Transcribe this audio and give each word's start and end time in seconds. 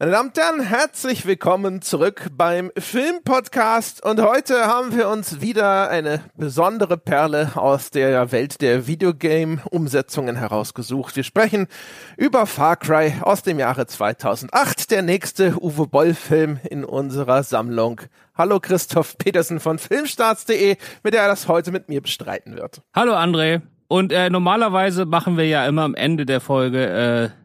Meine 0.00 0.10
Damen 0.10 0.30
und 0.30 0.36
Herren, 0.36 0.60
herzlich 0.60 1.24
willkommen 1.24 1.80
zurück 1.80 2.26
beim 2.36 2.72
Filmpodcast. 2.76 4.04
Und 4.04 4.20
heute 4.20 4.66
haben 4.66 4.92
wir 4.92 5.08
uns 5.08 5.40
wieder 5.40 5.88
eine 5.88 6.18
besondere 6.36 6.96
Perle 6.96 7.52
aus 7.54 7.90
der 7.90 8.32
Welt 8.32 8.60
der 8.60 8.88
Videogame-Umsetzungen 8.88 10.34
herausgesucht. 10.34 11.14
Wir 11.14 11.22
sprechen 11.22 11.68
über 12.16 12.46
Far 12.46 12.74
Cry 12.74 13.14
aus 13.20 13.44
dem 13.44 13.60
Jahre 13.60 13.86
2008, 13.86 14.90
der 14.90 15.02
nächste 15.02 15.62
Uwe 15.62 15.86
Boll-Film 15.86 16.58
in 16.68 16.84
unserer 16.84 17.44
Sammlung. 17.44 18.00
Hallo 18.36 18.58
Christoph 18.58 19.16
Petersen 19.16 19.60
von 19.60 19.78
Filmstarts.de, 19.78 20.76
mit 21.04 21.14
der 21.14 21.22
er 21.22 21.28
das 21.28 21.46
heute 21.46 21.70
mit 21.70 21.88
mir 21.88 22.00
bestreiten 22.00 22.56
wird. 22.56 22.82
Hallo 22.96 23.14
André. 23.14 23.62
Und 23.86 24.10
äh, 24.10 24.28
normalerweise 24.28 25.04
machen 25.04 25.36
wir 25.36 25.46
ja 25.46 25.64
immer 25.68 25.82
am 25.82 25.94
Ende 25.94 26.26
der 26.26 26.40
Folge 26.40 27.30
äh 27.30 27.43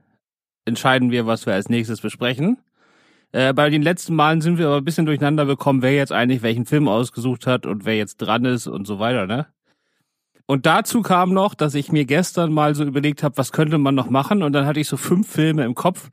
entscheiden 0.70 1.12
wir, 1.12 1.26
was 1.26 1.46
wir 1.46 1.54
als 1.54 1.68
nächstes 1.68 2.00
besprechen. 2.00 2.58
Äh, 3.32 3.54
bei 3.54 3.70
den 3.70 3.82
letzten 3.82 4.16
Malen 4.16 4.42
sind 4.42 4.58
wir 4.58 4.68
aber 4.68 4.78
ein 4.78 4.86
bisschen 4.86 5.06
durcheinander 5.06 5.46
gekommen, 5.46 5.82
wer 5.82 5.94
jetzt 5.94 6.12
eigentlich 6.12 6.42
welchen 6.42 6.66
Film 6.66 6.88
ausgesucht 6.88 7.46
hat 7.46 7.66
und 7.66 7.86
wer 7.86 7.98
jetzt 7.98 8.18
dran 8.18 8.46
ist 8.46 8.68
und 8.68 8.88
so 8.88 9.00
weiter, 9.00 9.28
ne? 9.28 9.48
Und 10.46 10.66
dazu 10.66 11.04
kam 11.04 11.32
noch, 11.32 11.54
dass 11.54 11.76
ich 11.76 11.92
mir 11.92 12.06
gestern 12.06 12.52
mal 12.52 12.74
so 12.74 12.84
überlegt 12.84 13.22
habe, 13.22 13.38
was 13.38 13.52
könnte 13.52 13.78
man 13.78 13.94
noch 13.94 14.10
machen 14.10 14.42
und 14.42 14.54
dann 14.54 14.66
hatte 14.66 14.80
ich 14.80 14.88
so 14.88 14.98
fünf 14.98 15.30
Filme 15.30 15.64
im 15.64 15.76
Kopf 15.76 16.10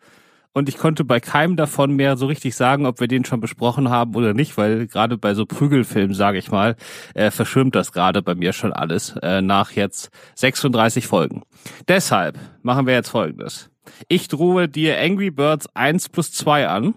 und 0.56 0.70
ich 0.70 0.78
konnte 0.78 1.04
bei 1.04 1.20
keinem 1.20 1.56
davon 1.56 1.92
mehr 1.96 2.16
so 2.16 2.24
richtig 2.24 2.56
sagen, 2.56 2.86
ob 2.86 2.98
wir 2.98 3.08
den 3.08 3.26
schon 3.26 3.40
besprochen 3.40 3.90
haben 3.90 4.14
oder 4.14 4.32
nicht, 4.32 4.56
weil 4.56 4.86
gerade 4.86 5.18
bei 5.18 5.34
so 5.34 5.44
Prügelfilmen, 5.44 6.14
sage 6.14 6.38
ich 6.38 6.50
mal, 6.50 6.76
äh, 7.12 7.30
verschwimmt 7.30 7.74
das 7.74 7.92
gerade 7.92 8.22
bei 8.22 8.34
mir 8.34 8.54
schon 8.54 8.72
alles 8.72 9.14
äh, 9.20 9.42
nach 9.42 9.72
jetzt 9.72 10.08
36 10.34 11.06
Folgen. 11.06 11.42
Deshalb 11.88 12.38
machen 12.62 12.86
wir 12.86 12.94
jetzt 12.94 13.10
Folgendes. 13.10 13.68
Ich 14.08 14.28
drohe 14.28 14.66
dir 14.66 14.98
Angry 14.98 15.30
Birds 15.30 15.68
1 15.74 16.08
plus 16.08 16.32
2 16.32 16.68
an. 16.68 16.94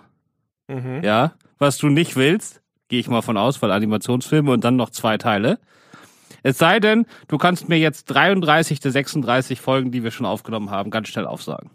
Mhm. 0.69 1.01
Ja, 1.03 1.33
was 1.57 1.77
du 1.77 1.89
nicht 1.89 2.15
willst, 2.15 2.61
gehe 2.87 3.01
ich 3.01 3.09
mal 3.09 3.21
von 3.21 3.35
aus, 3.35 3.61
weil 3.61 3.71
Animationsfilme 3.71 4.51
und 4.51 4.63
dann 4.63 4.77
noch 4.77 4.89
zwei 4.89 5.17
Teile. 5.17 5.59
Es 6.43 6.57
sei 6.57 6.79
denn, 6.79 7.05
du 7.27 7.37
kannst 7.37 7.69
mir 7.69 7.77
jetzt 7.77 8.05
33 8.05 8.79
der 8.79 8.91
36 8.91 9.59
Folgen, 9.61 9.91
die 9.91 10.03
wir 10.03 10.11
schon 10.11 10.25
aufgenommen 10.25 10.71
haben, 10.71 10.91
ganz 10.91 11.09
schnell 11.09 11.25
aufsagen. 11.25 11.69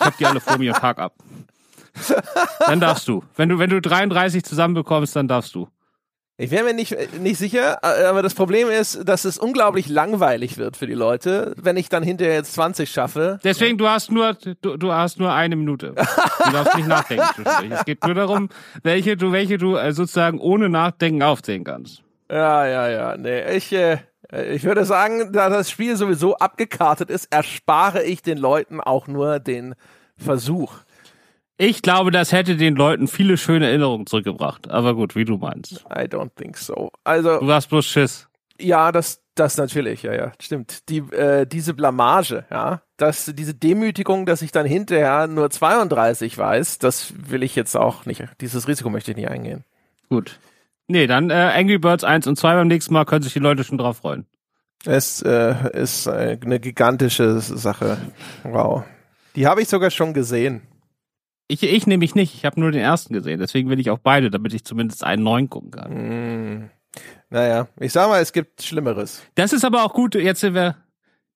Ich 0.00 0.06
hab 0.06 0.16
die 0.18 0.26
alle 0.26 0.40
vor 0.40 0.58
mir 0.58 0.74
und 0.74 0.80
Tag 0.80 0.98
ab. 0.98 1.14
Dann 2.66 2.80
darfst 2.80 3.08
du. 3.08 3.24
Wenn 3.36 3.48
du, 3.48 3.58
wenn 3.58 3.70
du 3.70 3.80
33 3.80 4.44
zusammenbekommst, 4.44 5.16
dann 5.16 5.28
darfst 5.28 5.54
du. 5.54 5.68
Ich 6.38 6.50
wäre 6.50 6.64
mir 6.64 6.74
nicht, 6.74 6.94
nicht 7.18 7.38
sicher, 7.38 7.82
aber 7.82 8.20
das 8.20 8.34
Problem 8.34 8.68
ist, 8.68 9.08
dass 9.08 9.24
es 9.24 9.38
unglaublich 9.38 9.88
langweilig 9.88 10.58
wird 10.58 10.76
für 10.76 10.86
die 10.86 10.92
Leute, 10.92 11.54
wenn 11.56 11.78
ich 11.78 11.88
dann 11.88 12.02
hinterher 12.02 12.34
jetzt 12.34 12.52
20 12.52 12.90
schaffe. 12.90 13.40
Deswegen, 13.42 13.78
du 13.78 13.88
hast 13.88 14.12
nur, 14.12 14.36
du, 14.60 14.76
du 14.76 14.92
hast 14.92 15.18
nur 15.18 15.32
eine 15.32 15.56
Minute. 15.56 15.94
Du 16.44 16.52
darfst 16.52 16.76
nicht 16.76 16.88
nachdenken. 16.88 17.46
Es 17.70 17.86
geht 17.86 18.04
nur 18.04 18.14
darum, 18.14 18.50
welche 18.82 19.16
du, 19.16 19.32
welche 19.32 19.56
du 19.56 19.76
äh, 19.76 19.92
sozusagen 19.92 20.38
ohne 20.38 20.68
Nachdenken 20.68 21.22
aufzählen 21.22 21.64
kannst. 21.64 22.02
Ja, 22.30 22.66
ja, 22.66 22.88
ja. 22.88 23.16
Nee, 23.16 23.56
ich, 23.56 23.72
äh, 23.72 23.98
ich 24.52 24.64
würde 24.64 24.84
sagen, 24.84 25.32
da 25.32 25.48
das 25.48 25.70
Spiel 25.70 25.96
sowieso 25.96 26.36
abgekartet 26.36 27.10
ist, 27.10 27.32
erspare 27.32 28.02
ich 28.02 28.22
den 28.22 28.38
Leuten 28.38 28.80
auch 28.80 29.06
nur 29.06 29.38
den 29.38 29.74
Versuch. 30.16 30.72
Ich 31.58 31.80
glaube, 31.80 32.10
das 32.10 32.32
hätte 32.32 32.56
den 32.56 32.76
Leuten 32.76 33.08
viele 33.08 33.38
schöne 33.38 33.66
Erinnerungen 33.68 34.06
zurückgebracht. 34.06 34.70
Aber 34.70 34.94
gut, 34.94 35.16
wie 35.16 35.24
du 35.24 35.38
meinst. 35.38 35.84
I 35.90 36.02
don't 36.02 36.30
think 36.36 36.58
so. 36.58 36.90
Also. 37.04 37.38
Du 37.38 37.50
hast 37.50 37.68
bloß 37.68 37.86
Schiss. 37.86 38.28
Ja, 38.60 38.92
das, 38.92 39.22
das 39.34 39.56
natürlich, 39.56 40.02
ja, 40.02 40.14
ja, 40.14 40.32
stimmt. 40.40 40.88
Die, 40.88 40.98
äh, 40.98 41.46
diese 41.46 41.74
Blamage, 41.74 42.44
ja, 42.50 42.82
dass 42.96 43.30
diese 43.34 43.54
Demütigung, 43.54 44.26
dass 44.26 44.42
ich 44.42 44.52
dann 44.52 44.66
hinterher 44.66 45.26
nur 45.26 45.50
32 45.50 46.36
weiß, 46.36 46.78
das 46.78 47.12
will 47.16 47.42
ich 47.42 47.54
jetzt 47.54 47.76
auch 47.76 48.06
nicht. 48.06 48.24
Dieses 48.40 48.66
Risiko 48.66 48.90
möchte 48.90 49.10
ich 49.10 49.16
nicht 49.16 49.28
eingehen. 49.28 49.64
Gut. 50.08 50.38
Nee, 50.88 51.06
dann 51.06 51.30
äh, 51.30 51.34
Angry 51.34 51.78
Birds 51.78 52.04
1 52.04 52.26
und 52.26 52.36
2 52.36 52.54
beim 52.54 52.68
nächsten 52.68 52.94
Mal 52.94 53.04
können 53.04 53.22
sich 53.22 53.32
die 53.32 53.38
Leute 53.40 53.64
schon 53.64 53.78
drauf 53.78 53.98
freuen. 53.98 54.26
Es 54.84 55.20
äh, 55.22 55.54
ist 55.72 56.06
eine 56.06 56.60
gigantische 56.60 57.40
Sache. 57.40 57.98
Wow. 58.44 58.84
Die 59.34 59.46
habe 59.46 59.62
ich 59.62 59.68
sogar 59.68 59.90
schon 59.90 60.14
gesehen. 60.14 60.62
Ich, 61.48 61.62
ich 61.62 61.86
nämlich 61.86 62.14
nicht. 62.14 62.34
Ich 62.34 62.44
habe 62.44 62.60
nur 62.60 62.70
den 62.72 62.82
ersten 62.82 63.14
gesehen. 63.14 63.38
Deswegen 63.40 63.68
will 63.68 63.80
ich 63.80 63.90
auch 63.90 63.98
beide, 63.98 64.30
damit 64.30 64.54
ich 64.54 64.64
zumindest 64.64 65.04
einen 65.04 65.22
neuen 65.22 65.50
gucken 65.50 65.70
kann. 65.70 65.92
Mm. 65.92 66.70
Naja, 67.30 67.68
ich 67.78 67.92
sag 67.92 68.08
mal, 68.08 68.20
es 68.20 68.32
gibt 68.32 68.62
Schlimmeres. 68.62 69.22
Das 69.34 69.52
ist 69.52 69.64
aber 69.64 69.84
auch 69.84 69.92
gut. 69.92 70.14
Jetzt 70.14 70.40
sind 70.40 70.54
wir 70.54 70.76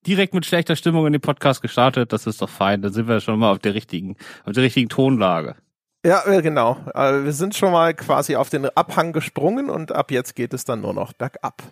direkt 0.07 0.35
mit 0.35 0.47
schlechter 0.47 0.77
Stimmung 0.77 1.07
in 1.07 1.13
den 1.13 1.21
Podcast 1.21 1.63
gestartet. 1.63 2.13
Das 2.13 2.27
ist 2.27 2.41
doch 2.41 2.49
fein. 2.49 2.83
Da 2.83 2.91
sind 2.91 3.09
wir 3.09 3.21
schon 3.21 3.39
mal 3.39 3.51
auf 3.51 3.59
der 3.59 3.75
richtigen, 3.75 4.17
auf 4.45 4.53
der 4.53 4.63
richtigen 4.63 4.89
Tonlage. 4.89 5.57
Ja, 6.05 6.23
genau. 6.41 6.79
Also 6.95 7.25
wir 7.25 7.33
sind 7.33 7.55
schon 7.55 7.73
mal 7.73 7.93
quasi 7.95 8.37
auf 8.37 8.49
den 8.49 8.67
Abhang 8.77 9.13
gesprungen 9.13 9.69
und 9.69 9.93
ab 9.93 10.11
jetzt 10.11 10.35
geht 10.35 10.55
es 10.55 10.65
dann 10.65 10.81
nur 10.81 10.95
noch 10.95 11.13
bergab. 11.13 11.63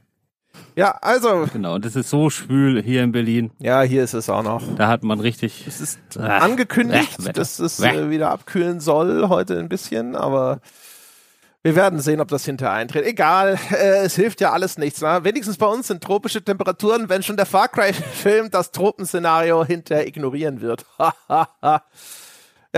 Ja, 0.77 0.99
also. 1.03 1.49
Genau, 1.53 1.75
und 1.75 1.87
es 1.87 1.97
ist 1.97 2.11
so 2.11 2.31
schwül 2.31 2.83
hier 2.83 3.03
in 3.03 3.13
Berlin. 3.13 3.51
Ja, 3.59 3.83
hier 3.83 4.05
ist 4.05 4.15
es 4.15 4.29
auch 4.29 4.43
noch. 4.43 4.63
Da 4.77 4.89
hat 4.89 5.03
man 5.03 5.21
richtig. 5.21 5.67
Es 5.67 5.81
ist 5.81 5.99
ach, 6.21 6.43
angekündigt, 6.43 7.17
ach, 7.21 7.33
dass 7.33 7.59
es 7.59 7.81
äh, 7.81 8.11
wieder 8.11 8.31
abkühlen 8.31 8.81
soll 8.81 9.29
heute 9.29 9.59
ein 9.59 9.69
bisschen, 9.69 10.15
aber 10.15 10.61
wir 11.63 11.75
werden 11.75 12.01
sehen, 12.01 12.21
ob 12.21 12.29
das 12.29 12.45
hinterher 12.45 12.75
eintritt. 12.75 13.05
Egal, 13.05 13.59
äh, 13.71 14.05
es 14.05 14.15
hilft 14.15 14.41
ja 14.41 14.53
alles 14.53 14.79
nichts. 14.79 15.01
Ne? 15.01 15.21
Wenigstens 15.23 15.59
bei 15.59 15.67
uns 15.67 15.89
sind 15.89 16.03
tropische 16.03 16.43
Temperaturen, 16.43 17.09
wenn 17.09 17.23
schon 17.23 17.37
der 17.37 17.47
Far 17.47 17.69
Cry-Film 17.69 18.51
das 18.51 18.71
Tropenszenario 18.71 19.65
hinterher 19.65 20.07
ignorieren 20.07 20.61
wird. 20.61 20.87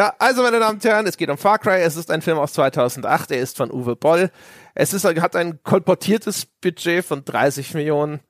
ja, 0.01 0.15
also 0.19 0.43
meine 0.43 0.59
Damen 0.61 0.77
und 0.77 0.85
Herren, 0.85 1.07
es 1.07 1.19
geht 1.19 1.29
um 1.29 1.37
Far 1.37 1.59
Cry. 1.59 1.83
Es 1.83 1.95
ist 1.95 2.11
ein 2.11 2.23
Film 2.23 2.39
aus 2.39 2.55
2008. 2.55 3.33
Er 3.33 3.41
ist 3.41 3.59
von 3.59 3.71
Uwe 3.71 3.97
Boll. 3.97 4.31
Es 4.75 4.95
ist, 4.95 5.05
hat 5.05 5.37
ein 5.37 5.63
kolportiertes 5.63 6.47
Budget 6.47 7.05
von 7.05 7.23
30 7.23 7.75
Millionen. 7.75 8.21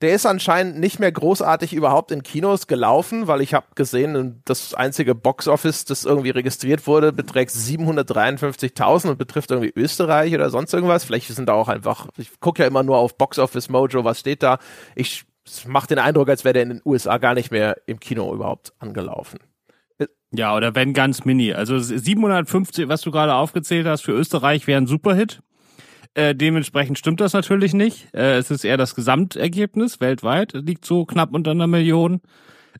Der 0.00 0.12
ist 0.12 0.26
anscheinend 0.26 0.80
nicht 0.80 0.98
mehr 0.98 1.12
großartig 1.12 1.72
überhaupt 1.72 2.10
in 2.10 2.24
Kinos 2.24 2.66
gelaufen, 2.66 3.28
weil 3.28 3.42
ich 3.42 3.54
habe 3.54 3.66
gesehen, 3.76 4.42
das 4.44 4.74
einzige 4.74 5.14
Boxoffice, 5.14 5.84
das 5.84 6.04
irgendwie 6.04 6.30
registriert 6.30 6.88
wurde, 6.88 7.12
beträgt 7.12 7.52
753.000 7.52 9.10
und 9.10 9.18
betrifft 9.18 9.52
irgendwie 9.52 9.72
Österreich 9.76 10.34
oder 10.34 10.50
sonst 10.50 10.74
irgendwas. 10.74 11.04
Vielleicht 11.04 11.28
sind 11.28 11.48
da 11.48 11.52
auch 11.52 11.68
einfach, 11.68 12.08
ich 12.16 12.40
gucke 12.40 12.62
ja 12.62 12.66
immer 12.66 12.82
nur 12.82 12.98
auf 12.98 13.16
Boxoffice 13.16 13.68
Mojo, 13.68 14.02
was 14.02 14.18
steht 14.18 14.42
da. 14.42 14.58
Ich 14.96 15.26
mache 15.68 15.86
den 15.86 16.00
Eindruck, 16.00 16.28
als 16.28 16.42
wäre 16.42 16.54
der 16.54 16.64
in 16.64 16.70
den 16.70 16.82
USA 16.84 17.18
gar 17.18 17.34
nicht 17.34 17.52
mehr 17.52 17.76
im 17.86 18.00
Kino 18.00 18.34
überhaupt 18.34 18.72
angelaufen. 18.80 19.38
Ja, 20.32 20.54
oder 20.56 20.74
wenn 20.74 20.94
ganz 20.94 21.24
mini. 21.24 21.52
Also 21.52 21.78
750, 21.78 22.88
was 22.88 23.02
du 23.02 23.10
gerade 23.10 23.34
aufgezählt 23.34 23.86
hast, 23.86 24.02
für 24.02 24.12
Österreich 24.12 24.66
wäre 24.66 24.80
ein 24.80 24.86
Superhit. 24.86 25.40
Äh, 26.14 26.34
dementsprechend 26.34 26.98
stimmt 26.98 27.20
das 27.20 27.32
natürlich 27.32 27.74
nicht. 27.74 28.12
Äh, 28.14 28.38
es 28.38 28.50
ist 28.50 28.64
eher 28.64 28.76
das 28.76 28.94
Gesamtergebnis 28.94 30.00
weltweit, 30.00 30.52
liegt 30.52 30.84
so 30.84 31.04
knapp 31.04 31.32
unter 31.34 31.52
einer 31.52 31.66
Million. 31.66 32.20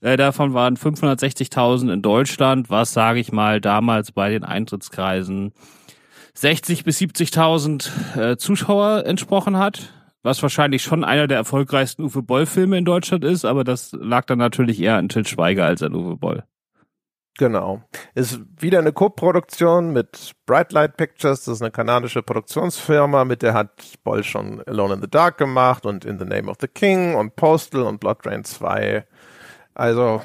Äh, 0.01 0.17
davon 0.17 0.55
waren 0.55 0.77
560.000 0.77 1.93
in 1.93 2.03
Deutschland, 2.03 2.71
was 2.71 2.93
sage 2.93 3.21
ich 3.21 3.33
mal 3.33 3.61
damals 3.61 4.13
bei 4.13 4.31
den 4.31 4.45
Eintrittskreisen 4.45 5.53
60 6.35 6.85
bis 6.85 6.99
70.000 7.01 8.17
äh, 8.19 8.37
Zuschauer 8.37 9.05
entsprochen 9.07 9.59
hat. 9.59 9.93
Was 10.23 10.43
wahrscheinlich 10.43 10.83
schon 10.83 11.03
einer 11.03 11.27
der 11.27 11.39
erfolgreichsten 11.39 12.03
Uwe 12.03 12.23
Boll-Filme 12.23 12.77
in 12.77 12.85
Deutschland 12.85 13.25
ist, 13.25 13.47
aber 13.47 13.65
das 13.65 13.93
lag 13.99 14.27
dann 14.27 14.39
natürlich 14.39 14.81
eher 14.81 14.97
an 14.97 15.09
Til 15.09 15.27
Schweiger 15.27 15.65
als 15.65 15.83
an 15.83 15.95
Uwe 15.95 16.17
Boll. 16.17 16.45
Genau. 17.39 17.83
Ist 18.15 18.41
wieder 18.59 18.81
eine 18.81 18.93
Co-Produktion 18.93 19.93
mit 19.93 20.33
Brightlight 20.47 20.97
Pictures, 20.97 21.45
das 21.45 21.57
ist 21.57 21.63
eine 21.63 21.71
kanadische 21.71 22.23
Produktionsfirma, 22.23 23.25
mit 23.25 23.43
der 23.43 23.55
hat 23.55 23.71
Boll 24.05 24.25
schon 24.25 24.63
Alone 24.67 24.95
in 24.95 25.01
the 25.01 25.09
Dark 25.09 25.39
gemacht 25.39 25.87
und 25.87 26.05
In 26.05 26.19
the 26.19 26.25
Name 26.25 26.51
of 26.51 26.59
the 26.61 26.69
King 26.69 27.15
und 27.15 27.37
Postal 27.37 27.83
und 27.83 27.99
Blood 27.99 28.27
Rain 28.27 28.45
2. 28.45 29.07
Also 29.75 30.21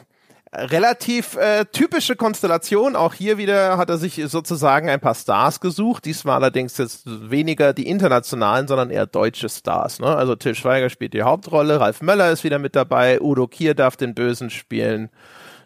relativ 0.56 1.36
äh, 1.36 1.66
typische 1.66 2.16
Konstellation. 2.16 2.96
Auch 2.96 3.14
hier 3.14 3.38
wieder 3.38 3.78
hat 3.78 3.90
er 3.90 3.98
sich 3.98 4.22
sozusagen 4.28 4.90
ein 4.90 5.00
paar 5.00 5.16
Stars 5.16 5.60
gesucht. 5.60 6.06
Diesmal 6.06 6.36
allerdings 6.36 6.78
jetzt 6.78 7.04
weniger 7.06 7.74
die 7.74 7.88
internationalen, 7.88 8.68
sondern 8.68 8.90
eher 8.90 9.06
deutsche 9.06 9.50
Stars. 9.50 10.00
Ne? 10.00 10.08
Also 10.08 10.36
Till 10.36 10.56
Schweiger 10.56 10.90
spielt 10.90 11.14
die 11.14 11.24
Hauptrolle, 11.24 11.80
Ralf 11.80 12.02
Möller 12.02 12.32
ist 12.32 12.44
wieder 12.44 12.60
mit 12.60 12.76
dabei, 12.76 13.22
Udo 13.22 13.48
Kier 13.48 13.76
darf 13.76 13.98
den 13.98 14.16
Bösen 14.16 14.50
spielen. 14.50 15.10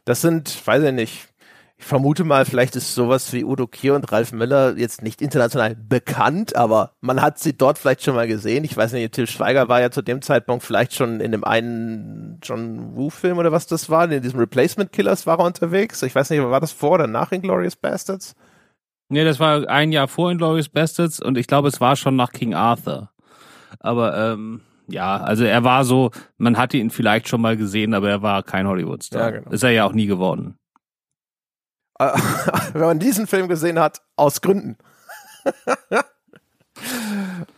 Das 0.06 0.22
sind, 0.22 0.66
weiß 0.66 0.84
ich 0.84 0.94
nicht, 0.94 1.30
ich 1.80 1.86
vermute 1.86 2.26
mal, 2.26 2.44
vielleicht 2.44 2.76
ist 2.76 2.94
sowas 2.94 3.32
wie 3.32 3.46
Udo 3.46 3.66
Kier 3.66 3.96
und 3.96 4.12
Ralf 4.12 4.34
Möller 4.34 4.78
jetzt 4.78 5.02
nicht 5.02 5.22
international 5.22 5.76
bekannt, 5.76 6.58
aber 6.58 6.92
man 7.00 7.22
hat 7.22 7.40
sie 7.40 7.56
dort 7.56 7.78
vielleicht 7.78 8.04
schon 8.04 8.16
mal 8.16 8.28
gesehen. 8.28 8.66
Ich 8.66 8.76
weiß 8.76 8.92
nicht, 8.92 9.14
Till 9.14 9.28
Schweiger 9.28 9.70
war 9.70 9.80
ja 9.80 9.90
zu 9.90 10.02
dem 10.02 10.22
Zeitpunkt 10.22 10.66
vielleicht 10.66 10.94
schon 10.94 11.22
in 11.22 11.32
dem 11.32 11.46
einen 11.46 12.40
John 12.44 12.98
Woo-Film 12.98 13.38
oder 13.38 13.54
was 13.54 13.66
das 13.66 13.90
war, 13.90 14.12
in 14.12 14.22
diesem 14.22 14.40
Replacement 14.40 14.92
Killers 14.92 15.26
war 15.26 15.40
er 15.40 15.46
unterwegs. 15.46 16.04
Ich 16.04 16.14
weiß 16.14 16.30
nicht, 16.32 16.44
war 16.44 16.60
das 16.60 16.74
vor 16.74 16.92
oder 16.92 17.08
nach 17.08 17.32
Inglourious 17.32 17.78
Bastards? 17.78 18.36
Nee, 19.08 19.24
das 19.24 19.40
war 19.40 19.68
ein 19.70 19.94
Jahr 19.94 20.10
vor 20.10 20.32
Inglourious 20.32 20.68
Bastards 20.68 21.22
und 21.22 21.38
ich 21.38 21.48
glaube, 21.48 21.70
es 21.70 21.80
war 21.80 21.96
schon 21.96 22.18
nach 22.18 22.34
King 22.34 22.54
Arthur. 22.54 23.10
Aber 23.80 24.18
ähm, 24.18 24.62
ja, 24.90 25.18
also 25.18 25.44
er 25.44 25.64
war 25.64 25.86
so, 25.86 26.12
man 26.38 26.58
hatte 26.58 26.78
ihn 26.78 26.90
vielleicht 26.90 27.28
schon 27.28 27.42
mal 27.42 27.58
gesehen, 27.58 27.94
aber 27.94 28.10
er 28.10 28.22
war 28.22 28.44
kein 28.44 28.68
Hollywood-Star. 28.68 29.22
Ja, 29.22 29.30
genau. 29.32 29.52
Ist 29.52 29.64
er 29.64 29.72
ja 29.72 29.86
auch 29.86 29.94
nie 29.94 30.08
geworden. 30.08 30.58
Äh, 32.00 32.12
wenn 32.74 32.82
man 32.82 33.00
diesen 33.00 33.28
Film 33.28 33.48
gesehen 33.48 33.80
hat, 33.80 34.02
aus 34.16 34.42
Gründen. 34.42 34.78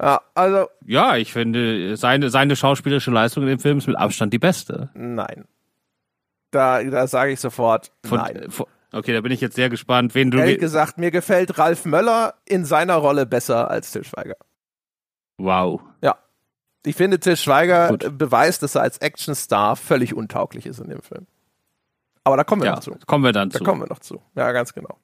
ja, 0.01 0.21
also. 0.33 0.67
Ja, 0.85 1.15
ich 1.17 1.31
finde, 1.31 1.95
seine, 1.97 2.29
seine 2.29 2.55
schauspielerische 2.55 3.11
Leistung 3.11 3.43
in 3.43 3.49
dem 3.49 3.59
Film 3.59 3.77
ist 3.77 3.87
mit 3.87 3.97
Abstand 3.97 4.33
die 4.33 4.39
beste. 4.39 4.89
Nein. 4.93 5.45
Da, 6.51 6.83
da 6.83 7.07
sage 7.07 7.31
ich 7.31 7.39
sofort 7.39 7.91
von, 8.05 8.17
nein. 8.17 8.49
Von, 8.49 8.65
okay, 8.91 9.13
da 9.13 9.21
bin 9.21 9.31
ich 9.31 9.39
jetzt 9.39 9.55
sehr 9.55 9.69
gespannt, 9.69 10.15
wen 10.15 10.31
du. 10.31 10.39
Ehrlich 10.39 10.59
gesagt, 10.59 10.97
mir 10.97 11.11
gefällt 11.11 11.57
Ralf 11.57 11.85
Möller 11.85 12.33
in 12.45 12.65
seiner 12.65 12.95
Rolle 12.95 13.25
besser 13.25 13.71
als 13.71 13.91
Til 13.91 14.03
Schweiger. 14.03 14.35
Wow. 15.37 15.81
Ja. 16.01 16.17
Ich 16.85 16.95
finde, 16.95 17.19
Til 17.19 17.37
Schweiger 17.37 17.89
Gut. 17.89 18.17
beweist, 18.17 18.63
dass 18.63 18.75
er 18.75 18.81
als 18.81 19.01
Actionstar 19.01 19.75
völlig 19.75 20.15
untauglich 20.15 20.65
ist 20.65 20.79
in 20.79 20.89
dem 20.89 21.01
Film. 21.01 21.27
Aber 22.23 22.37
da 22.37 22.43
kommen 22.43 22.61
wir 22.61 22.69
ja, 22.69 22.75
noch 22.75 22.81
zu. 22.81 22.95
Kommen 23.05 23.23
wir 23.23 23.31
dann 23.31 23.49
da 23.49 23.57
zu. 23.57 23.63
Da 23.63 23.69
kommen 23.69 23.81
wir 23.81 23.87
noch 23.87 23.99
zu. 23.99 24.21
Ja, 24.35 24.51
ganz 24.51 24.73
genau. 24.73 24.97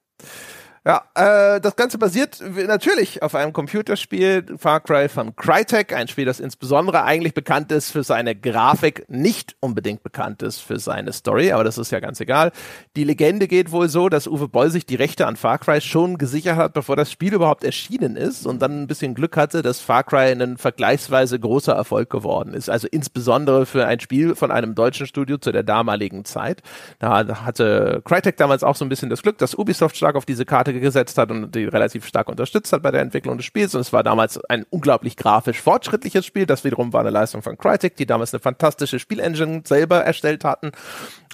Ja, 0.87 1.03
äh, 1.15 1.59
das 1.59 1.75
Ganze 1.75 1.97
basiert 1.97 2.41
natürlich 2.65 3.21
auf 3.21 3.35
einem 3.35 3.51
Computerspiel, 3.51 4.45
Far 4.57 4.79
Cry 4.79 5.09
von 5.09 5.35
Crytek, 5.35 5.91
ein 5.91 6.07
Spiel, 6.07 6.23
das 6.23 6.39
insbesondere 6.39 7.03
eigentlich 7.03 7.33
bekannt 7.33 7.73
ist 7.73 7.91
für 7.91 8.03
seine 8.03 8.37
Grafik, 8.37 9.03
nicht 9.09 9.57
unbedingt 9.59 10.01
bekannt 10.01 10.41
ist 10.43 10.61
für 10.61 10.79
seine 10.79 11.11
Story, 11.11 11.51
aber 11.51 11.65
das 11.65 11.77
ist 11.77 11.91
ja 11.91 11.99
ganz 11.99 12.21
egal. 12.21 12.53
Die 12.95 13.03
Legende 13.03 13.49
geht 13.49 13.73
wohl 13.73 13.89
so, 13.89 14.07
dass 14.07 14.27
Uwe 14.27 14.47
Boll 14.47 14.69
sich 14.69 14.85
die 14.85 14.95
Rechte 14.95 15.27
an 15.27 15.35
Far 15.35 15.57
Cry 15.57 15.81
schon 15.81 16.17
gesichert 16.17 16.55
hat, 16.55 16.71
bevor 16.71 16.95
das 16.95 17.11
Spiel 17.11 17.33
überhaupt 17.33 17.65
erschienen 17.65 18.15
ist 18.15 18.45
und 18.45 18.61
dann 18.61 18.83
ein 18.83 18.87
bisschen 18.87 19.13
Glück 19.13 19.35
hatte, 19.35 19.63
dass 19.63 19.81
Far 19.81 20.05
Cry 20.05 20.31
ein 20.31 20.55
vergleichsweise 20.55 21.37
großer 21.37 21.73
Erfolg 21.73 22.09
geworden 22.09 22.53
ist. 22.53 22.69
Also 22.69 22.87
insbesondere 22.89 23.65
für 23.65 23.85
ein 23.85 23.99
Spiel 23.99 24.35
von 24.35 24.51
einem 24.51 24.73
deutschen 24.73 25.05
Studio 25.05 25.37
zu 25.37 25.51
der 25.51 25.63
damaligen 25.63 26.23
Zeit. 26.23 26.61
Da 26.99 27.43
hatte 27.43 28.01
Crytek 28.05 28.37
damals 28.37 28.63
auch 28.63 28.77
so 28.77 28.85
ein 28.85 28.89
bisschen 28.89 29.09
das 29.09 29.21
Glück, 29.21 29.37
dass 29.37 29.53
Ubisoft 29.53 29.97
stark 29.97 30.15
auf 30.15 30.25
diese 30.25 30.45
Karte 30.45 30.76
gesetzt 30.79 31.17
hat 31.17 31.31
und 31.31 31.53
die 31.53 31.65
relativ 31.65 32.05
stark 32.05 32.29
unterstützt 32.29 32.73
hat 32.73 32.81
bei 32.81 32.91
der 32.91 33.01
Entwicklung 33.01 33.37
des 33.37 33.45
Spiels. 33.45 33.75
Und 33.75 33.81
es 33.81 33.93
war 33.93 34.03
damals 34.03 34.43
ein 34.45 34.65
unglaublich 34.69 35.17
grafisch 35.17 35.61
fortschrittliches 35.61 36.25
Spiel. 36.25 36.45
Das 36.45 36.63
wiederum 36.63 36.93
war 36.93 37.01
eine 37.01 37.09
Leistung 37.09 37.41
von 37.41 37.57
Crytek, 37.57 37.95
die 37.95 38.05
damals 38.05 38.33
eine 38.33 38.41
fantastische 38.41 38.99
Spielengine 38.99 39.61
selber 39.65 40.03
erstellt 40.03 40.43
hatten. 40.43 40.71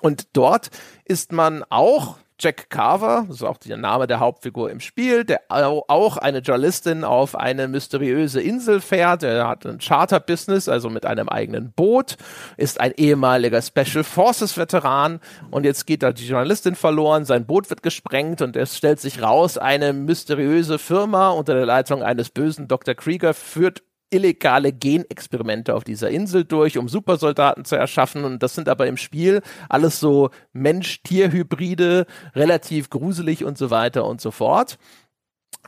Und 0.02 0.28
dort 0.34 0.70
ist 1.06 1.32
man 1.32 1.64
auch 1.70 2.18
Jack 2.40 2.70
Carver, 2.70 3.26
das 3.28 3.38
ist 3.38 3.44
auch 3.44 3.58
der 3.58 3.78
Name 3.78 4.08
der 4.08 4.20
Hauptfigur 4.20 4.72
im 4.72 4.80
Spiel, 4.80 5.24
der 5.24 5.42
auch 5.50 6.18
eine 6.18 6.40
Journalistin 6.40 7.04
auf 7.04 7.36
eine 7.36 7.68
mysteriöse 7.68 8.42
Insel 8.42 8.82
fährt. 8.82 9.24
Er 9.24 9.48
hat 9.48 9.66
ein 9.66 9.80
Charter-Business, 9.80 10.68
also 10.68 10.90
mit 10.90 11.06
einem 11.06 11.30
eigenen 11.30 11.72
Boot, 11.72 12.18
ist 12.58 12.80
ein 12.80 12.92
ehemaliger 12.96 13.62
Special 13.62 14.04
Forces-Veteran 14.04 15.20
und 15.52 15.66
jetzt 15.66 15.86
geht 15.86 16.04
da 16.04 16.12
die 16.12 16.28
Journalistin 16.28 16.76
verloren, 16.76 17.26
sein 17.26 17.46
Boot 17.46 17.70
wird 17.70 17.84
gesprengt 17.84 18.42
und 18.42 18.56
es 18.56 18.78
stellt 18.78 19.00
sich 19.00 19.22
raus, 19.22 19.58
eine 19.58 19.94
mysteriöse 19.94 20.80
Firma 20.80 21.30
unter 21.30 21.54
der 21.54 21.66
Leitung 21.66 22.04
eines 22.04 22.30
bösen 22.30 22.68
Dr. 22.68 22.96
Krieger 22.96 23.34
führt 23.34 23.84
illegale 24.14 24.72
Genexperimente 24.72 25.76
auf 25.76 25.84
dieser 25.84 26.10
Insel 26.10 26.46
durch, 26.46 26.78
um 26.78 26.88
Supersoldaten 26.88 27.66
zu 27.66 27.76
erschaffen. 27.76 28.24
Und 28.24 28.44
das 28.44 28.56
sind 28.56 28.70
aber 28.70 28.88
im 28.88 28.98
Spiel 28.98 29.42
alles 29.70 30.00
so 30.00 30.30
Mensch-Tier-Hybride, 30.54 32.06
relativ 32.36 32.90
gruselig 32.90 33.44
und 33.44 33.58
so 33.58 33.70
weiter 33.70 34.06
und 34.06 34.22
so 34.22 34.32
fort. 34.32 34.78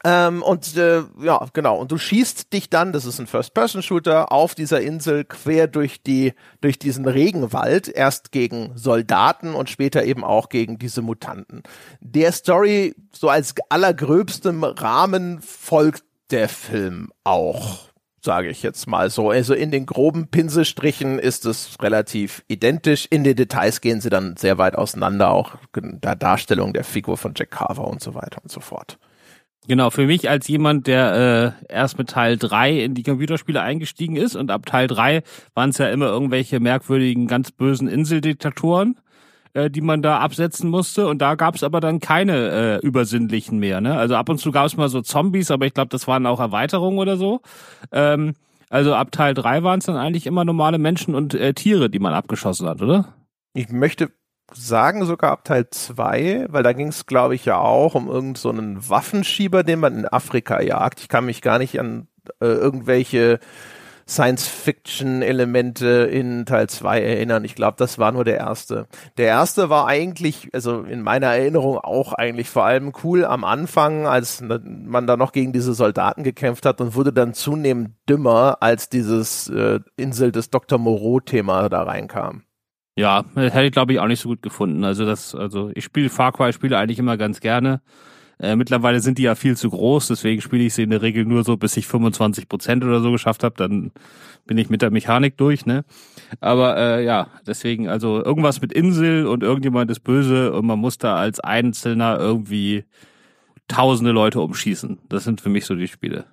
Ähm, 0.03 0.44
und 0.44 0.77
äh, 0.77 1.03
ja, 1.21 1.47
genau. 1.53 1.77
Und 1.77 1.92
du 1.92 1.97
schießt 1.97 2.53
dich 2.53 2.69
dann, 2.69 2.92
das 2.92 3.06
ist 3.06 3.19
ein 3.19 3.27
First-Person-Shooter, 3.27 4.31
auf 4.31 4.53
dieser 4.53 4.81
Insel 4.81 5.24
quer 5.24 5.68
durch 5.68 6.03
die, 6.03 6.33
durch 6.62 6.77
diesen 6.77 7.07
Regenwald, 7.07 7.88
erst 7.88 8.31
gegen 8.31 8.71
Soldaten 8.75 9.56
und 9.56 9.69
später 9.69 10.03
eben 10.03 10.24
auch 10.24 10.50
gegen 10.50 10.77
diese 10.77 11.01
Mutanten. 11.01 11.63
Der 12.01 12.31
Story, 12.33 12.94
so 13.12 13.30
als 13.30 13.56
allergröbstem 13.69 14.63
Rahmen, 14.63 15.42
folgt 15.42 16.03
der 16.30 16.50
Film 16.50 17.12
auch 17.24 17.84
sage 18.25 18.50
ich 18.50 18.62
jetzt 18.63 18.88
mal 18.88 19.10
so. 19.10 19.30
Also 19.30 19.54
in 19.54 19.72
den 19.72 19.86
groben 19.86 20.27
Pinselstrichen 20.27 21.19
ist 21.19 21.45
es 21.45 21.77
relativ 21.81 22.44
identisch. 22.48 23.07
In 23.10 23.24
den 23.24 23.36
Details 23.36 23.80
gehen 23.80 24.01
sie 24.01 24.10
dann 24.10 24.36
sehr 24.36 24.57
weit 24.57 24.75
auseinander, 24.75 25.31
auch 25.31 25.56
der 25.74 26.16
Darstellung 26.16 26.74
der 26.74 26.83
Figur 26.83 27.18
von 27.18 27.33
Jack 27.36 27.51
Carver 27.51 27.88
und 27.88 28.01
so 28.01 28.16
weiter 28.16 28.42
und 28.44 28.51
so 28.51 28.60
fort. 28.60 28.98
Genau, 29.68 29.89
für 29.89 30.06
mich 30.06 30.30
als 30.30 30.48
jemand, 30.48 30.86
der 30.86 31.56
äh, 31.69 31.74
erst 31.74 31.98
mit 31.98 32.10
Teil 32.10 32.38
3 32.38 32.83
in 32.83 32.94
die 32.94 33.01
Computerspiele 33.01 33.62
eingestiegen 33.62 34.16
ist 34.16 34.36
und 34.36 34.51
ab 34.51 34.66
Teil 34.66 34.88
3 34.88 35.24
waren 35.56 35.71
es 35.71 35.80
ja 35.80 35.88
immer 35.88 36.06
irgendwelche 36.06 36.60
merkwürdigen, 36.60 37.28
ganz 37.28 37.51
bösen 37.51 37.88
Inseldiktatoren 37.88 39.00
äh, 39.56 39.72
die 39.72 39.81
man 39.81 40.02
da 40.02 40.19
absetzen 40.19 40.69
musste. 40.69 41.07
Und 41.07 41.19
da 41.22 41.36
gab 41.36 41.56
es 41.56 41.63
aber 41.63 41.80
dann 41.80 42.00
keine 42.00 42.80
äh, 42.81 42.86
übersinnlichen 42.86 43.57
mehr. 43.57 43.81
Ne? 43.81 43.98
Also 43.98 44.16
ab 44.16 44.30
und 44.30 44.38
zu 44.38 44.52
gab 44.52 44.66
es 44.66 44.78
mal 44.78 44.90
so 44.90 45.02
Zombies, 45.02 45.50
aber 45.50 45.66
ich 45.66 45.74
glaube, 45.74 45.90
das 45.90 46.07
waren 46.07 46.25
auch 46.25 46.40
Erweiterungen 46.40 47.00
oder 47.00 47.18
so. 47.18 47.42
Ähm, 47.92 48.34
also 48.69 48.94
ab 48.94 49.12
Teil 49.12 49.34
3 49.34 49.63
waren 49.63 49.80
es 49.80 49.86
dann 49.86 49.96
eigentlich 49.96 50.28
immer 50.28 50.44
normale 50.44 50.78
Menschen 50.78 51.16
und 51.16 51.34
äh, 51.34 51.54
Tiere, 51.54 51.90
die 51.90 52.00
man 52.00 52.13
abgeschossen 52.13 52.68
hat, 52.68 52.81
oder? 52.81 53.13
Ich 53.54 53.69
möchte 53.69 54.12
sagen 54.54 55.06
sogar 55.06 55.31
ab 55.31 55.46
Teil 55.46 55.69
2, 55.69 56.48
weil 56.50 56.63
da 56.63 56.74
ging 56.74 56.90
es, 56.90 57.06
glaube 57.06 57.36
ich, 57.36 57.46
ja 57.46 57.57
auch 57.57 57.96
um 57.96 58.07
irgendeinen 58.07 58.81
so 58.81 58.90
Waffenschieber, 58.90 59.63
den 59.63 59.80
man 59.80 59.98
in 59.98 60.06
Afrika 60.06 60.62
jagt. 60.62 61.00
Ich 61.00 61.07
kann 61.07 61.25
mich 61.25 61.42
gar 61.42 61.57
nicht 61.60 61.80
an 61.80 62.07
äh, 62.42 62.46
irgendwelche 62.46 63.40
Science-Fiction-Elemente 64.07 65.88
in 65.88 66.46
Teil 66.46 66.69
2 66.69 67.02
erinnern. 67.02 67.44
Ich 67.44 67.56
glaube, 67.56 67.78
das 67.78 67.98
war 67.98 68.12
nur 68.12 68.24
der 68.24 68.38
erste. 68.38 68.88
Der 69.18 69.28
erste 69.28 69.69
war 69.69 69.88
eigentlich, 69.88 70.50
also 70.54 70.81
in 70.81 71.02
meiner 71.02 71.28
Erinnerung 71.28 71.80
auch 71.80 72.13
eigentlich 72.13 72.50
vor 72.50 72.66
allem 72.66 72.94
cool 73.04 73.25
am 73.25 73.44
Anfang, 73.44 74.06
als 74.06 74.42
man 74.42 75.07
da 75.07 75.18
noch 75.18 75.31
gegen 75.31 75.54
diese 75.54 75.74
Soldaten 75.74 76.24
gekämpft 76.24 76.66
hat 76.66 76.81
und 76.81 76.94
wurde 76.96 77.13
dann 77.13 77.34
zunehmend 77.34 77.96
dümmer, 78.07 78.57
als 78.62 78.90
dieses 78.90 79.50
äh, 79.50 79.80
Insel 79.98 80.31
des 80.31 80.52
Dr. 80.52 80.78
Moreau-Thema 80.78 81.69
da 81.69 81.81
reinkam. 81.84 82.44
Ja, 82.98 83.25
das 83.36 83.54
hätte 83.54 83.66
ich 83.66 83.72
glaube 83.74 83.94
ich 83.94 84.00
auch 84.00 84.07
nicht 84.07 84.22
so 84.22 84.30
gut 84.30 84.42
gefunden. 84.42 84.84
Also 84.84 85.06
das, 85.06 85.36
also 85.36 85.72
ich 85.74 85.84
spiele 85.84 86.10
Far 86.10 86.31
Cry 86.31 86.54
Spiele 86.54 86.78
eigentlich 86.78 87.00
immer 87.00 87.18
ganz 87.18 87.40
gerne. 87.42 87.81
Äh, 88.39 88.55
mittlerweile 88.55 88.99
sind 88.99 89.17
die 89.17 89.23
ja 89.23 89.35
viel 89.35 89.55
zu 89.55 89.69
groß, 89.69 90.07
deswegen 90.07 90.41
spiele 90.41 90.63
ich 90.63 90.73
sie 90.73 90.83
in 90.83 90.89
der 90.89 91.01
Regel 91.01 91.25
nur 91.25 91.43
so, 91.43 91.55
bis 91.57 91.77
ich 91.77 91.87
25 91.87 92.49
Prozent 92.49 92.83
oder 92.83 93.01
so 93.01 93.11
geschafft 93.11 93.43
habe. 93.43 93.55
Dann 93.57 93.91
bin 94.45 94.57
ich 94.57 94.69
mit 94.69 94.81
der 94.81 94.91
Mechanik 94.91 95.37
durch, 95.37 95.65
ne? 95.65 95.85
Aber 96.41 96.77
äh, 96.77 97.03
ja, 97.03 97.27
deswegen, 97.47 97.87
also 97.87 98.23
irgendwas 98.23 98.61
mit 98.61 98.73
Insel 98.73 99.27
und 99.27 99.43
irgendjemand 99.43 99.89
ist 99.89 100.01
böse 100.01 100.53
und 100.53 100.65
man 100.65 100.79
muss 100.79 100.97
da 100.97 101.15
als 101.15 101.39
Einzelner 101.39 102.19
irgendwie 102.19 102.85
tausende 103.67 104.11
Leute 104.11 104.41
umschießen. 104.41 104.99
Das 105.09 105.23
sind 105.23 105.41
für 105.41 105.49
mich 105.49 105.65
so 105.65 105.75
die 105.75 105.87
Spiele. 105.87 106.25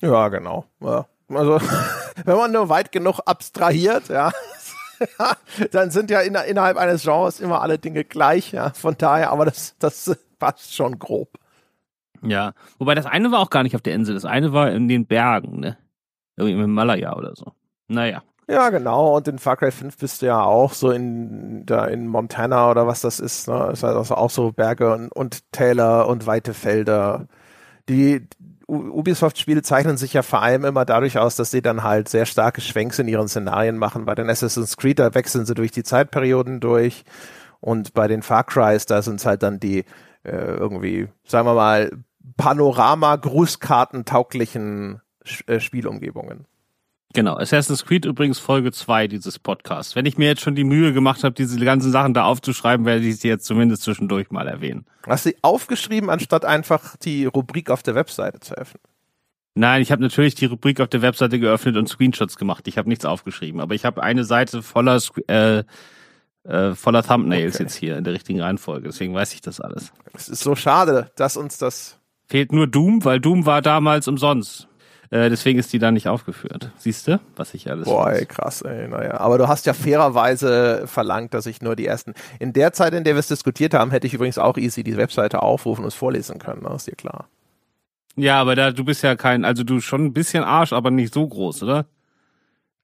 Ja, 0.00 0.28
genau. 0.28 0.66
Ja. 0.80 1.06
Also, 1.28 1.60
wenn 2.24 2.36
man 2.36 2.52
nur 2.52 2.68
weit 2.68 2.92
genug 2.92 3.20
abstrahiert, 3.24 4.08
ja, 4.08 4.32
dann 5.70 5.90
sind 5.90 6.10
ja 6.10 6.20
in, 6.20 6.34
innerhalb 6.34 6.76
eines 6.76 7.02
Genres 7.02 7.40
immer 7.40 7.62
alle 7.62 7.78
Dinge 7.78 8.04
gleich, 8.04 8.52
ja. 8.52 8.70
Von 8.70 8.96
daher, 8.98 9.30
aber 9.30 9.46
das, 9.46 9.76
das 9.78 10.16
passt 10.42 10.74
schon 10.74 10.98
grob. 10.98 11.38
Ja, 12.20 12.52
wobei 12.78 12.96
das 12.96 13.06
eine 13.06 13.30
war 13.30 13.38
auch 13.38 13.50
gar 13.50 13.62
nicht 13.62 13.76
auf 13.76 13.82
der 13.82 13.94
Insel, 13.94 14.14
das 14.14 14.24
eine 14.24 14.52
war 14.52 14.72
in 14.72 14.88
den 14.88 15.06
Bergen, 15.06 15.60
ne? 15.60 15.78
Irgendwie 16.36 16.54
im 16.54 16.60
Himalaya 16.60 17.14
oder 17.14 17.36
so. 17.36 17.52
Naja. 17.86 18.24
Ja, 18.48 18.70
genau. 18.70 19.16
Und 19.16 19.28
in 19.28 19.38
Far 19.38 19.56
Cry 19.56 19.70
5 19.70 19.96
bist 19.96 20.20
du 20.20 20.26
ja 20.26 20.42
auch 20.42 20.72
so 20.72 20.90
in, 20.90 21.64
da 21.64 21.86
in 21.86 22.08
Montana 22.08 22.70
oder 22.70 22.88
was 22.88 23.02
das 23.02 23.20
ist. 23.20 23.46
Ne? 23.46 23.70
Ist 23.72 23.84
also 23.84 24.16
auch 24.16 24.30
so 24.30 24.50
Berge 24.50 24.92
und, 24.92 25.12
und 25.12 25.52
Täler 25.52 26.08
und 26.08 26.26
weite 26.26 26.54
Felder. 26.54 27.28
Die 27.88 28.26
Ubisoft-Spiele 28.66 29.62
zeichnen 29.62 29.96
sich 29.96 30.12
ja 30.12 30.22
vor 30.22 30.42
allem 30.42 30.64
immer 30.64 30.84
dadurch 30.84 31.18
aus, 31.18 31.36
dass 31.36 31.52
sie 31.52 31.62
dann 31.62 31.84
halt 31.84 32.08
sehr 32.08 32.26
starke 32.26 32.60
Schwenks 32.60 32.98
in 32.98 33.06
ihren 33.06 33.28
Szenarien 33.28 33.78
machen. 33.78 34.06
Bei 34.06 34.14
den 34.16 34.28
Assassin's 34.28 34.76
Creed, 34.76 34.98
da 34.98 35.14
wechseln 35.14 35.46
sie 35.46 35.54
durch 35.54 35.70
die 35.70 35.84
Zeitperioden 35.84 36.58
durch. 36.58 37.04
Und 37.60 37.94
bei 37.94 38.08
den 38.08 38.22
Far 38.22 38.44
Crys, 38.44 38.86
da 38.86 39.02
sind 39.02 39.20
es 39.20 39.26
halt 39.26 39.44
dann 39.44 39.60
die 39.60 39.84
äh, 40.24 40.30
irgendwie, 40.30 41.08
sagen 41.24 41.46
wir 41.46 41.54
mal, 41.54 41.90
Panorama-Grußkarten 42.36 44.04
tauglichen 44.04 45.00
äh, 45.46 45.60
Spielumgebungen. 45.60 46.46
Genau, 47.14 47.36
Assassin's 47.36 47.84
Creed 47.84 48.06
übrigens 48.06 48.38
Folge 48.38 48.72
2 48.72 49.06
dieses 49.06 49.38
Podcasts. 49.38 49.94
Wenn 49.94 50.06
ich 50.06 50.16
mir 50.16 50.28
jetzt 50.28 50.40
schon 50.40 50.54
die 50.54 50.64
Mühe 50.64 50.94
gemacht 50.94 51.24
habe, 51.24 51.34
diese 51.34 51.62
ganzen 51.62 51.92
Sachen 51.92 52.14
da 52.14 52.24
aufzuschreiben, 52.24 52.86
werde 52.86 53.04
ich 53.04 53.18
sie 53.18 53.28
jetzt 53.28 53.44
zumindest 53.44 53.82
zwischendurch 53.82 54.30
mal 54.30 54.48
erwähnen. 54.48 54.86
Hast 55.06 55.26
du 55.26 55.30
sie 55.30 55.36
aufgeschrieben, 55.42 56.08
anstatt 56.08 56.46
einfach 56.46 56.96
die 56.96 57.26
Rubrik 57.26 57.70
auf 57.70 57.82
der 57.82 57.94
Webseite 57.94 58.40
zu 58.40 58.54
öffnen? 58.54 58.80
Nein, 59.54 59.82
ich 59.82 59.92
habe 59.92 60.00
natürlich 60.00 60.34
die 60.34 60.46
Rubrik 60.46 60.80
auf 60.80 60.88
der 60.88 61.02
Webseite 61.02 61.38
geöffnet 61.38 61.76
und 61.76 61.86
Screenshots 61.86 62.38
gemacht. 62.38 62.66
Ich 62.66 62.78
habe 62.78 62.88
nichts 62.88 63.04
aufgeschrieben, 63.04 63.60
aber 63.60 63.74
ich 63.74 63.84
habe 63.84 64.02
eine 64.02 64.24
Seite 64.24 64.62
voller 64.62 64.98
äh, 65.26 65.64
äh, 66.44 66.74
voller 66.74 67.02
Thumbnails 67.02 67.54
okay. 67.54 67.62
jetzt 67.64 67.74
hier 67.74 67.96
in 67.96 68.04
der 68.04 68.14
richtigen 68.14 68.40
Reihenfolge. 68.40 68.88
Deswegen 68.88 69.14
weiß 69.14 69.34
ich 69.34 69.40
das 69.40 69.60
alles. 69.60 69.92
Es 70.14 70.28
ist 70.28 70.40
so 70.40 70.54
schade, 70.54 71.10
dass 71.16 71.36
uns 71.36 71.58
das. 71.58 71.98
Fehlt 72.28 72.52
nur 72.52 72.66
Doom, 72.66 73.04
weil 73.04 73.20
Doom 73.20 73.46
war 73.46 73.62
damals 73.62 74.08
umsonst. 74.08 74.68
Äh, 75.10 75.28
deswegen 75.28 75.58
ist 75.58 75.70
die 75.74 75.78
da 75.78 75.92
nicht 75.92 76.08
aufgeführt. 76.08 76.70
Siehst 76.78 77.06
du, 77.06 77.20
was 77.36 77.52
ich 77.52 77.70
alles 77.70 77.84
Boah, 77.84 78.06
weiß. 78.06 78.20
ey, 78.20 78.26
krass, 78.26 78.62
ey, 78.62 78.88
naja. 78.88 79.20
Aber 79.20 79.36
du 79.36 79.46
hast 79.46 79.66
ja 79.66 79.74
fairerweise 79.74 80.84
verlangt, 80.86 81.34
dass 81.34 81.44
ich 81.44 81.60
nur 81.60 81.76
die 81.76 81.86
ersten. 81.86 82.14
In 82.38 82.54
der 82.54 82.72
Zeit, 82.72 82.94
in 82.94 83.04
der 83.04 83.14
wir 83.14 83.20
es 83.20 83.28
diskutiert 83.28 83.74
haben, 83.74 83.90
hätte 83.90 84.06
ich 84.06 84.14
übrigens 84.14 84.38
auch 84.38 84.56
easy 84.56 84.82
die 84.82 84.96
Webseite 84.96 85.42
aufrufen 85.42 85.82
und 85.82 85.88
es 85.88 85.94
vorlesen 85.94 86.38
können, 86.38 86.62
ne? 86.62 86.74
ist 86.74 86.86
dir 86.86 86.96
klar. 86.96 87.28
Ja, 88.16 88.40
aber 88.40 88.56
da, 88.56 88.70
du 88.70 88.84
bist 88.84 89.02
ja 89.02 89.14
kein, 89.14 89.44
also 89.44 89.64
du 89.64 89.80
schon 89.80 90.06
ein 90.06 90.12
bisschen 90.14 90.44
Arsch, 90.44 90.72
aber 90.72 90.90
nicht 90.90 91.12
so 91.12 91.28
groß, 91.28 91.62
oder? 91.62 91.86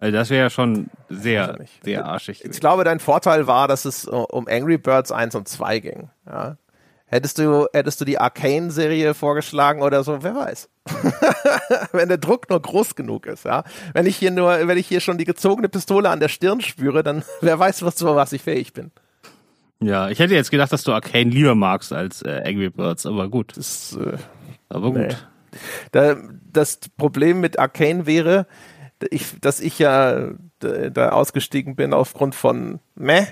Also 0.00 0.16
das 0.16 0.30
wäre 0.30 0.44
ja 0.44 0.50
schon 0.50 0.90
sehr, 1.08 1.58
sehr 1.82 2.04
arschig. 2.04 2.44
Ich 2.44 2.60
glaube, 2.60 2.84
dein 2.84 3.00
Vorteil 3.00 3.46
war, 3.46 3.66
dass 3.66 3.84
es 3.84 4.06
äh, 4.06 4.10
um 4.10 4.46
Angry 4.48 4.78
Birds 4.78 5.10
1 5.10 5.34
und 5.34 5.48
2 5.48 5.80
ging. 5.80 6.10
Ja. 6.26 6.56
Hättest 7.06 7.38
du, 7.38 7.66
hättest 7.72 8.00
du 8.00 8.04
die 8.04 8.18
Arcane-Serie 8.18 9.14
vorgeschlagen 9.14 9.80
oder 9.82 10.04
so, 10.04 10.22
wer 10.22 10.34
weiß. 10.34 10.68
wenn 11.92 12.08
der 12.08 12.18
Druck 12.18 12.50
nur 12.50 12.60
groß 12.60 12.94
genug 12.96 13.26
ist, 13.26 13.46
ja. 13.46 13.64
Wenn 13.94 14.04
ich 14.04 14.16
hier 14.16 14.30
nur, 14.30 14.68
wenn 14.68 14.76
ich 14.76 14.86
hier 14.86 15.00
schon 15.00 15.16
die 15.16 15.24
gezogene 15.24 15.70
Pistole 15.70 16.10
an 16.10 16.20
der 16.20 16.28
Stirn 16.28 16.60
spüre, 16.60 17.02
dann 17.02 17.24
wer 17.40 17.58
weiß, 17.58 17.82
was, 17.82 18.04
was 18.04 18.32
ich 18.32 18.42
fähig 18.42 18.74
bin. 18.74 18.92
Ja, 19.80 20.10
ich 20.10 20.18
hätte 20.18 20.34
jetzt 20.34 20.50
gedacht, 20.50 20.72
dass 20.72 20.82
du 20.82 20.92
Arcane 20.92 21.30
lieber 21.30 21.54
magst 21.54 21.92
als 21.92 22.22
äh, 22.22 22.42
Angry 22.44 22.68
Birds, 22.68 23.06
aber 23.06 23.28
gut. 23.28 23.56
Das, 23.56 23.96
äh, 23.96 24.18
Aber 24.68 24.92
gut. 24.92 24.98
Nee. 24.98 25.16
da, 25.92 26.16
das 26.52 26.78
Problem 26.96 27.40
mit 27.40 27.58
Arcane 27.58 28.06
wäre, 28.06 28.46
ich, 29.10 29.38
dass 29.40 29.60
ich 29.60 29.78
ja 29.78 30.28
da, 30.60 30.90
da 30.90 31.08
ausgestiegen 31.10 31.76
bin 31.76 31.92
aufgrund 31.92 32.34
von 32.34 32.80
Meh 32.94 33.26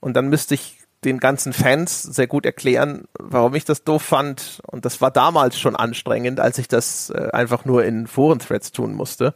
und 0.00 0.14
dann 0.14 0.28
müsste 0.28 0.54
ich 0.54 0.78
den 1.04 1.18
ganzen 1.20 1.52
Fans 1.52 2.02
sehr 2.02 2.26
gut 2.26 2.44
erklären, 2.46 3.04
warum 3.18 3.54
ich 3.54 3.64
das 3.64 3.84
doof 3.84 4.02
fand. 4.02 4.60
Und 4.66 4.84
das 4.84 5.00
war 5.00 5.10
damals 5.12 5.58
schon 5.58 5.76
anstrengend, 5.76 6.40
als 6.40 6.58
ich 6.58 6.66
das 6.68 7.10
äh, 7.10 7.28
einfach 7.32 7.64
nur 7.64 7.84
in 7.84 8.06
Foren-Threads 8.08 8.72
tun 8.72 8.94
musste. 8.94 9.34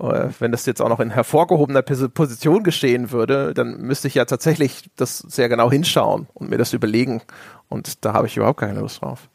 Äh, 0.00 0.28
wenn 0.40 0.50
das 0.50 0.66
jetzt 0.66 0.82
auch 0.82 0.88
noch 0.88 0.98
in 0.98 1.10
hervorgehobener 1.10 1.82
Pos- 1.82 2.08
Position 2.08 2.64
geschehen 2.64 3.12
würde, 3.12 3.54
dann 3.54 3.76
müsste 3.82 4.08
ich 4.08 4.14
ja 4.14 4.24
tatsächlich 4.24 4.90
das 4.96 5.18
sehr 5.18 5.48
genau 5.48 5.70
hinschauen 5.70 6.26
und 6.34 6.50
mir 6.50 6.58
das 6.58 6.72
überlegen. 6.72 7.22
Und 7.68 8.04
da 8.04 8.12
habe 8.14 8.26
ich 8.26 8.36
überhaupt 8.36 8.58
keine 8.60 8.80
Lust 8.80 9.02
drauf. 9.02 9.28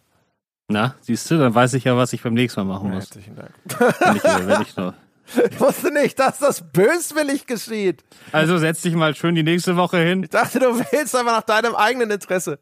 Na, 0.67 0.95
siehst 1.01 1.29
du, 1.31 1.37
dann 1.37 1.55
weiß 1.55 1.73
ich 1.75 1.85
ja, 1.85 1.95
was 1.95 2.11
ich 2.11 2.23
beim 2.23 2.33
nächsten 2.33 2.61
Mal 2.61 2.73
machen 2.73 2.89
muss. 2.89 3.05
Herzlichen 3.05 3.35
Dank. 3.35 3.51
Wenn 3.99 4.15
ich, 4.17 4.23
äh, 4.25 4.47
wenn 4.47 4.61
ich 4.61 4.75
nur. 4.75 4.93
Ich 5.51 5.59
wusste 5.59 5.91
nicht, 5.91 6.19
dass 6.19 6.39
das 6.39 6.71
böswillig 6.71 7.47
geschieht. 7.47 8.03
Also 8.31 8.57
setz 8.57 8.81
dich 8.81 8.95
mal 8.95 9.15
schön 9.15 9.35
die 9.35 9.43
nächste 9.43 9.75
Woche 9.77 9.97
hin. 9.97 10.23
Ich 10.23 10.29
dachte, 10.29 10.59
du 10.59 10.77
wählst 10.79 11.15
einfach 11.15 11.37
nach 11.37 11.43
deinem 11.43 11.75
eigenen 11.75 12.11
Interesse. 12.11 12.59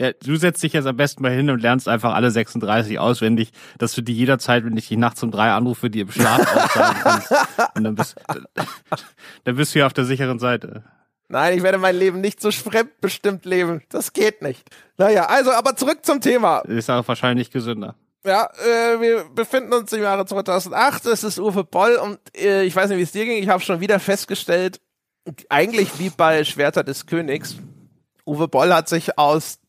Ja, 0.00 0.12
du 0.12 0.36
setzt 0.36 0.62
dich 0.62 0.74
jetzt 0.74 0.86
am 0.86 0.96
besten 0.96 1.22
mal 1.22 1.32
hin 1.32 1.50
und 1.50 1.60
lernst 1.60 1.88
einfach 1.88 2.14
alle 2.14 2.30
36 2.30 3.00
auswendig, 3.00 3.50
dass 3.78 3.94
du 3.94 4.00
die 4.00 4.14
jederzeit, 4.14 4.64
wenn 4.64 4.76
ich 4.76 4.88
dich 4.88 4.96
nachts 4.96 5.22
um 5.24 5.32
drei 5.32 5.50
anrufe, 5.50 5.90
die 5.90 6.00
im 6.00 6.10
Schlaf 6.10 6.40
aufsagen 6.56 7.00
kannst. 7.02 7.32
Und 7.74 7.84
dann 7.84 7.94
bist, 7.96 8.16
dann 9.44 9.56
bist 9.56 9.74
du 9.74 9.80
ja 9.80 9.86
auf 9.86 9.92
der 9.92 10.04
sicheren 10.04 10.38
Seite. 10.38 10.84
Nein, 11.28 11.58
ich 11.58 11.62
werde 11.62 11.78
mein 11.78 11.96
Leben 11.96 12.20
nicht 12.20 12.40
so 12.40 12.50
fremdbestimmt 12.50 13.44
leben. 13.44 13.82
Das 13.90 14.12
geht 14.12 14.40
nicht. 14.40 14.68
Naja, 14.96 15.26
also, 15.26 15.50
aber 15.50 15.76
zurück 15.76 15.98
zum 16.02 16.20
Thema. 16.20 16.60
Ist 16.60 16.90
auch 16.90 17.06
wahrscheinlich 17.06 17.50
gesünder. 17.50 17.96
Ja, 18.28 18.50
äh, 18.58 19.00
wir 19.00 19.24
befinden 19.34 19.72
uns 19.72 19.90
im 19.94 20.02
Jahre 20.02 20.26
2008. 20.26 21.06
Es 21.06 21.24
ist 21.24 21.38
Uwe 21.38 21.64
Boll 21.64 21.96
und 21.96 22.18
äh, 22.36 22.62
ich 22.62 22.76
weiß 22.76 22.90
nicht, 22.90 22.98
wie 22.98 23.02
es 23.02 23.12
dir 23.12 23.24
ging. 23.24 23.42
Ich 23.42 23.48
habe 23.48 23.62
schon 23.62 23.80
wieder 23.80 23.98
festgestellt, 23.98 24.82
eigentlich 25.48 25.98
wie 25.98 26.10
bei 26.10 26.44
Schwerter 26.44 26.84
des 26.84 27.06
Königs, 27.06 27.56
Uwe 28.26 28.46
Boll 28.46 28.74
hat 28.74 28.90
sich 28.90 29.18
aus 29.18 29.60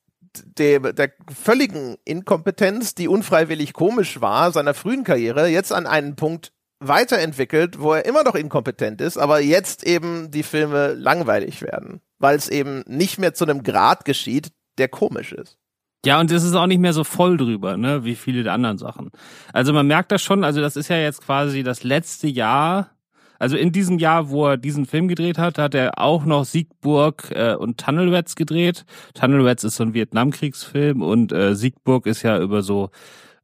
dem, 0.58 0.94
der 0.94 1.14
völligen 1.34 1.96
Inkompetenz, 2.04 2.96
die 2.96 3.08
unfreiwillig 3.08 3.72
komisch 3.72 4.20
war, 4.20 4.52
seiner 4.52 4.74
frühen 4.74 5.06
Karriere, 5.06 5.48
jetzt 5.48 5.72
an 5.72 5.88
einen 5.88 6.18
Punkt 6.18 6.52
weiterentwickelt, 6.80 7.80
wo 7.80 7.94
er 7.94 8.06
immer 8.06 8.24
noch 8.24 8.36
inkompetent 8.36 9.00
ist, 9.00 9.18
aber 9.18 9.40
jetzt 9.40 9.86
eben 9.86 10.32
die 10.32 10.44
Filme 10.44 10.96
langweilig 10.96 11.62
werden, 11.62 12.02
weil 12.18 12.36
es 12.36 12.50
eben 12.50 12.84
nicht 12.88 13.20
mehr 13.20 13.34
zu 13.34 13.46
einem 13.46 13.64
Grad 13.64 14.04
geschieht, 14.04 14.52
der 14.78 14.90
komisch 14.90 15.32
ist. 15.32 15.58
Ja, 16.06 16.20
und 16.20 16.32
es 16.32 16.44
ist 16.44 16.56
auch 16.56 16.68
nicht 16.68 16.80
mehr 16.80 16.94
so 16.94 17.04
voll 17.04 17.36
drüber, 17.36 17.76
ne, 17.76 18.06
wie 18.06 18.16
viele 18.16 18.44
der 18.44 18.54
anderen 18.54 18.78
Sachen. 18.78 19.10
Also 19.52 19.74
man 19.74 19.86
merkt 19.86 20.12
das 20.12 20.22
schon, 20.22 20.46
also 20.46 20.62
das 20.62 20.78
ist 20.78 20.88
ja 20.88 20.98
jetzt 20.98 21.22
quasi 21.22 21.62
das 21.62 21.84
letzte 21.84 22.28
Jahr. 22.28 22.92
Also 23.38 23.58
in 23.58 23.72
diesem 23.72 24.00
Jahr, 24.00 24.30
wo 24.30 24.48
er 24.48 24.58
diesen 24.58 24.86
Film 24.86 25.08
gedreht 25.08 25.38
hat, 25.38 25.58
hat 25.58 25.74
er 25.76 26.00
auch 26.00 26.26
noch 26.26 26.46
Siegburg 26.46 27.32
äh, 27.32 27.54
und 27.56 27.80
Tunnel 27.80 28.14
Rats 28.14 28.36
gedreht. 28.36 28.86
Tunnel 29.14 29.46
Rats 29.48 29.64
ist 29.64 29.78
so 29.78 29.84
ein 29.84 29.94
Vietnamkriegsfilm 29.94 31.02
und 31.02 31.32
äh, 31.32 31.56
Siegburg 31.56 32.06
ist 32.06 32.24
ja 32.24 32.40
über 32.40 32.62
so 32.62 32.92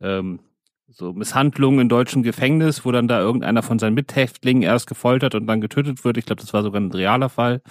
ähm, 0.02 0.40
so 0.98 1.12
Misshandlungen 1.12 1.82
in 1.82 1.90
deutschem 1.90 2.24
Gefängnis, 2.24 2.86
wo 2.86 2.92
dann 2.92 3.10
da 3.10 3.20
irgendeiner 3.20 3.64
von 3.64 3.80
seinen 3.80 3.96
Mithäftlingen 3.96 4.64
erst 4.64 4.88
gefoltert 4.88 5.36
und 5.36 5.46
dann 5.46 5.60
getötet 5.60 6.06
wird. 6.06 6.18
Ich 6.18 6.26
glaube, 6.26 6.42
das 6.42 6.54
war 6.54 6.64
sogar 6.64 6.80
ein 6.80 6.92
realer 6.92 7.28
Fall. 7.28 7.62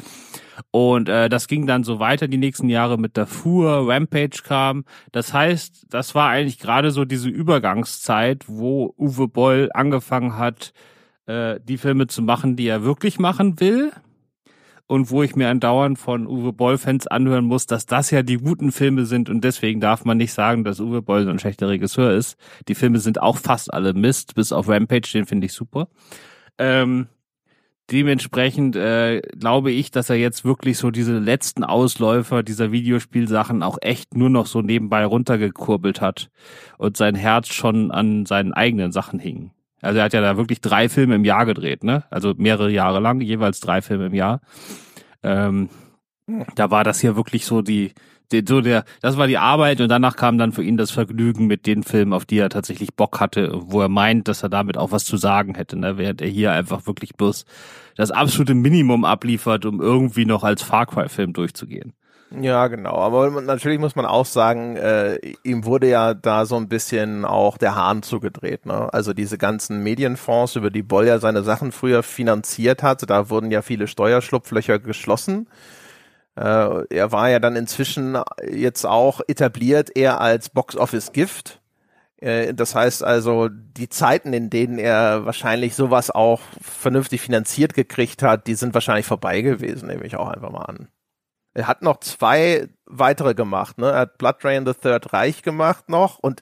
Und 0.71 1.09
äh, 1.09 1.29
das 1.29 1.49
ging 1.49 1.67
dann 1.67 1.85
so 1.85 1.99
weiter 1.99 2.29
die 2.29 2.39
nächsten 2.39 2.69
Jahre 2.69 2.99
mit 2.99 3.17
Darfur, 3.17 3.89
Rampage 3.89 4.43
kam. 4.45 4.85
Das 5.13 5.33
heißt, 5.33 5.87
das 5.91 6.15
war 6.15 6.31
eigentlich 6.31 6.59
gerade 6.59 6.91
so 6.91 7.05
diese 7.05 7.29
Übergangszeit, 7.29 8.45
wo 8.47 8.95
Uwe 8.99 9.29
Boll 9.29 9.71
angefangen 9.75 10.37
hat, 10.37 10.73
äh, 11.27 11.59
die 11.63 11.79
Filme 11.79 12.07
zu 12.07 12.23
machen, 12.23 12.57
die 12.57 12.67
er 12.67 12.85
wirklich 12.85 13.19
machen 13.19 13.61
will. 13.61 13.93
Und 14.87 15.11
wo 15.11 15.23
ich 15.23 15.35
mir 15.35 15.49
andauernd 15.49 15.99
von 15.99 16.27
Uwe 16.27 16.53
Boll-Fans 16.53 17.07
anhören 17.07 17.47
muss, 17.47 17.65
dass 17.65 17.87
das 17.87 18.11
ja 18.11 18.23
die 18.23 18.37
guten 18.37 18.71
Filme 18.71 19.07
sind 19.07 19.31
und 19.31 19.43
deswegen 19.43 19.81
darf 19.81 20.05
man 20.05 20.19
nicht 20.19 20.35
sagen, 20.35 20.63
dass 20.63 20.79
Uwe 20.79 21.01
Boll 21.01 21.25
so 21.25 21.31
ein 21.31 21.39
schlechter 21.39 21.71
Regisseur 21.71 22.13
ist. 22.13 22.37
Die 22.69 22.75
Filme 22.75 22.99
sind 22.99 23.19
auch 23.23 23.39
fast 23.39 23.73
alle 23.73 23.95
Mist, 23.95 24.35
bis 24.35 24.53
auf 24.53 24.69
Rampage, 24.69 25.11
den 25.15 25.25
finde 25.25 25.47
ich 25.47 25.55
super. 25.55 25.89
Ähm, 26.59 27.07
dementsprechend 27.91 28.77
äh, 28.77 29.21
glaube 29.39 29.71
ich, 29.71 29.91
dass 29.91 30.11
er 30.11 30.17
jetzt 30.17 30.45
wirklich 30.45 30.79
so 30.79 30.91
diese 30.91 31.19
letzten 31.19 31.65
Ausläufer 31.65 32.43
dieser 32.43 32.73
Videospielsachen 32.73 33.63
auch 33.63 33.79
echt 33.81 34.17
nur 34.17 34.31
noch 34.31 34.47
so 34.47 34.63
nebenbei 34.63 35.05
runtergekurbelt 35.05 36.01
hat 36.01 36.31
und 36.79 36.97
sein 36.97 37.15
Herz 37.15 37.49
schon 37.49 37.91
an 37.91 38.27
seinen 38.27 38.53
eigenen 38.53 38.93
Sachen 38.93 39.19
hing. 39.19 39.51
Also 39.81 39.99
er 39.99 40.05
hat 40.05 40.15
ja 40.15 40.23
da 40.23 40.39
wirklich 40.39 40.63
drei 40.63 40.89
Filme 40.89 41.15
im 41.15 41.25
Jahr 41.25 41.45
gedreht, 41.45 41.85
ne? 41.85 42.05
Also 42.11 42.33
mehrere 42.37 42.71
Jahre 42.71 43.01
lang, 43.01 43.21
jeweils 43.21 43.61
drei 43.61 43.83
Filme 43.83 44.07
im 44.07 44.15
Jahr. 44.15 44.41
Ähm, 45.23 45.69
da 46.55 46.71
war 46.71 46.85
das 46.85 47.01
hier 47.01 47.17
wirklich 47.17 47.45
so 47.45 47.61
die, 47.61 47.93
so 48.47 48.61
der, 48.61 48.85
das 49.01 49.17
war 49.17 49.27
die 49.27 49.39
Arbeit 49.39 49.81
und 49.81 49.89
danach 49.89 50.17
kam 50.17 50.39
dann 50.39 50.53
für 50.53 50.63
ihn 50.63 50.77
das 50.77 50.91
Vergnügen 50.91 51.47
mit 51.47 51.67
den 51.67 51.83
Filmen, 51.83 52.13
auf 52.13 52.25
die 52.25 52.39
er 52.39 52.49
tatsächlich 52.49 52.95
Bock 52.95 53.21
hatte, 53.21 53.51
wo 53.55 53.81
er 53.81 53.89
meint, 53.89 54.29
dass 54.29 54.43
er 54.43 54.49
damit 54.49 54.77
auch 54.79 54.93
was 54.93 55.05
zu 55.05 55.17
sagen 55.17 55.55
hätte, 55.55 55.79
ne? 55.79 55.99
während 55.99 56.23
er 56.23 56.29
hier 56.29 56.53
einfach 56.53 56.87
wirklich 56.87 57.15
bloß 57.15 57.45
das 57.97 58.11
absolute 58.11 58.55
Minimum 58.55 59.05
abliefert, 59.05 59.67
um 59.67 59.81
irgendwie 59.81 60.25
noch 60.25 60.43
als 60.43 60.63
Far 60.63 60.87
Cry-Film 60.87 61.33
durchzugehen. 61.33 61.93
Ja, 62.41 62.67
genau. 62.67 62.97
Aber 62.97 63.41
natürlich 63.43 63.79
muss 63.79 63.95
man 63.95 64.07
auch 64.07 64.27
sagen, 64.27 64.77
äh, 64.77 65.19
ihm 65.45 65.65
wurde 65.65 65.89
ja 65.89 66.15
da 66.15 66.47
so 66.47 66.57
ein 66.57 66.69
bisschen 66.69 67.25
auch 67.25 67.59
der 67.59 67.77
Hahn 67.77 68.03
zugedreht. 68.03 68.67
Ne? 68.67 68.93
Also 68.93 69.13
diese 69.13 69.39
ganzen 69.39 69.83
Medienfonds, 69.83 70.57
über 70.57 70.71
die 70.71 70.83
Boll 70.83 71.07
ja 71.07 71.19
seine 71.19 71.43
Sachen 71.43 71.71
früher 71.71 72.03
finanziert 72.03 72.83
hat, 72.83 73.09
da 73.09 73.31
wurden 73.31 73.51
ja 73.51 73.63
viele 73.63 73.87
Steuerschlupflöcher 73.87 74.79
geschlossen. 74.81 75.47
Äh, 76.37 76.87
er 76.95 77.13
war 77.13 77.31
ja 77.31 77.39
dann 77.39 77.57
inzwischen 77.57 78.19
jetzt 78.51 78.85
auch 78.85 79.21
etabliert, 79.29 79.97
eher 79.97 80.21
als 80.21 80.51
Box-Office-Gift. 80.51 81.61
Äh, 82.17 82.55
das 82.55 82.75
heißt 82.75 83.05
also, 83.05 83.49
die 83.49 83.89
Zeiten, 83.89 84.33
in 84.33 84.51
denen 84.51 84.79
er 84.79 85.27
wahrscheinlich 85.27 85.75
sowas 85.75 86.11
auch 86.11 86.41
vernünftig 86.61 87.21
finanziert 87.21 87.75
gekriegt 87.75 88.23
hat, 88.23 88.47
die 88.47 88.55
sind 88.55 88.75
wahrscheinlich 88.75 89.07
vorbei 89.07 89.43
gewesen, 89.43 89.89
nehme 89.89 90.05
ich 90.05 90.17
auch 90.17 90.29
einfach 90.29 90.51
mal 90.51 90.65
an. 90.65 90.89
Er 91.55 91.69
hat 91.69 91.83
noch 91.83 92.01
zwei 92.01 92.69
weitere 92.85 93.35
gemacht, 93.35 93.79
ne? 93.79 93.91
Er 93.93 94.01
hat 94.01 94.19
Blood 94.19 94.43
Drain 94.43 94.67
the 94.67 94.75
Third 94.75 95.13
Reich 95.13 95.43
gemacht 95.43 95.89
noch 95.89 96.19
und 96.19 96.41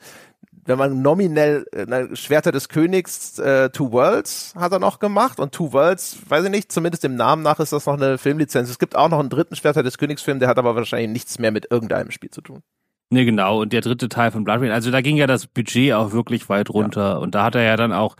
wenn 0.65 0.79
man 0.79 1.03
nominell 1.03 1.67
äh, 1.73 2.17
Schwerter 2.17 2.53
des 2.53 2.69
Königs 2.69 3.39
äh, 3.39 3.71
Two 3.71 3.93
Worlds 3.93 4.55
hat 4.57 4.73
er 4.73 4.79
noch 4.79 4.99
gemacht 4.99 5.41
und 5.41 5.53
Two 5.53 5.73
Worlds, 5.73 6.19
weiß 6.29 6.45
ich 6.45 6.51
nicht, 6.51 6.71
zumindest 6.71 7.05
im 7.05 7.17
Namen 7.17 7.43
nach 7.43 7.59
ist 7.59 7.73
das 7.73 7.87
noch 7.87 7.95
eine 7.95 8.19
Filmlizenz. 8.19 8.71
Es 8.71 8.79
gibt 8.79 8.97
auch 8.97 9.09
noch 9.09 9.19
einen 9.19 9.31
dritten 9.31 9.57
Schwerter 9.57 9.83
des 9.83 9.99
Königs 9.99 10.23
Film, 10.23 10.39
der 10.39 10.49
hat 10.49 10.59
aber 10.59 10.77
wahrscheinlich 10.77 11.11
nichts 11.11 11.39
mehr 11.39 11.51
mit 11.51 11.71
irgendeinem 11.71 12.11
Spiel 12.11 12.31
zu 12.31 12.41
tun. 12.41 12.63
Ne, 13.11 13.27
genau. 13.27 13.61
Und 13.61 13.75
der 13.75 13.83
dritte 13.83 14.09
Teil 14.09 14.31
von 14.31 14.43
Blood 14.43 14.63
Rain, 14.63 14.71
also 14.71 14.91
da 14.91 15.03
ging 15.03 15.19
ja 15.19 15.27
das 15.27 15.47
Budget 15.47 15.93
auch 15.93 16.13
wirklich 16.13 16.49
weit 16.49 16.71
runter. 16.71 17.11
Ja. 17.11 17.17
Und 17.19 17.35
da 17.35 17.45
hat 17.45 17.55
er 17.55 17.63
ja 17.63 17.77
dann 17.77 17.93
auch, 17.93 18.17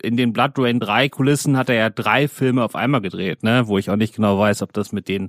in 0.00 0.16
den 0.16 0.32
Blood 0.32 0.52
Rain 0.56 0.80
3 0.80 1.10
Kulissen 1.10 1.58
hat 1.58 1.68
er 1.68 1.74
ja 1.74 1.90
drei 1.90 2.28
Filme 2.28 2.64
auf 2.64 2.74
einmal 2.74 3.02
gedreht, 3.02 3.42
ne, 3.42 3.64
wo 3.66 3.76
ich 3.76 3.90
auch 3.90 3.96
nicht 3.96 4.14
genau 4.14 4.38
weiß, 4.38 4.62
ob 4.62 4.72
das 4.72 4.92
mit 4.92 5.06
den 5.08 5.28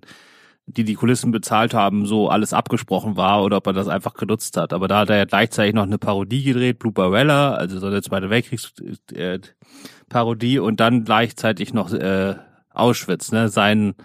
die 0.66 0.84
die 0.84 0.96
Kulissen 0.96 1.32
bezahlt 1.32 1.74
haben, 1.74 2.06
so 2.06 2.30
alles 2.30 2.54
abgesprochen 2.54 3.18
war 3.18 3.44
oder 3.44 3.58
ob 3.58 3.68
er 3.68 3.74
das 3.74 3.88
einfach 3.88 4.14
genutzt 4.14 4.58
hat. 4.58 4.74
Aber 4.74 4.88
da 4.88 5.00
hat 5.00 5.10
er 5.10 5.18
ja 5.18 5.26
gleichzeitig 5.26 5.74
noch 5.74 5.84
eine 5.84 5.98
Parodie 5.98 6.44
gedreht, 6.44 6.80
Blue 6.80 6.94
Barella, 6.94 7.56
also 7.56 7.80
so 7.80 7.88
eine 7.88 8.02
Zweite 8.02 8.30
Weltkriegsparodie 8.30 10.60
und 10.60 10.80
dann 10.80 11.04
gleichzeitig 11.04 11.74
noch 11.74 11.92
äh, 11.92 12.36
Auschwitz, 12.70 13.32
ne, 13.32 13.50
sein 13.50 13.96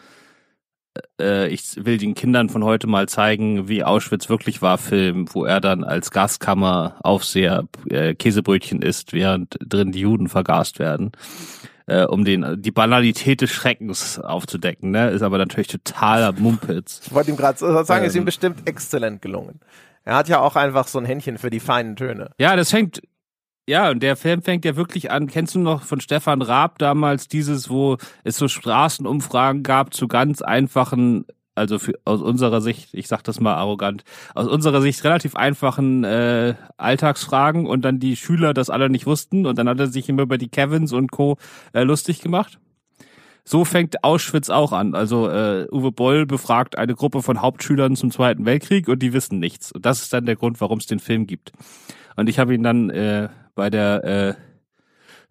äh, 1.21 1.49
ich 1.49 1.85
will 1.85 1.99
den 1.99 2.15
Kindern 2.15 2.49
von 2.49 2.65
heute 2.65 2.87
mal 2.87 3.09
zeigen, 3.09 3.69
wie 3.69 3.85
Auschwitz 3.85 4.29
wirklich 4.29 4.63
war, 4.63 4.79
Film, 4.79 5.27
wo 5.33 5.45
er 5.45 5.61
dann 5.61 5.85
als 5.85 6.11
Gaskammer-Aufseher 6.11 7.65
äh, 7.89 8.15
Käsebrötchen 8.15 8.83
isst, 8.83 9.13
während 9.13 9.57
drin 9.61 9.93
die 9.93 10.01
Juden 10.01 10.29
vergast 10.29 10.79
werden 10.79 11.13
äh, 11.89 12.05
um 12.05 12.25
den 12.25 12.63
die 12.63 12.71
Banalität 12.71 13.41
des 13.41 13.51
Schreckens 13.51 14.19
aufzudecken, 14.19 14.91
ne? 14.91 15.11
Ist 15.11 15.23
aber 15.23 15.39
natürlich 15.39 15.69
totaler 15.69 16.33
Mumpitz. 16.33 17.01
Ich 17.07 17.13
wollte 17.13 17.31
ihm 17.31 17.37
gerade 17.37 17.59
sagen, 17.59 18.03
ähm, 18.03 18.09
ist 18.09 18.15
ihm 18.15 18.25
bestimmt 18.25 18.69
exzellent 18.69 19.23
gelungen. 19.23 19.61
Er 20.05 20.17
hat 20.17 20.29
ja 20.29 20.41
auch 20.41 20.57
einfach 20.57 20.87
so 20.87 20.99
ein 20.99 21.05
Händchen 21.05 21.39
für 21.39 21.51
die 21.51 21.61
feinen 21.61 21.97
Töne. 21.97 22.31
Ja, 22.39 22.57
das 22.57 22.71
fängt 22.71 23.01
ja, 23.69 23.91
und 23.91 24.03
der 24.03 24.17
Film 24.17 24.41
fängt 24.41 24.65
ja 24.65 24.77
wirklich 24.77 25.11
an. 25.11 25.27
Kennst 25.27 25.55
du 25.55 25.59
noch 25.59 25.83
von 25.83 26.01
Stefan 26.01 26.41
Raab 26.41 26.79
damals 26.79 27.29
dieses, 27.29 27.69
wo 27.69 27.99
es 28.25 28.39
so 28.39 28.49
Straßenumfragen 28.49 29.63
gab 29.63 29.93
zu 29.93 30.09
ganz 30.09 30.41
einfachen, 30.41 31.27
also 31.59 31.79
für, 31.79 31.95
aus 32.05 32.23
unserer 32.23 32.61
Sicht, 32.61 32.91
ich 32.93 33.09
sag 33.09 33.23
das 33.23 33.41
mal 33.41 33.55
arrogant, 33.55 34.05
aus 34.35 34.47
unserer 34.47 34.81
Sicht 34.81 35.05
relativ 35.05 35.37
einfachen 35.37 36.05
äh, 36.05 36.55
Alltagsfragen 36.77 37.67
und 37.67 37.85
dann 37.85 37.99
die 37.99 38.17
Schüler 38.17 38.55
das 38.55 38.71
alle 38.71 38.89
nicht 38.89 39.07
wussten 39.07 39.47
und 39.47 39.59
dann 39.59 39.69
hat 39.69 39.79
er 39.79 39.89
sich 39.89 40.09
immer 40.09 40.23
über 40.23 40.39
die 40.39 40.49
Kevins 40.49 40.93
und 40.93 41.11
Co. 41.11 41.37
Äh, 41.73 41.83
lustig 41.83 42.21
gemacht. 42.21 42.59
So 43.45 43.65
fängt 43.65 44.05
Auschwitz 44.05 44.51
auch 44.51 44.73
an. 44.73 44.95
Also 44.95 45.31
äh, 45.31 45.67
Uwe 45.73 45.91
Boll 45.91 46.27
befragt 46.27 46.77
eine 46.77 46.95
Gruppe 46.95 47.23
von 47.23 47.41
Hauptschülern 47.41 47.97
zum 47.97 48.11
Zweiten 48.11 48.45
Weltkrieg 48.45 48.89
und 48.89 49.03
die 49.03 49.15
wissen 49.15 49.39
nichts. 49.39 49.73
Und 49.73 49.87
das 49.87 50.03
ist 50.03 50.13
dann 50.13 50.27
der 50.27 50.37
Grund, 50.37 50.61
warum 50.61 50.79
es 50.79 50.87
den 50.87 50.99
Film 50.99 51.27
gibt. 51.27 51.53
Und 52.17 52.29
ich 52.29 52.39
habe 52.39 52.55
ihn 52.55 52.63
dann 52.63 52.91
äh, 52.91 53.31
bei 53.55 53.71
der 53.71 54.05
äh, 54.05 54.35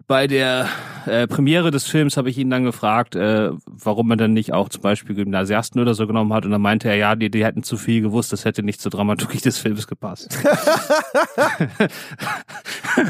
bei 0.07 0.25
der 0.25 0.69
äh, 1.05 1.27
Premiere 1.27 1.69
des 1.69 1.85
Films 1.85 2.15
habe 2.15 2.29
ich 2.29 2.37
ihn 2.37 2.49
dann 2.49 2.63
gefragt, 2.63 3.15
äh, 3.15 3.51
warum 3.65 4.07
man 4.07 4.17
dann 4.17 4.33
nicht 4.33 4.53
auch 4.53 4.69
zum 4.69 4.81
Beispiel 4.81 5.15
Gymnasiasten 5.15 5.81
oder 5.81 5.93
so 5.93 6.07
genommen 6.07 6.31
hat. 6.33 6.45
Und 6.45 6.51
dann 6.51 6.61
meinte 6.61 6.87
er, 6.87 6.95
ja, 6.95 7.15
die, 7.15 7.29
die 7.29 7.43
hätten 7.43 7.63
zu 7.63 7.75
viel 7.77 8.01
gewusst, 8.01 8.31
das 8.31 8.45
hätte 8.45 8.63
nicht 8.63 8.79
zur 8.79 8.91
Dramaturgie 8.91 9.39
des 9.39 9.57
Films 9.57 9.85
gepasst. 9.85 10.29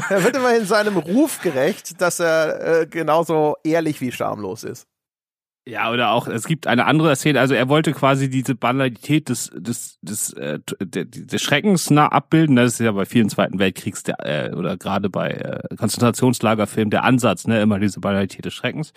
er 0.08 0.24
wird 0.24 0.36
immerhin 0.36 0.64
seinem 0.64 0.96
Ruf 0.96 1.40
gerecht, 1.40 2.00
dass 2.00 2.18
er 2.18 2.80
äh, 2.82 2.86
genauso 2.86 3.56
ehrlich 3.62 4.00
wie 4.00 4.10
schamlos 4.10 4.64
ist. 4.64 4.86
Ja, 5.68 5.92
oder 5.92 6.12
auch, 6.12 6.28
es 6.28 6.46
gibt 6.46 6.66
eine 6.66 6.86
andere 6.86 7.14
Szene, 7.14 7.40
also 7.40 7.52
er 7.52 7.68
wollte 7.68 7.92
quasi 7.92 8.30
diese 8.30 8.54
Banalität 8.54 9.28
des, 9.28 9.50
des, 9.54 9.98
des, 10.00 10.32
äh, 10.32 10.60
des 10.64 11.42
Schreckens 11.42 11.90
nah 11.90 12.06
abbilden. 12.06 12.56
Das 12.56 12.72
ist 12.72 12.78
ja 12.80 12.90
bei 12.92 13.04
vielen 13.04 13.28
Zweiten 13.28 13.58
Weltkriegs 13.58 14.02
der, 14.02 14.16
äh, 14.24 14.54
oder 14.54 14.78
gerade 14.78 15.10
bei 15.10 15.28
äh, 15.28 15.76
Konzentrationslagerfilmen 15.76 16.90
der 16.90 17.04
Ansatz, 17.04 17.46
ne, 17.46 17.60
immer 17.60 17.78
diese 17.78 18.00
Banalität 18.00 18.46
des 18.46 18.54
Schreckens. 18.54 18.94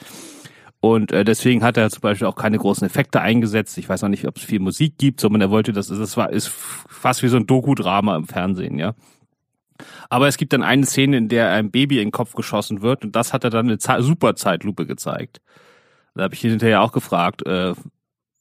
Und 0.79 1.11
äh, 1.11 1.25
deswegen 1.25 1.61
hat 1.61 1.75
er 1.75 1.89
zum 1.89 1.99
Beispiel 1.99 2.25
auch 2.27 2.37
keine 2.37 2.57
großen 2.57 2.87
Effekte 2.87 3.19
eingesetzt. 3.19 3.77
Ich 3.77 3.89
weiß 3.89 4.05
auch 4.05 4.07
nicht, 4.07 4.25
ob 4.25 4.37
es 4.37 4.43
viel 4.43 4.61
Musik 4.61 4.97
gibt, 4.97 5.19
sondern 5.19 5.41
er 5.41 5.51
wollte 5.51 5.73
das, 5.73 5.87
das 5.87 6.15
war, 6.15 6.29
ist 6.29 6.47
fast 6.47 7.21
wie 7.21 7.27
so 7.27 7.35
ein 7.35 7.47
Doku-Drama 7.47 8.15
im 8.15 8.27
Fernsehen, 8.27 8.79
ja. 8.79 8.95
Aber 10.09 10.29
es 10.29 10.37
gibt 10.37 10.53
dann 10.53 10.63
eine 10.63 10.85
Szene, 10.85 11.17
in 11.17 11.27
der 11.27 11.51
ein 11.51 11.69
Baby 11.69 11.97
in 11.97 12.05
den 12.05 12.11
Kopf 12.11 12.33
geschossen 12.33 12.81
wird 12.81 13.03
und 13.03 13.13
das 13.13 13.33
hat 13.33 13.43
er 13.43 13.49
dann 13.49 13.67
eine 13.67 13.77
super 14.01 14.37
Zeitlupe 14.37 14.85
gezeigt. 14.85 15.41
Da 16.15 16.23
habe 16.23 16.33
ich 16.33 16.43
ihn 16.43 16.49
hinterher 16.51 16.81
auch 16.81 16.91
gefragt, 16.91 17.45
äh, 17.45 17.73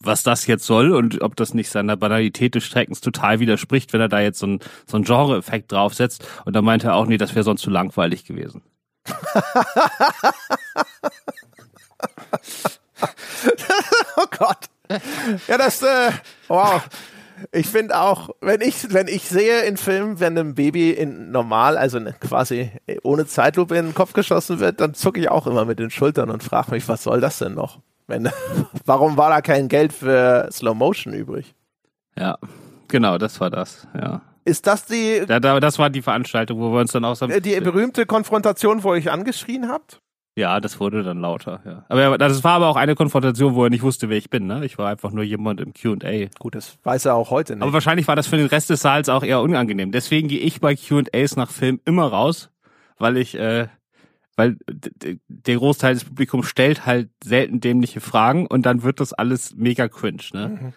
was 0.03 0.23
das 0.23 0.47
jetzt 0.47 0.65
soll 0.65 0.93
und 0.93 1.21
ob 1.23 1.37
das 1.37 1.53
nicht 1.55 1.71
seiner 1.71 1.97
Banalität 1.97 2.55
des 2.55 2.65
Streckens 2.65 3.01
total 3.01 3.39
widerspricht, 3.41 3.93
wenn 3.93 4.01
er 4.01 4.09
da 4.09 4.21
jetzt 4.21 4.39
so 4.39 4.47
ein, 4.47 4.61
so 4.87 4.97
ein 4.97 5.05
Genre-Effekt 5.05 5.71
draufsetzt. 5.73 6.27
Und 6.45 6.57
da 6.57 6.63
meinte 6.63 6.89
er 6.89 6.95
auch, 6.95 7.07
nee, 7.07 7.19
das 7.19 7.35
wäre 7.35 7.45
sonst 7.45 7.61
zu 7.63 7.71
langweilig 7.71 8.25
gewesen. 8.25 8.63
oh 14.17 14.27
Gott. 14.31 14.69
Ja, 15.47 15.59
das, 15.59 15.83
äh, 15.83 16.11
wow. 16.49 16.83
Ich 17.53 17.69
finde 17.69 18.01
auch, 18.01 18.31
wenn 18.41 18.61
ich, 18.61 18.93
wenn 18.93 19.09
ich 19.09 19.29
sehe 19.29 19.63
in 19.63 19.77
Filmen, 19.77 20.21
wenn 20.21 20.39
einem 20.39 20.55
Baby 20.55 20.91
in 20.91 21.31
normal, 21.31 21.77
also 21.77 22.01
quasi 22.21 22.71
ohne 23.03 23.27
Zeitlupe 23.27 23.77
in 23.77 23.87
den 23.87 23.95
Kopf 23.95 24.13
geschossen 24.13 24.61
wird, 24.61 24.81
dann 24.81 24.95
zucke 24.95 25.21
ich 25.21 25.29
auch 25.31 25.47
immer 25.47 25.65
mit 25.65 25.79
den 25.79 25.91
Schultern 25.91 26.31
und 26.31 26.43
frage 26.43 26.73
mich, 26.73 26.89
was 26.89 27.03
soll 27.03 27.21
das 27.21 27.39
denn 27.39 27.55
noch? 27.55 27.81
Wenn, 28.07 28.29
warum 28.85 29.17
war 29.17 29.31
da 29.31 29.41
kein 29.41 29.69
Geld 29.69 29.93
für 29.93 30.49
Slow 30.51 30.75
Motion 30.75 31.13
übrig? 31.13 31.55
Ja, 32.19 32.39
genau, 32.89 33.19
das 33.19 33.41
war 33.41 33.51
das, 33.51 33.87
ja. 33.95 34.23
Ist 34.45 34.67
das 34.67 34.87
die. 34.87 35.25
Da, 35.27 35.39
da, 35.39 35.61
das 35.61 35.79
war 35.79 35.91
die 35.91 36.03
Veranstaltung, 36.03 36.59
wo 36.61 36.73
wir 36.73 36.81
uns 36.81 36.93
dann 36.93 37.05
auch 37.05 37.15
so. 37.15 37.27
Die 37.27 37.61
berühmte 37.61 38.07
Konfrontation, 38.07 38.83
wo 38.83 38.95
ihr 38.95 38.99
euch 38.99 39.11
angeschrien 39.11 39.69
habt? 39.69 40.01
Ja, 40.37 40.61
das 40.61 40.79
wurde 40.79 41.03
dann 41.03 41.21
lauter, 41.21 41.61
ja. 41.65 41.85
Aber 41.89 42.17
das 42.17 42.45
war 42.45 42.53
aber 42.53 42.69
auch 42.69 42.77
eine 42.77 42.95
Konfrontation, 42.95 43.55
wo 43.55 43.65
er 43.65 43.71
nicht 43.71 43.83
wusste, 43.83 44.09
wer 44.09 44.17
ich 44.17 44.31
bin, 44.31 44.47
ne? 44.47 44.65
Ich 44.65 44.79
war 44.79 44.89
einfach 44.89 45.11
nur 45.11 45.25
jemand 45.25 45.61
im 45.61 45.75
Q&A. 45.75 46.29
Gut, 46.39 46.55
das 46.55 46.79
weiß 46.85 47.07
er 47.07 47.15
auch 47.17 47.31
heute 47.31 47.55
nicht. 47.55 47.63
Aber 47.63 47.73
wahrscheinlich 47.73 48.07
war 48.07 48.17
das 48.17 48.29
für 48.29 48.37
den 48.37 48.47
Rest 48.47 48.71
des 48.71 48.81
Saals 48.81 49.09
auch 49.09 49.25
eher 49.25 49.41
unangenehm. 49.41 49.91
Deswegen 49.91 50.29
gehe 50.29 50.39
ich 50.39 50.61
bei 50.61 50.77
Q&As 50.77 51.37
nach 51.37 51.51
Film 51.51 51.81
immer 51.85 52.07
raus, 52.07 52.51
weil 52.99 53.17
ich, 53.17 53.35
äh, 53.35 53.67
weil 54.37 54.57
der 55.29 55.57
Großteil 55.57 55.95
des 55.95 56.05
Publikums 56.05 56.47
stellt 56.47 56.87
halt 56.87 57.11
selten 57.23 57.61
dämliche 57.61 58.01
Fragen 58.01 58.47
und 58.47 58.65
dann 58.67 58.83
wird 58.85 59.01
das 59.01 59.13
alles 59.13 59.55
mega 59.57 59.89
cringe, 59.89 60.23
ne? 60.33 60.49
Mhm. 60.49 60.73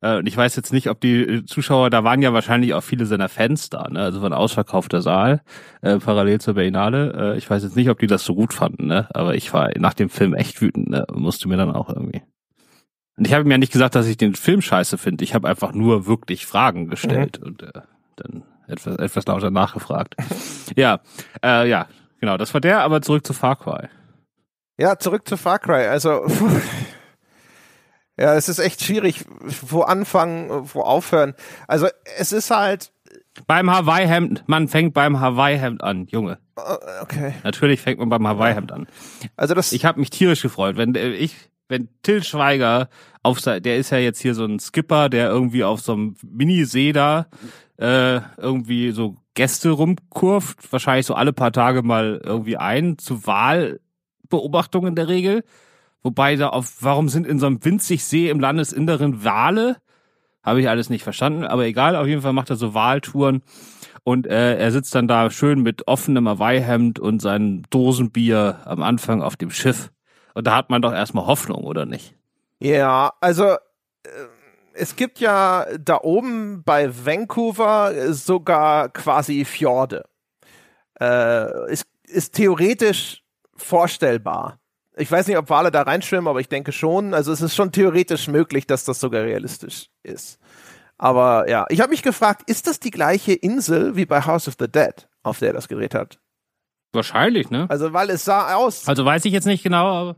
Äh, 0.00 0.18
und 0.18 0.26
ich 0.26 0.36
weiß 0.36 0.56
jetzt 0.56 0.72
nicht, 0.72 0.88
ob 0.90 1.00
die 1.00 1.22
äh, 1.22 1.44
Zuschauer, 1.44 1.90
da 1.90 2.04
waren 2.04 2.22
ja 2.22 2.32
wahrscheinlich 2.32 2.74
auch 2.74 2.82
viele 2.82 3.06
seiner 3.06 3.28
Fans 3.28 3.70
da, 3.70 3.88
ne? 3.88 4.00
Also 4.00 4.22
war 4.22 4.30
ein 4.30 4.34
ausverkaufter 4.34 5.02
Saal, 5.02 5.42
äh, 5.82 5.98
parallel 5.98 6.40
zur 6.40 6.54
Berlinale. 6.54 7.34
Äh, 7.34 7.38
ich 7.38 7.48
weiß 7.48 7.62
jetzt 7.62 7.76
nicht, 7.76 7.90
ob 7.90 7.98
die 7.98 8.06
das 8.06 8.24
so 8.24 8.34
gut 8.34 8.52
fanden, 8.52 8.86
ne? 8.86 9.08
Aber 9.14 9.34
ich 9.34 9.52
war 9.52 9.70
nach 9.78 9.94
dem 9.94 10.08
Film 10.08 10.34
echt 10.34 10.60
wütend, 10.60 10.90
ne? 10.90 11.06
Musste 11.12 11.48
mir 11.48 11.56
dann 11.56 11.74
auch 11.74 11.88
irgendwie. 11.88 12.22
Und 13.16 13.26
ich 13.26 13.32
habe 13.32 13.44
ihm 13.44 13.50
ja 13.50 13.58
nicht 13.58 13.72
gesagt, 13.72 13.94
dass 13.94 14.06
ich 14.06 14.16
den 14.16 14.34
Film 14.34 14.60
scheiße 14.60 14.98
finde. 14.98 15.24
Ich 15.24 15.34
habe 15.34 15.48
einfach 15.48 15.72
nur 15.72 16.06
wirklich 16.06 16.44
Fragen 16.44 16.88
gestellt 16.88 17.40
mhm. 17.40 17.46
und 17.46 17.62
äh, 17.62 17.80
dann 18.16 18.42
etwas, 18.68 18.96
etwas 18.96 19.26
lauter 19.26 19.50
nachgefragt. 19.50 20.16
ja, 20.76 21.00
äh, 21.42 21.68
ja, 21.68 21.86
genau, 22.20 22.36
das 22.36 22.52
war 22.52 22.60
der, 22.60 22.80
aber 22.80 23.02
zurück 23.02 23.26
zu 23.26 23.32
Far 23.32 23.56
Cry. 23.56 23.88
Ja, 24.78 24.98
zurück 24.98 25.26
zu 25.26 25.36
Far 25.36 25.58
Cry. 25.58 25.86
Also 25.86 26.26
Ja, 28.18 28.34
es 28.34 28.48
ist 28.48 28.58
echt 28.58 28.82
schwierig, 28.82 29.24
wo 29.62 29.82
anfangen, 29.82 30.70
wo 30.72 30.80
aufhören. 30.80 31.34
Also 31.68 31.88
es 32.18 32.32
ist 32.32 32.50
halt. 32.50 32.92
Beim 33.46 33.70
Hawaii-Hemd, 33.70 34.44
man 34.46 34.68
fängt 34.68 34.94
beim 34.94 35.20
Hawaii-Hemd 35.20 35.84
an, 35.84 36.06
Junge. 36.10 36.38
Äh, 36.56 37.02
okay. 37.02 37.34
Natürlich 37.44 37.82
fängt 37.82 37.98
man 37.98 38.08
beim 38.08 38.26
Hawaii-Hemd 38.26 38.72
an. 38.72 38.86
Also 39.36 39.54
das. 39.54 39.72
Ich 39.72 39.84
habe 39.84 40.00
mich 40.00 40.10
tierisch 40.10 40.40
gefreut, 40.40 40.76
wenn 40.76 40.94
äh, 40.94 41.10
ich, 41.10 41.36
wenn 41.68 41.88
Till 42.02 42.24
Schweiger 42.24 42.88
auf 43.22 43.40
der 43.42 43.76
ist 43.76 43.90
ja 43.90 43.98
jetzt 43.98 44.20
hier 44.20 44.34
so 44.34 44.44
ein 44.44 44.60
Skipper, 44.60 45.08
der 45.08 45.28
irgendwie 45.28 45.64
auf 45.64 45.80
so 45.80 45.92
einem 45.92 46.16
Minisee 46.22 46.92
da 46.92 47.26
äh, 47.76 48.20
irgendwie 48.38 48.92
so 48.92 49.16
Gäste 49.34 49.70
rumkurft, 49.70 50.72
wahrscheinlich 50.72 51.06
so 51.06 51.14
alle 51.14 51.32
paar 51.32 51.52
Tage 51.52 51.82
mal 51.82 52.20
irgendwie 52.24 52.56
ein, 52.56 52.98
zu 52.98 53.26
Wahlbeobachtungen 53.26 54.90
in 54.90 54.94
der 54.94 55.08
Regel. 55.08 55.44
Wobei 56.06 56.36
da 56.36 56.50
auf, 56.50 56.76
warum 56.82 57.08
sind 57.08 57.26
in 57.26 57.40
so 57.40 57.46
einem 57.46 57.64
winzig 57.64 58.04
See 58.04 58.30
im 58.30 58.38
Landesinneren 58.38 59.24
Wale? 59.24 59.78
Habe 60.40 60.60
ich 60.60 60.68
alles 60.68 60.88
nicht 60.88 61.02
verstanden, 61.02 61.42
aber 61.42 61.64
egal, 61.64 61.96
auf 61.96 62.06
jeden 62.06 62.22
Fall 62.22 62.32
macht 62.32 62.48
er 62.48 62.54
so 62.54 62.74
Wahltouren 62.74 63.42
und 64.04 64.28
äh, 64.28 64.56
er 64.56 64.70
sitzt 64.70 64.94
dann 64.94 65.08
da 65.08 65.30
schön 65.30 65.62
mit 65.62 65.88
offenem 65.88 66.28
Hawaii-Hemd 66.28 67.00
und 67.00 67.20
seinem 67.20 67.64
Dosenbier 67.70 68.60
am 68.66 68.84
Anfang 68.84 69.20
auf 69.20 69.34
dem 69.34 69.50
Schiff. 69.50 69.90
Und 70.32 70.46
da 70.46 70.54
hat 70.54 70.70
man 70.70 70.80
doch 70.80 70.92
erstmal 70.92 71.26
Hoffnung, 71.26 71.64
oder 71.64 71.86
nicht? 71.86 72.14
Ja, 72.60 73.12
also 73.20 73.54
äh, 73.54 73.58
es 74.74 74.94
gibt 74.94 75.18
ja 75.18 75.66
da 75.76 75.98
oben 76.00 76.62
bei 76.62 76.88
Vancouver 77.04 78.12
sogar 78.14 78.90
quasi 78.90 79.44
Fjorde. 79.44 80.04
Äh, 81.00 81.72
ist, 81.72 81.88
ist 82.04 82.36
theoretisch 82.36 83.24
vorstellbar. 83.56 84.60
Ich 84.98 85.10
weiß 85.10 85.26
nicht, 85.26 85.36
ob 85.36 85.50
Wale 85.50 85.70
da 85.70 85.82
reinschwimmen, 85.82 86.26
aber 86.26 86.40
ich 86.40 86.48
denke 86.48 86.72
schon. 86.72 87.12
Also 87.12 87.30
es 87.30 87.42
ist 87.42 87.54
schon 87.54 87.70
theoretisch 87.70 88.28
möglich, 88.28 88.66
dass 88.66 88.84
das 88.84 88.98
sogar 88.98 89.22
realistisch 89.22 89.90
ist. 90.02 90.38
Aber 90.98 91.48
ja, 91.48 91.66
ich 91.68 91.80
habe 91.80 91.90
mich 91.90 92.02
gefragt, 92.02 92.48
ist 92.48 92.66
das 92.66 92.80
die 92.80 92.90
gleiche 92.90 93.32
Insel 93.32 93.96
wie 93.96 94.06
bei 94.06 94.22
House 94.22 94.48
of 94.48 94.54
the 94.58 94.68
Dead, 94.68 95.06
auf 95.22 95.38
der 95.38 95.48
er 95.48 95.54
das 95.54 95.68
gedreht 95.68 95.94
hat? 95.94 96.18
Wahrscheinlich, 96.92 97.50
ne? 97.50 97.66
Also 97.68 97.92
weil 97.92 98.08
es 98.08 98.24
sah 98.24 98.54
aus. 98.54 98.88
Also 98.88 99.04
weiß 99.04 99.26
ich 99.26 99.32
jetzt 99.32 99.44
nicht 99.44 99.62
genau, 99.62 99.86
aber 99.86 100.16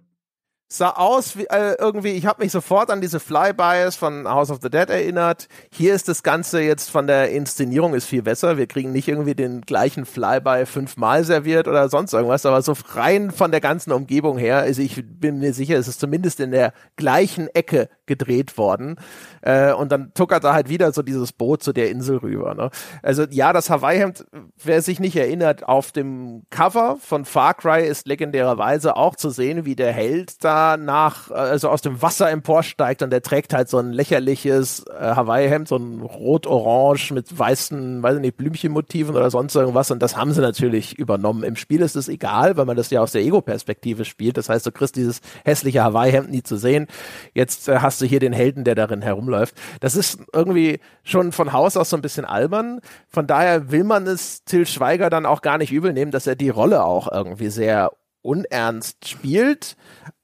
sah 0.71 0.91
aus 0.91 1.39
wie 1.39 1.47
äh, 1.47 1.77
irgendwie, 1.79 2.11
ich 2.11 2.27
habe 2.27 2.43
mich 2.43 2.53
sofort 2.53 2.91
an 2.91 3.01
diese 3.01 3.21
Flybys 3.21 3.97
von 3.97 4.29
House 4.29 4.51
of 4.51 4.59
the 4.61 4.69
Dead 4.69 4.91
erinnert. 4.91 5.49
Hier 5.73 5.95
ist 5.95 6.09
das 6.09 6.23
Ganze 6.23 6.61
jetzt 6.61 6.91
von 6.91 7.07
der 7.07 7.31
Inszenierung 7.31 7.95
ist 7.95 8.05
viel 8.05 8.23
besser. 8.23 8.59
Wir 8.59 8.67
kriegen 8.67 8.93
nicht 8.93 9.09
irgendwie 9.09 9.35
den 9.35 9.63
gleichen 9.63 10.05
Flyby 10.05 10.67
fünfmal 10.67 11.25
serviert 11.25 11.69
oder 11.69 11.89
sonst 11.89 12.13
irgendwas, 12.13 12.45
aber 12.45 12.61
so 12.61 12.75
rein 12.91 13.31
von 13.31 13.51
der 13.51 13.63
ganzen 13.63 13.93
Umgebung 13.93 14.37
her, 14.37 14.59
also 14.59 14.83
ich 14.83 15.03
bin 15.07 15.39
mir 15.39 15.55
sicher, 15.55 15.79
es 15.79 15.89
ist 15.89 16.01
zumindest 16.01 16.39
in 16.39 16.51
der 16.51 16.75
gleichen 16.97 17.49
Ecke 17.49 17.89
gedreht 18.05 18.59
worden. 18.59 18.97
Äh, 19.41 19.73
und 19.73 19.91
dann 19.91 20.13
tuckert 20.13 20.45
da 20.45 20.53
halt 20.53 20.69
wieder 20.69 20.93
so 20.93 21.01
dieses 21.03 21.33
Boot 21.33 21.63
zu 21.63 21.73
der 21.73 21.91
Insel 21.91 22.19
rüber. 22.19 22.55
Ne? 22.55 22.71
Also 23.03 23.25
ja, 23.31 23.55
das 23.55 23.71
Hawaii-Hemd, 23.71 24.27
wer 24.63 24.83
sich 24.83 25.01
nicht 25.01 25.17
erinnert, 25.17 25.67
auf 25.67 25.93
dem 25.93 26.43
Cover 26.51 26.99
von 27.01 27.25
Far 27.25 27.55
Cry 27.55 27.87
ist 27.87 28.07
legendärerweise 28.07 28.97
auch 28.97 29.17
zu 29.17 29.31
sehen, 29.31 29.65
wie 29.65 29.77
der 29.77 29.93
Held 29.93 30.45
da 30.45 30.58
da 30.59 30.77
nach, 30.77 31.31
also 31.31 31.69
aus 31.69 31.83
dem 31.83 32.03
Wasser 32.03 32.31
emporsteigt 32.31 33.03
und 33.03 33.11
der 33.11 33.23
trägt 33.23 33.55
halt 33.55 33.69
so 33.69 33.79
ein 33.79 33.93
lächerliches 33.93 34.85
äh, 34.87 35.15
Hawaii-Hemd, 35.15 35.69
so 35.69 35.77
ein 35.77 36.01
rot-orange 36.01 37.13
mit 37.13 37.37
weißen, 37.37 38.03
weiß 38.03 38.17
ich 38.17 38.21
nicht, 38.21 38.37
Blümchenmotiven 38.37 39.15
oder 39.15 39.31
sonst 39.31 39.55
irgendwas 39.55 39.91
und 39.91 40.03
das 40.03 40.17
haben 40.17 40.33
sie 40.33 40.41
natürlich 40.41 40.99
übernommen. 40.99 41.45
Im 41.45 41.57
Spiel 41.57 41.81
ist 41.81 41.97
es 41.97 42.09
egal, 42.09 42.57
weil 42.57 42.65
man 42.65 42.77
das 42.77 42.91
ja 42.91 43.01
aus 43.01 43.13
der 43.13 43.23
Ego-Perspektive 43.23 44.05
spielt. 44.05 44.37
Das 44.37 44.49
heißt, 44.49 44.67
du 44.67 44.73
kriegst 44.73 44.97
dieses 44.97 45.21
hässliche 45.45 45.85
Hawaii-Hemd 45.85 46.31
nie 46.31 46.43
zu 46.43 46.57
sehen. 46.57 46.87
Jetzt 47.35 47.69
äh, 47.69 47.79
hast 47.81 48.01
du 48.01 48.07
hier 48.07 48.21
den 48.21 48.33
Helden, 48.33 48.65
der 48.65 48.75
darin 48.75 49.03
herumläuft. 49.03 49.55
Das 49.81 49.95
ist 49.95 50.21
irgendwie 50.33 50.81
schon 51.05 51.33
von 51.33 51.53
Haus 51.53 51.77
aus 51.77 51.91
so 51.91 51.97
ein 51.97 52.03
bisschen 52.03 52.25
albern. 52.25 52.81
Von 53.09 53.27
daher 53.27 53.71
will 53.71 53.85
man 53.85 54.07
es 54.07 54.45
Till 54.45 54.67
Schweiger 54.67 55.11
dann 55.11 55.27
auch 55.27 55.43
gar 55.43 55.59
nicht 55.59 55.73
übel 55.73 55.93
nehmen, 55.93 56.11
dass 56.11 56.27
er 56.27 56.37
die 56.37 56.51
Rolle 56.51 56.85
auch 56.85 57.11
irgendwie 57.11 57.51
sehr 57.51 57.93
unernst 58.23 59.09
spielt. 59.09 59.77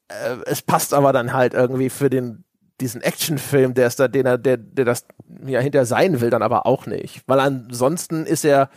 Äh, 0.09 0.37
es 0.47 0.62
passt 0.62 0.95
aber 0.95 1.12
dann 1.12 1.33
halt 1.33 1.55
irgendwie 1.55 1.90
für 1.90 2.11
den 2.11 2.45
diesen 2.81 3.03
Actionfilm, 3.03 3.75
der 3.75 3.87
ist 3.87 4.01
da, 4.01 4.09
den 4.09 4.27
er, 4.27 4.37
der, 4.37 4.57
der 4.57 4.85
das 4.85 5.07
ja 5.47 5.61
hinter 5.61 5.87
sein 5.87 6.21
will, 6.21 6.31
dann 6.31 6.43
aber 6.43 6.67
auch 6.67 6.87
nicht. 6.87 7.23
Weil 7.27 7.38
ansonsten 7.38 8.27
ist 8.27 8.45
er 8.45 8.69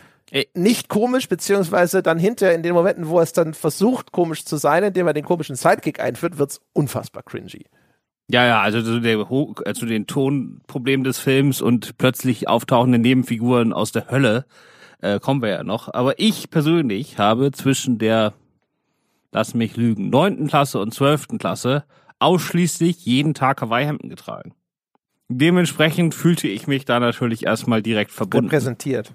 nicht 0.54 0.88
komisch, 0.88 1.28
beziehungsweise 1.28 2.02
dann 2.02 2.18
hinter 2.18 2.52
in 2.52 2.62
den 2.62 2.74
Momenten, 2.74 3.08
wo 3.08 3.18
er 3.18 3.22
es 3.22 3.32
dann 3.32 3.54
versucht, 3.54 4.12
komisch 4.12 4.44
zu 4.44 4.56
sein, 4.56 4.84
indem 4.84 5.06
er 5.06 5.14
den 5.14 5.24
komischen 5.24 5.56
Sidekick 5.56 6.00
einführt, 6.00 6.38
wird's 6.38 6.60
unfassbar 6.74 7.22
cringy. 7.22 7.64
Ja, 8.30 8.44
ja, 8.44 8.60
also 8.60 8.82
zu, 8.82 9.00
der, 9.00 9.18
äh, 9.64 9.72
zu 9.72 9.86
den 9.86 10.06
Tonproblemen 10.06 11.02
des 11.02 11.18
Films 11.18 11.62
und 11.62 11.96
plötzlich 11.96 12.46
auftauchende 12.46 12.98
Nebenfiguren 12.98 13.72
aus 13.72 13.90
der 13.90 14.10
Hölle 14.10 14.44
äh, 15.00 15.18
kommen 15.18 15.40
wir 15.40 15.48
ja 15.48 15.62
noch. 15.64 15.92
Aber 15.94 16.18
ich 16.18 16.50
persönlich 16.50 17.18
habe 17.18 17.52
zwischen 17.52 17.98
der 17.98 18.34
lass 19.32 19.54
mich 19.54 19.76
lügen, 19.76 20.10
neunten 20.10 20.46
Klasse 20.48 20.80
und 20.80 20.94
zwölften 20.94 21.38
Klasse 21.38 21.84
ausschließlich 22.18 23.04
jeden 23.04 23.34
Tag 23.34 23.62
Hawaii-Hemden 23.62 24.08
getragen. 24.08 24.54
Dementsprechend 25.28 26.14
fühlte 26.14 26.48
ich 26.48 26.66
mich 26.66 26.84
da 26.84 27.00
natürlich 27.00 27.44
erstmal 27.44 27.82
direkt 27.82 28.10
verbunden. 28.10 28.46
Repräsentiert. 28.48 29.12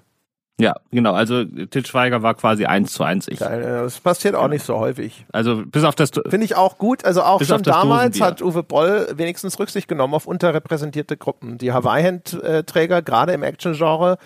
Ja, 0.60 0.76
genau. 0.92 1.14
Also 1.14 1.44
Til 1.44 1.84
Schweiger 1.84 2.22
war 2.22 2.34
quasi 2.34 2.64
eins 2.64 2.92
zu 2.92 3.02
eins 3.02 3.26
ich. 3.26 3.40
Das 3.40 3.98
passiert 3.98 4.36
auch 4.36 4.46
nicht 4.46 4.64
so 4.64 4.78
häufig. 4.78 5.26
Also 5.32 5.64
bis 5.66 5.82
auf 5.82 5.96
das 5.96 6.10
finde 6.28 6.44
ich 6.44 6.54
auch 6.54 6.78
gut. 6.78 7.04
Also 7.04 7.22
auch 7.22 7.42
schon 7.42 7.64
damals 7.64 8.20
hat 8.20 8.40
Uwe 8.40 8.62
Boll 8.62 9.08
wenigstens 9.16 9.58
Rücksicht 9.58 9.88
genommen 9.88 10.14
auf 10.14 10.26
unterrepräsentierte 10.26 11.16
Gruppen. 11.16 11.58
Die 11.58 11.72
Hawaii-Handträger 11.72 13.02
gerade 13.02 13.32
im 13.32 13.42
Action-Genre, 13.42 14.18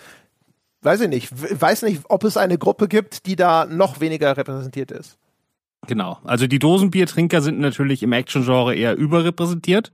weiß 0.83 1.01
ich 1.01 1.09
nicht, 1.09 1.31
weiß 1.59 1.81
nicht, 1.81 2.03
ob 2.09 2.23
es 2.23 2.37
eine 2.37 2.59
Gruppe 2.59 2.87
gibt, 2.87 3.25
die 3.25 3.35
da 3.35 3.65
noch 3.65 3.99
weniger 3.99 4.37
repräsentiert 4.37 4.91
ist. 4.91 5.17
Genau. 5.87 6.19
Also 6.23 6.47
die 6.47 6.59
Dosenbiertrinker 6.59 7.41
sind 7.41 7.59
natürlich 7.59 8.03
im 8.03 8.13
Action-Genre 8.13 8.75
eher 8.75 8.95
überrepräsentiert. 8.95 9.91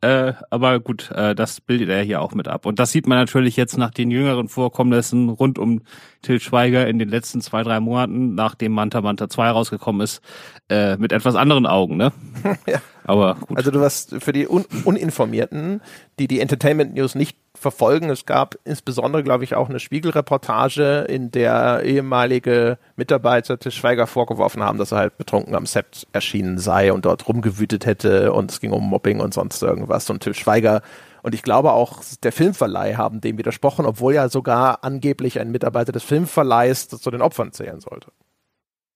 Äh, 0.00 0.32
aber 0.50 0.80
gut, 0.80 1.10
äh, 1.10 1.34
das 1.34 1.60
bildet 1.60 1.90
er 1.90 2.02
hier 2.02 2.22
auch 2.22 2.32
mit 2.32 2.48
ab. 2.48 2.66
Und 2.66 2.78
das 2.78 2.92
sieht 2.92 3.06
man 3.06 3.18
natürlich 3.18 3.56
jetzt 3.56 3.76
nach 3.76 3.90
den 3.90 4.10
jüngeren 4.10 4.48
Vorkommnissen 4.48 5.28
rund 5.28 5.58
um 5.58 5.82
Til 6.22 6.40
Schweiger 6.40 6.86
in 6.88 6.98
den 6.98 7.08
letzten 7.08 7.40
zwei, 7.42 7.62
drei 7.62 7.80
Monaten, 7.80 8.34
nachdem 8.34 8.72
Manta 8.72 9.02
Manta 9.02 9.28
2 9.28 9.50
rausgekommen 9.50 10.00
ist, 10.00 10.22
äh, 10.70 10.96
mit 10.96 11.12
etwas 11.12 11.34
anderen 11.34 11.66
Augen, 11.66 11.96
ne? 11.96 12.12
ja. 12.66 12.80
Aber 13.04 13.34
gut. 13.34 13.56
Also 13.56 13.70
du 13.70 13.80
warst 13.80 14.16
für 14.20 14.32
die 14.32 14.48
Un 14.48 14.64
Uninformierten, 14.84 15.80
die 16.18 16.26
die 16.26 16.40
Entertainment 16.40 16.94
News 16.94 17.14
nicht 17.14 17.36
verfolgen. 17.54 18.10
Es 18.10 18.26
gab 18.26 18.56
insbesondere, 18.64 19.22
glaube 19.22 19.44
ich, 19.44 19.54
auch 19.54 19.68
eine 19.68 19.78
Spiegelreportage, 19.78 21.06
in 21.08 21.30
der 21.30 21.82
ehemalige 21.84 22.78
Mitarbeiter 22.96 23.58
Tisch 23.58 23.76
Schweiger 23.76 24.06
vorgeworfen 24.06 24.62
haben, 24.62 24.78
dass 24.78 24.92
er 24.92 24.98
halt 24.98 25.18
betrunken 25.18 25.54
am 25.54 25.66
Set 25.66 26.06
erschienen 26.12 26.58
sei 26.58 26.92
und 26.92 27.04
dort 27.04 27.28
rumgewütet 27.28 27.86
hätte 27.86 28.32
und 28.32 28.50
es 28.50 28.60
ging 28.60 28.72
um 28.72 28.88
Mobbing 28.88 29.20
und 29.20 29.34
sonst 29.34 29.62
irgendwas. 29.62 30.08
Und 30.08 30.22
Tisch 30.22 30.38
Schweiger 30.38 30.82
und 31.22 31.34
ich 31.34 31.42
glaube 31.42 31.72
auch 31.72 32.02
der 32.22 32.32
Filmverleih 32.32 32.96
haben 32.96 33.20
dem 33.20 33.38
widersprochen, 33.38 33.86
obwohl 33.86 34.14
ja 34.14 34.28
sogar 34.28 34.84
angeblich 34.84 35.40
ein 35.40 35.50
Mitarbeiter 35.50 35.92
des 35.92 36.02
Filmverleihs 36.02 36.88
zu 36.88 37.10
den 37.10 37.22
Opfern 37.22 37.52
zählen 37.52 37.80
sollte. 37.80 38.12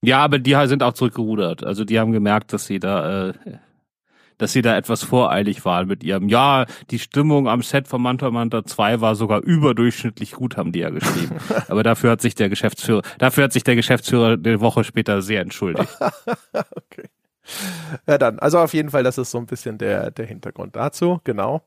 Ja, 0.02 0.18
aber 0.20 0.38
die 0.38 0.54
sind 0.66 0.82
auch 0.82 0.92
zurückgerudert. 0.92 1.64
Also 1.64 1.84
die 1.84 1.98
haben 1.98 2.12
gemerkt, 2.12 2.52
dass 2.52 2.66
sie 2.66 2.78
da 2.78 3.30
äh, 3.30 3.32
dass 4.38 4.52
sie 4.52 4.62
da 4.62 4.76
etwas 4.76 5.02
voreilig 5.02 5.64
waren 5.64 5.88
mit 5.88 6.02
ihrem, 6.02 6.28
ja, 6.28 6.66
die 6.90 6.98
Stimmung 6.98 7.48
am 7.48 7.62
Set 7.62 7.88
von 7.88 8.00
Manta 8.00 8.30
Manta 8.30 8.64
2 8.64 9.00
war 9.00 9.14
sogar 9.14 9.42
überdurchschnittlich 9.42 10.32
gut, 10.32 10.56
haben 10.56 10.72
die 10.72 10.80
ja 10.80 10.90
geschrieben. 10.90 11.36
Aber 11.68 11.82
dafür 11.82 12.12
hat 12.12 12.20
sich 12.20 12.34
der 12.34 12.48
Geschäftsführer, 12.48 13.02
dafür 13.18 13.44
hat 13.44 13.52
sich 13.52 13.64
der 13.64 13.76
Geschäftsführer 13.76 14.32
eine 14.32 14.60
Woche 14.60 14.84
später 14.84 15.20
sehr 15.22 15.42
entschuldigt. 15.42 15.96
okay. 16.52 17.08
Ja, 18.06 18.18
dann, 18.18 18.38
also 18.38 18.58
auf 18.58 18.74
jeden 18.74 18.90
Fall, 18.90 19.02
das 19.02 19.18
ist 19.18 19.30
so 19.30 19.38
ein 19.38 19.46
bisschen 19.46 19.78
der, 19.78 20.10
der 20.10 20.26
Hintergrund 20.26 20.76
dazu, 20.76 21.20
genau. 21.24 21.62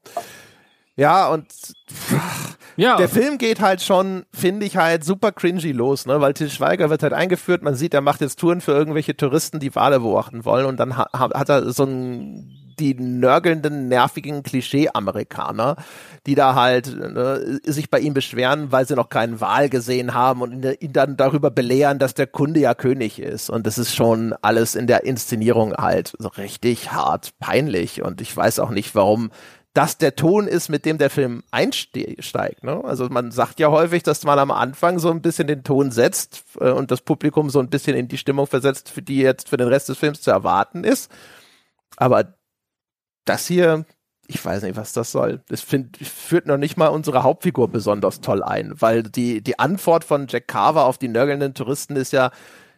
Ja, 0.96 1.30
und 1.30 1.46
ja. 2.76 2.98
der 2.98 3.10
Film 3.10 3.38
geht 3.38 3.62
halt 3.62 3.82
schon, 3.82 4.26
finde 4.34 4.66
ich 4.66 4.78
halt 4.78 5.04
super 5.04 5.32
cringy 5.32 5.72
los, 5.72 6.06
ne? 6.06 6.22
Weil 6.22 6.34
Til 6.34 6.50
Schweiger 6.50 6.90
wird 6.90 7.02
halt 7.02 7.14
eingeführt, 7.14 7.64
man 7.64 7.76
sieht, 7.76 7.94
er 7.94 8.02
macht 8.02 8.22
jetzt 8.22 8.40
Touren 8.40 8.62
für 8.62 8.74
irgendwelche 8.74 9.16
Touristen, 9.16 9.60
die 9.60 9.74
Wale 9.74 10.02
beobachten 10.02 10.46
wollen 10.46 10.66
und 10.66 10.80
dann 10.80 10.98
ha 10.98 11.08
hat 11.12 11.50
er 11.50 11.72
so 11.72 11.86
ein 11.86 12.61
die 12.82 12.96
nörgelnden, 12.96 13.88
nervigen 13.88 14.44
Klischee-Amerikaner, 14.44 15.76
die 16.26 16.36
da 16.36 16.56
halt 16.56 16.88
ne, 16.98 17.60
sich 17.64 17.90
bei 17.90 18.00
ihm 18.00 18.14
beschweren, 18.14 18.72
weil 18.72 18.88
sie 18.88 18.96
noch 18.96 19.10
keinen 19.10 19.40
Wahl 19.40 19.70
gesehen 19.70 20.14
haben 20.14 20.42
und 20.42 20.66
ihn 20.82 20.94
dann 20.94 21.16
darüber 21.16 21.52
belehren, 21.52 22.00
dass 22.00 22.16
der 22.16 22.28
Kunde 22.28 22.60
ja 22.60 22.74
König 22.74 23.20
ist. 23.20 23.50
Und 23.50 23.68
das 23.68 23.78
ist 23.78 23.96
schon 23.96 24.34
alles 24.42 24.76
in 24.76 24.88
der 24.88 25.04
Inszenierung 25.04 25.74
halt 25.76 26.14
so 26.18 26.28
richtig 26.30 26.92
hart 26.92 27.32
peinlich. 27.40 28.02
Und 28.02 28.20
ich 28.20 28.36
weiß 28.36 28.60
auch 28.60 28.72
nicht, 28.72 28.96
warum 28.96 29.30
das 29.74 29.98
der 29.98 30.16
Ton 30.16 30.48
ist, 30.48 30.70
mit 30.70 30.86
dem 30.86 30.98
der 30.98 31.10
Film 31.10 31.44
einsteigt. 31.52 32.64
Ne? 32.64 32.84
Also 32.84 33.08
man 33.10 33.32
sagt 33.32 33.60
ja 33.60 33.70
häufig, 33.70 34.04
dass 34.04 34.24
man 34.24 34.38
am 34.38 34.52
Anfang 34.52 35.00
so 35.00 35.10
ein 35.12 35.22
bisschen 35.22 35.48
den 35.48 35.64
Ton 35.64 35.92
setzt 35.92 36.44
äh, 36.60 36.72
und 36.72 36.92
das 36.92 37.02
Publikum 37.02 37.50
so 37.50 37.60
ein 37.60 37.70
bisschen 37.70 37.96
in 37.96 38.08
die 38.08 38.18
Stimmung 38.18 38.48
versetzt, 38.48 38.90
für 38.90 39.02
die 39.02 39.20
jetzt 39.20 39.48
für 39.48 39.58
den 39.58 39.70
Rest 39.70 39.88
des 39.88 39.98
Films 39.98 40.22
zu 40.22 40.32
erwarten 40.32 40.84
ist. 40.84 41.10
Aber 41.96 42.34
das 43.26 43.48
hier, 43.48 43.86
ich 44.28 44.44
weiß 44.44 44.64
nicht, 44.64 44.76
was 44.76 44.94
das 44.94 45.12
soll. 45.12 45.42
Das 45.48 45.62
find, 45.62 45.98
führt 45.98 46.48
noch 46.48 46.58
nicht 46.58 46.78
mal 46.78 46.88
unsere 46.88 47.24
Hauptfigur 47.24 47.68
besonders 47.68 48.22
toll 48.22 48.44
ein, 48.44 48.74
weil 48.80 49.04
die, 49.04 49.42
die 49.42 49.60
Antwort 49.60 50.04
von 50.04 50.28
Jack 50.28 50.48
Carver 50.48 50.86
auf 50.86 50.98
die 50.98 51.08
nörgelnden 51.08 51.54
Touristen 51.54 51.96
ist 51.96 52.14
ja, 52.14 52.32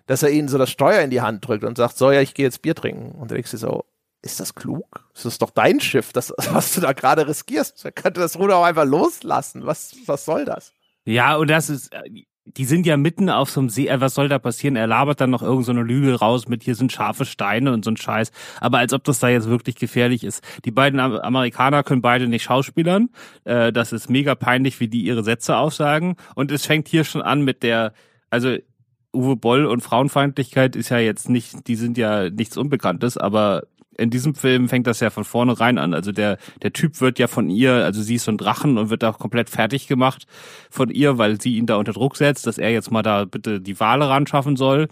dass 0.06 0.23
er 0.23 0.32
ihnen 0.32 0.47
so 0.47 0.58
das 0.58 0.69
Steuer 0.69 1.01
in 1.01 1.10
die 1.10 1.21
Hand 1.21 1.47
drückt 1.47 1.63
und 1.63 1.77
sagt, 1.77 1.97
so 1.97 2.12
ja, 2.12 2.21
ich 2.21 2.34
gehe 2.34 2.45
jetzt 2.45 2.62
Bier 2.62 2.75
trinken. 2.75 3.12
Und 3.12 3.32
denkst 3.32 3.51
du 3.51 3.58
so, 3.58 3.86
ist 4.21 4.39
das 4.39 4.56
klug? 4.56 5.06
Das 5.13 5.25
ist 5.25 5.41
doch 5.41 5.49
dein 5.49 5.79
Schiff, 5.79 6.13
das, 6.13 6.34
was 6.51 6.73
du 6.73 6.82
da 6.82 6.93
gerade 6.93 7.27
riskierst. 7.27 7.84
Er 7.86 7.91
könnte 7.91 8.21
das 8.21 8.38
Ruder 8.38 8.58
auch 8.58 8.63
einfach 8.63 8.86
loslassen. 8.86 9.65
Was, 9.65 9.95
was 10.06 10.25
soll 10.25 10.45
das? 10.45 10.73
Ja, 11.06 11.36
und 11.36 11.49
das 11.49 11.69
ist, 11.69 11.93
die 12.45 12.65
sind 12.65 12.86
ja 12.86 12.97
mitten 12.97 13.29
auf 13.29 13.49
so 13.49 13.62
einem 13.62 13.69
See, 13.69 13.88
äh, 13.88 14.01
was 14.01 14.15
soll 14.15 14.27
da 14.27 14.38
passieren? 14.39 14.75
Er 14.75 14.88
labert 14.88 15.21
dann 15.21 15.29
noch 15.29 15.41
irgendeine 15.41 15.79
so 15.79 15.86
Lüge 15.86 16.15
raus 16.15 16.47
mit 16.47 16.63
hier 16.63 16.75
sind 16.75 16.91
scharfe 16.91 17.25
Steine 17.25 17.71
und 17.71 17.86
so 17.86 17.91
ein 17.91 17.97
Scheiß. 17.97 18.32
Aber 18.60 18.79
als 18.79 18.93
ob 18.93 19.03
das 19.03 19.19
da 19.19 19.29
jetzt 19.29 19.47
wirklich 19.47 19.75
gefährlich 19.75 20.23
ist. 20.23 20.43
Die 20.65 20.71
beiden 20.71 20.99
Amerikaner 20.99 21.84
können 21.84 22.01
beide 22.01 22.27
nicht 22.27 22.43
schauspielern. 22.43 23.10
Äh, 23.45 23.71
das 23.71 23.93
ist 23.93 24.10
mega 24.10 24.36
peinlich, 24.36 24.79
wie 24.79 24.88
die 24.88 25.03
ihre 25.03 25.23
Sätze 25.23 25.58
aussagen. 25.58 26.15
Und 26.36 26.51
es 26.51 26.65
fängt 26.65 26.88
hier 26.88 27.06
schon 27.06 27.21
an 27.21 27.43
mit 27.43 27.63
der, 27.63 27.93
also 28.29 28.58
Uwe 29.15 29.36
Boll 29.36 29.65
und 29.65 29.82
Frauenfeindlichkeit 29.82 30.75
ist 30.75 30.89
ja 30.89 30.97
jetzt 30.97 31.29
nicht, 31.29 31.67
die 31.67 31.75
sind 31.75 31.99
ja 31.99 32.32
nichts 32.32 32.58
Unbekanntes, 32.58 33.15
aber 33.15 33.63
in 33.97 34.10
diesem 34.10 34.36
Film 34.36 34.69
fängt 34.69 34.88
das 34.88 34.99
ja 34.99 35.10
von 35.10 35.23
vornherein 35.23 35.77
an. 35.77 35.93
Also 35.93 36.12
der, 36.12 36.38
der 36.62 36.73
Typ 36.73 37.01
wird 37.01 37.19
ja 37.19 37.27
von 37.27 37.49
ihr, 37.49 37.73
also 37.73 38.01
sie 38.01 38.15
ist 38.15 38.25
so 38.25 38.32
ein 38.32 38.38
Drachen 38.38 38.77
und 38.77 38.89
wird 38.89 39.03
da 39.03 39.12
komplett 39.12 39.49
fertig 39.49 39.88
gemacht 39.88 40.25
von 40.69 40.89
ihr, 40.89 41.17
weil 41.17 41.39
sie 41.41 41.58
ihn 41.58 41.65
da 41.65 41.75
unter 41.75 41.93
Druck 41.93 42.17
setzt, 42.17 42.47
dass 42.47 42.58
er 42.58 42.71
jetzt 42.71 42.91
mal 42.91 43.03
da 43.03 43.25
bitte 43.25 43.62
die 43.62 43.79
Wale 43.79 44.10
ran 44.10 44.27
schaffen 44.27 44.56
soll. 44.56 44.88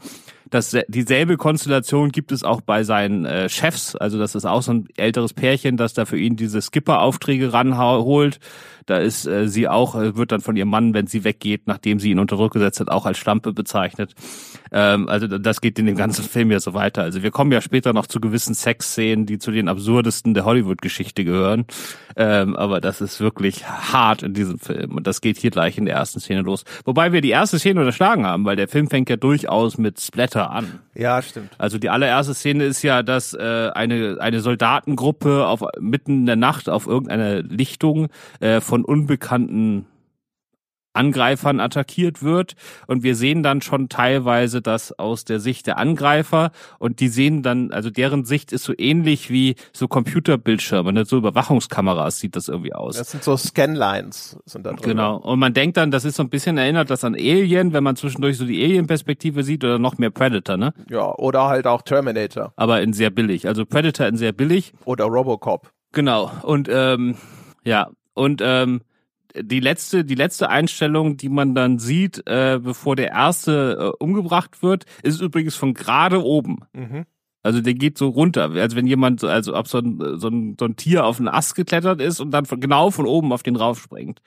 Das, 0.51 0.77
dieselbe 0.89 1.37
Konstellation 1.37 2.11
gibt 2.11 2.31
es 2.31 2.43
auch 2.43 2.61
bei 2.61 2.83
seinen 2.83 3.25
äh, 3.25 3.47
Chefs. 3.47 3.95
Also 3.95 4.19
das 4.19 4.35
ist 4.35 4.45
auch 4.45 4.61
so 4.61 4.73
ein 4.73 4.87
älteres 4.97 5.33
Pärchen, 5.33 5.77
das 5.77 5.93
da 5.93 6.05
für 6.05 6.17
ihn 6.17 6.35
diese 6.35 6.61
Skipper-Aufträge 6.61 7.53
ranholt. 7.53 8.39
Da 8.85 8.97
ist 8.97 9.25
äh, 9.25 9.47
sie 9.47 9.69
auch, 9.69 9.95
äh, 9.95 10.17
wird 10.17 10.33
dann 10.33 10.41
von 10.41 10.57
ihrem 10.57 10.69
Mann, 10.69 10.93
wenn 10.93 11.07
sie 11.07 11.23
weggeht, 11.23 11.67
nachdem 11.67 11.99
sie 11.99 12.11
ihn 12.11 12.19
unter 12.19 12.35
Druck 12.35 12.51
gesetzt 12.51 12.81
hat, 12.81 12.89
auch 12.89 13.05
als 13.05 13.17
Schlampe 13.17 13.53
bezeichnet. 13.53 14.13
Ähm, 14.73 15.07
also 15.07 15.27
das 15.27 15.61
geht 15.61 15.79
in 15.79 15.85
dem 15.85 15.95
ganzen 15.95 16.25
Film 16.25 16.51
ja 16.51 16.59
so 16.59 16.73
weiter. 16.73 17.03
Also 17.03 17.23
wir 17.23 17.31
kommen 17.31 17.53
ja 17.53 17.61
später 17.61 17.93
noch 17.93 18.07
zu 18.07 18.19
gewissen 18.19 18.53
Sexszenen, 18.53 19.25
die 19.25 19.39
zu 19.39 19.51
den 19.51 19.69
absurdesten 19.69 20.33
der 20.33 20.43
Hollywood-Geschichte 20.43 21.23
gehören. 21.23 21.65
Ähm, 22.17 22.57
aber 22.57 22.81
das 22.81 22.99
ist 22.99 23.21
wirklich 23.21 23.65
hart 23.65 24.23
in 24.23 24.33
diesem 24.33 24.59
Film. 24.59 24.95
Und 24.97 25.07
das 25.07 25.21
geht 25.21 25.37
hier 25.37 25.51
gleich 25.51 25.77
in 25.77 25.85
der 25.85 25.95
ersten 25.95 26.19
Szene 26.19 26.41
los. 26.41 26.65
Wobei 26.83 27.13
wir 27.13 27.21
die 27.21 27.29
erste 27.29 27.59
Szene 27.59 27.79
unterschlagen 27.79 28.25
haben, 28.25 28.43
weil 28.45 28.57
der 28.57 28.67
Film 28.67 28.89
fängt 28.89 29.09
ja 29.09 29.15
durchaus 29.15 29.77
mit 29.77 30.01
Splatter 30.01 30.40
an. 30.49 30.79
Ja, 30.95 31.21
stimmt. 31.21 31.51
Also 31.57 31.77
die 31.77 31.89
allererste 31.89 32.33
Szene 32.33 32.65
ist 32.65 32.81
ja, 32.81 33.03
dass 33.03 33.33
äh, 33.33 33.69
eine, 33.73 34.17
eine 34.19 34.41
Soldatengruppe 34.41 35.45
auf 35.45 35.63
mitten 35.79 36.21
in 36.21 36.25
der 36.25 36.35
Nacht 36.35 36.69
auf 36.69 36.87
irgendeiner 36.87 37.41
Lichtung 37.41 38.07
äh, 38.39 38.61
von 38.61 38.83
unbekannten 38.83 39.85
Angreifern 40.93 41.59
attackiert 41.59 42.21
wird 42.21 42.55
und 42.87 43.03
wir 43.03 43.15
sehen 43.15 43.43
dann 43.43 43.61
schon 43.61 43.89
teilweise 43.89 44.61
das 44.61 44.97
aus 44.97 45.25
der 45.25 45.39
Sicht 45.39 45.67
der 45.67 45.77
Angreifer 45.77 46.51
und 46.79 46.99
die 46.99 47.07
sehen 47.07 47.43
dann, 47.43 47.71
also 47.71 47.89
deren 47.89 48.25
Sicht 48.25 48.51
ist 48.51 48.63
so 48.63 48.73
ähnlich 48.77 49.29
wie 49.29 49.55
so 49.73 49.87
Computerbildschirme, 49.87 50.91
ne? 50.91 51.05
so 51.05 51.17
Überwachungskameras 51.17 52.19
sieht 52.19 52.35
das 52.35 52.47
irgendwie 52.47 52.73
aus. 52.73 52.97
Das 52.97 53.11
sind 53.11 53.23
so 53.23 53.37
Scanlines 53.37 54.37
sind 54.45 54.65
da 54.65 54.73
drin. 54.73 54.91
Genau 54.91 55.17
und 55.17 55.39
man 55.39 55.53
denkt 55.53 55.77
dann, 55.77 55.91
das 55.91 56.05
ist 56.05 56.15
so 56.15 56.23
ein 56.23 56.29
bisschen 56.29 56.57
erinnert 56.57 56.89
das 56.89 57.03
an 57.03 57.15
Alien, 57.15 57.73
wenn 57.73 57.83
man 57.83 57.95
zwischendurch 57.95 58.37
so 58.37 58.45
die 58.45 58.63
Alien-Perspektive 58.63 59.43
sieht 59.43 59.63
oder 59.63 59.79
noch 59.79 59.97
mehr 59.97 60.09
Predator, 60.09 60.57
ne? 60.57 60.73
Ja, 60.89 61.13
oder 61.15 61.47
halt 61.47 61.67
auch 61.67 61.81
Terminator. 61.81 62.53
Aber 62.55 62.81
in 62.81 62.93
sehr 62.93 63.09
billig, 63.09 63.47
also 63.47 63.65
Predator 63.65 64.07
in 64.07 64.17
sehr 64.17 64.33
billig. 64.33 64.73
Oder 64.85 65.05
Robocop. 65.05 65.71
Genau 65.93 66.31
und 66.43 66.69
ähm, 66.71 67.15
ja 67.63 67.89
und 68.13 68.41
ähm, 68.43 68.81
die 69.39 69.59
letzte, 69.59 70.05
die 70.05 70.15
letzte 70.15 70.49
Einstellung, 70.49 71.17
die 71.17 71.29
man 71.29 71.55
dann 71.55 71.79
sieht, 71.79 72.25
äh, 72.27 72.59
bevor 72.61 72.95
der 72.95 73.11
erste 73.11 73.93
äh, 73.99 74.03
umgebracht 74.03 74.63
wird, 74.63 74.85
ist 75.03 75.21
übrigens 75.21 75.55
von 75.55 75.73
gerade 75.73 76.23
oben. 76.23 76.59
Mhm. 76.73 77.05
Also 77.43 77.61
der 77.61 77.73
geht 77.73 77.97
so 77.97 78.09
runter, 78.09 78.51
als 78.51 78.75
wenn 78.75 78.85
jemand, 78.85 79.23
also 79.23 79.55
ob 79.55 79.67
so 79.67 79.79
ein, 79.79 79.99
so 80.17 80.27
ein, 80.27 80.55
so 80.59 80.65
ein 80.65 80.75
Tier 80.75 81.05
auf 81.05 81.17
einen 81.19 81.27
Ast 81.27 81.55
geklettert 81.55 81.99
ist 81.99 82.19
und 82.19 82.31
dann 82.31 82.45
von, 82.45 82.59
genau 82.59 82.91
von 82.91 83.07
oben 83.07 83.33
auf 83.33 83.41
den 83.41 83.55
raufspringt. 83.55 84.21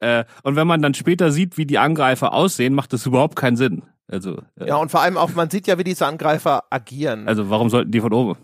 Äh, 0.00 0.24
und 0.42 0.56
wenn 0.56 0.66
man 0.66 0.80
dann 0.80 0.94
später 0.94 1.30
sieht, 1.32 1.58
wie 1.58 1.66
die 1.66 1.78
Angreifer 1.78 2.32
aussehen, 2.32 2.74
macht 2.74 2.92
das 2.92 3.04
überhaupt 3.04 3.36
keinen 3.36 3.56
Sinn. 3.56 3.82
Also 4.08 4.38
äh, 4.58 4.68
ja 4.68 4.76
und 4.76 4.90
vor 4.90 5.00
allem 5.00 5.16
auch, 5.16 5.34
man 5.34 5.50
sieht 5.50 5.66
ja, 5.66 5.78
wie 5.78 5.84
diese 5.84 6.06
Angreifer 6.06 6.64
agieren. 6.70 7.26
Also 7.28 7.50
warum 7.50 7.68
sollten 7.68 7.90
die 7.90 8.00
von 8.00 8.12
oben? 8.12 8.38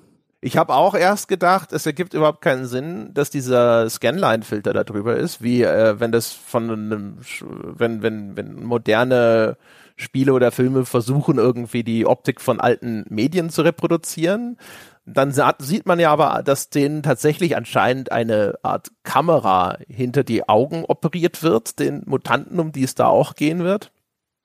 Ich 0.45 0.57
habe 0.57 0.75
auch 0.75 0.97
erst 0.97 1.29
gedacht, 1.29 1.73
es 1.73 1.87
ergibt 1.87 2.15
überhaupt 2.15 2.41
keinen 2.41 2.67
Sinn, 2.67 3.15
dass 3.15 3.31
dieser 3.31 3.89
Scanline-Filter 3.89 4.73
da 4.73 4.83
drüber 4.83 5.17
ist, 5.17 5.41
wie 5.41 5.63
äh, 5.63 6.01
wenn 6.01 6.11
das 6.11 6.33
von 6.33 6.69
einem, 6.69 7.19
wenn, 7.41 8.03
wenn, 8.03 8.37
wenn 8.37 8.65
moderne 8.65 9.57
Spiele 9.95 10.33
oder 10.33 10.51
Filme 10.51 10.85
versuchen, 10.85 11.39
irgendwie 11.39 11.85
die 11.85 12.07
Optik 12.07 12.41
von 12.41 12.59
alten 12.59 13.05
Medien 13.09 13.51
zu 13.51 13.63
reproduzieren. 13.63 14.59
Dann 15.07 15.33
sieht 15.61 15.87
man 15.87 16.01
ja 16.01 16.11
aber, 16.11 16.43
dass 16.45 16.71
denen 16.71 17.05
tatsächlich 17.05 17.57
anscheinend 17.57 18.11
eine 18.11 18.57
Art 18.65 18.91
Kamera 19.05 19.79
hinter 19.87 20.25
die 20.25 20.49
Augen 20.49 20.85
operiert 20.85 21.45
wird, 21.45 21.79
den 21.79 22.03
Mutanten, 22.07 22.59
um 22.59 22.73
die 22.73 22.83
es 22.83 22.97
da 22.97 23.07
auch 23.07 23.37
gehen 23.37 23.63
wird. 23.63 23.93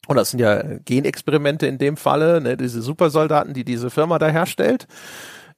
Und 0.08 0.18
das 0.18 0.30
sind 0.30 0.40
ja 0.42 0.62
Genexperimente 0.86 1.66
in 1.66 1.80
dem 1.80 1.98
Falle, 1.98 2.40
ne, 2.40 2.56
diese 2.56 2.84
Supersoldaten, 2.84 3.56
die 3.56 3.66
diese 3.66 3.90
Firma 3.90 4.20
da 4.20 4.28
herstellt 4.28 4.88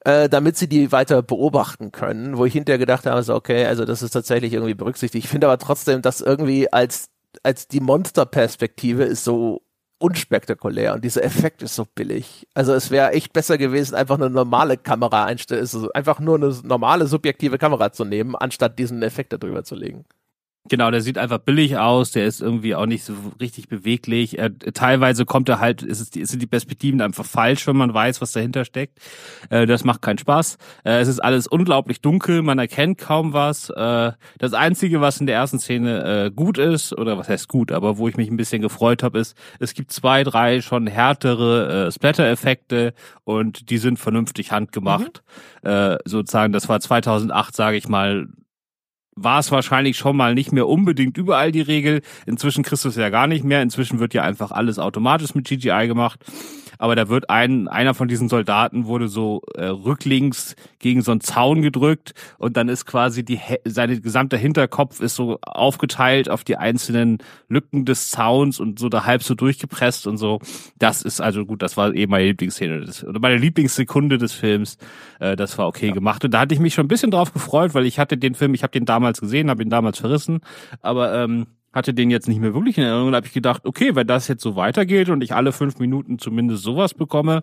äh, 0.04 0.28
damit 0.28 0.56
sie 0.56 0.68
die 0.68 0.92
weiter 0.92 1.22
beobachten 1.22 1.92
können, 1.92 2.38
wo 2.38 2.44
ich 2.44 2.52
hinterher 2.52 2.78
gedacht 2.78 3.06
habe, 3.06 3.22
so, 3.22 3.34
okay, 3.34 3.66
also 3.66 3.84
das 3.84 4.02
ist 4.02 4.12
tatsächlich 4.12 4.52
irgendwie 4.52 4.74
berücksichtigt. 4.74 5.24
Ich 5.24 5.30
finde 5.30 5.46
aber 5.46 5.58
trotzdem, 5.58 6.02
dass 6.02 6.20
irgendwie 6.20 6.72
als, 6.72 7.10
als 7.42 7.68
die 7.68 7.80
Monsterperspektive 7.80 9.04
ist 9.04 9.24
so 9.24 9.62
unspektakulär 9.98 10.94
und 10.94 11.04
dieser 11.04 11.22
Effekt 11.22 11.62
ist 11.62 11.74
so 11.74 11.86
billig. 11.94 12.48
Also 12.54 12.72
es 12.72 12.90
wäre 12.90 13.12
echt 13.12 13.34
besser 13.34 13.58
gewesen, 13.58 13.94
einfach 13.94 14.16
eine 14.16 14.30
normale 14.30 14.78
Kamera 14.78 15.26
einstellen, 15.26 15.60
also 15.60 15.92
einfach 15.92 16.20
nur 16.20 16.36
eine 16.36 16.58
normale 16.64 17.06
subjektive 17.06 17.58
Kamera 17.58 17.92
zu 17.92 18.06
nehmen, 18.06 18.34
anstatt 18.34 18.78
diesen 18.78 19.02
Effekt 19.02 19.34
darüber 19.34 19.62
zu 19.62 19.74
legen. 19.74 20.06
Genau, 20.68 20.90
der 20.90 21.00
sieht 21.00 21.16
einfach 21.16 21.38
billig 21.38 21.78
aus, 21.78 22.10
der 22.12 22.26
ist 22.26 22.42
irgendwie 22.42 22.74
auch 22.74 22.84
nicht 22.84 23.02
so 23.02 23.14
richtig 23.40 23.68
beweglich. 23.68 24.38
Er, 24.38 24.56
teilweise 24.58 25.24
kommt 25.24 25.48
er 25.48 25.58
halt, 25.58 25.82
ist 25.82 26.00
es, 26.00 26.28
sind 26.30 26.42
die 26.42 26.46
Perspektiven 26.46 27.00
einfach 27.00 27.24
falsch, 27.24 27.66
wenn 27.66 27.76
man 27.76 27.94
weiß, 27.94 28.20
was 28.20 28.32
dahinter 28.32 28.66
steckt. 28.66 28.98
Äh, 29.48 29.64
das 29.64 29.84
macht 29.84 30.02
keinen 30.02 30.18
Spaß. 30.18 30.58
Äh, 30.84 31.00
es 31.00 31.08
ist 31.08 31.18
alles 31.18 31.46
unglaublich 31.46 32.02
dunkel, 32.02 32.42
man 32.42 32.58
erkennt 32.58 32.98
kaum 32.98 33.32
was. 33.32 33.70
Äh, 33.70 34.12
das 34.36 34.52
Einzige, 34.52 35.00
was 35.00 35.18
in 35.18 35.26
der 35.26 35.36
ersten 35.36 35.58
Szene 35.58 36.26
äh, 36.26 36.30
gut 36.30 36.58
ist, 36.58 36.92
oder 36.92 37.16
was 37.16 37.30
heißt 37.30 37.48
gut, 37.48 37.72
aber 37.72 37.96
wo 37.96 38.06
ich 38.08 38.18
mich 38.18 38.30
ein 38.30 38.36
bisschen 38.36 38.60
gefreut 38.60 39.02
habe, 39.02 39.18
ist, 39.18 39.34
es 39.60 39.72
gibt 39.72 39.92
zwei, 39.92 40.24
drei 40.24 40.60
schon 40.60 40.86
härtere 40.86 41.86
äh, 41.86 41.90
Splatter-Effekte 41.90 42.92
und 43.24 43.70
die 43.70 43.78
sind 43.78 43.98
vernünftig 43.98 44.52
handgemacht. 44.52 45.22
Mhm. 45.62 45.70
Äh, 45.70 45.98
sozusagen, 46.04 46.52
das 46.52 46.68
war 46.68 46.80
2008, 46.80 47.56
sage 47.56 47.78
ich 47.78 47.88
mal, 47.88 48.28
war 49.16 49.38
es 49.40 49.50
wahrscheinlich 49.50 49.96
schon 49.96 50.16
mal 50.16 50.34
nicht 50.34 50.52
mehr 50.52 50.68
unbedingt 50.68 51.16
überall 51.18 51.52
die 51.52 51.60
Regel. 51.60 52.02
Inzwischen 52.26 52.62
kriegst 52.64 52.84
du 52.84 52.88
es 52.88 52.96
ja 52.96 53.10
gar 53.10 53.26
nicht 53.26 53.44
mehr. 53.44 53.62
Inzwischen 53.62 53.98
wird 53.98 54.14
ja 54.14 54.22
einfach 54.22 54.50
alles 54.50 54.78
automatisch 54.78 55.34
mit 55.34 55.46
CGI 55.46 55.86
gemacht 55.86 56.20
aber 56.80 56.96
da 56.96 57.10
wird 57.10 57.28
ein, 57.28 57.68
einer 57.68 57.92
von 57.92 58.08
diesen 58.08 58.30
Soldaten 58.30 58.86
wurde 58.86 59.08
so 59.08 59.42
äh, 59.54 59.66
rücklings 59.66 60.56
gegen 60.78 61.02
so 61.02 61.10
einen 61.10 61.20
Zaun 61.20 61.60
gedrückt 61.60 62.14
und 62.38 62.56
dann 62.56 62.70
ist 62.70 62.86
quasi 62.86 63.22
die 63.22 63.38
seine 63.66 64.00
gesamte 64.00 64.38
Hinterkopf 64.38 65.00
ist 65.00 65.14
so 65.14 65.38
aufgeteilt 65.42 66.30
auf 66.30 66.42
die 66.42 66.56
einzelnen 66.56 67.18
Lücken 67.50 67.84
des 67.84 68.08
Zauns 68.08 68.58
und 68.60 68.78
so 68.78 68.88
da 68.88 69.04
halb 69.04 69.22
so 69.22 69.34
durchgepresst 69.34 70.06
und 70.06 70.16
so. 70.16 70.40
Das 70.78 71.02
ist 71.02 71.20
also 71.20 71.44
gut, 71.44 71.60
das 71.60 71.76
war 71.76 71.94
eben 71.94 72.10
meine 72.10 72.24
Lieblingsszene 72.24 72.80
des, 72.80 73.04
oder 73.04 73.20
meine 73.20 73.36
Lieblingssekunde 73.36 74.16
des 74.16 74.32
Films. 74.32 74.78
Äh, 75.18 75.36
das 75.36 75.58
war 75.58 75.68
okay 75.68 75.88
ja. 75.88 75.92
gemacht 75.92 76.24
und 76.24 76.32
da 76.32 76.40
hatte 76.40 76.54
ich 76.54 76.60
mich 76.60 76.72
schon 76.72 76.86
ein 76.86 76.88
bisschen 76.88 77.10
drauf 77.10 77.34
gefreut, 77.34 77.74
weil 77.74 77.84
ich 77.84 77.98
hatte 77.98 78.16
den 78.16 78.34
Film, 78.34 78.54
ich 78.54 78.62
habe 78.62 78.72
den 78.72 78.86
damals 78.86 79.20
gesehen, 79.20 79.50
habe 79.50 79.62
ihn 79.62 79.68
damals 79.68 79.98
verrissen, 79.98 80.40
aber 80.80 81.12
ähm, 81.12 81.46
hatte 81.72 81.94
den 81.94 82.10
jetzt 82.10 82.28
nicht 82.28 82.40
mehr 82.40 82.54
wirklich 82.54 82.78
in 82.78 82.84
Erinnerung. 82.84 83.12
Da 83.12 83.16
habe 83.16 83.26
ich 83.26 83.32
gedacht, 83.32 83.64
okay, 83.64 83.94
wenn 83.94 84.06
das 84.06 84.28
jetzt 84.28 84.42
so 84.42 84.56
weitergeht 84.56 85.08
und 85.08 85.22
ich 85.22 85.34
alle 85.34 85.52
fünf 85.52 85.78
Minuten 85.78 86.18
zumindest 86.18 86.62
sowas 86.62 86.94
bekomme, 86.94 87.42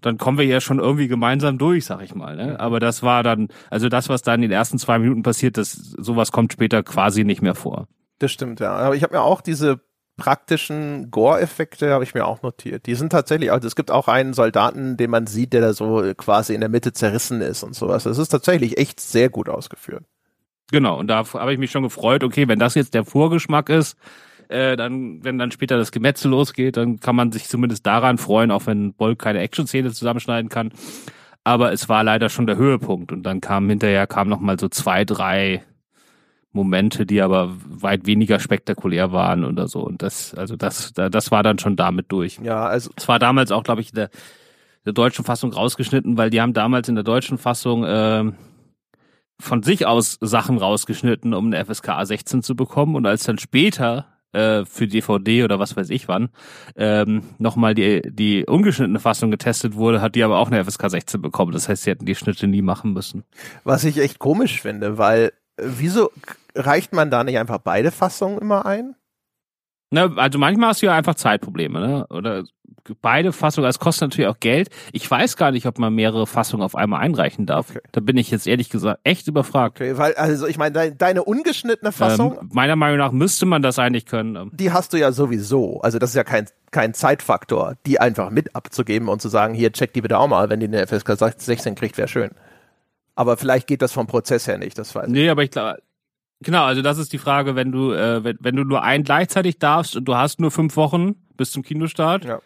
dann 0.00 0.16
kommen 0.16 0.38
wir 0.38 0.44
ja 0.44 0.60
schon 0.60 0.78
irgendwie 0.78 1.08
gemeinsam 1.08 1.58
durch, 1.58 1.84
sag 1.84 2.02
ich 2.02 2.14
mal. 2.14 2.36
Ne? 2.36 2.60
Aber 2.60 2.78
das 2.78 3.02
war 3.02 3.22
dann, 3.22 3.48
also 3.70 3.88
das, 3.88 4.08
was 4.08 4.22
da 4.22 4.34
in 4.34 4.42
den 4.42 4.52
ersten 4.52 4.78
zwei 4.78 4.98
Minuten 4.98 5.22
passiert, 5.22 5.56
das 5.56 5.72
sowas 5.72 6.30
kommt 6.30 6.52
später 6.52 6.82
quasi 6.82 7.24
nicht 7.24 7.42
mehr 7.42 7.56
vor. 7.56 7.88
Das 8.20 8.30
stimmt, 8.30 8.60
ja. 8.60 8.76
Aber 8.76 8.94
ich 8.94 9.02
habe 9.02 9.14
mir 9.14 9.22
auch 9.22 9.40
diese 9.40 9.80
praktischen 10.16 11.10
Gore-Effekte 11.10 11.92
habe 11.92 12.04
ich 12.04 12.12
mir 12.12 12.26
auch 12.26 12.42
notiert. 12.42 12.86
Die 12.86 12.96
sind 12.96 13.10
tatsächlich, 13.10 13.52
also 13.52 13.66
es 13.66 13.76
gibt 13.76 13.90
auch 13.90 14.08
einen 14.08 14.34
Soldaten, 14.34 14.96
den 14.96 15.10
man 15.10 15.26
sieht, 15.26 15.52
der 15.52 15.60
da 15.60 15.72
so 15.72 16.02
quasi 16.16 16.54
in 16.54 16.60
der 16.60 16.68
Mitte 16.68 16.92
zerrissen 16.92 17.40
ist 17.40 17.62
und 17.62 17.74
sowas. 17.74 18.02
Das 18.02 18.18
ist 18.18 18.28
tatsächlich 18.28 18.78
echt 18.78 19.00
sehr 19.00 19.30
gut 19.30 19.48
ausgeführt. 19.48 20.04
Genau, 20.70 20.98
und 20.98 21.06
da 21.08 21.24
habe 21.32 21.52
ich 21.52 21.58
mich 21.58 21.70
schon 21.70 21.82
gefreut, 21.82 22.22
okay, 22.22 22.46
wenn 22.48 22.58
das 22.58 22.74
jetzt 22.74 22.94
der 22.94 23.04
Vorgeschmack 23.04 23.70
ist, 23.70 23.96
äh, 24.48 24.76
dann, 24.76 25.24
wenn 25.24 25.38
dann 25.38 25.50
später 25.50 25.76
das 25.76 25.92
Gemetzel 25.92 26.30
losgeht, 26.30 26.76
dann 26.76 27.00
kann 27.00 27.16
man 27.16 27.32
sich 27.32 27.48
zumindest 27.48 27.86
daran 27.86 28.18
freuen, 28.18 28.50
auch 28.50 28.66
wenn 28.66 28.94
Boll 28.94 29.16
keine 29.16 29.40
Action-Szene 29.40 29.92
zusammenschneiden 29.92 30.48
kann. 30.48 30.72
Aber 31.44 31.72
es 31.72 31.88
war 31.88 32.04
leider 32.04 32.28
schon 32.28 32.46
der 32.46 32.56
Höhepunkt 32.56 33.12
und 33.12 33.22
dann 33.22 33.40
kam 33.40 33.68
hinterher 33.68 34.06
kam 34.06 34.28
noch 34.28 34.40
mal 34.40 34.58
so 34.58 34.68
zwei, 34.68 35.04
drei 35.04 35.62
Momente, 36.52 37.06
die 37.06 37.22
aber 37.22 37.54
weit 37.66 38.06
weniger 38.06 38.38
spektakulär 38.38 39.12
waren 39.12 39.44
oder 39.44 39.68
so. 39.68 39.80
Und 39.80 40.02
das, 40.02 40.34
also 40.34 40.56
das, 40.56 40.92
das 40.92 41.30
war 41.30 41.42
dann 41.42 41.58
schon 41.58 41.76
damit 41.76 42.10
durch. 42.10 42.38
Ja, 42.42 42.66
also 42.66 42.90
es 42.96 43.06
war 43.08 43.18
damals 43.18 43.52
auch, 43.52 43.62
glaube 43.62 43.80
ich, 43.80 43.90
in 43.90 43.96
der, 43.96 44.10
der 44.84 44.92
deutschen 44.92 45.24
Fassung 45.24 45.52
rausgeschnitten, 45.52 46.16
weil 46.16 46.30
die 46.30 46.40
haben 46.40 46.54
damals 46.54 46.88
in 46.88 46.94
der 46.94 47.04
deutschen 47.04 47.38
Fassung 47.38 47.84
äh, 47.84 48.32
von 49.40 49.62
sich 49.62 49.86
aus 49.86 50.18
Sachen 50.20 50.58
rausgeschnitten, 50.58 51.34
um 51.34 51.46
eine 51.46 51.64
FSK 51.64 51.92
16 52.02 52.42
zu 52.42 52.56
bekommen. 52.56 52.96
Und 52.96 53.06
als 53.06 53.24
dann 53.24 53.38
später 53.38 54.06
äh, 54.32 54.64
für 54.64 54.86
DVD 54.86 55.44
oder 55.44 55.58
was 55.58 55.76
weiß 55.76 55.90
ich 55.90 56.08
wann 56.08 56.28
ähm, 56.76 57.22
nochmal 57.38 57.74
die, 57.74 58.02
die 58.04 58.44
ungeschnittene 58.44 59.00
Fassung 59.00 59.30
getestet 59.30 59.74
wurde, 59.74 60.00
hat 60.00 60.14
die 60.14 60.22
aber 60.22 60.38
auch 60.38 60.50
eine 60.50 60.64
FSK 60.64 60.90
16 60.90 61.22
bekommen. 61.22 61.52
Das 61.52 61.68
heißt, 61.68 61.84
sie 61.84 61.90
hätten 61.90 62.06
die 62.06 62.14
Schnitte 62.14 62.46
nie 62.46 62.62
machen 62.62 62.92
müssen. 62.92 63.24
Was 63.64 63.84
ich 63.84 63.98
echt 63.98 64.18
komisch 64.18 64.60
finde, 64.60 64.98
weil 64.98 65.32
äh, 65.56 65.62
wieso 65.64 66.10
reicht 66.54 66.92
man 66.92 67.10
da 67.10 67.24
nicht 67.24 67.38
einfach 67.38 67.58
beide 67.58 67.90
Fassungen 67.90 68.38
immer 68.38 68.66
ein? 68.66 68.94
Ne, 69.90 70.12
also 70.16 70.38
manchmal 70.38 70.70
hast 70.70 70.82
du 70.82 70.86
ja 70.86 70.94
einfach 70.94 71.14
Zeitprobleme, 71.14 71.80
ne? 71.80 72.06
Oder 72.10 72.44
beide 73.00 73.32
Fassungen, 73.32 73.68
es 73.68 73.78
kostet 73.78 74.10
natürlich 74.10 74.28
auch 74.28 74.40
Geld. 74.40 74.68
Ich 74.92 75.10
weiß 75.10 75.36
gar 75.36 75.50
nicht, 75.50 75.66
ob 75.66 75.78
man 75.78 75.94
mehrere 75.94 76.26
Fassungen 76.26 76.62
auf 76.62 76.74
einmal 76.74 77.00
einreichen 77.00 77.46
darf. 77.46 77.70
Okay. 77.70 77.80
Da 77.92 78.00
bin 78.00 78.16
ich 78.16 78.30
jetzt 78.30 78.46
ehrlich 78.46 78.70
gesagt 78.70 79.00
echt 79.04 79.28
überfragt. 79.28 79.80
Okay, 79.80 79.96
weil, 79.98 80.14
also 80.14 80.46
ich 80.46 80.58
meine, 80.58 80.72
deine, 80.72 80.94
deine 80.94 81.24
ungeschnittene 81.24 81.92
Fassung. 81.92 82.38
Ähm, 82.40 82.50
meiner 82.52 82.76
Meinung 82.76 82.98
nach 82.98 83.12
müsste 83.12 83.46
man 83.46 83.62
das 83.62 83.78
eigentlich 83.78 84.06
können. 84.06 84.36
Ähm. 84.36 84.50
Die 84.54 84.72
hast 84.72 84.92
du 84.92 84.96
ja 84.98 85.12
sowieso. 85.12 85.80
Also 85.80 85.98
das 85.98 86.10
ist 86.10 86.16
ja 86.16 86.24
kein, 86.24 86.46
kein 86.70 86.94
Zeitfaktor, 86.94 87.74
die 87.86 88.00
einfach 88.00 88.30
mit 88.30 88.54
abzugeben 88.54 89.08
und 89.08 89.22
zu 89.22 89.28
sagen, 89.28 89.54
hier, 89.54 89.72
check 89.72 89.92
die 89.92 90.00
bitte 90.00 90.18
auch 90.18 90.28
mal, 90.28 90.50
wenn 90.50 90.60
die 90.60 90.66
eine 90.66 90.86
FSK 90.86 91.16
16 91.36 91.74
kriegt, 91.74 91.98
wäre 91.98 92.08
schön. 92.08 92.30
Aber 93.14 93.36
vielleicht 93.36 93.66
geht 93.66 93.82
das 93.82 93.92
vom 93.92 94.06
Prozess 94.06 94.46
her 94.46 94.58
nicht, 94.58 94.78
das 94.78 94.94
weiß 94.94 95.06
ich. 95.06 95.12
Nee, 95.12 95.28
aber 95.28 95.42
ich 95.42 95.50
glaube, 95.50 95.78
Genau, 96.40 96.64
also 96.64 96.82
das 96.82 96.98
ist 96.98 97.12
die 97.12 97.18
Frage, 97.18 97.56
wenn 97.56 97.72
du, 97.72 97.92
äh, 97.92 98.22
wenn, 98.22 98.36
wenn 98.40 98.56
du 98.56 98.64
nur 98.64 98.82
einen 98.82 99.04
gleichzeitig 99.04 99.58
darfst 99.58 99.96
und 99.96 100.04
du 100.04 100.14
hast 100.14 100.40
nur 100.40 100.50
fünf 100.50 100.76
Wochen 100.76 101.16
bis 101.36 101.50
zum 101.50 101.62
Kinostart, 101.62 102.24
ja 102.24 102.40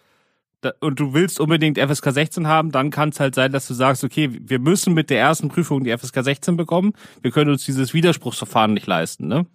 und 0.81 1.01
du 1.01 1.13
willst 1.13 1.41
unbedingt 1.41 1.79
FSK 1.79 2.13
16 2.13 2.47
haben, 2.47 2.71
dann 2.71 2.91
kann 2.91 3.09
es 3.09 3.21
halt 3.21 3.35
sein, 3.35 3.53
dass 3.53 3.67
du 3.67 3.75
sagst, 3.75 4.05
okay, 4.05 4.31
wir 4.33 4.59
müssen 4.59 4.95
mit 4.95 5.11
der 5.11 5.19
ersten 5.19 5.49
Prüfung 5.49 5.85
die 5.85 5.97
FSK 5.97 6.23
16 6.23 6.57
bekommen. 6.57 6.93
Wir 7.21 7.31
können 7.31 7.51
uns 7.51 7.65
dieses 7.65 7.95
Widerspruchsverfahren 7.95 8.73
nicht 8.73 8.87
leisten, 8.87 9.27
ne? 9.27 9.47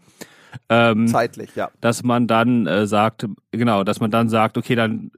Ähm, 0.70 1.08
Zeitlich, 1.08 1.56
ja. 1.56 1.70
Dass 1.82 2.04
man 2.04 2.28
dann 2.28 2.68
äh, 2.68 2.88
sagt, 2.88 3.28
genau, 3.52 3.84
dass 3.84 4.00
man 4.00 4.12
dann 4.12 4.30
sagt, 4.30 4.58
okay, 4.58 4.76
dann 4.76 5.12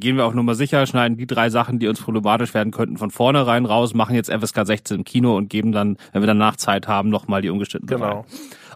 gehen 0.00 0.16
wir 0.16 0.24
auch 0.24 0.34
Nummer 0.34 0.54
sicher, 0.54 0.86
schneiden 0.86 1.16
die 1.16 1.26
drei 1.26 1.50
Sachen, 1.50 1.78
die 1.78 1.88
uns 1.88 2.00
problematisch 2.00 2.54
werden 2.54 2.72
könnten, 2.72 2.96
von 2.96 3.10
vornherein 3.10 3.64
raus, 3.64 3.94
machen 3.94 4.14
jetzt 4.14 4.30
FSK 4.30 4.66
16 4.66 4.98
im 4.98 5.04
Kino 5.04 5.36
und 5.36 5.48
geben 5.48 5.72
dann, 5.72 5.96
wenn 6.12 6.22
wir 6.22 6.26
danach 6.26 6.56
Zeit 6.56 6.88
haben, 6.88 7.08
nochmal 7.08 7.42
die 7.42 7.50
ungeschnittenen 7.50 7.98
Genau. 7.98 8.20
Rein. 8.20 8.24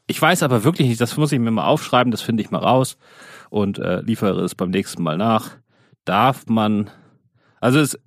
Ich 0.06 0.20
weiß 0.20 0.42
aber 0.42 0.64
wirklich 0.64 0.88
nicht, 0.88 1.00
das 1.00 1.16
muss 1.16 1.32
ich 1.32 1.38
mir 1.38 1.50
mal 1.50 1.66
aufschreiben, 1.66 2.10
das 2.10 2.22
finde 2.22 2.42
ich 2.42 2.50
mal 2.50 2.58
raus 2.58 2.96
und 3.48 3.78
äh, 3.78 4.00
liefere 4.00 4.40
es 4.42 4.54
beim 4.54 4.70
nächsten 4.70 5.02
Mal 5.02 5.16
nach. 5.16 5.50
Darf 6.04 6.46
man, 6.46 6.90
also 7.60 7.78
es, 7.78 7.98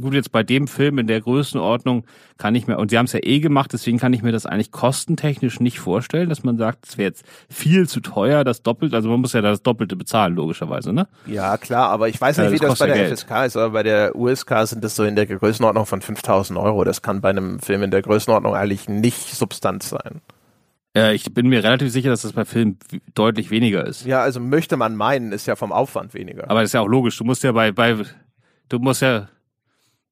gut, 0.00 0.14
jetzt 0.14 0.32
bei 0.32 0.42
dem 0.42 0.66
Film 0.68 0.98
in 0.98 1.06
der 1.06 1.20
Größenordnung 1.20 2.04
kann 2.38 2.54
ich 2.54 2.66
mir, 2.66 2.78
und 2.78 2.90
sie 2.90 2.98
haben 2.98 3.04
es 3.06 3.12
ja 3.12 3.20
eh 3.22 3.40
gemacht, 3.40 3.72
deswegen 3.72 3.98
kann 3.98 4.12
ich 4.12 4.22
mir 4.22 4.32
das 4.32 4.46
eigentlich 4.46 4.70
kostentechnisch 4.70 5.60
nicht 5.60 5.78
vorstellen, 5.78 6.28
dass 6.28 6.42
man 6.44 6.58
sagt, 6.58 6.86
es 6.88 6.98
wäre 6.98 7.08
jetzt 7.08 7.24
viel 7.48 7.88
zu 7.88 8.00
teuer, 8.00 8.44
das 8.44 8.62
Doppelte, 8.62 8.96
also 8.96 9.08
man 9.08 9.20
muss 9.20 9.32
ja 9.32 9.40
das 9.40 9.62
Doppelte 9.62 9.96
bezahlen, 9.96 10.34
logischerweise, 10.34 10.92
ne? 10.92 11.06
Ja, 11.26 11.56
klar, 11.56 11.90
aber 11.90 12.08
ich 12.08 12.20
weiß 12.20 12.38
nicht, 12.38 12.46
Ja, 12.46 12.52
wie 12.52 12.58
das 12.58 12.78
bei 12.78 12.86
der 12.86 12.96
Geld. 12.96 13.18
FSK 13.20 13.44
ist, 13.46 13.56
aber 13.56 13.70
bei 13.70 13.82
der 13.82 14.16
USK 14.16 14.66
sind 14.66 14.82
das 14.82 14.96
so 14.96 15.04
in 15.04 15.14
der 15.16 15.26
Größenordnung 15.26 15.86
von 15.86 16.00
5000 16.00 16.58
Euro. 16.58 16.84
Das 16.84 17.02
kann 17.02 17.20
bei 17.20 17.30
einem 17.30 17.60
Film 17.60 17.82
in 17.82 17.90
der 17.90 18.02
Größenordnung 18.02 18.54
eigentlich 18.54 18.88
nicht 18.88 19.34
Substanz 19.34 19.90
sein. 19.90 20.20
Ja, 20.94 21.10
ich 21.10 21.24
bin 21.32 21.48
mir 21.48 21.64
relativ 21.64 21.90
sicher, 21.90 22.10
dass 22.10 22.20
das 22.22 22.32
bei 22.34 22.44
Filmen 22.44 22.78
deutlich 23.14 23.50
weniger 23.50 23.86
ist. 23.86 24.04
Ja, 24.04 24.20
also 24.20 24.40
möchte 24.40 24.76
man 24.76 24.94
meinen, 24.94 25.32
ist 25.32 25.46
ja 25.46 25.56
vom 25.56 25.72
Aufwand 25.72 26.12
weniger. 26.12 26.50
Aber 26.50 26.60
das 26.60 26.68
ist 26.68 26.74
ja 26.74 26.80
auch 26.82 26.88
logisch. 26.88 27.16
Du 27.16 27.24
musst 27.24 27.42
ja 27.44 27.52
bei, 27.52 27.72
bei, 27.72 27.96
du 28.68 28.78
musst 28.78 29.00
ja, 29.00 29.28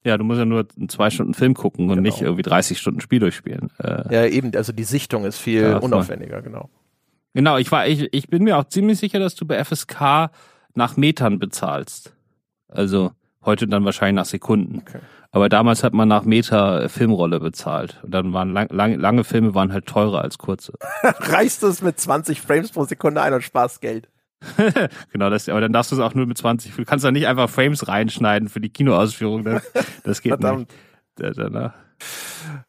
ja, 0.04 0.16
du 0.16 0.24
musst 0.24 0.38
ja 0.38 0.44
nur 0.44 0.66
einen 0.78 0.88
zwei 0.88 1.10
Stunden 1.10 1.34
Film 1.34 1.54
gucken 1.54 1.84
und 1.90 1.96
Genau. 1.96 2.02
nicht 2.02 2.22
irgendwie 2.22 2.42
30 2.42 2.78
Stunden 2.78 3.00
Spiel 3.00 3.18
durchspielen. 3.20 3.70
Äh, 3.78 4.14
ja, 4.14 4.26
eben, 4.26 4.54
also 4.56 4.72
die 4.72 4.84
Sichtung 4.84 5.24
ist 5.24 5.38
viel 5.38 5.62
Ja, 5.62 5.78
unaufwendiger, 5.78 6.40
genau. 6.42 6.70
genau, 7.34 7.58
ich 7.58 7.70
war, 7.70 7.86
ich, 7.86 8.08
ich 8.12 8.28
bin 8.28 8.44
mir 8.44 8.56
auch 8.58 8.64
ziemlich 8.64 8.98
sicher, 8.98 9.18
dass 9.18 9.34
du 9.34 9.44
bei 9.46 9.62
FSK 9.62 10.30
nach 10.74 10.96
Metern 10.96 11.38
bezahlst. 11.38 12.14
Also 12.68 13.12
heute 13.44 13.66
dann 13.66 13.84
wahrscheinlich 13.84 14.16
nach 14.16 14.24
Sekunden. 14.26 14.78
Okay. 14.86 15.00
Aber 15.32 15.48
damals 15.48 15.84
hat 15.84 15.92
man 15.92 16.08
nach 16.08 16.24
Meter 16.24 16.82
äh, 16.84 16.88
Filmrolle 16.88 17.38
bezahlt. 17.38 18.00
Und 18.02 18.12
dann 18.12 18.32
waren 18.32 18.52
lang, 18.52 18.68
lang, 18.70 18.98
lange 18.98 19.22
Filme 19.22 19.54
waren 19.54 19.72
halt 19.72 19.86
teurer 19.86 20.22
als 20.22 20.38
kurze. 20.38 20.72
Reißt 21.02 21.62
es 21.62 21.82
mit 21.82 22.00
20 22.00 22.40
Frames 22.40 22.72
pro 22.72 22.84
Sekunde 22.84 23.22
ein 23.22 23.32
und 23.34 23.42
sparst 23.42 23.80
Geld. 23.80 24.08
Genau, 25.12 25.30
das, 25.30 25.48
aber 25.48 25.60
dann 25.60 25.72
darfst 25.72 25.92
du 25.92 25.96
es 25.96 26.00
auch 26.02 26.14
nur 26.14 26.26
mit 26.26 26.38
20. 26.38 26.74
Du 26.74 26.84
kannst 26.84 27.04
da 27.04 27.10
nicht 27.12 27.26
einfach 27.26 27.48
Frames 27.50 27.88
reinschneiden 27.88 28.48
für 28.48 28.60
die 28.60 28.70
Kinoausführung. 28.70 29.44
Das, 29.44 29.62
das 30.04 30.22
geht 30.22 30.30
Verdammt. 30.30 30.60
nicht. 30.70 30.72
Da- 31.16 31.30
da- 31.30 31.48
da- 31.50 31.74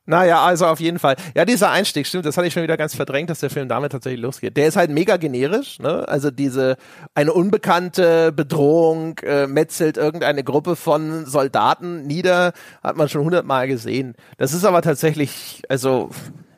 Naja, 0.06 0.44
also 0.44 0.66
auf 0.66 0.82
jeden 0.82 1.00
Fall. 1.00 1.16
Ja, 1.36 1.46
dieser 1.46 1.72
Einstieg, 1.72 2.06
stimmt, 2.06 2.26
das 2.26 2.36
hatte 2.36 2.48
ich 2.48 2.54
schon 2.54 2.64
wieder 2.64 2.76
ganz 2.76 2.94
verdrängt, 2.96 3.30
dass 3.30 3.40
der 3.40 3.50
Film 3.50 3.70
damit 3.70 3.94
tatsächlich 3.94 4.20
losgeht. 4.22 4.58
Der 4.58 4.68
ist 4.68 4.76
halt 4.76 4.92
mega 4.92 5.16
generisch, 5.16 5.80
ne? 5.80 6.06
Also 6.10 6.32
diese, 6.32 6.76
eine 7.16 7.32
unbekannte 7.32 8.34
Bedrohung 8.34 9.18
äh, 9.20 9.48
metzelt 9.48 9.96
irgendeine 9.96 10.44
Gruppe 10.44 10.76
von 10.76 11.26
Soldaten 11.26 12.06
nieder, 12.06 12.52
hat 12.84 12.98
man 12.98 13.08
schon 13.08 13.24
hundertmal 13.24 13.70
gesehen. 13.70 14.16
Das 14.38 14.52
ist 14.54 14.66
aber 14.66 14.82
tatsächlich, 14.82 15.62
also, 15.70 16.10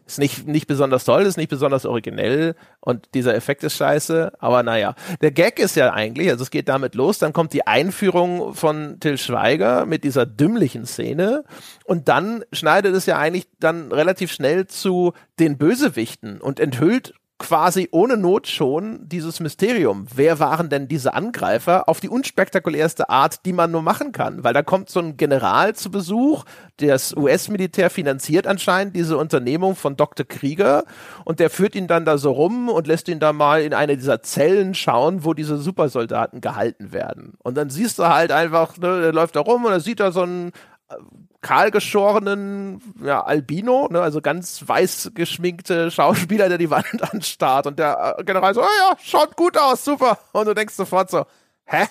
ist 0.05 0.19
nicht, 0.19 0.47
nicht 0.47 0.67
besonders 0.67 1.05
toll, 1.05 1.23
ist 1.23 1.37
nicht 1.37 1.49
besonders 1.49 1.85
originell 1.85 2.55
und 2.79 3.07
dieser 3.13 3.35
Effekt 3.35 3.63
ist 3.63 3.75
scheiße, 3.77 4.33
aber 4.39 4.63
naja. 4.63 4.95
Der 5.21 5.31
Gag 5.31 5.59
ist 5.59 5.75
ja 5.75 5.93
eigentlich, 5.93 6.29
also 6.29 6.43
es 6.43 6.51
geht 6.51 6.69
damit 6.69 6.95
los, 6.95 7.19
dann 7.19 7.33
kommt 7.33 7.53
die 7.53 7.65
Einführung 7.67 8.53
von 8.53 8.99
Till 8.99 9.17
Schweiger 9.17 9.85
mit 9.85 10.03
dieser 10.03 10.25
dümmlichen 10.25 10.85
Szene 10.85 11.43
und 11.85 12.07
dann 12.09 12.43
schneidet 12.51 12.95
es 12.95 13.05
ja 13.05 13.17
eigentlich 13.17 13.47
dann 13.59 13.91
relativ 13.91 14.31
schnell 14.31 14.67
zu 14.67 15.13
den 15.39 15.57
Bösewichten 15.57 16.41
und 16.41 16.59
enthüllt 16.59 17.13
quasi 17.43 17.89
ohne 17.91 18.15
Not 18.15 18.47
schon 18.47 19.01
dieses 19.10 19.41
Mysterium. 19.41 20.08
Wer 20.15 20.39
waren 20.39 20.69
denn 20.69 20.88
diese 20.88 21.13
Angreifer 21.13 21.89
auf 21.89 21.99
die 21.99 22.08
unspektakulärste 22.08 23.10
Art, 23.10 23.45
die 23.45 23.51
man 23.51 23.69
nur 23.69 23.82
machen 23.82 24.13
kann? 24.13 24.45
Weil 24.45 24.53
da 24.53 24.63
kommt 24.63 24.89
so 24.89 25.01
ein 25.01 25.17
General 25.17 25.75
zu 25.75 25.91
Besuch, 25.91 26.45
das 26.77 27.13
US-Militär 27.13 27.89
finanziert 27.89 28.47
anscheinend 28.47 28.95
diese 28.95 29.17
Unternehmung 29.17 29.75
von 29.75 29.97
Dr. 29.97 30.25
Krieger 30.25 30.86
und 31.25 31.41
der 31.41 31.49
führt 31.49 31.75
ihn 31.75 31.88
dann 31.88 32.06
da 32.06 32.17
so 32.17 32.32
rum 32.32 32.69
und 32.69 32.88
lässt 32.88 33.10
ihn 33.10 33.19
da 33.19 33.34
mal 33.34 33.62
in 33.62 33.73
eine 33.73 33.97
dieser 33.97 34.21
Zellen 34.21 34.73
schauen, 34.73 35.25
wo 35.25 35.34
diese 35.34 35.58
Supersoldaten 35.58 36.39
gehalten 36.39 36.93
werden. 36.93 37.34
Und 37.43 37.58
dann 37.58 37.69
siehst 37.69 37.99
du 37.99 38.08
halt 38.08 38.32
einfach, 38.32 38.77
ne, 38.77 39.01
der 39.01 39.12
läuft 39.12 39.36
da 39.36 39.41
rum 39.41 39.65
und 39.65 39.71
da 39.71 39.82
sieht 39.82 39.99
er 39.99 40.13
so 40.13 40.21
einen 40.21 40.53
äh, 40.88 40.95
kahlgeschorenen 41.43 42.82
ja, 43.03 43.21
Albino, 43.23 43.88
ne, 43.91 44.01
also 44.01 44.21
ganz 44.21 44.63
weiß 44.65 45.12
geschminkte 45.13 45.91
Schauspieler, 45.91 46.49
der 46.49 46.58
die 46.58 46.71
Wand 46.71 47.13
anstarrt 47.13 47.67
und 47.67 47.77
der 47.77 48.15
äh, 48.17 48.23
General 48.23 48.56
so, 48.56 48.62
oh 48.62 48.65
ja, 48.79 48.97
schaut 49.03 49.36
gut 49.36 49.58
aus, 49.58 49.86
super. 49.86 50.17
Und 50.32 50.47
du 50.47 50.56
denkst 50.56 50.73
sofort 50.73 51.12
so, 51.12 51.25
hä? 51.65 51.86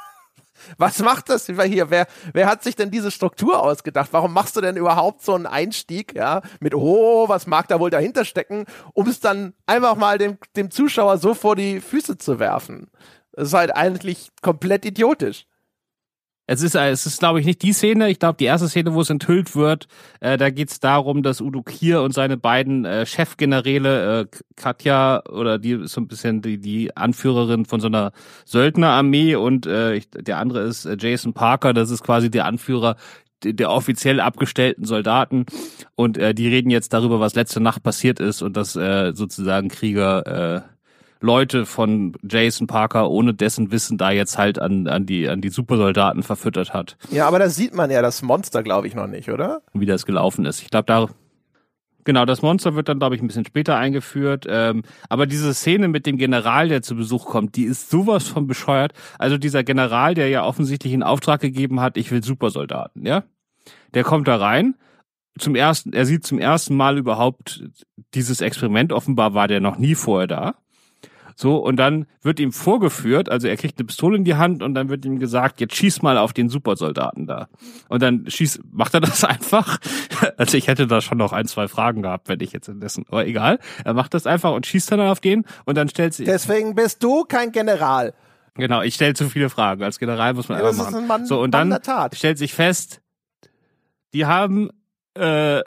Was 0.78 1.00
macht 1.00 1.28
das 1.28 1.46
hier? 1.46 1.90
Wer, 1.90 2.06
wer 2.32 2.46
hat 2.46 2.62
sich 2.62 2.76
denn 2.76 2.90
diese 2.90 3.10
Struktur 3.10 3.60
ausgedacht? 3.60 4.08
Warum 4.12 4.32
machst 4.32 4.56
du 4.56 4.60
denn 4.60 4.76
überhaupt 4.76 5.22
so 5.22 5.34
einen 5.34 5.46
Einstieg, 5.46 6.14
ja, 6.14 6.40
mit, 6.60 6.74
oh, 6.74 7.28
was 7.28 7.46
mag 7.46 7.68
da 7.68 7.78
wohl 7.78 7.90
dahinter 7.90 8.24
stecken, 8.24 8.64
um 8.94 9.06
es 9.08 9.20
dann 9.20 9.52
einfach 9.66 9.96
mal 9.96 10.16
dem, 10.16 10.38
dem 10.56 10.70
Zuschauer 10.70 11.18
so 11.18 11.34
vor 11.34 11.56
die 11.56 11.80
Füße 11.80 12.16
zu 12.16 12.38
werfen? 12.38 12.90
Das 13.32 13.48
ist 13.48 13.54
halt 13.54 13.76
eigentlich 13.76 14.30
komplett 14.40 14.86
idiotisch. 14.86 15.46
Es 16.46 16.62
ist, 16.62 16.74
äh, 16.74 16.90
es 16.90 17.06
ist, 17.06 17.18
glaube 17.18 17.40
ich, 17.40 17.46
nicht 17.46 17.62
die 17.62 17.72
Szene. 17.72 18.08
Ich 18.08 18.18
glaube, 18.18 18.36
die 18.38 18.44
erste 18.44 18.68
Szene, 18.68 18.94
wo 18.94 19.00
es 19.00 19.10
enthüllt 19.10 19.56
wird, 19.56 19.88
äh, 20.20 20.36
da 20.36 20.50
geht 20.50 20.70
es 20.70 20.80
darum, 20.80 21.22
dass 21.22 21.40
Udo 21.40 21.62
Kier 21.62 22.02
und 22.02 22.12
seine 22.12 22.36
beiden 22.36 22.84
äh, 22.84 23.04
Chefgeneräle, 23.04 24.20
äh, 24.20 24.26
Katja, 24.54 25.24
oder 25.26 25.58
die 25.58 25.72
ist 25.72 25.92
so 25.92 26.00
ein 26.00 26.08
bisschen 26.08 26.42
die, 26.42 26.58
die 26.58 26.96
Anführerin 26.96 27.64
von 27.64 27.80
so 27.80 27.88
einer 27.88 28.12
Söldnerarmee 28.44 29.34
und 29.34 29.66
äh, 29.66 29.94
ich, 29.94 30.08
der 30.10 30.38
andere 30.38 30.60
ist 30.62 30.84
äh, 30.84 30.96
Jason 30.98 31.34
Parker, 31.34 31.74
das 31.74 31.90
ist 31.90 32.02
quasi 32.02 32.30
der 32.30 32.44
Anführer 32.46 32.96
der 33.44 33.70
offiziell 33.70 34.20
abgestellten 34.20 34.86
Soldaten 34.86 35.44
und 35.94 36.16
äh, 36.16 36.34
die 36.34 36.48
reden 36.48 36.70
jetzt 36.70 36.92
darüber, 36.94 37.20
was 37.20 37.34
letzte 37.34 37.60
Nacht 37.60 37.82
passiert 37.82 38.18
ist 38.18 38.40
und 38.40 38.56
dass 38.56 38.76
äh, 38.76 39.12
sozusagen 39.14 39.68
Krieger 39.68 40.64
äh, 40.64 40.75
Leute 41.20 41.66
von 41.66 42.14
Jason 42.22 42.66
Parker 42.66 43.10
ohne 43.10 43.34
dessen 43.34 43.70
Wissen 43.72 43.98
da 43.98 44.10
jetzt 44.10 44.38
halt 44.38 44.58
an, 44.58 44.86
an 44.86 45.06
die 45.06 45.28
an 45.28 45.40
die 45.40 45.48
Supersoldaten 45.48 46.22
verfüttert 46.22 46.74
hat 46.74 46.96
Ja, 47.10 47.26
aber 47.26 47.38
da 47.38 47.48
sieht 47.48 47.74
man 47.74 47.90
ja 47.90 48.02
das 48.02 48.22
Monster, 48.22 48.62
glaube 48.62 48.86
ich, 48.86 48.94
noch 48.94 49.06
nicht, 49.06 49.30
oder? 49.30 49.62
wie 49.72 49.86
das 49.86 50.06
gelaufen 50.06 50.44
ist. 50.44 50.62
Ich 50.62 50.70
glaube, 50.70 50.86
da 50.86 51.08
genau 52.04 52.24
das 52.24 52.40
Monster 52.40 52.74
wird 52.74 52.88
dann 52.88 52.98
glaube 52.98 53.16
ich 53.16 53.22
ein 53.22 53.26
bisschen 53.26 53.44
später 53.44 53.76
eingeführt. 53.76 54.46
Ähm, 54.48 54.82
aber 55.08 55.26
diese 55.26 55.52
Szene 55.52 55.88
mit 55.88 56.06
dem 56.06 56.16
General, 56.16 56.68
der 56.68 56.82
zu 56.82 56.96
Besuch 56.96 57.26
kommt, 57.26 57.56
die 57.56 57.64
ist 57.64 57.90
sowas 57.90 58.28
von 58.28 58.46
bescheuert. 58.46 58.92
Also 59.18 59.38
dieser 59.38 59.64
General, 59.64 60.14
der 60.14 60.28
ja 60.28 60.44
offensichtlich 60.44 60.92
in 60.92 61.02
Auftrag 61.02 61.40
gegeben 61.40 61.80
hat, 61.80 61.96
ich 61.96 62.10
will 62.10 62.22
Supersoldaten, 62.22 63.04
ja, 63.06 63.24
der 63.94 64.04
kommt 64.04 64.28
da 64.28 64.36
rein. 64.36 64.76
Zum 65.38 65.54
ersten, 65.54 65.92
er 65.92 66.06
sieht 66.06 66.24
zum 66.24 66.38
ersten 66.38 66.74
Mal 66.76 66.96
überhaupt 66.96 67.62
dieses 68.14 68.40
Experiment. 68.40 68.90
Offenbar 68.92 69.34
war 69.34 69.48
der 69.48 69.60
noch 69.60 69.76
nie 69.76 69.94
vorher 69.94 70.26
da. 70.26 70.54
So, 71.38 71.58
und 71.58 71.76
dann 71.76 72.06
wird 72.22 72.40
ihm 72.40 72.50
vorgeführt, 72.50 73.28
also 73.28 73.46
er 73.46 73.58
kriegt 73.58 73.78
eine 73.78 73.84
Pistole 73.86 74.16
in 74.16 74.24
die 74.24 74.36
Hand 74.36 74.62
und 74.62 74.72
dann 74.74 74.88
wird 74.88 75.04
ihm 75.04 75.18
gesagt, 75.18 75.60
jetzt 75.60 75.76
schieß 75.76 76.00
mal 76.00 76.16
auf 76.16 76.32
den 76.32 76.48
Supersoldaten 76.48 77.26
da. 77.26 77.48
Und 77.90 78.02
dann 78.02 78.24
schießt, 78.26 78.60
macht 78.72 78.94
er 78.94 79.00
das 79.02 79.22
einfach. 79.24 79.76
Also 80.38 80.56
ich 80.56 80.66
hätte 80.66 80.86
da 80.86 81.02
schon 81.02 81.18
noch 81.18 81.32
ein, 81.34 81.46
zwei 81.46 81.68
Fragen 81.68 82.00
gehabt, 82.00 82.30
wenn 82.30 82.40
ich 82.40 82.52
jetzt 82.52 82.68
indessen, 82.68 83.04
aber 83.08 83.26
egal. 83.26 83.58
Er 83.84 83.92
macht 83.92 84.14
das 84.14 84.26
einfach 84.26 84.52
und 84.52 84.64
schießt 84.64 84.90
dann 84.92 85.00
auf 85.02 85.20
den 85.20 85.44
und 85.66 85.76
dann 85.76 85.90
stellt 85.90 86.14
sich, 86.14 86.24
Deswegen 86.26 86.74
bist 86.74 87.02
du 87.02 87.24
kein 87.24 87.52
General. 87.52 88.14
genau, 88.54 88.80
ich 88.80 88.94
stelle 88.94 89.12
zu 89.12 89.28
viele 89.28 89.50
Fragen. 89.50 89.82
Als 89.82 89.98
General 89.98 90.32
muss 90.32 90.48
man 90.48 90.58
Ja, 90.58 90.68
einfach 90.68 90.90
machen. 90.90 91.06
Mann- 91.06 91.26
so, 91.26 91.38
und 91.42 91.50
dann 91.52 91.68
der 91.68 91.82
Tat. 91.82 92.16
stellt 92.16 92.38
sich 92.38 92.54
fest, 92.54 93.02
die 94.14 94.24
haben, 94.24 94.70
äh, 95.12 95.60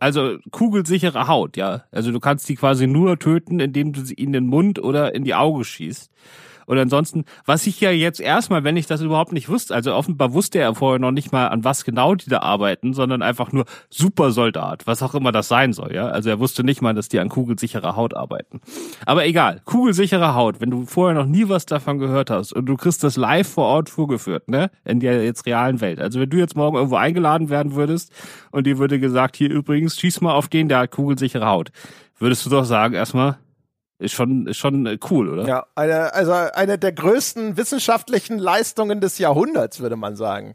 also 0.00 0.38
kugelsichere 0.50 1.28
Haut, 1.28 1.56
ja. 1.56 1.84
Also 1.90 2.10
du 2.10 2.20
kannst 2.20 2.48
die 2.48 2.56
quasi 2.56 2.86
nur 2.86 3.18
töten, 3.18 3.60
indem 3.60 3.92
du 3.92 4.00
sie 4.00 4.14
in 4.14 4.32
den 4.32 4.46
Mund 4.46 4.78
oder 4.78 5.14
in 5.14 5.24
die 5.24 5.34
Augen 5.34 5.64
schießt. 5.64 6.10
Und 6.68 6.78
ansonsten, 6.78 7.24
was 7.46 7.66
ich 7.66 7.80
ja 7.80 7.90
jetzt 7.90 8.20
erstmal, 8.20 8.62
wenn 8.62 8.76
ich 8.76 8.86
das 8.86 9.00
überhaupt 9.00 9.32
nicht 9.32 9.48
wusste, 9.48 9.74
also 9.74 9.94
offenbar 9.94 10.34
wusste 10.34 10.58
er 10.58 10.74
vorher 10.74 10.98
noch 10.98 11.12
nicht 11.12 11.32
mal, 11.32 11.48
an 11.48 11.64
was 11.64 11.82
genau 11.82 12.14
die 12.14 12.28
da 12.28 12.40
arbeiten, 12.40 12.92
sondern 12.92 13.22
einfach 13.22 13.52
nur 13.52 13.64
Supersoldat, 13.88 14.86
was 14.86 15.02
auch 15.02 15.14
immer 15.14 15.32
das 15.32 15.48
sein 15.48 15.72
soll, 15.72 15.94
ja. 15.94 16.08
Also 16.08 16.28
er 16.28 16.40
wusste 16.40 16.64
nicht 16.64 16.82
mal, 16.82 16.92
dass 16.92 17.08
die 17.08 17.20
an 17.20 17.30
kugelsicherer 17.30 17.96
Haut 17.96 18.14
arbeiten. 18.14 18.60
Aber 19.06 19.24
egal, 19.24 19.62
kugelsichere 19.64 20.34
Haut, 20.34 20.60
wenn 20.60 20.70
du 20.70 20.84
vorher 20.84 21.18
noch 21.18 21.24
nie 21.24 21.48
was 21.48 21.64
davon 21.64 21.98
gehört 21.98 22.28
hast 22.28 22.52
und 22.52 22.66
du 22.66 22.76
kriegst 22.76 23.02
das 23.02 23.16
live 23.16 23.48
vor 23.48 23.64
Ort 23.64 23.88
vorgeführt, 23.88 24.46
ne, 24.48 24.70
in 24.84 25.00
der 25.00 25.24
jetzt 25.24 25.46
realen 25.46 25.80
Welt. 25.80 25.98
Also 26.00 26.20
wenn 26.20 26.28
du 26.28 26.36
jetzt 26.36 26.54
morgen 26.54 26.76
irgendwo 26.76 26.96
eingeladen 26.96 27.48
werden 27.48 27.76
würdest 27.76 28.12
und 28.50 28.66
dir 28.66 28.76
würde 28.76 29.00
gesagt, 29.00 29.36
hier 29.36 29.48
übrigens, 29.48 29.98
schieß 29.98 30.20
mal 30.20 30.34
auf 30.34 30.48
den, 30.48 30.68
der 30.68 30.80
hat 30.80 30.90
kugelsichere 30.90 31.46
Haut, 31.46 31.70
würdest 32.18 32.44
du 32.44 32.50
doch 32.50 32.64
sagen 32.64 32.92
erstmal, 32.92 33.38
ist 33.98 34.12
schon, 34.12 34.46
ist 34.46 34.58
schon 34.58 34.86
äh, 34.86 34.98
cool, 35.10 35.28
oder? 35.28 35.46
Ja, 35.46 35.66
eine, 35.74 36.14
also 36.14 36.32
eine 36.32 36.78
der 36.78 36.92
größten 36.92 37.56
wissenschaftlichen 37.56 38.38
Leistungen 38.38 39.00
des 39.00 39.18
Jahrhunderts, 39.18 39.80
würde 39.80 39.96
man 39.96 40.16
sagen. 40.16 40.54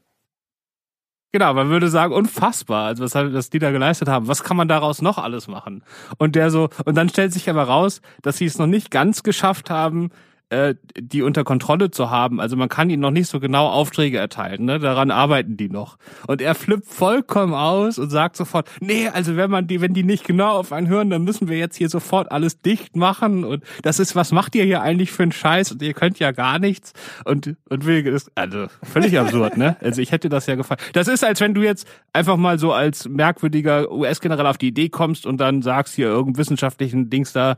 Genau, 1.34 1.54
man 1.56 1.70
würde 1.70 1.90
sagen, 1.90 2.14
unfassbar, 2.14 2.86
also 2.86 3.04
was, 3.04 3.16
was 3.16 3.50
die 3.50 3.58
da 3.58 3.72
geleistet 3.72 4.08
haben. 4.08 4.28
Was 4.28 4.44
kann 4.44 4.56
man 4.56 4.68
daraus 4.68 5.02
noch 5.02 5.18
alles 5.18 5.48
machen? 5.48 5.84
Und 6.20 6.36
der 6.36 6.52
so, 6.52 6.70
und 6.86 6.96
dann 6.96 7.10
stellt 7.10 7.34
sich 7.34 7.50
aber 7.50 7.64
raus, 7.64 8.02
dass 8.22 8.38
sie 8.38 8.46
es 8.46 8.60
noch 8.60 8.68
nicht 8.68 8.92
ganz 8.92 9.24
geschafft 9.24 9.72
haben, 9.72 10.12
äh, 10.50 10.76
die 10.96 11.22
unter 11.24 11.44
Kontrolle 11.44 11.90
zu 11.90 12.10
haben. 12.10 12.40
Also 12.40 12.56
man 12.56 12.70
kann 12.70 12.90
ihnen 12.90 13.02
noch 13.02 13.12
nicht 13.12 13.28
so 13.28 13.40
genau 13.40 13.70
Aufträge 13.70 14.18
erteilen, 14.18 14.66
ne? 14.66 14.80
Daran 14.80 15.10
arbeiten 15.10 15.58
die 15.58 15.70
noch. 15.70 15.98
Und 16.28 16.42
er 16.42 16.54
flippt 16.54 16.88
vollkommen 16.88 17.54
aus 17.54 17.98
und 17.98 18.10
sagt 18.10 18.36
sofort, 18.38 18.70
nee, 18.80 19.08
also 19.08 19.36
wenn 19.36 19.50
man 19.50 19.68
die, 19.68 19.82
wenn 19.82 19.94
die 19.94 20.04
nicht 20.04 20.26
genau 20.26 20.58
auf 20.58 20.72
einen 20.72 20.88
hören, 20.88 21.10
dann 21.10 21.24
müssen 21.24 21.48
wir 21.48 21.58
jetzt 21.58 21.76
hier 21.76 21.90
sofort 21.90 22.32
alles 22.32 22.60
dicht 22.62 22.96
machen. 22.96 23.44
Und 23.44 23.64
das 23.82 24.00
ist, 24.00 24.16
was 24.16 24.32
macht 24.32 24.54
ihr 24.56 24.64
hier 24.64 24.82
eigentlich 24.82 25.12
für 25.12 25.24
einen 25.24 25.32
Scheiß? 25.32 25.72
Und 25.72 25.82
ihr 25.82 25.94
könnt 25.94 26.20
ja 26.20 26.32
gar 26.32 26.60
nichts. 26.60 26.94
Und, 27.26 27.56
und 27.70 27.86
will, 27.86 28.04
das, 28.04 28.32
also 28.36 28.68
völlig 28.84 29.18
absurd, 29.18 29.58
ne? 29.58 29.76
Also 29.82 30.02
ich 30.02 30.12
hätte 30.12 30.30
das 30.30 30.46
ja 30.46 30.56
gefallen. 30.56 30.80
Das 30.94 31.08
ist, 31.08 31.24
als 31.24 31.42
wenn 31.42 31.54
du 31.54 31.62
jetzt 31.62 31.88
einfach 32.14 32.38
mal 32.38 32.60
so 32.60 32.74
als 32.74 33.10
merkwürdiger 33.10 33.92
US-General 33.92 34.48
auf 34.48 34.58
die 34.58 34.68
Idee 34.68 34.90
kommst 34.90 35.26
und 35.26 35.38
dann 35.38 35.62
sagst 35.62 35.96
hier 35.96 36.08
irgendeinen 36.08 36.38
wissenschaftlichen 36.38 37.10
Dings 37.10 37.34
da, 37.34 37.56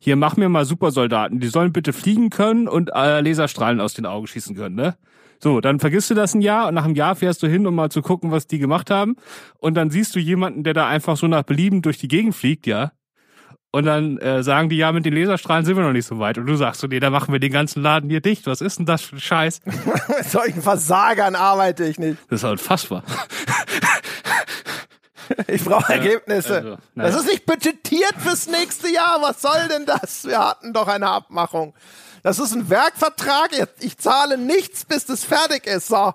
hier 0.00 0.16
mach 0.16 0.36
mir 0.36 0.48
mal 0.48 0.64
Supersoldaten, 0.64 1.40
die 1.40 1.48
sollen 1.48 1.72
bitte 1.72 1.92
fliegen 1.92 2.30
können 2.30 2.66
und 2.66 2.90
äh, 2.92 3.20
Laserstrahlen 3.20 3.80
aus 3.80 3.94
den 3.94 4.06
Augen 4.06 4.26
schießen 4.26 4.56
können, 4.56 4.74
ne? 4.74 4.96
So, 5.42 5.60
dann 5.60 5.78
vergisst 5.78 6.10
du 6.10 6.14
das 6.14 6.34
ein 6.34 6.42
Jahr 6.42 6.68
und 6.68 6.74
nach 6.74 6.84
einem 6.84 6.94
Jahr 6.94 7.16
fährst 7.16 7.42
du 7.42 7.46
hin, 7.46 7.66
um 7.66 7.74
mal 7.74 7.90
zu 7.90 8.02
gucken, 8.02 8.30
was 8.30 8.46
die 8.46 8.58
gemacht 8.58 8.90
haben. 8.90 9.16
Und 9.58 9.74
dann 9.74 9.88
siehst 9.88 10.14
du 10.14 10.18
jemanden, 10.18 10.64
der 10.64 10.74
da 10.74 10.86
einfach 10.86 11.16
so 11.16 11.28
nach 11.28 11.44
Belieben 11.44 11.80
durch 11.80 11.96
die 11.96 12.08
Gegend 12.08 12.34
fliegt, 12.34 12.66
ja. 12.66 12.92
Und 13.72 13.84
dann 13.86 14.18
äh, 14.18 14.42
sagen 14.42 14.68
die, 14.68 14.76
ja, 14.76 14.90
mit 14.90 15.06
den 15.06 15.14
Laserstrahlen 15.14 15.64
sind 15.64 15.76
wir 15.76 15.84
noch 15.84 15.92
nicht 15.92 16.06
so 16.06 16.18
weit. 16.18 16.38
Und 16.38 16.46
du 16.46 16.56
sagst 16.56 16.80
so, 16.80 16.88
nee, 16.88 16.98
da 16.98 17.08
machen 17.08 17.32
wir 17.32 17.38
den 17.38 17.52
ganzen 17.52 17.82
Laden 17.82 18.10
hier 18.10 18.20
dicht. 18.20 18.46
Was 18.46 18.60
ist 18.60 18.80
denn 18.80 18.86
das 18.86 19.02
für 19.02 19.16
ein 19.16 19.20
Scheiß? 19.20 19.60
mit 19.64 20.24
solchen 20.24 20.60
Versagern 20.60 21.36
arbeite 21.36 21.84
ich 21.84 21.98
nicht. 21.98 22.18
Das 22.28 22.40
ist 22.40 22.44
halt 22.44 22.58
unfassbar. 22.58 23.04
Ich 25.48 25.64
brauche 25.64 25.92
Ergebnisse. 25.92 26.56
Also, 26.56 26.78
das 26.94 27.14
ist 27.24 27.30
nicht 27.30 27.46
budgetiert 27.46 28.14
fürs 28.18 28.46
nächste 28.46 28.88
Jahr. 28.90 29.20
Was 29.22 29.42
soll 29.42 29.68
denn 29.68 29.86
das? 29.86 30.24
Wir 30.24 30.38
hatten 30.38 30.72
doch 30.72 30.88
eine 30.88 31.08
Abmachung. 31.08 31.74
Das 32.22 32.38
ist 32.38 32.52
ein 32.52 32.68
Werkvertrag. 32.68 33.50
Ich 33.80 33.98
zahle 33.98 34.36
nichts, 34.36 34.84
bis 34.84 35.06
das 35.06 35.24
fertig 35.24 35.66
ist. 35.66 35.88
So. 35.88 36.12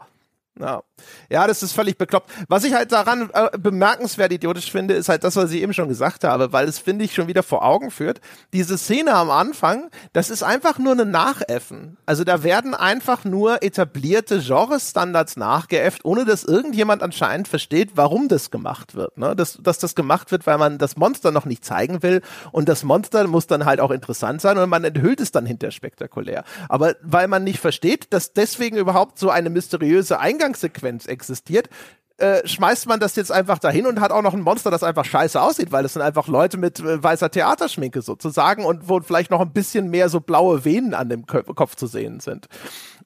Ja. 0.58 0.84
ja, 1.30 1.48
das 1.48 1.64
ist 1.64 1.74
völlig 1.74 1.98
bekloppt. 1.98 2.32
Was 2.48 2.64
ich 2.64 2.74
halt 2.74 2.94
daran 2.94 3.30
äh, 3.34 3.58
bemerkenswert 3.58 4.32
idiotisch 4.32 4.72
finde, 4.72 4.94
ist 4.94 5.10
halt 5.10 5.26
das, 5.26 5.36
was 5.36 5.52
ich 5.52 5.62
eben 5.62 5.74
schon 5.74 5.90
gesagt 5.90 6.24
habe, 6.24 6.54
weil 6.54 6.70
es, 6.70 6.80
finde 6.80 7.04
ich, 7.04 7.14
schon 7.14 7.28
wieder 7.28 7.44
vor 7.44 7.66
Augen 7.66 7.92
führt. 7.92 8.22
Diese 8.54 8.78
Szene 8.78 9.14
am 9.14 9.30
Anfang, 9.30 9.90
das 10.14 10.30
ist 10.30 10.44
einfach 10.44 10.80
nur 10.80 10.98
ein 10.98 11.12
Nachäffen. 11.12 11.98
Also 12.06 12.24
da 12.24 12.44
werden 12.44 12.74
einfach 12.74 13.26
nur 13.26 13.64
etablierte 13.64 14.40
Genrestandards 14.40 15.36
nachgeäfft, 15.36 16.06
ohne 16.06 16.24
dass 16.24 16.46
irgendjemand 16.46 17.04
anscheinend 17.04 17.50
versteht, 17.50 17.92
warum 17.96 18.30
das 18.30 18.50
gemacht 18.50 18.96
wird. 18.96 19.18
Ne? 19.18 19.36
Dass, 19.36 19.60
dass 19.62 19.78
das 19.80 19.94
gemacht 19.94 20.32
wird, 20.32 20.48
weil 20.48 20.58
man 20.58 20.78
das 20.78 20.96
Monster 20.96 21.32
noch 21.32 21.46
nicht 21.46 21.66
zeigen 21.66 22.02
will 22.02 22.22
und 22.54 22.70
das 22.70 22.84
Monster 22.84 23.28
muss 23.28 23.48
dann 23.48 23.66
halt 23.66 23.82
auch 23.82 23.92
interessant 23.92 24.40
sein 24.40 24.58
und 24.58 24.70
man 24.70 24.86
enthüllt 24.86 25.20
es 25.20 25.32
dann 25.32 25.46
hinter 25.46 25.72
spektakulär. 25.72 26.46
Aber 26.70 26.96
weil 27.02 27.28
man 27.28 27.44
nicht 27.44 27.60
versteht, 27.60 28.14
dass 28.14 28.32
deswegen 28.32 28.78
überhaupt 28.78 29.20
so 29.20 29.30
eine 29.30 29.50
mysteriöse 29.50 30.18
Eingang 30.18 30.45
Eingangssequenz 30.46 31.08
existiert, 31.08 31.70
äh, 32.18 32.48
schmeißt 32.48 32.88
man 32.88 33.00
das 33.02 33.18
jetzt 33.18 33.32
einfach 33.32 33.60
dahin 33.60 33.88
und 33.88 34.00
hat 34.00 34.12
auch 34.12 34.22
noch 34.22 34.34
ein 34.34 34.42
Monster, 34.42 34.72
das 34.72 34.84
einfach 34.84 35.04
scheiße 35.04 35.42
aussieht, 35.42 35.74
weil 35.74 35.84
es 35.84 35.94
sind 35.94 36.02
einfach 36.02 36.28
Leute 36.28 36.58
mit 36.58 36.80
äh, 36.80 37.04
weißer 37.04 37.30
Theaterschminke 37.30 38.02
sozusagen 38.02 38.64
und 38.64 38.88
wo 38.88 39.02
vielleicht 39.02 39.32
noch 39.32 39.42
ein 39.42 39.52
bisschen 39.52 39.90
mehr 39.90 40.08
so 40.08 40.22
blaue 40.22 40.64
Venen 40.64 40.94
an 40.94 41.10
dem 41.10 41.26
Kopf 41.26 41.76
zu 41.76 41.88
sehen 41.88 42.22
sind. 42.22 42.48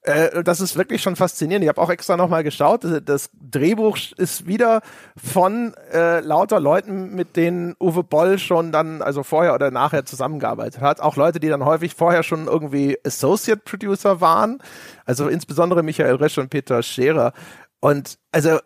Äh, 0.02 0.42
das 0.42 0.60
ist 0.60 0.76
wirklich 0.76 1.02
schon 1.02 1.16
faszinierend. 1.16 1.64
Ich 1.64 1.68
habe 1.68 1.80
auch 1.80 1.90
extra 1.90 2.16
nochmal 2.16 2.42
geschaut. 2.42 2.86
Das 3.04 3.30
Drehbuch 3.34 3.98
ist 4.16 4.46
wieder 4.46 4.80
von 5.16 5.74
äh, 5.92 6.20
lauter 6.20 6.58
Leuten, 6.58 7.14
mit 7.14 7.36
denen 7.36 7.74
Uwe 7.78 8.02
Boll 8.02 8.38
schon 8.38 8.72
dann, 8.72 9.02
also 9.02 9.22
vorher 9.22 9.54
oder 9.54 9.70
nachher 9.70 10.06
zusammengearbeitet 10.06 10.80
hat. 10.80 11.00
Auch 11.00 11.16
Leute, 11.16 11.38
die 11.38 11.48
dann 11.48 11.64
häufig 11.64 11.94
vorher 11.94 12.22
schon 12.22 12.46
irgendwie 12.46 12.98
Associate 13.04 13.60
Producer 13.62 14.20
waren. 14.20 14.58
Also 15.04 15.28
insbesondere 15.28 15.82
Michael 15.82 16.14
Resch 16.14 16.38
und 16.38 16.48
Peter 16.48 16.82
Scherer. 16.82 17.32
Und 17.80 18.18
also, 18.32 18.58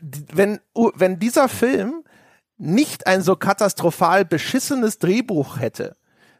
wenn, 0.00 0.60
wenn 0.94 1.18
dieser 1.18 1.48
Film 1.48 2.04
nicht 2.56 3.06
ein 3.06 3.22
so 3.22 3.36
katastrophal 3.36 4.24
beschissenes 4.24 4.98
Drehbuch 4.98 5.60
hätte, 5.60 5.96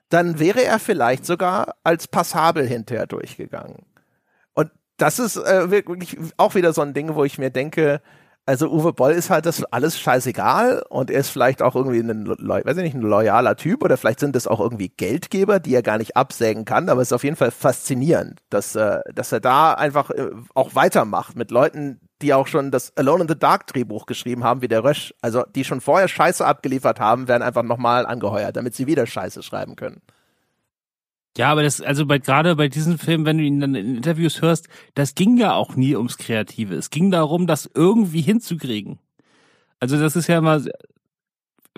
dann 0.08 0.38
wäre 0.38 0.64
er 0.64 0.78
vielleicht 0.78 1.26
sogar 1.26 1.74
als 1.84 2.08
passabel 2.08 2.66
hinterher 2.66 3.06
durchgegangen 3.06 3.84
das 4.98 5.18
ist 5.18 5.36
äh, 5.36 5.70
wirklich 5.70 6.18
auch 6.36 6.54
wieder 6.54 6.72
so 6.72 6.82
ein 6.82 6.92
Ding, 6.92 7.14
wo 7.14 7.24
ich 7.24 7.38
mir 7.38 7.50
denke, 7.50 8.00
also 8.48 8.70
Uwe 8.70 8.94
Boll 8.94 9.12
ist 9.12 9.28
halt 9.28 9.44
das 9.44 9.62
alles 9.64 10.00
scheißegal 10.00 10.82
und 10.88 11.10
er 11.10 11.20
ist 11.20 11.28
vielleicht 11.28 11.60
auch 11.60 11.76
irgendwie 11.76 11.98
ein, 11.98 12.26
weiß 12.26 12.78
ich 12.78 12.82
nicht, 12.82 12.94
ein 12.94 13.02
loyaler 13.02 13.56
Typ 13.56 13.84
oder 13.84 13.98
vielleicht 13.98 14.20
sind 14.20 14.34
es 14.36 14.46
auch 14.46 14.58
irgendwie 14.58 14.88
Geldgeber, 14.88 15.60
die 15.60 15.74
er 15.74 15.82
gar 15.82 15.98
nicht 15.98 16.16
absägen 16.16 16.64
kann, 16.64 16.88
aber 16.88 17.02
es 17.02 17.08
ist 17.08 17.12
auf 17.12 17.24
jeden 17.24 17.36
Fall 17.36 17.50
faszinierend, 17.50 18.40
dass, 18.48 18.74
äh, 18.74 19.00
dass 19.14 19.32
er 19.32 19.40
da 19.40 19.74
einfach 19.74 20.08
äh, 20.10 20.30
auch 20.54 20.74
weitermacht 20.74 21.36
mit 21.36 21.50
Leuten, 21.50 22.00
die 22.22 22.32
auch 22.32 22.46
schon 22.46 22.70
das 22.70 22.96
Alone 22.96 23.24
in 23.24 23.28
the 23.28 23.38
Dark 23.38 23.66
Drehbuch 23.66 24.06
geschrieben 24.06 24.44
haben, 24.44 24.62
wie 24.62 24.68
der 24.68 24.82
Rösch, 24.82 25.12
also 25.20 25.44
die 25.54 25.64
schon 25.64 25.82
vorher 25.82 26.08
Scheiße 26.08 26.44
abgeliefert 26.44 27.00
haben, 27.00 27.28
werden 27.28 27.42
einfach 27.42 27.62
nochmal 27.62 28.06
angeheuert, 28.06 28.56
damit 28.56 28.74
sie 28.74 28.86
wieder 28.86 29.06
Scheiße 29.06 29.42
schreiben 29.42 29.76
können. 29.76 30.00
Ja, 31.38 31.52
aber 31.52 31.62
das, 31.62 31.80
also 31.80 32.04
bei, 32.04 32.18
gerade 32.18 32.56
bei 32.56 32.66
diesem 32.66 32.98
Film, 32.98 33.24
wenn 33.24 33.38
du 33.38 33.44
ihn 33.44 33.60
dann 33.60 33.76
in 33.76 33.94
Interviews 33.94 34.42
hörst, 34.42 34.68
das 34.94 35.14
ging 35.14 35.36
ja 35.38 35.54
auch 35.54 35.76
nie 35.76 35.94
ums 35.94 36.18
Kreative. 36.18 36.74
Es 36.74 36.90
ging 36.90 37.12
darum, 37.12 37.46
das 37.46 37.70
irgendwie 37.72 38.22
hinzukriegen. 38.22 38.98
Also 39.78 40.00
das 40.00 40.16
ist 40.16 40.26
ja 40.26 40.38
immer, 40.38 40.60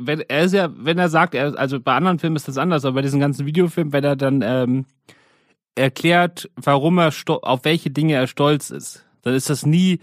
wenn 0.00 0.20
er 0.20 0.44
ist 0.44 0.54
ja, 0.54 0.70
wenn 0.74 0.98
er 0.98 1.11
sagt, 1.11 1.34
er, 1.34 1.58
also 1.58 1.78
bei 1.78 1.92
anderen 1.92 2.18
Filmen 2.18 2.36
ist 2.36 2.48
das 2.48 2.56
anders, 2.56 2.86
aber 2.86 2.94
bei 2.94 3.02
diesen 3.02 3.20
ganzen 3.20 3.44
Videofilmen, 3.44 3.92
wenn 3.92 4.02
er 4.02 4.16
dann 4.16 4.40
ähm, 4.42 4.86
erklärt, 5.74 6.50
warum 6.56 6.98
er 6.98 7.12
auf 7.26 7.64
welche 7.64 7.90
Dinge 7.90 8.14
er 8.14 8.28
stolz 8.28 8.70
ist, 8.70 9.04
dann 9.20 9.34
ist 9.34 9.50
das 9.50 9.66
nie 9.66 10.00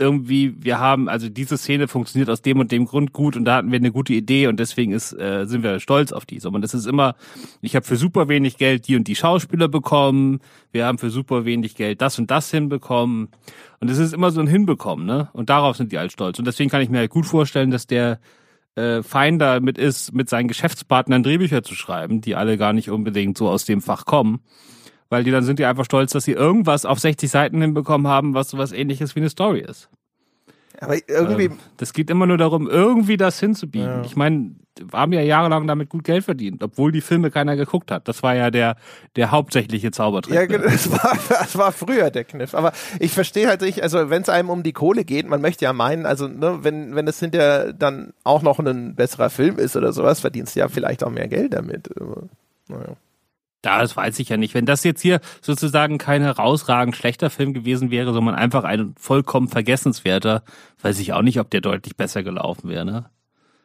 irgendwie, 0.00 0.54
wir 0.58 0.80
haben, 0.80 1.08
also 1.08 1.28
diese 1.28 1.58
Szene 1.58 1.86
funktioniert 1.86 2.30
aus 2.30 2.42
dem 2.42 2.58
und 2.58 2.72
dem 2.72 2.86
Grund 2.86 3.12
gut 3.12 3.36
und 3.36 3.44
da 3.44 3.56
hatten 3.56 3.70
wir 3.70 3.78
eine 3.78 3.92
gute 3.92 4.14
Idee 4.14 4.46
und 4.46 4.58
deswegen 4.58 4.92
ist, 4.92 5.12
äh, 5.12 5.46
sind 5.46 5.62
wir 5.62 5.78
stolz 5.78 6.12
auf 6.12 6.26
die. 6.26 6.40
Und 6.40 6.62
das 6.62 6.74
ist 6.74 6.86
immer, 6.86 7.14
ich 7.60 7.76
habe 7.76 7.86
für 7.86 7.96
super 7.96 8.28
wenig 8.28 8.56
Geld 8.56 8.88
die 8.88 8.96
und 8.96 9.06
die 9.06 9.14
Schauspieler 9.14 9.68
bekommen, 9.68 10.40
wir 10.72 10.86
haben 10.86 10.98
für 10.98 11.10
super 11.10 11.44
wenig 11.44 11.74
Geld 11.74 12.00
das 12.00 12.18
und 12.18 12.30
das 12.30 12.50
hinbekommen. 12.50 13.28
Und 13.80 13.90
es 13.90 13.98
ist 13.98 14.14
immer 14.14 14.30
so 14.30 14.40
ein 14.40 14.46
Hinbekommen, 14.46 15.06
ne? 15.06 15.28
Und 15.32 15.50
darauf 15.50 15.76
sind 15.76 15.92
die 15.92 15.98
halt 15.98 16.12
stolz. 16.12 16.38
Und 16.38 16.46
deswegen 16.46 16.70
kann 16.70 16.82
ich 16.82 16.88
mir 16.88 16.98
halt 16.98 17.10
gut 17.10 17.26
vorstellen, 17.26 17.70
dass 17.70 17.86
der 17.86 18.18
äh, 18.74 19.02
fein 19.02 19.38
damit 19.38 19.78
ist, 19.78 20.12
mit 20.12 20.28
seinen 20.28 20.48
Geschäftspartnern 20.48 21.22
Drehbücher 21.22 21.62
zu 21.62 21.74
schreiben, 21.74 22.20
die 22.20 22.36
alle 22.36 22.56
gar 22.56 22.72
nicht 22.72 22.90
unbedingt 22.90 23.36
so 23.36 23.48
aus 23.48 23.64
dem 23.64 23.82
Fach 23.82 24.06
kommen 24.06 24.40
weil 25.10 25.24
die 25.24 25.30
dann 25.30 25.44
sind 25.44 25.58
die 25.58 25.66
einfach 25.66 25.84
stolz, 25.84 26.12
dass 26.12 26.24
sie 26.24 26.32
irgendwas 26.32 26.86
auf 26.86 26.98
60 26.98 27.30
Seiten 27.30 27.60
hinbekommen 27.60 28.06
haben, 28.06 28.32
was 28.32 28.50
sowas 28.50 28.72
ähnliches 28.72 29.14
wie 29.14 29.20
eine 29.20 29.28
Story 29.28 29.60
ist. 29.60 29.90
Aber 30.80 30.94
irgendwie. 30.94 31.46
Ähm, 31.46 31.58
das 31.76 31.92
geht 31.92 32.08
immer 32.08 32.26
nur 32.26 32.38
darum, 32.38 32.68
irgendwie 32.68 33.18
das 33.18 33.38
hinzubiegen. 33.38 33.86
Ja. 33.86 34.02
Ich 34.04 34.16
meine, 34.16 34.54
wir 34.78 34.98
haben 34.98 35.12
ja 35.12 35.20
jahrelang 35.20 35.66
damit 35.66 35.90
gut 35.90 36.04
Geld 36.04 36.24
verdient, 36.24 36.62
obwohl 36.62 36.90
die 36.90 37.02
Filme 37.02 37.30
keiner 37.30 37.54
geguckt 37.56 37.90
hat. 37.90 38.08
Das 38.08 38.22
war 38.22 38.34
ja 38.34 38.50
der, 38.50 38.76
der 39.16 39.30
hauptsächliche 39.30 39.90
Zaubertrick. 39.90 40.34
Ja, 40.34 40.58
das 40.58 40.90
war, 40.90 41.18
das 41.28 41.58
war 41.58 41.72
früher 41.72 42.10
der 42.10 42.24
Kniff. 42.24 42.54
Aber 42.54 42.72
ich 42.98 43.12
verstehe 43.12 43.48
halt 43.48 43.60
nicht, 43.60 43.82
also 43.82 44.08
wenn 44.08 44.22
es 44.22 44.30
einem 44.30 44.48
um 44.48 44.62
die 44.62 44.72
Kohle 44.72 45.04
geht, 45.04 45.28
man 45.28 45.42
möchte 45.42 45.66
ja 45.66 45.74
meinen, 45.74 46.06
also 46.06 46.28
ne, 46.28 46.60
wenn, 46.62 46.94
wenn 46.94 47.06
es 47.06 47.20
hinterher 47.20 47.74
dann 47.74 48.14
auch 48.24 48.40
noch 48.40 48.58
ein 48.58 48.94
besserer 48.94 49.28
Film 49.28 49.58
ist 49.58 49.76
oder 49.76 49.92
sowas, 49.92 50.20
verdienst 50.20 50.56
du 50.56 50.60
ja 50.60 50.68
vielleicht 50.68 51.04
auch 51.04 51.10
mehr 51.10 51.28
Geld 51.28 51.52
damit. 51.52 51.90
Aber, 52.00 52.22
naja. 52.68 52.96
Das 53.62 53.96
weiß 53.96 54.18
ich 54.18 54.30
ja 54.30 54.36
nicht. 54.36 54.54
Wenn 54.54 54.66
das 54.66 54.84
jetzt 54.84 55.02
hier 55.02 55.20
sozusagen 55.42 55.98
kein 55.98 56.22
herausragend 56.22 56.96
schlechter 56.96 57.28
Film 57.28 57.52
gewesen 57.52 57.90
wäre, 57.90 58.12
sondern 58.12 58.34
einfach 58.34 58.64
ein 58.64 58.94
vollkommen 58.98 59.48
vergessenswerter, 59.48 60.44
weiß 60.80 60.98
ich 60.98 61.12
auch 61.12 61.22
nicht, 61.22 61.40
ob 61.40 61.50
der 61.50 61.60
deutlich 61.60 61.96
besser 61.96 62.22
gelaufen 62.22 62.68
wäre. 62.70 62.84
Ne? 62.84 63.10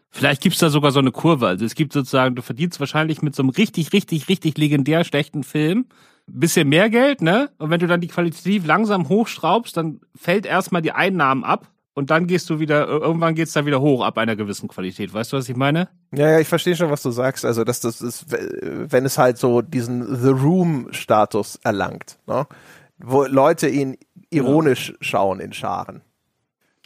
Vielleicht 0.09 0.41
gibt's 0.41 0.59
da 0.59 0.69
sogar 0.69 0.91
so 0.91 0.99
eine 0.99 1.11
Kurve. 1.11 1.47
Also 1.47 1.65
es 1.65 1.75
gibt 1.75 1.93
sozusagen, 1.93 2.35
du 2.35 2.41
verdienst 2.41 2.79
wahrscheinlich 2.79 3.21
mit 3.21 3.35
so 3.35 3.43
einem 3.43 3.49
richtig, 3.49 3.93
richtig, 3.93 4.27
richtig 4.27 4.57
legendär 4.57 5.03
schlechten 5.03 5.43
Film 5.43 5.85
ein 6.27 6.39
bisschen 6.39 6.67
mehr 6.67 6.89
Geld, 6.89 7.21
ne? 7.21 7.51
Und 7.59 7.69
wenn 7.69 7.79
du 7.79 7.87
dann 7.87 8.01
die 8.01 8.07
qualitativ 8.07 8.65
langsam 8.65 9.09
hochschraubst, 9.09 9.77
dann 9.77 10.01
fällt 10.15 10.45
erstmal 10.45 10.81
die 10.81 10.91
Einnahmen 10.91 11.43
ab 11.43 11.69
und 11.95 12.09
dann 12.09 12.27
gehst 12.27 12.49
du 12.49 12.59
wieder, 12.59 12.87
irgendwann 12.87 13.35
geht's 13.35 13.53
da 13.53 13.65
wieder 13.65 13.79
hoch 13.79 14.03
ab 14.03 14.17
einer 14.17 14.35
gewissen 14.35 14.67
Qualität. 14.67 15.13
Weißt 15.13 15.31
du, 15.31 15.37
was 15.37 15.47
ich 15.47 15.55
meine? 15.55 15.87
Ja, 16.13 16.29
ja, 16.29 16.39
ich 16.39 16.47
verstehe 16.47 16.75
schon, 16.75 16.91
was 16.91 17.01
du 17.01 17.09
sagst. 17.09 17.45
Also, 17.45 17.63
dass 17.63 17.79
das 17.79 18.01
ist, 18.01 18.25
wenn 18.29 19.05
es 19.05 19.17
halt 19.17 19.37
so 19.37 19.61
diesen 19.61 20.21
The 20.21 20.29
Room-Status 20.29 21.55
erlangt, 21.63 22.19
ne? 22.27 22.47
wo 22.97 23.23
Leute 23.23 23.69
ihn 23.69 23.97
ironisch 24.29 24.89
ja. 24.89 24.95
schauen 24.99 25.39
in 25.39 25.53
Scharen. 25.53 26.01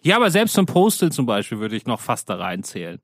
Ja, 0.04 0.16
aber 0.16 0.30
selbst 0.30 0.54
zum 0.54 0.68
Postal 0.68 1.12
zum 1.12 1.26
Beispiel 1.26 1.60
würde 1.60 1.76
ich 1.76 1.88
noch 1.88 2.00
fast 2.00 2.30
da 2.30 2.36
reinzählen. 2.36 3.02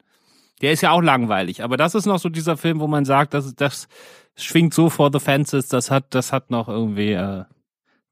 Der 0.62 0.72
ist 0.74 0.82
ja 0.82 0.92
auch 0.92 1.02
langweilig, 1.02 1.64
aber 1.64 1.76
das 1.76 1.96
ist 1.96 2.06
noch 2.06 2.20
so 2.20 2.30
dieser 2.30 2.56
Film, 2.56 2.80
wo 2.80 2.88
man 2.88 3.04
sagt, 3.04 3.34
das, 3.34 3.56
das 3.56 3.88
schwingt 4.36 4.76
so 4.76 4.92
vor 4.92 5.10
the 5.12 5.20
fences, 5.20 5.70
das 5.70 5.90
hat, 5.90 6.14
das 6.14 6.32
hat 6.32 6.52
noch 6.52 6.70
irgendwie, 6.70 7.14
äh, 7.14 7.46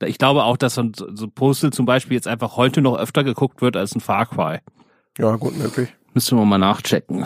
ich 0.08 0.18
glaube 0.18 0.44
auch, 0.44 0.58
dass 0.58 0.76
so, 0.76 0.90
so 0.94 1.28
Postal 1.28 1.72
zum 1.72 1.86
Beispiel 1.86 2.16
jetzt 2.16 2.28
einfach 2.28 2.58
heute 2.58 2.82
noch 2.82 2.98
öfter 2.98 3.24
geguckt 3.24 3.62
wird 3.62 3.78
als 3.78 3.96
ein 3.96 4.02
Far 4.02 4.26
Cry. 4.26 4.60
Ja, 5.18 5.36
gut 5.36 5.58
möglich. 5.58 5.90
Müssen 6.14 6.38
wir 6.38 6.46
mal 6.46 6.58
nachchecken. 6.58 7.26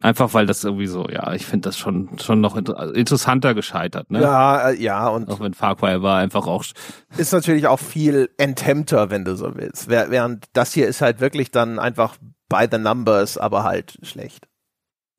Einfach 0.00 0.32
weil 0.32 0.46
das 0.46 0.62
irgendwie 0.62 0.86
so, 0.86 1.08
ja, 1.08 1.32
ich 1.32 1.44
finde 1.44 1.68
das 1.68 1.76
schon 1.76 2.18
schon 2.20 2.40
noch 2.40 2.56
inter 2.56 2.94
interessanter 2.94 3.54
gescheitert, 3.54 4.10
ne? 4.12 4.20
Ja, 4.20 4.70
äh, 4.70 4.80
ja, 4.80 5.08
und 5.08 5.28
Auch 5.28 5.40
wenn 5.40 5.54
Far 5.54 5.74
Cry 5.76 6.02
war 6.02 6.18
einfach 6.18 6.46
auch 6.46 6.64
ist 7.16 7.32
natürlich 7.32 7.66
auch 7.66 7.80
viel 7.80 8.30
enthemmter, 8.36 9.10
wenn 9.10 9.24
du 9.24 9.34
so 9.36 9.56
willst. 9.56 9.88
Während 9.88 10.44
das 10.52 10.72
hier 10.72 10.86
ist 10.86 11.00
halt 11.00 11.20
wirklich 11.20 11.50
dann 11.50 11.80
einfach 11.80 12.16
by 12.48 12.66
the 12.70 12.78
numbers, 12.78 13.38
aber 13.38 13.64
halt 13.64 13.98
schlecht. 14.02 14.46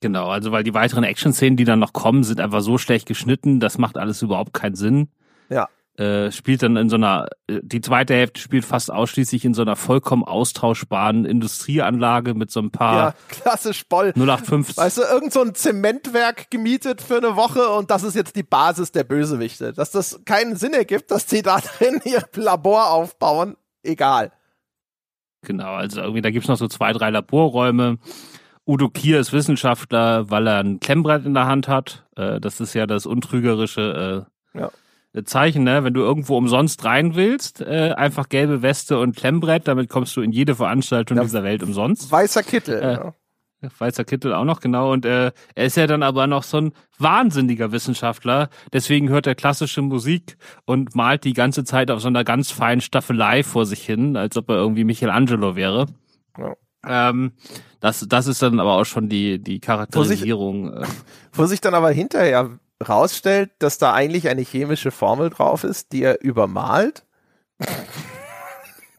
genau, 0.02 0.30
also 0.30 0.54
weil 0.54 0.64
die 0.64 0.74
weiteren 0.74 1.04
Action-Szenen, 1.04 1.58
die 1.58 1.66
dann 1.66 1.80
noch 1.80 1.92
kommen, 1.92 2.24
sind 2.24 2.40
einfach 2.40 2.62
so 2.62 2.78
schlecht 2.78 3.06
geschnitten, 3.06 3.60
das 3.60 3.78
macht 3.78 3.98
alles 3.98 4.22
überhaupt 4.22 4.54
keinen 4.54 4.76
Sinn. 4.76 5.10
Ja. 5.50 5.68
Äh, 6.00 6.32
spielt 6.32 6.64
dann 6.64 6.78
in 6.78 6.88
so 6.88 6.95
einer, 6.95 7.28
äh, 7.47 7.60
die 7.62 7.82
zweite 7.82 8.14
Hälfte 8.14 8.39
spielt 8.39 8.64
fast 8.64 8.89
ausschließlich 8.89 9.43
in 9.43 9.54
so 9.54 9.64
einer 9.64 9.76
vollkommen 9.76 10.24
austauschbaren 10.24 11.26
Industrieanlage 11.26 12.36
mit 12.36 12.52
so 12.52 12.62
ein 12.62 12.72
paar 12.72 12.95
Ja, 12.95 13.14
klassisch 13.28 13.86
Boll. 13.86 14.14
0815. 14.16 14.78
Weißt 14.78 14.97
du, 15.00 15.02
irgend 15.02 15.34
so 15.34 15.41
ein 15.41 15.56
Zementwerk 15.56 16.50
gemietet 16.52 17.02
für 17.02 17.18
eine 17.18 17.36
Woche 17.36 17.68
und 17.68 17.91
das 17.91 18.04
ist 18.04 18.16
jetzt 18.16 18.38
die 18.38 18.43
Basis 18.43 18.93
der 18.93 19.04
Bösewichte. 19.04 19.74
Dass 19.74 19.91
das 19.91 20.22
keinen 20.24 20.56
Sinn 20.56 20.74
ergibt, 20.74 21.12
dass 21.12 21.26
die 21.26 21.41
da 21.41 21.60
drin 21.78 22.00
ihr 22.06 22.24
Labor 22.34 22.91
aufbauen, 22.91 23.58
egal. 23.84 24.32
Genau, 25.41 25.74
also 25.74 26.00
irgendwie, 26.00 26.22
da 26.22 26.32
gibt's 26.32 26.47
noch 26.47 26.56
so 26.58 26.70
zwei, 26.70 26.93
drei 26.93 27.10
Laborräume. 27.10 27.97
Udo 28.66 28.88
Kier 28.88 29.20
ist 29.20 29.34
Wissenschaftler, 29.34 30.30
weil 30.30 30.47
er 30.47 30.60
ein 30.60 30.80
Klemmbrett 30.80 31.26
in 31.26 31.34
der 31.34 31.47
Hand 31.47 31.68
hat. 31.68 32.06
Äh, 32.16 32.39
das 32.39 32.62
ist 32.62 32.74
ja 32.74 32.88
das 32.88 33.06
untrügerische 33.06 34.26
äh, 34.54 34.60
Ja. 34.60 34.72
Zeichen, 35.26 35.64
ne? 35.64 35.84
Wenn 35.84 35.93
du 35.93 36.01
irgendwo 36.01 36.38
umsonst 36.38 36.86
rein 36.86 37.16
willst, 37.16 37.62
äh, 37.62 37.93
einfach 37.97 38.30
gelbe 38.30 38.62
Weste 38.62 38.99
und 38.99 39.16
Klemmbrett, 39.16 39.68
damit 39.68 39.89
kommst 39.89 40.16
du 40.16 40.22
in 40.22 40.32
jede 40.32 40.55
Veranstaltung 40.55 41.18
Ja. 41.18 41.24
dieser 41.24 41.43
Welt 41.43 41.64
umsonst. 41.64 42.12
Weißer 42.12 42.43
Kittel. 42.43 42.80
Äh, 42.82 42.93
ja. 42.93 43.14
Weißer 43.78 44.05
Kittel 44.05 44.34
auch 44.34 44.45
noch, 44.45 44.62
genau. 44.62 44.93
Und 44.93 45.05
äh, 45.05 45.32
er 45.55 45.66
ist 45.66 45.76
ja 45.76 45.86
dann 45.88 46.01
aber 46.03 46.28
noch 46.28 46.43
so 46.43 46.57
ein 46.57 46.72
wahnsinniger 46.97 47.72
Wissenschaftler. 47.74 48.49
Deswegen 48.72 49.10
hört 49.10 49.28
er 49.28 49.36
klassische 49.36 49.82
Musik 49.82 50.38
und 50.66 50.95
malt 50.95 51.26
die 51.26 51.34
ganze 51.34 51.66
Zeit 51.66 51.91
auf 51.91 51.99
so 51.99 52.07
einer 52.07 52.24
ganz 52.24 52.51
feinen 52.51 52.80
Staffelei 52.80 53.43
vor 53.43 53.66
sich 53.66 53.86
hin, 53.86 54.16
als 54.16 54.38
ob 54.38 54.47
er 54.49 54.55
irgendwie 54.55 54.86
Michelangelo 54.86 55.55
wäre. 55.57 55.88
Ja. 56.38 56.53
Ähm, 57.10 57.34
das, 57.82 58.05
das 58.07 58.28
ist 58.28 58.41
dann 58.41 58.62
aber 58.62 58.76
auch 58.78 58.86
schon 58.86 59.10
die, 59.10 59.39
die 59.43 59.60
Charakterisierung. 59.60 60.72
äh, 60.78 60.86
Wo 61.34 61.45
sich 61.45 61.60
dann 61.60 61.74
aber 61.74 61.89
hinterher 61.91 62.51
rausstellt, 62.88 63.52
dass 63.60 63.78
da 63.78 63.94
eigentlich 63.94 64.28
eine 64.30 64.42
chemische 64.42 64.92
Formel 64.92 65.30
drauf 65.30 65.64
ist, 65.64 65.92
die 65.92 66.04
er 66.04 66.22
übermalt. 66.22 67.04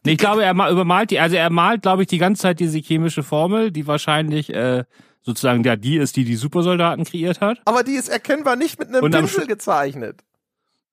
Ich 0.03 0.17
glaube, 0.17 0.43
er 0.43 0.53
ma- 0.53 0.69
übermalt 0.69 1.11
die, 1.11 1.19
also 1.19 1.35
er 1.35 1.49
malt, 1.49 1.83
glaube 1.83 2.03
ich, 2.03 2.07
die 2.07 2.17
ganze 2.17 2.41
Zeit 2.43 2.59
diese 2.59 2.79
chemische 2.79 3.23
Formel, 3.23 3.71
die 3.71 3.85
wahrscheinlich 3.87 4.51
äh, 4.53 4.83
sozusagen 5.21 5.63
ja 5.63 5.75
die 5.75 5.97
ist, 5.97 6.15
die 6.15 6.25
die 6.25 6.35
Supersoldaten 6.35 7.05
kreiert 7.05 7.41
hat. 7.41 7.59
Aber 7.65 7.83
die 7.83 7.93
ist 7.93 8.09
erkennbar 8.09 8.55
nicht 8.55 8.79
mit 8.79 8.89
einem 8.89 9.01
Pinsel 9.11 9.45
gezeichnet. 9.47 10.21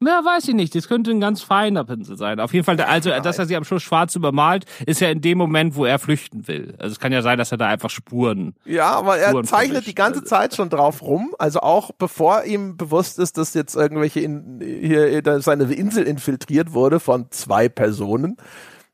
Ja, 0.01 0.25
weiß 0.25 0.47
ich 0.49 0.55
nicht. 0.55 0.75
Das 0.77 0.87
könnte 0.87 1.11
ein 1.11 1.21
ganz 1.21 1.43
feiner 1.43 1.85
Pinsel 1.85 2.17
sein. 2.17 2.39
Auf 2.39 2.55
jeden 2.55 2.65
Fall, 2.65 2.81
also, 2.81 3.11
dass 3.11 3.39
er 3.39 3.47
sie 3.47 3.57
am 3.57 3.65
Schluss 3.65 3.83
schwarz 3.83 4.15
übermalt, 4.15 4.65
ist 4.87 5.01
ja 5.01 5.09
in 5.09 5.21
dem 5.21 5.39
Moment, 5.39 5.75
wo 5.75 5.85
er 5.85 5.99
flüchten 5.99 6.47
will. 6.47 6.75
Also 6.79 6.93
es 6.93 7.01
kann 7.01 7.13
ja 7.13 7.21
sein, 7.21 7.37
dass 7.37 7.51
er 7.51 7.59
da 7.59 7.67
einfach 7.67 7.91
Spuren. 7.91 8.55
Ja, 8.65 8.93
aber 8.93 9.19
er 9.19 9.31
Spuren 9.31 9.45
zeichnet 9.45 9.71
verwischt. 9.71 9.89
die 9.89 9.95
ganze 9.97 10.23
Zeit 10.23 10.55
schon 10.55 10.71
drauf 10.71 11.03
rum, 11.03 11.35
also 11.39 11.61
auch 11.61 11.91
bevor 11.93 12.45
ihm 12.45 12.77
bewusst 12.77 13.19
ist, 13.19 13.39
dass 13.39 13.55
jetzt 13.55 13.75
irgendwelche 13.75 14.21
in, 14.21 14.61
hier 14.61 15.21
seine 15.41 15.65
Insel 15.65 16.05
infiltriert 16.05 16.73
wurde 16.73 17.01
von 17.01 17.27
zwei 17.31 17.69
Personen. 17.69 18.37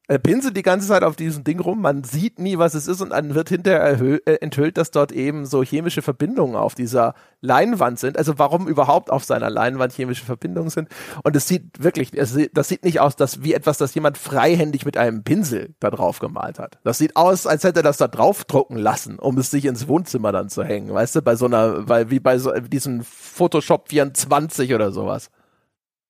Er 0.06 0.18
pinselt 0.18 0.54
die 0.54 0.62
ganze 0.62 0.86
Zeit 0.86 1.02
auf 1.02 1.16
diesem 1.16 1.44
Ding 1.44 1.60
rum, 1.60 1.80
man 1.80 2.04
sieht 2.04 2.38
nie, 2.38 2.58
was 2.58 2.74
es 2.74 2.88
ist 2.88 3.00
und 3.00 3.10
dann 3.10 3.34
wird 3.34 3.48
hinterher 3.48 3.98
äh, 4.00 4.34
enthüllt, 4.42 4.76
dass 4.76 4.90
dort 4.90 5.12
eben 5.12 5.46
so 5.46 5.62
chemische 5.62 6.02
Verbindungen 6.02 6.56
auf 6.56 6.74
dieser 6.74 7.14
Leinwand 7.40 7.98
sind. 7.98 8.18
Also 8.18 8.38
warum 8.38 8.68
überhaupt 8.68 9.10
auf 9.10 9.24
seiner 9.24 9.48
Leinwand 9.48 9.94
chemische 9.94 10.26
Verbindungen 10.26 10.68
sind. 10.68 10.90
Und 11.22 11.34
es 11.34 11.48
sieht 11.48 11.82
wirklich, 11.82 12.12
es 12.12 12.36
das 12.52 12.68
sieht 12.68 12.84
nicht 12.84 13.00
aus, 13.00 13.16
dass 13.16 13.42
wie 13.42 13.54
etwas, 13.54 13.78
das 13.78 13.94
jemand 13.94 14.18
freihändig 14.18 14.84
mit 14.84 14.98
einem 14.98 15.24
Pinsel 15.24 15.74
da 15.80 15.90
drauf 15.90 16.18
gemalt 16.18 16.58
hat. 16.58 16.78
Das 16.84 16.98
sieht 16.98 17.16
aus, 17.16 17.46
als 17.46 17.64
hätte 17.64 17.80
er 17.80 17.84
das 17.84 17.96
da 17.96 18.06
draufdrucken 18.06 18.76
lassen, 18.76 19.18
um 19.18 19.38
es 19.38 19.50
sich 19.50 19.64
ins 19.64 19.88
Wohnzimmer 19.88 20.32
dann 20.32 20.50
zu 20.50 20.64
hängen. 20.64 20.92
Weißt 20.92 21.16
du, 21.16 21.22
bei 21.22 21.34
so 21.34 21.46
einer, 21.46 21.88
weil 21.88 22.10
wie 22.10 22.20
bei 22.20 22.36
so 22.36 22.52
diesem 22.52 23.02
Photoshop 23.04 23.88
24 23.88 24.74
oder 24.74 24.92
sowas. 24.92 25.30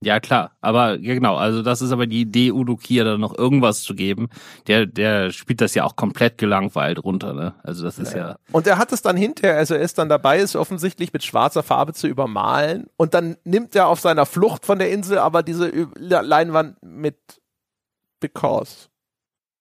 Ja, 0.01 0.21
klar. 0.21 0.53
Aber 0.61 0.99
ja, 0.99 1.15
genau, 1.15 1.37
also 1.37 1.63
das 1.63 1.81
ist 1.81 1.91
aber 1.91 2.07
die 2.07 2.21
Idee, 2.21 2.53
Udo 2.53 2.77
Kier 2.77 3.05
da 3.05 3.17
noch 3.17 3.37
irgendwas 3.37 3.83
zu 3.83 3.95
geben. 3.95 4.29
Der, 4.67 4.85
der 4.85 5.31
spielt 5.31 5.61
das 5.61 5.75
ja 5.75 5.85
auch 5.85 5.97
komplett 5.97 6.37
gelangweilt 6.37 7.03
runter, 7.03 7.33
ne? 7.33 7.55
Also 7.63 7.85
das 7.85 7.99
ist 7.99 8.15
ja. 8.15 8.37
Und 8.53 8.67
er 8.67 8.77
hat 8.77 8.93
es 8.93 9.01
dann 9.01 9.17
hinterher, 9.17 9.57
also 9.57 9.75
er 9.75 9.81
ist 9.81 9.97
dann 9.97 10.11
dabei, 10.11 10.41
es 10.41 10.57
offensichtlich 10.57 11.13
mit 11.13 11.25
schwarzer 11.25 11.63
Farbe 11.63 11.95
zu 11.95 12.07
übermalen. 12.07 12.87
Und 12.97 13.15
dann 13.15 13.37
nimmt 13.45 13.75
er 13.75 13.89
auf 13.89 14.01
seiner 14.01 14.27
Flucht 14.27 14.67
von 14.67 14.79
der 14.79 14.91
Insel 14.91 15.19
aber 15.19 15.43
diese 15.43 15.71
Leinwand 15.97 16.77
mit 16.83 17.17
Because. 18.21 18.89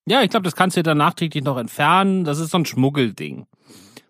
Ja, 0.06 0.22
ich 0.22 0.30
glaube, 0.30 0.44
das 0.44 0.56
kannst 0.56 0.76
du 0.76 0.84
dann 0.84 0.98
nachträglich 0.98 1.44
noch 1.44 1.58
entfernen. 1.58 2.26
Das 2.26 2.40
ist 2.40 2.52
so 2.52 2.58
ein 2.58 2.66
Schmuggelding. 2.66 3.46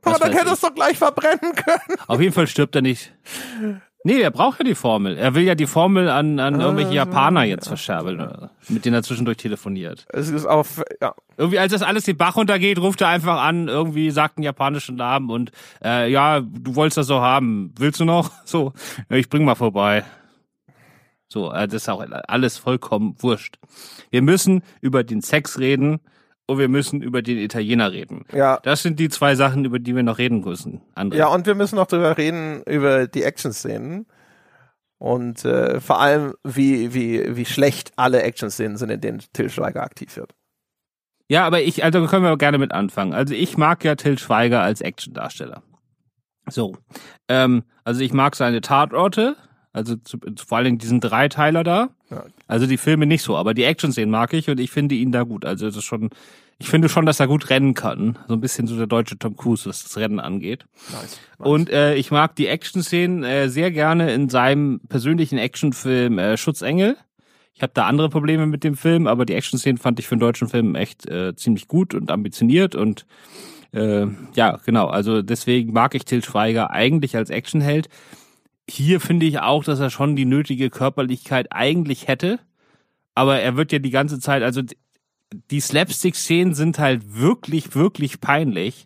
Aber 0.04 0.18
dann 0.18 0.34
hätte 0.34 0.50
es 0.50 0.62
doch 0.62 0.74
gleich 0.74 0.98
verbrennen 0.98 1.54
können. 1.56 2.00
Auf 2.08 2.20
jeden 2.20 2.34
Fall 2.34 2.48
stirbt 2.48 2.76
er 2.76 2.82
nicht. 2.82 3.14
Nee, 4.06 4.20
er 4.20 4.32
braucht 4.32 4.60
ja 4.60 4.66
die 4.66 4.76
Formel. 4.76 5.18
Er 5.18 5.34
will 5.34 5.44
ja 5.44 5.56
die 5.56 5.66
Formel 5.66 6.10
an, 6.10 6.38
an 6.40 6.60
irgendwelche 6.60 6.90
Ah, 6.92 6.94
Japaner 6.94 7.44
jetzt 7.44 7.68
verscherbeln, 7.70 8.20
oder? 8.20 8.52
mit 8.68 8.84
denen 8.84 8.96
er 8.96 9.04
zwischendurch 9.04 9.38
telefoniert. 9.38 10.06
Es 10.10 10.30
ist 10.30 10.46
auf, 10.46 10.84
ja. 11.02 11.16
Irgendwie, 11.38 11.60
als 11.60 11.72
das 11.72 11.82
alles 11.84 12.04
den 12.04 12.18
Bach 12.18 12.36
runtergeht, 12.36 12.80
ruft 12.80 13.00
er 13.02 13.08
einfach 13.08 13.42
an, 13.42 13.70
irgendwie 13.70 14.12
sagt 14.12 14.38
einen 14.38 14.44
japanischen 14.44 14.98
Namen 14.98 15.30
und 15.30 15.52
äh, 15.84 16.12
ja, 16.12 16.42
du 16.42 16.76
wolltest 16.76 16.98
das 16.98 17.08
so 17.08 17.22
haben. 17.22 17.74
Willst 17.78 18.00
du 18.02 18.06
noch? 18.06 18.30
So, 18.46 18.74
ja, 19.10 19.16
ich 19.16 19.30
bring 19.30 19.46
mal 19.46 19.56
vorbei. 19.56 20.04
So, 21.30 21.52
äh, 21.52 21.66
das 21.68 21.84
ist 21.84 21.90
auch 21.90 22.06
alles 22.28 22.58
vollkommen 22.58 23.16
wurscht. 23.20 23.58
Wir 24.12 24.22
müssen 24.22 24.64
über 24.82 25.04
den 25.04 25.22
Sex 25.22 25.60
reden 25.60 26.00
und 26.48 26.58
wir 26.58 26.68
müssen 26.68 27.02
über 27.02 27.22
den 27.22 27.38
Italiener 27.38 27.92
reden. 27.92 28.26
Ja. 28.34 28.60
Das 28.64 28.84
sind 28.84 29.00
die 29.00 29.10
zwei 29.10 29.36
Sachen, 29.36 29.66
über 29.66 29.80
die 29.80 29.96
wir 29.96 30.04
noch 30.04 30.18
reden 30.18 30.42
müssen. 30.42 30.82
André. 30.96 31.16
Ja, 31.16 31.28
und 31.28 31.46
wir 31.46 31.56
müssen 31.56 31.76
noch 31.76 31.88
drüber 31.88 32.18
reden, 32.18 32.64
über 32.64 33.08
die 33.08 33.24
Action-Szenen. 33.24 34.06
Und 34.98 35.44
äh, 35.46 35.80
vor 35.80 36.00
allem, 36.00 36.34
wie, 36.44 36.94
wie, 36.94 37.36
wie 37.36 37.46
schlecht 37.46 37.92
alle 37.96 38.24
Action-Szenen 38.24 38.78
sind, 38.78 38.90
in 38.90 39.02
denen 39.02 39.22
Till 39.34 39.50
Schweiger 39.50 39.84
aktiv 39.84 40.16
wird. 40.16 40.34
Ja, 41.30 41.46
aber 41.46 41.62
ich, 41.62 41.84
also 41.84 42.06
können 42.08 42.24
wir 42.24 42.38
gerne 42.38 42.58
mit 42.58 42.72
anfangen. 42.72 43.14
Also 43.14 43.34
ich 43.34 43.58
mag 43.58 43.84
ja 43.84 43.96
Till 43.96 44.18
Schweiger 44.18 44.62
als 44.62 44.82
Actiondarsteller. 44.82 45.64
So. 46.50 46.78
Ähm, 47.28 47.64
also 47.84 48.02
ich 48.02 48.14
mag 48.14 48.36
seine 48.36 48.62
Tatorte, 48.62 49.36
also 49.74 49.96
zu, 49.96 50.20
vor 50.46 50.58
allen 50.58 50.66
Dingen 50.66 50.78
diesen 50.78 51.02
Dreiteiler 51.02 51.64
da. 51.64 51.90
Ja. 52.12 52.24
Also 52.48 52.68
die 52.68 52.78
Filme 52.78 53.08
nicht 53.08 53.24
so, 53.24 53.36
aber 53.36 53.56
die 53.56 53.64
Action-Szenen 53.64 54.12
mag 54.12 54.32
ich 54.34 54.50
und 54.50 54.60
ich 54.60 54.72
finde 54.72 54.96
ihn 54.96 55.12
da 55.12 55.24
gut. 55.24 55.46
Also 55.46 55.66
es 55.66 55.76
ist 55.76 55.84
schon, 55.84 56.12
ich 56.60 56.68
finde 56.68 56.90
schon, 56.90 57.08
dass 57.08 57.20
er 57.20 57.28
gut 57.28 57.50
rennen 57.50 57.74
kann. 57.74 58.20
So 58.28 58.36
ein 58.36 58.42
bisschen 58.42 58.68
so 58.68 58.78
der 58.78 58.86
deutsche 58.86 59.18
Tom 59.18 59.36
Cruise, 59.36 59.68
was 59.68 59.84
das 59.84 59.98
Rennen 59.98 60.20
angeht. 60.20 60.66
Nice. 60.92 61.20
Und 61.40 61.72
äh, 61.72 61.96
ich 61.96 62.12
mag 62.12 62.36
die 62.36 62.48
Action-Szenen 62.48 63.24
äh, 63.24 63.50
sehr 63.50 63.72
gerne 63.72 64.14
in 64.14 64.30
seinem 64.30 64.80
persönlichen 64.88 65.40
Actionfilm 65.40 66.20
äh, 66.20 66.38
Schutzengel. 66.38 66.96
Ich 67.56 67.64
habe 67.64 67.74
da 67.74 67.88
andere 67.88 68.10
Probleme 68.10 68.46
mit 68.46 68.64
dem 68.64 68.76
Film, 68.76 69.08
aber 69.08 69.26
die 69.26 69.34
Action-Szenen 69.34 69.78
fand 69.78 70.00
ich 70.00 70.08
für 70.08 70.14
einen 70.14 70.22
deutschen 70.22 70.50
Film 70.50 70.76
echt 70.76 71.08
äh, 71.08 71.36
ziemlich 71.36 71.68
gut 71.68 71.96
und 71.96 72.12
ambitioniert 72.12 72.76
und 72.76 73.06
äh, 73.74 74.06
ja, 74.36 74.60
genau. 74.66 74.88
Also 74.88 75.24
deswegen 75.24 75.74
mag 75.74 75.96
ich 75.96 76.06
Till 76.06 76.24
Schweiger 76.24 76.70
eigentlich 76.70 77.16
als 77.16 77.32
Actionheld. 77.32 77.90
Hier 78.70 79.00
finde 79.00 79.26
ich 79.26 79.40
auch, 79.40 79.64
dass 79.64 79.80
er 79.80 79.90
schon 79.90 80.16
die 80.16 80.26
nötige 80.26 80.70
Körperlichkeit 80.70 81.48
eigentlich 81.52 82.08
hätte, 82.08 82.40
aber 83.16 83.40
er 83.40 83.58
wird 83.58 83.72
ja 83.72 83.80
die 83.80 83.92
ganze 83.92 84.20
Zeit, 84.20 84.44
also 84.44 84.62
die 85.52 85.60
Slapstick-Szenen 85.60 86.54
sind 86.54 86.80
halt 86.80 87.16
wirklich, 87.16 87.76
wirklich 87.76 88.22
peinlich 88.22 88.86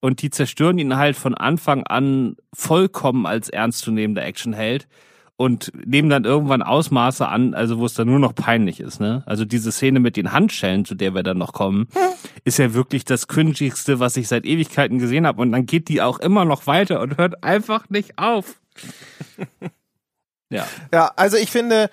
und 0.00 0.22
die 0.22 0.30
zerstören 0.30 0.78
ihn 0.78 0.96
halt 0.96 1.16
von 1.16 1.34
Anfang 1.34 1.84
an 1.84 2.36
vollkommen 2.52 3.26
als 3.26 3.48
ernstzunehmender 3.48 4.24
Actionheld 4.24 4.88
und 5.36 5.72
nehmen 5.86 6.10
dann 6.10 6.24
irgendwann 6.24 6.62
Ausmaße 6.62 7.26
an, 7.28 7.54
also 7.54 7.78
wo 7.78 7.86
es 7.86 7.94
dann 7.94 8.08
nur 8.08 8.18
noch 8.18 8.34
peinlich 8.34 8.80
ist, 8.80 9.00
ne? 9.00 9.22
Also 9.26 9.44
diese 9.44 9.72
Szene 9.72 9.98
mit 9.98 10.16
den 10.16 10.32
Handschellen, 10.32 10.84
zu 10.84 10.94
der 10.94 11.14
wir 11.14 11.22
dann 11.22 11.38
noch 11.38 11.52
kommen, 11.52 11.88
ist 12.44 12.58
ja 12.58 12.74
wirklich 12.74 13.04
das 13.04 13.28
cringigste, 13.28 13.98
was 13.98 14.16
ich 14.16 14.28
seit 14.28 14.44
Ewigkeiten 14.44 14.98
gesehen 14.98 15.26
habe 15.26 15.42
und 15.42 15.52
dann 15.52 15.66
geht 15.66 15.88
die 15.88 16.02
auch 16.02 16.18
immer 16.18 16.44
noch 16.44 16.66
weiter 16.66 17.00
und 17.00 17.18
hört 17.18 17.42
einfach 17.42 17.88
nicht 17.88 18.18
auf. 18.18 18.61
ja. 20.50 20.66
Ja, 20.92 21.12
also 21.16 21.36
ich 21.36 21.50
finde, 21.50 21.90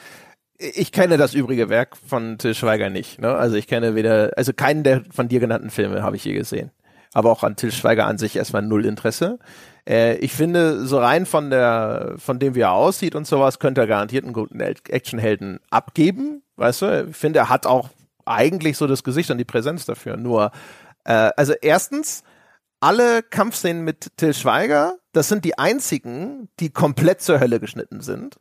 ich 0.58 0.92
kenne 0.92 1.18
das 1.18 1.34
übrige 1.34 1.70
Werk 1.70 1.96
von 1.96 2.38
Till 2.38 2.54
Schweiger 2.54 2.90
nicht. 2.90 3.20
Ne? 3.20 3.34
Also 3.34 3.56
ich 3.56 3.68
kenne 3.68 3.96
weder, 3.96 4.34
also 4.36 4.54
keinen 4.54 4.84
der 4.84 5.04
von 5.12 5.28
dir 5.28 5.40
genannten 5.40 5.70
Filme 5.70 6.04
habe 6.04 6.16
ich 6.16 6.26
je 6.26 6.34
gesehen. 6.34 6.72
Aber 7.14 7.32
auch 7.32 7.44
an 7.44 7.56
Till 7.56 7.72
Schweiger 7.72 8.06
an 8.06 8.18
sich 8.18 8.36
erstmal 8.36 8.62
null 8.62 8.86
Interesse. 8.86 9.40
Äh, 9.88 10.18
ich 10.18 10.34
finde, 10.34 10.86
so 10.86 11.00
rein 11.00 11.26
von 11.26 11.50
der, 11.50 12.16
von 12.18 12.38
dem 12.38 12.56
wie 12.56 12.62
er 12.62 12.74
aussieht 12.74 13.16
und 13.16 13.26
sowas, 13.26 13.60
könnte 13.60 13.82
er 13.82 13.88
garantiert 13.88 14.26
einen 14.26 14.34
guten 14.34 14.60
Actionhelden 14.60 15.60
abgeben. 15.72 16.44
Weißt 16.58 16.82
du? 16.82 17.08
Ich 17.10 17.16
finde, 17.16 17.40
er 17.40 17.50
hat 17.50 17.66
auch 17.66 17.90
eigentlich 18.26 18.78
so 18.78 18.86
das 18.86 19.04
Gesicht 19.04 19.32
und 19.32 19.40
die 19.40 19.46
Präsenz 19.46 19.86
dafür. 19.86 20.18
Nur, 20.18 20.52
äh, 21.06 21.32
also 21.36 21.54
erstens, 21.54 22.24
alle 22.80 23.24
Kampfszenen 23.24 23.84
mit 23.84 24.18
Till 24.18 24.34
Schweiger, 24.34 24.98
das 25.12 25.28
sind 25.28 25.46
die 25.46 25.58
einzigen, 25.58 26.50
die 26.60 26.70
komplett 26.70 27.22
zur 27.22 27.40
Hölle 27.40 27.60
geschnitten 27.60 28.02
sind. 28.02 28.38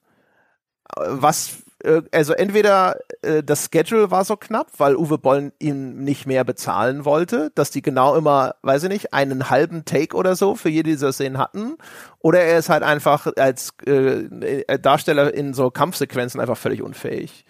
Was 0.94 1.62
äh, 1.82 2.02
also 2.12 2.32
entweder 2.32 2.98
äh, 3.22 3.42
das 3.42 3.68
Schedule 3.72 4.10
war 4.10 4.24
so 4.24 4.36
knapp, 4.36 4.70
weil 4.78 4.96
Uwe 4.96 5.18
Boll 5.18 5.52
ihn 5.58 6.04
nicht 6.04 6.26
mehr 6.26 6.44
bezahlen 6.44 7.04
wollte, 7.04 7.50
dass 7.54 7.70
die 7.70 7.82
genau 7.82 8.16
immer, 8.16 8.56
weiß 8.62 8.84
ich 8.84 8.88
nicht, 8.88 9.14
einen 9.14 9.50
halben 9.50 9.84
Take 9.84 10.16
oder 10.16 10.36
so 10.36 10.54
für 10.54 10.68
jede 10.68 10.90
dieser 10.90 11.12
Szenen 11.12 11.38
hatten, 11.38 11.76
oder 12.20 12.40
er 12.40 12.58
ist 12.58 12.68
halt 12.68 12.82
einfach 12.82 13.26
als 13.36 13.74
äh, 13.86 14.78
Darsteller 14.78 15.32
in 15.34 15.54
so 15.54 15.70
Kampfsequenzen 15.70 16.40
einfach 16.40 16.58
völlig 16.58 16.82
unfähig. 16.82 17.44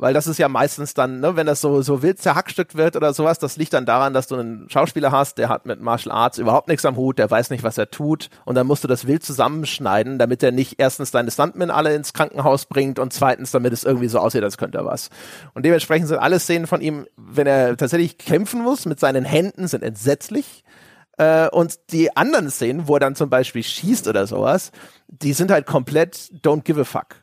Weil 0.00 0.14
das 0.14 0.26
ist 0.26 0.38
ja 0.38 0.48
meistens 0.48 0.94
dann, 0.94 1.20
ne, 1.20 1.36
wenn 1.36 1.46
das 1.46 1.60
so, 1.60 1.82
so 1.82 2.02
wild 2.02 2.22
zerhackstückt 2.22 2.74
wird 2.74 2.96
oder 2.96 3.12
sowas, 3.12 3.38
das 3.38 3.58
liegt 3.58 3.74
dann 3.74 3.84
daran, 3.84 4.14
dass 4.14 4.28
du 4.28 4.36
einen 4.36 4.70
Schauspieler 4.70 5.12
hast, 5.12 5.36
der 5.36 5.50
hat 5.50 5.66
mit 5.66 5.82
Martial 5.82 6.14
Arts 6.14 6.38
überhaupt 6.38 6.68
nichts 6.68 6.86
am 6.86 6.96
Hut, 6.96 7.18
der 7.18 7.30
weiß 7.30 7.50
nicht, 7.50 7.64
was 7.64 7.76
er 7.76 7.90
tut. 7.90 8.30
Und 8.46 8.54
dann 8.54 8.66
musst 8.66 8.82
du 8.82 8.88
das 8.88 9.06
wild 9.06 9.22
zusammenschneiden, 9.22 10.18
damit 10.18 10.42
er 10.42 10.52
nicht 10.52 10.76
erstens 10.78 11.10
deine 11.10 11.30
Stuntmen 11.30 11.70
alle 11.70 11.94
ins 11.94 12.14
Krankenhaus 12.14 12.64
bringt 12.64 12.98
und 12.98 13.12
zweitens, 13.12 13.50
damit 13.50 13.74
es 13.74 13.84
irgendwie 13.84 14.08
so 14.08 14.20
aussieht, 14.20 14.42
als 14.42 14.56
könnte 14.56 14.78
er 14.78 14.86
was. 14.86 15.10
Und 15.52 15.66
dementsprechend 15.66 16.08
sind 16.08 16.18
alle 16.18 16.40
Szenen 16.40 16.66
von 16.66 16.80
ihm, 16.80 17.06
wenn 17.18 17.46
er 17.46 17.76
tatsächlich 17.76 18.16
kämpfen 18.16 18.62
muss 18.62 18.86
mit 18.86 18.98
seinen 18.98 19.26
Händen, 19.26 19.68
sind 19.68 19.82
entsetzlich. 19.82 20.64
Äh, 21.18 21.50
und 21.50 21.78
die 21.92 22.16
anderen 22.16 22.50
Szenen, 22.50 22.88
wo 22.88 22.94
er 22.94 23.00
dann 23.00 23.16
zum 23.16 23.28
Beispiel 23.28 23.62
schießt 23.62 24.08
oder 24.08 24.26
sowas, 24.26 24.72
die 25.08 25.34
sind 25.34 25.50
halt 25.50 25.66
komplett 25.66 26.16
don't 26.42 26.62
give 26.62 26.80
a 26.80 26.84
fuck. 26.84 27.19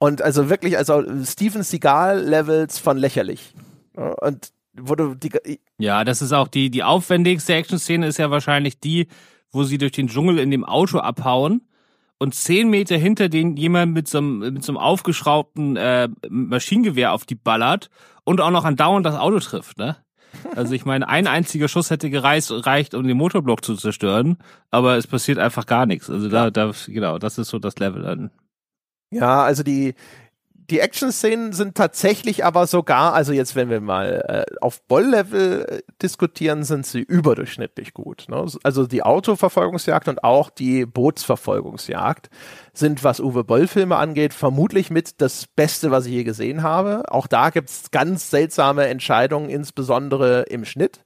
Und 0.00 0.22
also 0.22 0.48
wirklich, 0.48 0.78
also 0.78 1.04
Steven 1.24 1.62
Seagal-Levels 1.62 2.78
von 2.78 2.96
lächerlich. 2.96 3.54
Und 3.94 4.50
wurde 4.72 5.14
die. 5.14 5.60
Ja, 5.78 6.04
das 6.04 6.22
ist 6.22 6.32
auch 6.32 6.48
die, 6.48 6.70
die 6.70 6.82
aufwendigste 6.82 7.52
Action-Szene 7.52 8.06
ist 8.06 8.18
ja 8.18 8.30
wahrscheinlich 8.30 8.80
die, 8.80 9.08
wo 9.52 9.62
sie 9.62 9.76
durch 9.76 9.92
den 9.92 10.08
Dschungel 10.08 10.38
in 10.38 10.50
dem 10.50 10.64
Auto 10.64 10.98
abhauen 10.98 11.68
und 12.18 12.34
zehn 12.34 12.70
Meter 12.70 12.96
hinter 12.96 13.28
denen 13.28 13.58
jemand 13.58 13.92
mit 13.92 14.08
so 14.08 14.18
einem, 14.18 14.38
mit 14.38 14.64
so 14.64 14.72
einem 14.72 14.78
aufgeschraubten 14.78 15.76
äh, 15.76 16.08
Maschinengewehr 16.30 17.12
auf 17.12 17.26
die 17.26 17.34
ballert 17.34 17.90
und 18.24 18.40
auch 18.40 18.50
noch 18.50 18.64
andauernd 18.64 19.04
das 19.04 19.16
Auto 19.16 19.38
trifft, 19.40 19.78
ne? 19.78 19.96
Also 20.54 20.74
ich 20.74 20.84
meine, 20.84 21.08
ein 21.08 21.26
einziger 21.26 21.68
Schuss 21.68 21.90
hätte 21.90 22.08
gereicht, 22.08 22.50
reicht, 22.50 22.94
um 22.94 23.06
den 23.06 23.16
Motorblock 23.16 23.64
zu 23.64 23.74
zerstören, 23.74 24.38
aber 24.70 24.96
es 24.96 25.06
passiert 25.06 25.38
einfach 25.38 25.66
gar 25.66 25.86
nichts. 25.86 26.08
Also 26.08 26.28
da, 26.28 26.50
da 26.50 26.72
genau, 26.86 27.18
das 27.18 27.36
ist 27.36 27.48
so 27.48 27.58
das 27.58 27.78
Level 27.78 28.02
dann. 28.02 28.30
Ja, 29.10 29.42
also 29.42 29.62
die, 29.62 29.94
die 30.70 30.78
Action-Szenen 30.78 31.52
sind 31.52 31.74
tatsächlich 31.74 32.44
aber 32.44 32.66
sogar, 32.66 33.12
also 33.12 33.32
jetzt, 33.32 33.56
wenn 33.56 33.70
wir 33.70 33.80
mal 33.80 34.46
äh, 34.48 34.56
auf 34.60 34.82
Boll-Level 34.86 35.66
äh, 35.68 35.92
diskutieren, 36.00 36.62
sind 36.62 36.86
sie 36.86 37.00
überdurchschnittlich 37.00 37.92
gut. 37.92 38.26
Ne? 38.28 38.46
Also 38.62 38.86
die 38.86 39.02
Autoverfolgungsjagd 39.02 40.06
und 40.08 40.22
auch 40.22 40.48
die 40.48 40.86
Bootsverfolgungsjagd 40.86 42.30
sind, 42.72 43.02
was 43.02 43.20
Uwe 43.20 43.42
Boll-Filme 43.42 43.96
angeht, 43.96 44.32
vermutlich 44.32 44.90
mit 44.90 45.20
das 45.20 45.46
Beste, 45.48 45.90
was 45.90 46.06
ich 46.06 46.12
je 46.12 46.24
gesehen 46.24 46.62
habe. 46.62 47.02
Auch 47.08 47.26
da 47.26 47.50
gibt's 47.50 47.90
ganz 47.90 48.30
seltsame 48.30 48.86
Entscheidungen, 48.86 49.50
insbesondere 49.50 50.42
im 50.42 50.64
Schnitt. 50.64 51.04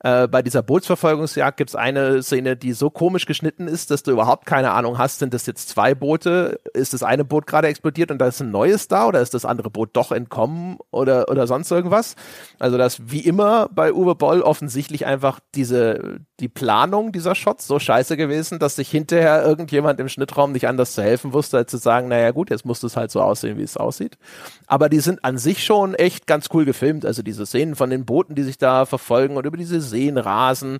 Äh, 0.00 0.28
bei 0.28 0.42
dieser 0.42 0.62
Bootsverfolgungsjagd 0.62 1.56
gibt 1.56 1.70
es 1.70 1.76
eine 1.76 2.22
Szene, 2.22 2.56
die 2.56 2.72
so 2.72 2.88
komisch 2.88 3.26
geschnitten 3.26 3.66
ist, 3.66 3.90
dass 3.90 4.04
du 4.04 4.12
überhaupt 4.12 4.46
keine 4.46 4.70
Ahnung 4.70 4.96
hast, 4.98 5.18
sind 5.18 5.34
das 5.34 5.46
jetzt 5.46 5.68
zwei 5.68 5.94
Boote? 5.94 6.60
Ist 6.72 6.94
das 6.94 7.02
eine 7.02 7.24
Boot 7.24 7.46
gerade 7.46 7.66
explodiert 7.66 8.10
und 8.10 8.18
da 8.18 8.26
ist 8.28 8.40
ein 8.40 8.50
neues 8.50 8.86
da 8.86 9.06
oder 9.06 9.20
ist 9.20 9.34
das 9.34 9.44
andere 9.44 9.70
Boot 9.70 9.90
doch 9.94 10.12
entkommen 10.12 10.78
oder, 10.90 11.28
oder 11.28 11.46
sonst 11.48 11.70
irgendwas? 11.70 12.14
Also 12.60 12.78
das 12.78 13.10
wie 13.10 13.20
immer 13.20 13.68
bei 13.72 13.92
Uwe 13.92 14.14
Boll 14.14 14.40
offensichtlich 14.40 15.04
einfach 15.04 15.40
diese, 15.54 16.20
die 16.40 16.48
Planung 16.48 17.10
dieser 17.10 17.34
Shots 17.34 17.66
so 17.66 17.78
scheiße 17.78 18.16
gewesen, 18.16 18.58
dass 18.58 18.76
sich 18.76 18.90
hinterher 18.90 19.44
irgendjemand 19.44 19.98
im 19.98 20.08
Schnittraum 20.08 20.52
nicht 20.52 20.68
anders 20.68 20.92
zu 20.92 21.02
helfen 21.02 21.32
wusste, 21.32 21.56
als 21.56 21.70
zu 21.70 21.78
sagen, 21.78 22.08
naja 22.08 22.30
gut, 22.30 22.50
jetzt 22.50 22.64
muss 22.64 22.82
es 22.82 22.96
halt 22.96 23.10
so 23.10 23.20
aussehen, 23.20 23.58
wie 23.58 23.62
es 23.62 23.76
aussieht. 23.76 24.18
Aber 24.66 24.88
die 24.88 25.00
sind 25.00 25.24
an 25.24 25.38
sich 25.38 25.64
schon 25.64 25.94
echt 25.94 26.26
ganz 26.26 26.48
cool 26.52 26.64
gefilmt. 26.64 27.04
Also 27.04 27.22
diese 27.22 27.44
Szenen 27.44 27.74
von 27.74 27.90
den 27.90 28.04
Booten, 28.04 28.36
die 28.36 28.44
sich 28.44 28.56
da 28.56 28.86
verfolgen 28.86 29.36
und 29.36 29.46
über 29.46 29.56
diese 29.56 29.80
Seen 29.80 30.16
rasen, 30.16 30.78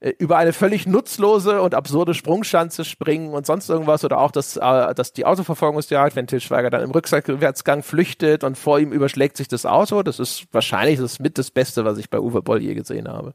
äh, 0.00 0.12
über 0.18 0.38
eine 0.38 0.54
völlig 0.54 0.86
nutzlose 0.86 1.60
und 1.60 1.74
absurde 1.74 2.14
Sprungschanze 2.14 2.86
springen 2.86 3.34
und 3.34 3.44
sonst 3.44 3.68
irgendwas 3.68 4.04
oder 4.04 4.20
auch 4.20 4.30
das, 4.30 4.56
äh, 4.56 4.94
das 4.94 5.12
die 5.12 5.26
Autoverfolgungsjagd, 5.26 6.16
wenn 6.16 6.26
Til 6.26 6.40
Schweiger 6.40 6.70
dann 6.70 6.82
im 6.82 6.90
Rückwärtsgang 6.90 7.82
flüchtet 7.82 8.42
und 8.42 8.56
vor 8.56 8.78
ihm 8.78 8.92
überschlägt 8.92 9.36
sich 9.36 9.48
das 9.48 9.66
Auto, 9.66 10.02
das 10.02 10.18
ist 10.18 10.46
wahrscheinlich 10.52 10.98
das 10.98 11.18
mit 11.18 11.36
das 11.36 11.50
Beste, 11.50 11.84
was 11.84 11.98
ich 11.98 12.08
bei 12.08 12.20
Uwe 12.20 12.40
Boll 12.40 12.62
je 12.62 12.74
gesehen 12.74 13.08
habe. 13.08 13.34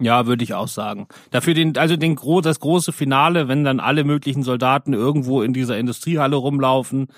Ja, 0.00 0.26
würde 0.26 0.42
ich 0.42 0.54
auch 0.54 0.68
sagen. 0.68 1.06
Dafür 1.30 1.54
den, 1.54 1.76
also 1.78 1.96
den 1.96 2.16
gro 2.16 2.40
das 2.40 2.58
große 2.58 2.92
Finale, 2.92 3.46
wenn 3.48 3.64
dann 3.64 3.78
alle 3.78 4.04
möglichen 4.04 4.42
Soldaten 4.42 4.92
irgendwo 4.92 5.42
in 5.42 5.52
dieser 5.52 5.78
Industriehalle 5.78 6.36
rumlaufen, 6.36 7.08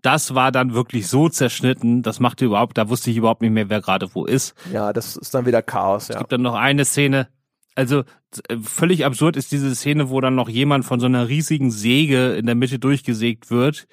das 0.00 0.34
war 0.34 0.50
dann 0.50 0.74
wirklich 0.74 1.08
so 1.08 1.28
zerschnitten, 1.28 2.02
das 2.02 2.20
machte 2.20 2.44
überhaupt, 2.44 2.76
da 2.78 2.88
wusste 2.88 3.10
ich 3.10 3.16
überhaupt 3.16 3.42
nicht 3.42 3.52
mehr, 3.52 3.68
wer 3.68 3.80
gerade 3.80 4.14
wo 4.14 4.24
ist. 4.24 4.54
Ja, 4.72 4.92
das 4.92 5.16
ist 5.16 5.34
dann 5.34 5.46
wieder 5.46 5.62
Chaos, 5.62 6.08
ja. 6.08 6.14
Es 6.14 6.18
gibt 6.20 6.32
dann 6.32 6.42
noch 6.42 6.54
eine 6.54 6.84
Szene, 6.84 7.28
also 7.74 8.02
äh, 8.48 8.56
völlig 8.62 9.04
absurd 9.04 9.36
ist 9.36 9.52
diese 9.52 9.74
Szene, 9.74 10.10
wo 10.10 10.20
dann 10.20 10.34
noch 10.34 10.48
jemand 10.48 10.84
von 10.84 11.00
so 11.00 11.06
einer 11.06 11.28
riesigen 11.28 11.70
Säge 11.70 12.34
in 12.34 12.46
der 12.46 12.54
Mitte 12.54 12.78
durchgesägt 12.78 13.50
wird, 13.50 13.86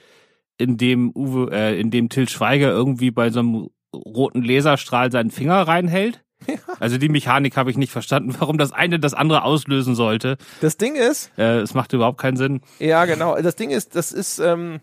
in 0.58 0.78
dem 0.78 1.12
Uwe, 1.16 1.52
äh, 1.52 1.80
in 1.80 1.92
dem 1.92 2.10
Till 2.10 2.28
Schweiger 2.28 2.70
irgendwie 2.70 3.12
bei 3.12 3.30
so 3.30 3.40
einem 3.40 3.70
roten 3.94 4.44
Laserstrahl 4.44 5.12
seinen 5.12 5.32
Finger 5.32 5.62
reinhält. 5.62 6.24
Also 6.80 6.98
die 6.98 7.10
Mechanik 7.10 7.58
habe 7.58 7.72
ich 7.72 7.78
nicht 7.78 7.92
verstanden, 7.92 8.36
warum 8.40 8.58
das 8.58 8.72
eine 8.72 9.00
das 9.00 9.14
andere 9.14 9.44
auslösen 9.44 9.96
sollte. 9.96 10.38
Das 10.62 10.78
Ding 10.78 10.96
ist, 10.96 11.32
äh, 11.38 11.60
es 11.60 11.74
macht 11.74 11.94
überhaupt 11.94 12.20
keinen 12.20 12.38
Sinn. 12.38 12.62
Ja, 12.80 13.06
genau. 13.06 13.40
Das 13.42 13.56
Ding 13.56 13.70
ist, 13.70 13.96
das 13.96 14.12
ist 14.12 14.40
ähm, 14.40 14.80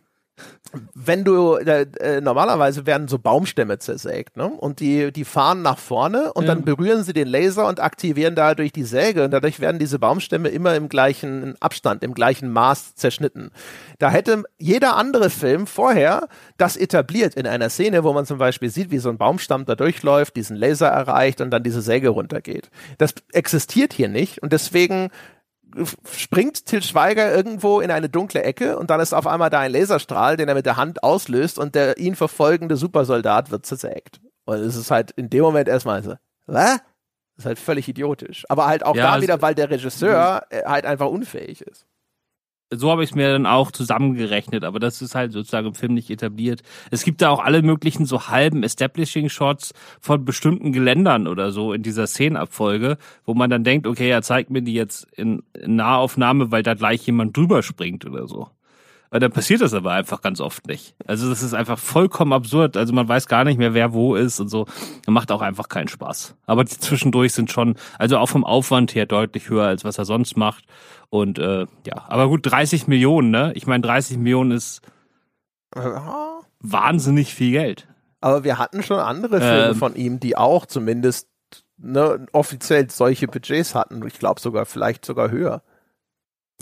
wenn 0.95 1.25
du 1.25 1.55
äh, 1.55 2.21
normalerweise 2.21 2.87
werden 2.87 3.09
so 3.09 3.19
Baumstämme 3.19 3.79
zersägt, 3.79 4.37
ne? 4.37 4.47
Und 4.47 4.81
die 4.81 5.13
die 5.13 5.25
fahren 5.25 5.63
nach 5.63 5.79
vorne 5.79 6.33
und 6.33 6.45
ja. 6.45 6.55
dann 6.55 6.65
berühren 6.65 7.03
sie 7.03 7.13
den 7.13 7.29
Laser 7.29 7.67
und 7.69 7.81
aktivieren 7.81 8.35
dadurch 8.35 8.73
die 8.73 8.85
Säge 8.85 9.25
und 9.25 9.31
dadurch 9.31 9.61
werden 9.61 9.79
diese 9.79 9.99
Baumstämme 9.99 10.49
immer 10.49 10.75
im 10.75 10.89
gleichen 10.89 11.55
Abstand, 11.61 12.03
im 12.03 12.15
gleichen 12.15 12.51
Maß 12.51 12.95
zerschnitten. 12.95 13.51
Da 13.99 14.11
hätte 14.11 14.45
jeder 14.59 14.97
andere 14.97 15.31
Film 15.31 15.67
vorher 15.67 16.29
das 16.59 16.77
etabliert 16.77 17.35
in 17.35 17.47
einer 17.47 17.71
Szene, 17.71 18.05
wo 18.05 18.13
man 18.13 18.27
zum 18.27 18.39
Beispiel 18.39 18.71
sieht, 18.71 18.91
wie 18.91 18.99
so 18.99 19.09
ein 19.09 19.19
Baumstamm 19.19 19.65
da 19.65 19.75
durchläuft, 19.75 20.37
diesen 20.37 20.57
Laser 20.57 20.89
erreicht 20.89 21.41
und 21.41 21.51
dann 21.51 21.63
diese 21.63 21.81
Säge 21.81 22.11
runtergeht. 22.11 22.71
Das 22.99 23.15
existiert 23.33 23.93
hier 23.93 24.09
nicht 24.09 24.43
und 24.43 24.53
deswegen 24.53 25.11
springt 26.11 26.67
Till 26.67 26.83
Schweiger 26.83 27.35
irgendwo 27.35 27.81
in 27.81 27.91
eine 27.91 28.09
dunkle 28.09 28.43
Ecke 28.43 28.79
und 28.79 28.91
dann 28.91 29.01
ist 29.01 29.13
auf 29.13 29.27
einmal 29.27 29.51
da 29.51 29.61
ein 29.61 29.73
Laserstrahl, 29.73 30.37
den 30.37 30.49
er 30.49 30.55
mit 30.55 30.67
der 30.67 30.77
Hand 30.77 31.03
auslöst 31.03 31.59
und 31.59 31.75
der 31.75 31.99
ihn 31.99 32.17
verfolgende 32.17 32.77
Supersoldat 32.77 33.51
wird 33.51 33.67
zersägt. 33.67 34.21
Und 34.45 34.59
es 34.59 34.77
ist 34.77 34.91
halt 34.91 35.11
in 35.13 35.29
dem 35.31 35.43
Moment 35.43 35.69
erstmal 35.69 36.03
so, 36.03 36.15
was? 36.47 36.79
Das 37.37 37.45
ist 37.45 37.47
halt 37.47 37.59
völlig 37.59 37.89
idiotisch. 37.89 38.45
Aber 38.49 38.67
halt 38.67 38.85
auch 38.85 38.97
ja, 38.97 39.17
da 39.17 39.23
wieder, 39.23 39.43
weil 39.43 39.55
der 39.55 39.69
Regisseur 39.69 40.47
äh, 40.51 40.63
halt 40.65 40.87
einfach 40.87 41.09
unfähig 41.09 41.61
ist 41.61 41.87
so 42.71 42.91
habe 42.91 43.05
ich 43.05 43.11
es 43.11 43.15
mir 43.15 43.31
dann 43.31 43.47
auch 43.47 43.71
zusammengerechnet, 43.71 44.65
aber 44.65 44.81
das 44.81 45.01
ist 45.01 45.15
halt 45.15 45.33
sozusagen 45.33 45.69
im 45.69 45.75
Film 45.75 45.95
nicht 45.95 46.11
etabliert. 46.11 46.63
Es 46.91 47.05
gibt 47.05 47.23
da 47.23 47.31
auch 47.31 47.39
alle 47.39 47.63
möglichen 47.63 48.07
so 48.07 48.29
halben 48.29 48.63
Establishing-Shots 48.65 49.73
von 50.01 50.25
bestimmten 50.25 50.73
Geländern 50.73 51.29
oder 51.29 51.53
so 51.53 51.73
in 51.73 51.83
dieser 51.83 52.07
Szenenabfolge, 52.07 52.99
wo 53.25 53.35
man 53.35 53.51
dann 53.51 53.63
denkt, 53.63 53.87
okay, 53.87 54.11
er 54.11 54.23
zeigt 54.23 54.51
mir 54.51 54.63
die 54.63 54.75
jetzt 54.75 55.07
in, 55.13 55.43
Nahaufnahme, 55.65 56.51
weil 56.51 56.63
da 56.63 56.75
gleich 56.75 57.07
jemand 57.07 57.37
drüber 57.37 57.63
springt 57.63 58.05
oder 58.05 58.27
so. 58.27 58.49
Und 59.11 59.23
dann 59.23 59.31
passiert 59.31 59.61
das 59.61 59.73
aber 59.73 59.93
einfach 59.93 60.21
ganz 60.21 60.41
oft 60.41 60.67
nicht. 60.67 60.95
Also 61.07 61.29
das 61.29 61.43
ist 61.43 61.55
einfach 61.55 61.79
vollkommen 61.79 62.33
absurd. 62.33 62.77
Also 62.77 62.93
man 62.93 63.09
weiß 63.09 63.29
gar 63.29 63.45
nicht 63.45 63.57
mehr, 63.57 63.73
wer 63.73 63.93
wo 63.93 64.17
ist 64.17 64.41
und 64.41 64.49
so. 64.49 64.65
Das 64.65 65.09
macht 65.09 65.31
auch 65.31 65.43
einfach 65.43 65.69
keinen 65.69 65.89
Spaß. 65.89 66.35
Aber 66.47 66.65
die 66.65 66.77
zwischendurch 66.79 67.33
sind 67.33 67.53
schon, 67.53 67.77
also 67.99 68.19
auch 68.19 68.27
vom 68.27 68.45
Aufwand 68.45 68.95
her 68.95 69.07
deutlich 69.07 69.49
höher, 69.49 69.67
als 69.67 69.85
was 69.85 69.99
er 69.99 70.05
sonst 70.05 70.37
macht. 70.37 70.65
Und 71.11 71.39
äh, 71.39 71.67
ja, 71.87 72.05
aber 72.09 72.29
gut, 72.29 72.41
30 72.45 72.87
Millionen, 72.89 73.31
ne? 73.31 73.53
Ich 73.55 73.67
meine, 73.67 73.83
30 73.83 74.19
Millionen 74.19 74.51
ist 74.51 74.83
wahnsinnig 76.61 77.35
viel 77.35 77.53
Geld. 77.53 77.89
Aber 78.21 78.45
wir 78.45 78.59
hatten 78.59 78.83
schon 78.83 78.99
andere 78.99 79.41
Filme 79.41 79.69
ähm, 79.69 79.75
von 79.77 79.95
ihm, 79.95 80.21
die 80.21 80.37
auch 80.37 80.67
zumindest 80.67 81.29
ne, 81.77 82.27
offiziell 82.33 82.91
solche 82.91 83.29
Budgets 83.29 83.75
hatten. 83.75 84.05
Ich 84.07 84.19
glaube 84.19 84.41
sogar, 84.41 84.67
vielleicht 84.67 85.05
sogar 85.05 85.31
höher. 85.31 85.63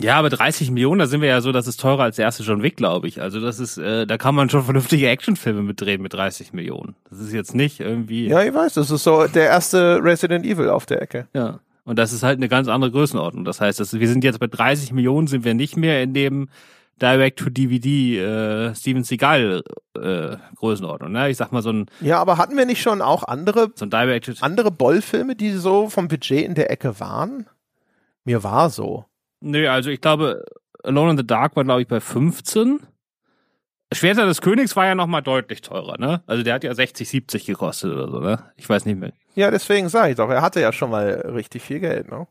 Ja, 0.01 0.17
aber 0.17 0.29
30 0.29 0.71
Millionen, 0.71 0.99
da 0.99 1.07
sind 1.07 1.21
wir 1.21 1.29
ja 1.29 1.39
so, 1.39 1.53
das 1.53 1.67
ist 1.67 1.79
teurer 1.79 2.03
als 2.03 2.17
der 2.17 2.25
erste 2.25 2.43
John 2.43 2.61
Wick, 2.61 2.75
glaube 2.75 3.07
ich. 3.07 3.21
Also 3.21 3.39
das 3.39 3.59
ist, 3.59 3.77
äh, 3.77 4.05
da 4.05 4.17
kann 4.17 4.35
man 4.35 4.49
schon 4.49 4.63
vernünftige 4.63 5.07
Actionfilme 5.07 5.61
mitdrehen 5.61 6.01
mit 6.01 6.13
30 6.13 6.51
Millionen. 6.51 6.95
Das 7.09 7.19
ist 7.19 7.31
jetzt 7.31 7.55
nicht 7.55 7.79
irgendwie. 7.79 8.27
Ja, 8.27 8.43
ich 8.43 8.53
weiß, 8.53 8.73
das 8.73 8.91
ist 8.91 9.03
so 9.03 9.25
der 9.27 9.45
erste 9.45 10.03
Resident 10.03 10.45
Evil 10.45 10.69
auf 10.69 10.85
der 10.85 11.01
Ecke. 11.01 11.29
Ja. 11.33 11.59
Und 11.85 11.97
das 11.97 12.11
ist 12.11 12.23
halt 12.23 12.37
eine 12.37 12.49
ganz 12.49 12.67
andere 12.67 12.91
Größenordnung. 12.91 13.45
Das 13.45 13.61
heißt, 13.61 13.79
dass 13.79 13.93
wir 13.93 14.07
sind 14.07 14.23
jetzt 14.23 14.39
bei 14.39 14.47
30 14.47 14.91
Millionen, 14.91 15.27
sind 15.27 15.45
wir 15.45 15.53
nicht 15.53 15.77
mehr 15.77 16.01
in 16.03 16.13
dem 16.13 16.49
Direct-to-DVD 17.01 18.19
äh, 18.19 18.75
Steven 18.75 19.03
Seagal 19.03 19.63
äh, 19.95 20.37
Größenordnung. 20.55 21.11
Ne? 21.11 21.29
Ich 21.29 21.37
sag 21.37 21.51
mal 21.51 21.61
so 21.61 21.71
ein 21.71 21.85
Ja, 22.01 22.19
aber 22.19 22.37
hatten 22.37 22.57
wir 22.57 22.65
nicht 22.65 22.81
schon 22.81 23.01
auch 23.01 23.23
andere 23.23 23.71
so 23.75 23.85
ein 23.85 24.21
andere 24.41 24.71
Boll-Filme, 24.71 25.35
die 25.35 25.51
so 25.51 25.89
vom 25.89 26.07
Budget 26.07 26.45
in 26.45 26.55
der 26.55 26.71
Ecke 26.71 26.99
waren? 26.99 27.47
Mir 28.23 28.43
war 28.43 28.69
so. 28.69 29.05
Nö, 29.41 29.67
also 29.67 29.89
ich 29.89 30.01
glaube 30.01 30.43
Alone 30.83 31.11
in 31.11 31.17
the 31.17 31.27
Dark 31.27 31.55
war 31.55 31.65
glaube 31.65 31.81
ich 31.81 31.87
bei 31.87 31.99
15. 31.99 32.79
Schwerter 33.93 34.25
des 34.25 34.41
Königs 34.41 34.75
war 34.75 34.85
ja 34.85 34.95
noch 34.95 35.07
mal 35.07 35.21
deutlich 35.21 35.61
teurer, 35.61 35.97
ne? 35.97 36.23
Also 36.27 36.43
der 36.43 36.55
hat 36.55 36.63
ja 36.63 36.73
60, 36.73 37.07
70 37.07 37.45
gekostet 37.45 37.91
oder 37.93 38.09
so, 38.09 38.19
ne? 38.19 38.51
Ich 38.57 38.67
weiß 38.67 38.85
nicht 38.85 38.99
mehr. 38.99 39.13
Ja, 39.35 39.51
deswegen 39.51 39.89
sage 39.89 40.11
ich 40.11 40.15
doch, 40.17 40.29
er 40.29 40.41
hatte 40.41 40.59
ja 40.59 40.73
schon 40.73 40.89
mal 40.89 41.07
richtig 41.33 41.61
viel 41.61 41.79
Geld, 41.79 42.09
ne? 42.09 42.27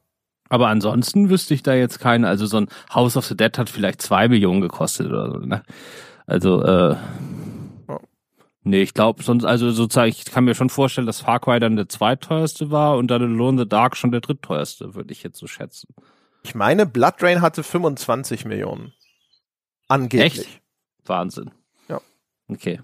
Aber 0.51 0.69
ansonsten 0.69 1.31
wüsste 1.31 1.55
ich 1.55 1.63
da 1.63 1.75
jetzt 1.75 2.01
keine. 2.01 2.29
Also 2.29 2.47
so 2.47 2.59
ein 2.59 2.69
House 2.93 3.17
of 3.17 3.25
the 3.27 3.37
Dead 3.37 3.57
hat 3.57 3.71
vielleicht 3.71 4.03
zwei 4.03 4.29
Millionen 4.29 4.61
gekostet 4.61 5.07
oder 5.07 5.31
so, 5.31 5.39
ne? 5.39 5.63
Also, 6.27 6.63
äh, 6.63 6.97
Ja. 7.89 8.01
nee, 8.63 8.83
ich 8.83 8.93
glaube 8.95 9.23
sonst, 9.23 9.45
also 9.45 9.71
sozusagen, 9.71 10.09
ich 10.11 10.25
kann 10.27 10.45
mir 10.45 10.55
schon 10.55 10.71
vorstellen, 10.71 11.07
dass 11.07 11.21
Far 11.21 11.41
Cry 11.41 11.61
dann 11.61 11.77
der 11.77 11.89
zweiteuerste 11.89 12.71
war 12.71 12.97
und 12.97 13.09
dann 13.11 13.23
Alone 13.23 13.51
in 13.53 13.59
the 13.59 13.69
Dark 13.69 13.97
schon 13.97 14.11
der 14.11 14.21
drittteuerste, 14.21 14.95
würde 14.95 15.13
ich 15.13 15.23
jetzt 15.23 15.39
so 15.39 15.47
schätzen. 15.47 15.95
Ich 16.43 16.55
meine, 16.55 16.85
Blood 16.85 17.23
Rain 17.23 17.41
hatte 17.41 17.63
25 17.63 18.45
Millionen. 18.45 18.93
Angeblich. 19.89 20.39
Echt? 20.41 20.61
Wahnsinn. 21.07 21.51
Ja. 21.89 22.01
Okay. 22.49 22.81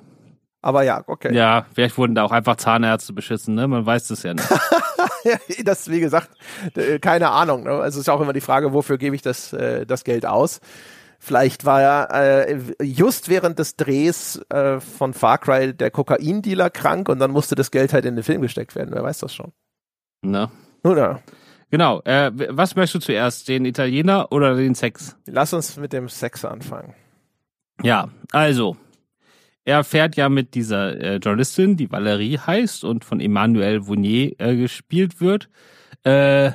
Aber 0.62 0.82
ja, 0.82 1.02
okay. 1.06 1.34
Ja, 1.34 1.66
vielleicht 1.72 1.96
wurden 1.96 2.14
da 2.14 2.22
auch 2.22 2.32
einfach 2.32 2.56
Zahnärzte 2.56 3.12
beschissen, 3.14 3.54
ne? 3.54 3.66
Man 3.66 3.86
weiß 3.86 4.08
das 4.08 4.22
ja 4.22 4.34
nicht. 4.34 4.46
das, 5.64 5.90
wie 5.90 6.00
gesagt, 6.00 6.30
äh, 6.74 6.98
keine 6.98 7.30
Ahnung. 7.30 7.64
Ne? 7.64 7.70
Also 7.70 7.98
es 7.98 8.06
ist 8.06 8.08
auch 8.10 8.20
immer 8.20 8.34
die 8.34 8.42
Frage, 8.42 8.72
wofür 8.72 8.98
gebe 8.98 9.16
ich 9.16 9.22
das, 9.22 9.52
äh, 9.54 9.86
das 9.86 10.04
Geld 10.04 10.26
aus? 10.26 10.60
Vielleicht 11.18 11.64
war 11.64 11.82
ja 11.82 12.04
äh, 12.04 12.58
just 12.82 13.28
während 13.28 13.58
des 13.58 13.76
Drehs 13.76 14.40
äh, 14.50 14.80
von 14.80 15.12
Far 15.12 15.38
Cry 15.38 15.74
der 15.74 15.90
Kokaindealer 15.90 16.70
krank 16.70 17.08
und 17.08 17.18
dann 17.18 17.30
musste 17.30 17.54
das 17.54 17.70
Geld 17.70 17.92
halt 17.92 18.06
in 18.06 18.16
den 18.16 18.24
Film 18.24 18.40
gesteckt 18.42 18.74
werden. 18.74 18.90
Wer 18.92 19.02
weiß 19.02 19.18
das 19.18 19.34
schon? 19.34 19.52
ne? 20.22 20.50
Oder? 20.82 21.20
Genau. 21.70 22.00
Äh, 22.04 22.32
was 22.48 22.74
möchtest 22.74 22.94
du 22.94 23.06
zuerst? 23.06 23.48
Den 23.48 23.64
Italiener 23.64 24.32
oder 24.32 24.56
den 24.56 24.74
Sex? 24.74 25.16
Lass 25.26 25.52
uns 25.52 25.76
mit 25.76 25.92
dem 25.92 26.08
Sex 26.08 26.44
anfangen. 26.44 26.94
Ja, 27.82 28.08
also. 28.32 28.76
Er 29.64 29.84
fährt 29.84 30.16
ja 30.16 30.28
mit 30.30 30.54
dieser 30.54 30.98
äh, 30.98 31.16
Journalistin, 31.16 31.76
die 31.76 31.92
Valerie 31.92 32.38
heißt 32.38 32.82
und 32.82 33.04
von 33.04 33.20
Emmanuel 33.20 33.86
Vounier 33.86 34.32
äh, 34.38 34.56
gespielt 34.56 35.20
wird, 35.20 35.48
äh, 36.02 36.50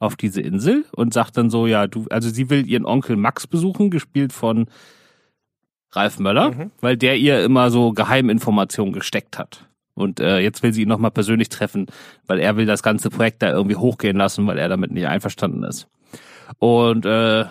auf 0.00 0.16
diese 0.16 0.40
Insel 0.40 0.84
und 0.92 1.12
sagt 1.12 1.36
dann 1.36 1.50
so, 1.50 1.66
ja, 1.66 1.86
du, 1.86 2.06
also 2.10 2.30
sie 2.30 2.48
will 2.50 2.66
ihren 2.66 2.86
Onkel 2.86 3.16
Max 3.16 3.46
besuchen, 3.46 3.90
gespielt 3.90 4.32
von 4.32 4.66
Ralf 5.92 6.18
Möller, 6.18 6.50
Mhm. 6.52 6.70
weil 6.80 6.96
der 6.96 7.16
ihr 7.18 7.44
immer 7.44 7.70
so 7.70 7.92
Geheiminformationen 7.92 8.92
gesteckt 8.94 9.38
hat. 9.38 9.66
Und 9.94 10.18
äh, 10.20 10.38
jetzt 10.38 10.62
will 10.62 10.72
sie 10.72 10.82
ihn 10.82 10.88
nochmal 10.88 11.10
persönlich 11.10 11.48
treffen, 11.50 11.86
weil 12.26 12.38
er 12.38 12.56
will 12.56 12.66
das 12.66 12.82
ganze 12.82 13.10
Projekt 13.10 13.42
da 13.42 13.50
irgendwie 13.52 13.76
hochgehen 13.76 14.16
lassen, 14.16 14.46
weil 14.46 14.58
er 14.58 14.68
damit 14.68 14.90
nicht 14.90 15.06
einverstanden 15.06 15.64
ist. 15.64 15.86
Und 16.58 17.04
äh, 17.04 17.42
äh, 17.42 17.46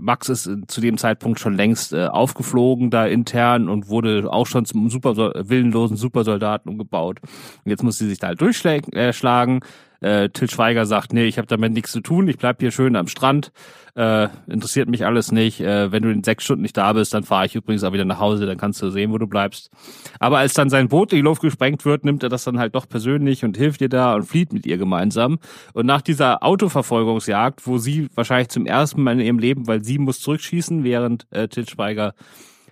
Max 0.00 0.28
ist 0.28 0.48
zu 0.68 0.80
dem 0.80 0.96
Zeitpunkt 0.98 1.40
schon 1.40 1.54
längst 1.54 1.92
äh, 1.92 2.06
aufgeflogen 2.06 2.90
da 2.90 3.06
intern 3.06 3.68
und 3.68 3.88
wurde 3.88 4.32
auch 4.32 4.46
schon 4.46 4.64
zum 4.64 4.88
super 4.90 5.16
willenlosen 5.16 5.96
Supersoldaten 5.96 6.70
umgebaut. 6.70 7.20
Und 7.64 7.70
jetzt 7.70 7.82
muss 7.82 7.98
sie 7.98 8.08
sich 8.08 8.18
da 8.18 8.28
halt 8.28 8.40
durchschlagen. 8.40 9.62
Äh. 9.62 9.66
Äh, 10.02 10.28
Till 10.28 10.50
Schweiger 10.50 10.84
sagt, 10.84 11.12
nee, 11.12 11.24
ich 11.24 11.38
habe 11.38 11.46
damit 11.46 11.72
nichts 11.72 11.92
zu 11.92 12.00
tun, 12.00 12.28
ich 12.28 12.36
bleib 12.36 12.60
hier 12.60 12.70
schön 12.70 12.96
am 12.96 13.06
Strand. 13.06 13.52
Äh, 13.94 14.28
interessiert 14.46 14.88
mich 14.88 15.04
alles 15.04 15.32
nicht. 15.32 15.60
Äh, 15.60 15.92
wenn 15.92 16.02
du 16.02 16.10
in 16.10 16.24
sechs 16.24 16.44
Stunden 16.44 16.62
nicht 16.62 16.76
da 16.76 16.92
bist, 16.94 17.12
dann 17.12 17.24
fahre 17.24 17.46
ich 17.46 17.54
übrigens 17.54 17.84
auch 17.84 17.92
wieder 17.92 18.06
nach 18.06 18.18
Hause, 18.18 18.46
dann 18.46 18.56
kannst 18.56 18.80
du 18.80 18.90
sehen, 18.90 19.12
wo 19.12 19.18
du 19.18 19.26
bleibst. 19.26 19.70
Aber 20.18 20.38
als 20.38 20.54
dann 20.54 20.70
sein 20.70 20.88
Boot 20.88 21.12
in 21.12 21.16
die 21.16 21.22
Luft 21.22 21.42
gesprengt 21.42 21.84
wird, 21.84 22.04
nimmt 22.04 22.22
er 22.22 22.30
das 22.30 22.44
dann 22.44 22.58
halt 22.58 22.74
doch 22.74 22.88
persönlich 22.88 23.44
und 23.44 23.56
hilft 23.56 23.82
ihr 23.82 23.90
da 23.90 24.14
und 24.14 24.24
flieht 24.24 24.52
mit 24.52 24.66
ihr 24.66 24.78
gemeinsam. 24.78 25.38
Und 25.74 25.86
nach 25.86 26.00
dieser 26.00 26.42
Autoverfolgungsjagd, 26.42 27.66
wo 27.66 27.76
sie 27.78 28.08
wahrscheinlich 28.14 28.48
zum 28.48 28.66
ersten 28.66 29.02
Mal 29.02 29.12
in 29.12 29.26
ihrem 29.26 29.38
Leben, 29.38 29.66
weil 29.66 29.84
sie 29.84 29.98
muss 29.98 30.20
zurückschießen, 30.20 30.84
während 30.84 31.26
äh, 31.30 31.48
Til 31.48 31.68
Schweiger 31.68 32.14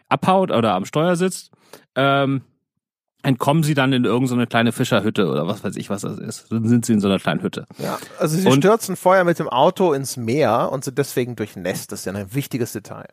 abhaut 0.09 0.51
oder 0.51 0.75
am 0.75 0.87
Steuer 0.87 1.17
sitzt, 1.17 1.51
ähm, 1.95 2.43
entkommen 3.23 3.63
sie 3.63 3.75
dann 3.75 3.93
in 3.93 4.05
irgendeine 4.05 4.47
kleine 4.47 4.73
Fischerhütte 4.73 5.29
oder 5.29 5.47
was 5.47 5.63
weiß 5.65 5.77
ich, 5.77 5.91
was 5.91 6.03
das 6.03 6.19
ist. 6.19 6.51
Dann 6.51 6.67
sind 6.69 6.87
sie 6.87 6.93
in 6.95 7.01
so 7.01 7.09
einer 7.09 7.19
kleinen 7.19 7.43
Hütte. 7.43 7.67
Ja, 7.79 7.99
also 8.19 8.37
sie 8.37 8.47
Und- 8.49 8.57
stürzen 8.59 8.97
vorher 8.97 9.25
mit 9.25 9.39
dem 9.39 9.49
Auto 9.49 9.93
ins 9.93 10.17
Meer 10.17 10.71
und 10.73 10.85
sind 10.85 10.99
deswegen 10.99 11.37
durchnässt. 11.37 11.93
Das 11.93 12.01
ist 12.01 12.05
ja 12.07 12.13
ein 12.13 12.35
wichtiges 12.35 12.73
Detail. 12.73 13.07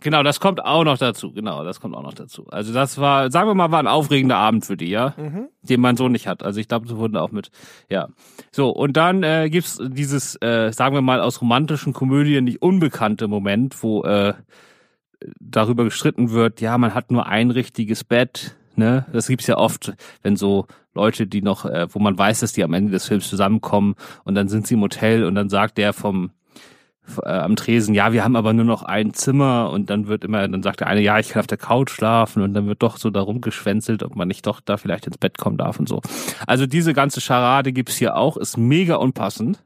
Genau, 0.00 0.22
das 0.22 0.40
kommt 0.40 0.62
auch 0.62 0.84
noch 0.84 0.98
dazu. 0.98 1.32
Genau, 1.32 1.64
das 1.64 1.80
kommt 1.80 1.94
auch 1.96 2.02
noch 2.02 2.12
dazu. 2.12 2.46
Also 2.50 2.74
das 2.74 2.98
war, 2.98 3.30
sagen 3.30 3.48
wir 3.48 3.54
mal, 3.54 3.70
war 3.70 3.78
ein 3.78 3.86
aufregender 3.86 4.36
Abend 4.36 4.66
für 4.66 4.76
die, 4.76 4.90
ja, 4.90 5.14
Mhm. 5.16 5.48
den 5.62 5.80
man 5.80 5.96
so 5.96 6.08
nicht 6.08 6.26
hat. 6.26 6.42
Also 6.42 6.60
ich 6.60 6.68
glaube, 6.68 6.86
sie 6.86 6.98
wurden 6.98 7.16
auch 7.16 7.30
mit, 7.30 7.50
ja. 7.88 8.08
So 8.52 8.68
und 8.68 8.94
dann 8.98 9.22
äh, 9.22 9.48
gibt's 9.48 9.78
dieses, 9.82 10.36
äh, 10.42 10.70
sagen 10.72 10.94
wir 10.94 11.00
mal, 11.00 11.20
aus 11.22 11.40
romantischen 11.40 11.94
Komödien 11.94 12.44
nicht 12.44 12.60
unbekannte 12.60 13.26
Moment, 13.26 13.82
wo 13.82 14.02
äh, 14.04 14.34
darüber 15.40 15.84
gestritten 15.84 16.30
wird, 16.32 16.60
ja, 16.60 16.76
man 16.76 16.92
hat 16.94 17.10
nur 17.10 17.26
ein 17.26 17.50
richtiges 17.50 18.04
Bett. 18.04 18.56
Ne, 18.76 19.06
das 19.12 19.28
gibt's 19.28 19.46
ja 19.46 19.56
oft, 19.56 19.92
wenn 20.22 20.36
so 20.36 20.66
Leute, 20.94 21.26
die 21.26 21.42
noch, 21.42 21.64
äh, 21.64 21.86
wo 21.92 22.00
man 22.00 22.18
weiß, 22.18 22.40
dass 22.40 22.52
die 22.52 22.64
am 22.64 22.72
Ende 22.72 22.90
des 22.90 23.06
Films 23.06 23.28
zusammenkommen 23.28 23.94
und 24.24 24.34
dann 24.34 24.48
sind 24.48 24.66
sie 24.66 24.74
im 24.74 24.80
Hotel 24.80 25.24
und 25.24 25.36
dann 25.36 25.48
sagt 25.48 25.78
der 25.78 25.92
vom 25.92 26.30
äh, 27.22 27.28
am 27.28 27.56
Tresen, 27.56 27.94
ja, 27.94 28.12
wir 28.12 28.24
haben 28.24 28.36
aber 28.36 28.52
nur 28.52 28.64
noch 28.64 28.82
ein 28.82 29.12
Zimmer 29.12 29.70
und 29.70 29.90
dann 29.90 30.06
wird 30.06 30.24
immer, 30.24 30.46
dann 30.48 30.62
sagt 30.62 30.80
der 30.80 30.86
eine, 30.86 31.00
ja, 31.00 31.18
ich 31.18 31.30
kann 31.30 31.40
auf 31.40 31.46
der 31.46 31.58
Couch 31.58 31.90
schlafen 31.90 32.42
und 32.42 32.54
dann 32.54 32.66
wird 32.66 32.82
doch 32.82 32.96
so 32.96 33.10
darum 33.10 33.40
geschwänzelt, 33.40 34.02
ob 34.02 34.16
man 34.16 34.28
nicht 34.28 34.46
doch 34.46 34.60
da 34.60 34.76
vielleicht 34.76 35.06
ins 35.06 35.18
Bett 35.18 35.38
kommen 35.38 35.56
darf 35.56 35.78
und 35.78 35.88
so. 35.88 36.00
Also 36.46 36.66
diese 36.66 36.94
ganze 36.94 37.20
Scharade 37.20 37.72
gibt's 37.72 37.96
hier 37.96 38.16
auch, 38.16 38.36
ist 38.36 38.56
mega 38.56 38.96
unpassend. 38.96 39.58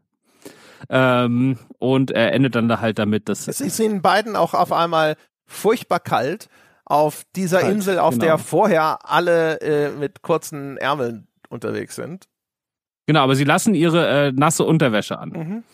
Ähm, 0.91 1.59
und 1.79 2.11
er 2.13 2.33
endet 2.33 2.55
dann 2.55 2.69
da 2.69 2.81
halt 2.81 2.99
damit, 2.99 3.29
dass 3.29 3.49
Es 3.49 3.61
ist 3.61 3.81
ihnen 3.81 4.01
beiden 4.01 4.37
auch 4.37 4.55
auf 4.55 4.73
einmal 4.73 5.17
furchtbar 5.47 6.01
kalt 6.01 6.49
auf 6.89 7.25
dieser 7.37 7.61
Kalt, 7.61 7.75
Insel, 7.75 7.99
auf 7.99 8.15
genau. 8.15 8.25
der 8.25 8.39
vorher 8.39 8.99
alle 9.05 9.61
äh, 9.61 9.91
mit 9.91 10.23
kurzen 10.23 10.77
Ärmeln 10.79 11.29
unterwegs 11.49 11.95
sind. 11.97 12.29
genau, 13.07 13.21
aber 13.21 13.37
sie 13.37 13.45
lassen 13.45 13.75
ihre 13.75 14.29
äh, 14.29 14.33
nasse 14.33 14.65
Unterwäsche 14.65 15.19
an. 15.19 15.29
Mhm. 15.31 15.65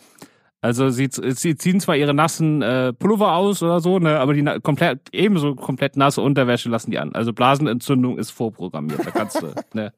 Also 0.61 0.89
sie, 0.89 1.09
sie 1.11 1.55
ziehen 1.55 1.79
zwar 1.79 1.95
ihre 1.95 2.15
nassen 2.15 2.63
äh, 2.63 2.91
Pullover 2.91 3.33
aus 3.33 3.61
oder 3.61 3.79
so, 3.81 3.99
ne, 3.99 4.19
aber 4.19 4.33
die 4.33 4.43
komplett 4.63 4.99
ebenso 5.11 5.53
komplett 5.53 5.95
nasse 5.95 6.21
Unterwäsche 6.21 6.69
lassen 6.69 6.89
die 6.89 6.97
an. 6.97 7.13
Also 7.13 7.33
Blasenentzündung 7.33 8.17
ist 8.17 8.31
vorprogrammiert, 8.31 9.05
da 9.05 9.11
kannst 9.11 9.41
du, 9.41 9.53
ne. 9.73 9.93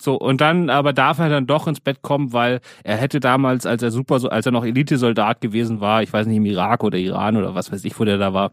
So 0.00 0.14
und 0.18 0.40
dann 0.40 0.70
aber 0.70 0.94
darf 0.94 1.18
er 1.18 1.28
dann 1.28 1.46
doch 1.46 1.66
ins 1.66 1.80
Bett 1.80 2.00
kommen, 2.00 2.32
weil 2.32 2.60
er 2.82 2.96
hätte 2.96 3.20
damals, 3.20 3.66
als 3.66 3.82
er 3.82 3.90
super, 3.90 4.20
als 4.32 4.46
er 4.46 4.52
noch 4.52 4.64
Elitesoldat 4.64 5.42
gewesen 5.42 5.80
war, 5.80 6.02
ich 6.02 6.10
weiß 6.10 6.26
nicht 6.26 6.38
im 6.38 6.46
Irak 6.46 6.82
oder 6.82 6.96
Iran 6.96 7.36
oder 7.36 7.54
was 7.54 7.70
weiß 7.70 7.84
ich, 7.84 8.00
wo 8.00 8.04
der 8.04 8.16
da 8.16 8.32
war, 8.32 8.52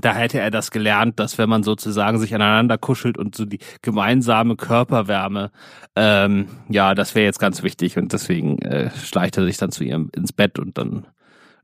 da 0.00 0.14
hätte 0.14 0.40
er 0.40 0.50
das 0.50 0.70
gelernt, 0.70 1.20
dass 1.20 1.38
wenn 1.38 1.48
man 1.48 1.62
sozusagen 1.62 2.18
sich 2.18 2.34
aneinander 2.34 2.78
kuschelt 2.78 3.18
und 3.18 3.34
so 3.34 3.44
die 3.44 3.60
gemeinsame 3.82 4.56
Körperwärme, 4.56 5.50
ähm, 5.96 6.46
ja, 6.68 6.94
das 6.94 7.14
wäre 7.14 7.24
jetzt 7.24 7.38
ganz 7.38 7.62
wichtig 7.62 7.96
und 7.96 8.12
deswegen 8.12 8.58
äh, 8.60 8.90
schleicht 8.90 9.36
er 9.36 9.44
sich 9.44 9.56
dann 9.56 9.70
zu 9.70 9.84
ihr 9.84 10.06
ins 10.14 10.32
Bett 10.32 10.58
und 10.58 10.76
dann 10.78 11.06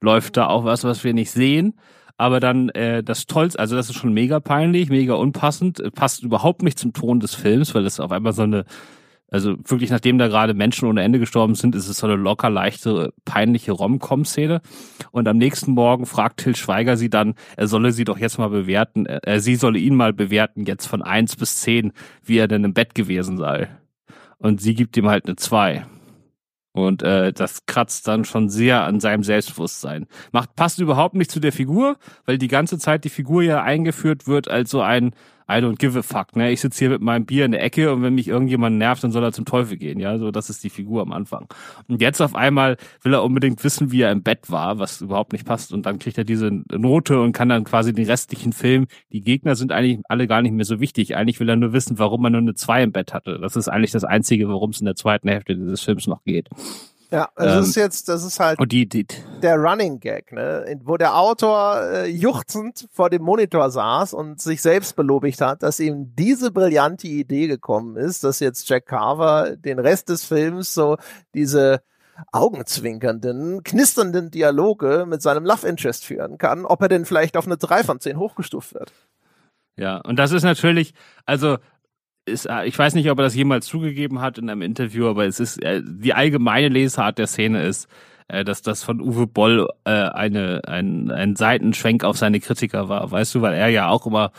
läuft 0.01 0.37
da 0.37 0.47
auch 0.47 0.65
was, 0.65 0.85
was 0.85 1.05
wir 1.05 1.13
nicht 1.13 1.31
sehen. 1.31 1.75
Aber 2.17 2.39
dann 2.39 2.69
äh, 2.71 3.03
das 3.03 3.27
Tollste, 3.27 3.59
also 3.59 3.77
das 3.77 3.89
ist 3.89 3.97
schon 3.97 4.13
mega 4.13 4.41
peinlich, 4.41 4.91
mega 4.91 5.15
unpassend, 5.15 5.81
äh, 5.81 5.91
passt 5.91 6.23
überhaupt 6.23 6.63
nicht 6.63 6.79
zum 6.79 6.93
Ton 6.93 7.19
des 7.19 7.35
Films, 7.35 7.75
weil 7.75 7.83
das 7.83 7.99
auf 7.99 8.13
einmal 8.13 8.35
so 8.35 8.43
eine, 8.43 8.67
also 9.31 9.57
wirklich 9.65 9.91
nachdem 9.91 10.19
da 10.19 10.29
gerade 10.29 10.55
Menschen 10.55 10.89
ohne 10.89 11.03
Ende 11.03 11.19
gestorben 11.19 11.55
sind, 11.55 11.75
ist 11.75 11.89
es 11.89 11.99
so 11.99 12.07
eine 12.07 12.17
locker 12.17 12.51
leichte, 12.51 13.13
peinliche 13.25 13.73
Rom-Com-Szene. 13.73 14.61
Und 15.13 15.29
am 15.29 15.39
nächsten 15.39 15.73
Morgen 15.73 16.07
fragt 16.07 16.41
Till 16.41 16.57
Schweiger 16.57 16.97
sie 16.97 17.11
dann, 17.11 17.35
er 17.57 17.69
solle 17.69 17.93
sie 17.93 18.05
doch 18.05 18.19
jetzt 18.19 18.39
mal 18.39 18.51
bewerten, 18.51 19.07
äh, 19.07 19.41
sie 19.41 19.57
solle 19.57 19.79
ihn 19.79 19.95
mal 19.95 20.13
bewerten, 20.13 20.67
jetzt 20.67 20.87
von 20.87 21.03
eins 21.03 21.37
bis 21.37 21.61
zehn, 21.61 21.93
wie 22.25 22.39
er 22.39 22.49
denn 22.49 22.65
im 22.65 22.75
Bett 22.75 22.95
gewesen 22.95 23.39
sei. 23.39 23.69
Und 24.39 24.61
sie 24.61 24.75
gibt 24.75 24.97
ihm 24.97 25.09
halt 25.09 25.27
eine 25.27 25.37
zwei. 25.37 25.87
Und 26.73 27.03
äh, 27.03 27.33
das 27.33 27.67
kratzt 27.67 28.07
dann 28.07 28.25
schon 28.25 28.49
sehr 28.49 28.85
an 28.85 29.01
seinem 29.01 29.25
Selbstbewusstsein. 29.25 30.07
Macht 30.31 30.55
passt 30.55 30.79
überhaupt 30.79 31.17
nicht 31.17 31.31
zu 31.31 31.41
der 31.41 31.53
Figur, 31.53 31.97
weil 32.27 32.39
die 32.39 32.49
ganze 32.49 32.79
Zeit 32.79 33.05
die 33.05 33.11
Figur 33.11 33.43
ja 33.43 33.63
eingeführt 33.63 34.29
wird 34.29 34.49
als 34.49 34.71
so 34.71 34.81
ein 34.81 35.13
I 35.51 35.61
don't 35.61 35.79
give 35.79 35.99
a 35.99 36.03
fuck. 36.03 36.37
Ne? 36.37 36.53
Ich 36.53 36.61
sitze 36.61 36.79
hier 36.79 36.91
mit 36.91 37.01
meinem 37.01 37.27
Bier 37.27 37.45
in 37.45 37.53
der 37.53 37.63
Ecke 37.63 37.93
und 37.93 38.03
wenn 38.03 38.15
mich 38.15 38.29
irgendjemand 38.29 38.79
nervt, 38.79 39.03
dann 39.03 39.11
soll 39.11 39.25
er 39.25 39.33
zum 39.33 39.45
Teufel 39.45 39.77
gehen. 39.77 39.99
Ja, 39.99 40.17
so 40.19 40.31
das 40.31 40.49
ist 40.49 40.63
die 40.63 40.71
Figur 40.71 41.03
am 41.03 41.13
Anfang. 41.13 41.49
Und 41.89 42.01
jetzt 42.01 42.21
auf 42.21 42.35
einmal 42.35 42.77
will 43.03 43.15
er 43.15 43.25
unbedingt 43.25 43.63
wissen, 43.65 43.91
wie 43.91 44.03
er 44.03 44.13
im 44.13 44.23
Bett 44.23 44.51
war, 44.51 44.79
was 44.79 45.01
überhaupt 45.01 45.33
nicht 45.33 45.45
passt. 45.45 45.73
Und 45.73 45.87
dann 45.87 45.99
kriegt 45.99 46.19
er 46.19 46.25
diese 46.25 46.51
Note 46.71 47.21
und 47.21 47.33
kann 47.33 47.49
dann 47.49 47.65
quasi 47.65 47.93
den 47.93 48.07
restlichen 48.07 48.53
Film. 48.53 48.87
Die 49.13 49.23
Gegner 49.23 49.57
sind 49.57 49.73
eigentlich 49.73 50.01
alle 50.09 50.27
gar 50.27 50.43
nicht 50.43 50.53
mehr 50.53 50.65
so 50.65 50.81
wichtig. 50.81 51.17
Eigentlich 51.17 51.41
will 51.41 51.49
er 51.49 51.57
nur 51.57 51.73
wissen, 51.73 51.99
warum 51.99 52.25
er 52.25 52.31
nur 52.31 52.41
eine 52.41 52.55
zwei 52.55 52.83
im 52.83 52.93
Bett 52.93 53.13
hatte. 53.13 53.39
Das 53.41 53.57
ist 53.57 53.69
eigentlich 53.69 53.91
das 53.91 54.05
Einzige, 54.05 54.49
worum 54.49 54.71
es 54.71 54.81
in 54.81 54.87
der 54.87 54.95
zweiten 54.95 55.29
Hälfte 55.29 55.57
dieses 55.57 55.83
Films 55.83 56.07
noch 56.07 56.23
geht. 56.25 56.49
Ja, 57.13 57.29
das 57.35 57.57
ähm, 57.57 57.63
ist 57.65 57.77
jetzt, 57.77 58.09
das 58.09 58.25
ist 58.25 58.39
halt 58.39 58.59
die, 58.71 58.89
die, 58.89 59.05
der 59.43 59.57
Running 59.57 59.99
Gag, 59.99 60.31
ne? 60.33 60.79
wo 60.85 60.97
der 60.97 61.17
Autor 61.17 61.81
äh, 61.83 62.07
juchzend 62.07 62.87
vor 62.93 63.11
dem 63.11 63.23
Monitor 63.23 63.71
saß 63.71 64.15
und 64.15 64.41
sich 64.41 64.63
selbst 64.63 64.95
belobigt 64.95 65.41
hat, 65.41 65.65
dass 65.65 65.81
ihm 65.81 66.15
diese 66.15 66.53
brillante 66.53 67.09
Idee 67.09 67.49
gekommen 67.49 67.97
ist, 67.97 68.23
dass 68.23 68.39
jetzt 68.39 68.69
Jack 68.69 68.87
Carver 68.87 69.57
den 69.57 69.81
Rest 69.81 70.09
des 70.09 70.25
Films 70.25 70.73
so 70.73 70.99
diese 71.35 71.83
augenzwinkernden, 72.33 73.65
knisternden 73.65 74.31
Dialoge 74.31 75.05
mit 75.09 75.23
seinem 75.23 75.45
Love 75.45 75.67
Interest 75.67 76.05
führen 76.05 76.39
kann, 76.39 76.65
ob 76.65 76.83
er 76.83 76.89
denn 76.89 77.07
vielleicht 77.07 77.37
auf 77.37 77.47
eine 77.47 77.57
3 77.57 77.83
von 77.83 77.99
10 77.99 78.19
hochgestuft 78.19 78.75
wird. 78.75 78.93
Ja, 79.77 79.97
und 79.99 80.17
das 80.17 80.33
ist 80.33 80.43
natürlich, 80.43 80.95
also 81.25 81.57
ist, 82.31 82.47
äh, 82.47 82.65
ich 82.65 82.79
weiß 82.79 82.95
nicht, 82.95 83.11
ob 83.11 83.19
er 83.19 83.25
das 83.25 83.35
jemals 83.35 83.67
zugegeben 83.67 84.21
hat 84.21 84.39
in 84.39 84.49
einem 84.49 84.63
Interview, 84.63 85.09
aber 85.09 85.27
es 85.27 85.41
ist 85.41 85.63
äh, 85.63 85.83
die 85.85 86.15
allgemeine 86.15 86.69
Lesart 86.69 87.19
der 87.19 87.27
Szene 87.27 87.63
ist, 87.63 87.89
äh, 88.29 88.45
dass 88.45 88.63
das 88.63 88.83
von 88.83 89.01
Uwe 89.01 89.27
Boll 89.27 89.69
eine 89.85 90.63
ein, 90.67 91.11
ein 91.11 91.37
Seitenschwenk 91.37 92.05
auf 92.05 92.17
seine 92.17 92.41
Kritiker 92.41 92.89
war, 92.89 93.11
weißt 93.11 93.35
du, 93.35 93.43
weil 93.43 93.55
er 93.55 93.69
ja 93.69 93.89
auch 93.89 94.07
immer 94.07 94.33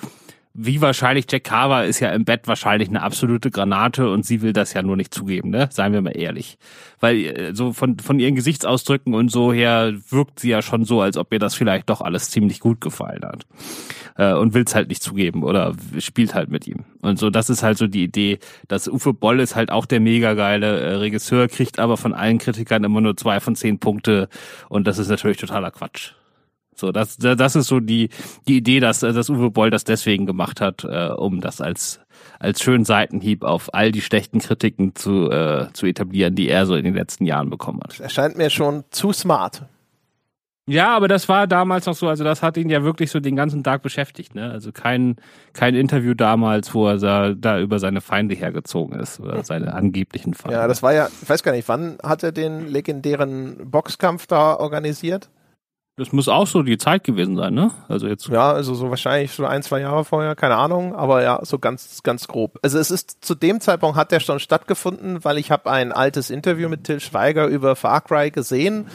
wie 0.53 0.81
wahrscheinlich 0.81 1.25
Jack 1.29 1.45
Carver 1.45 1.85
ist 1.85 2.01
ja 2.01 2.09
im 2.09 2.25
Bett 2.25 2.47
wahrscheinlich 2.47 2.89
eine 2.89 3.01
absolute 3.01 3.51
Granate 3.51 4.09
und 4.09 4.25
sie 4.25 4.41
will 4.41 4.51
das 4.51 4.73
ja 4.73 4.81
nur 4.81 4.97
nicht 4.97 5.13
zugeben, 5.13 5.49
ne? 5.49 5.69
Seien 5.71 5.93
wir 5.93 6.01
mal 6.01 6.17
ehrlich. 6.17 6.57
Weil 6.99 7.17
äh, 7.25 7.55
so 7.55 7.71
von, 7.71 7.99
von 7.99 8.19
ihren 8.19 8.35
Gesichtsausdrücken 8.35 9.13
und 9.13 9.31
so 9.31 9.53
her 9.53 9.93
wirkt 10.09 10.39
sie 10.39 10.49
ja 10.49 10.61
schon 10.61 10.83
so, 10.83 10.99
als 11.01 11.15
ob 11.17 11.31
ihr 11.31 11.39
das 11.39 11.55
vielleicht 11.55 11.89
doch 11.89 12.01
alles 12.01 12.29
ziemlich 12.29 12.59
gut 12.59 12.81
gefallen 12.81 13.23
hat. 13.23 13.45
Äh, 14.17 14.33
und 14.33 14.53
will 14.53 14.63
es 14.65 14.75
halt 14.75 14.89
nicht 14.89 15.01
zugeben 15.01 15.43
oder 15.43 15.73
spielt 15.99 16.35
halt 16.35 16.49
mit 16.49 16.67
ihm. 16.67 16.83
Und 17.01 17.17
so, 17.17 17.29
das 17.29 17.49
ist 17.49 17.63
halt 17.63 17.77
so 17.77 17.87
die 17.87 18.03
Idee, 18.03 18.39
dass 18.67 18.89
Uwe 18.89 19.13
Boll 19.13 19.39
ist 19.39 19.55
halt 19.55 19.71
auch 19.71 19.85
der 19.85 20.01
mega 20.01 20.33
geile 20.33 20.81
äh, 20.81 20.95
Regisseur, 20.95 21.47
kriegt 21.47 21.79
aber 21.79 21.95
von 21.95 22.13
allen 22.13 22.39
Kritikern 22.39 22.83
immer 22.83 22.99
nur 22.99 23.15
zwei 23.15 23.39
von 23.39 23.55
zehn 23.55 23.79
Punkte 23.79 24.27
und 24.67 24.85
das 24.85 24.97
ist 24.97 25.07
natürlich 25.07 25.37
totaler 25.37 25.71
Quatsch. 25.71 26.13
So, 26.75 26.91
das, 26.91 27.17
das 27.17 27.55
ist 27.55 27.67
so 27.67 27.79
die, 27.79 28.09
die 28.47 28.57
Idee, 28.57 28.79
dass, 28.79 29.01
dass 29.01 29.29
Uwe 29.29 29.51
Boll 29.51 29.69
das 29.69 29.83
deswegen 29.83 30.25
gemacht 30.25 30.61
hat, 30.61 30.83
äh, 30.83 31.09
um 31.09 31.41
das 31.41 31.61
als, 31.61 31.99
als 32.39 32.61
schönen 32.61 32.85
Seitenhieb 32.85 33.43
auf 33.43 33.73
all 33.73 33.91
die 33.91 34.01
schlechten 34.01 34.39
Kritiken 34.39 34.95
zu, 34.95 35.29
äh, 35.29 35.67
zu 35.73 35.85
etablieren, 35.85 36.35
die 36.35 36.49
er 36.49 36.65
so 36.65 36.75
in 36.75 36.85
den 36.85 36.95
letzten 36.95 37.25
Jahren 37.25 37.49
bekommen 37.49 37.81
hat. 37.83 37.99
Er 37.99 38.09
scheint 38.09 38.37
mir 38.37 38.49
schon 38.49 38.83
zu 38.89 39.11
smart. 39.11 39.63
Ja, 40.67 40.95
aber 40.95 41.07
das 41.07 41.27
war 41.27 41.47
damals 41.47 41.87
noch 41.87 41.95
so, 41.95 42.07
also 42.07 42.23
das 42.23 42.43
hat 42.43 42.55
ihn 42.55 42.69
ja 42.69 42.83
wirklich 42.83 43.11
so 43.11 43.19
den 43.19 43.35
ganzen 43.35 43.63
Tag 43.63 43.81
beschäftigt, 43.81 44.35
ne? 44.35 44.51
Also 44.51 44.71
kein, 44.71 45.15
kein 45.53 45.73
Interview 45.73 46.13
damals, 46.13 46.73
wo 46.73 46.87
er 46.87 46.97
da, 46.97 47.33
da 47.33 47.59
über 47.59 47.79
seine 47.79 47.99
Feinde 47.99 48.35
hergezogen 48.35 48.97
ist 48.99 49.19
oder 49.19 49.43
seine 49.43 49.73
angeblichen 49.73 50.33
Feinde. 50.33 50.57
Ja, 50.57 50.67
das 50.67 50.83
war 50.83 50.93
ja, 50.93 51.09
ich 51.21 51.29
weiß 51.29 51.41
gar 51.41 51.51
nicht, 51.51 51.67
wann 51.67 51.97
hat 52.03 52.23
er 52.23 52.31
den 52.31 52.67
legendären 52.67 53.69
Boxkampf 53.69 54.27
da 54.27 54.55
organisiert? 54.55 55.29
Das 56.01 56.11
muss 56.11 56.27
auch 56.27 56.47
so 56.47 56.63
die 56.63 56.79
Zeit 56.79 57.03
gewesen 57.03 57.37
sein, 57.37 57.53
ne? 57.53 57.69
Also 57.87 58.07
jetzt. 58.07 58.27
Ja, 58.27 58.51
also 58.51 58.73
so 58.73 58.89
wahrscheinlich 58.89 59.33
so 59.33 59.45
ein, 59.45 59.61
zwei 59.61 59.81
Jahre 59.81 60.03
vorher, 60.03 60.35
keine 60.35 60.55
Ahnung, 60.55 60.95
aber 60.95 61.21
ja, 61.21 61.39
so 61.43 61.59
ganz, 61.59 62.01
ganz 62.01 62.27
grob. 62.27 62.57
Also 62.63 62.79
es 62.79 62.89
ist 62.89 63.23
zu 63.23 63.35
dem 63.35 63.61
Zeitpunkt 63.61 63.95
hat 63.95 64.11
der 64.11 64.19
schon 64.19 64.39
stattgefunden, 64.39 65.23
weil 65.23 65.37
ich 65.37 65.51
habe 65.51 65.69
ein 65.69 65.91
altes 65.91 66.31
Interview 66.31 66.69
mit 66.69 66.85
Till 66.85 66.99
Schweiger 66.99 67.45
über 67.45 67.75
Far 67.75 68.01
Cry 68.01 68.31
gesehen, 68.31 68.87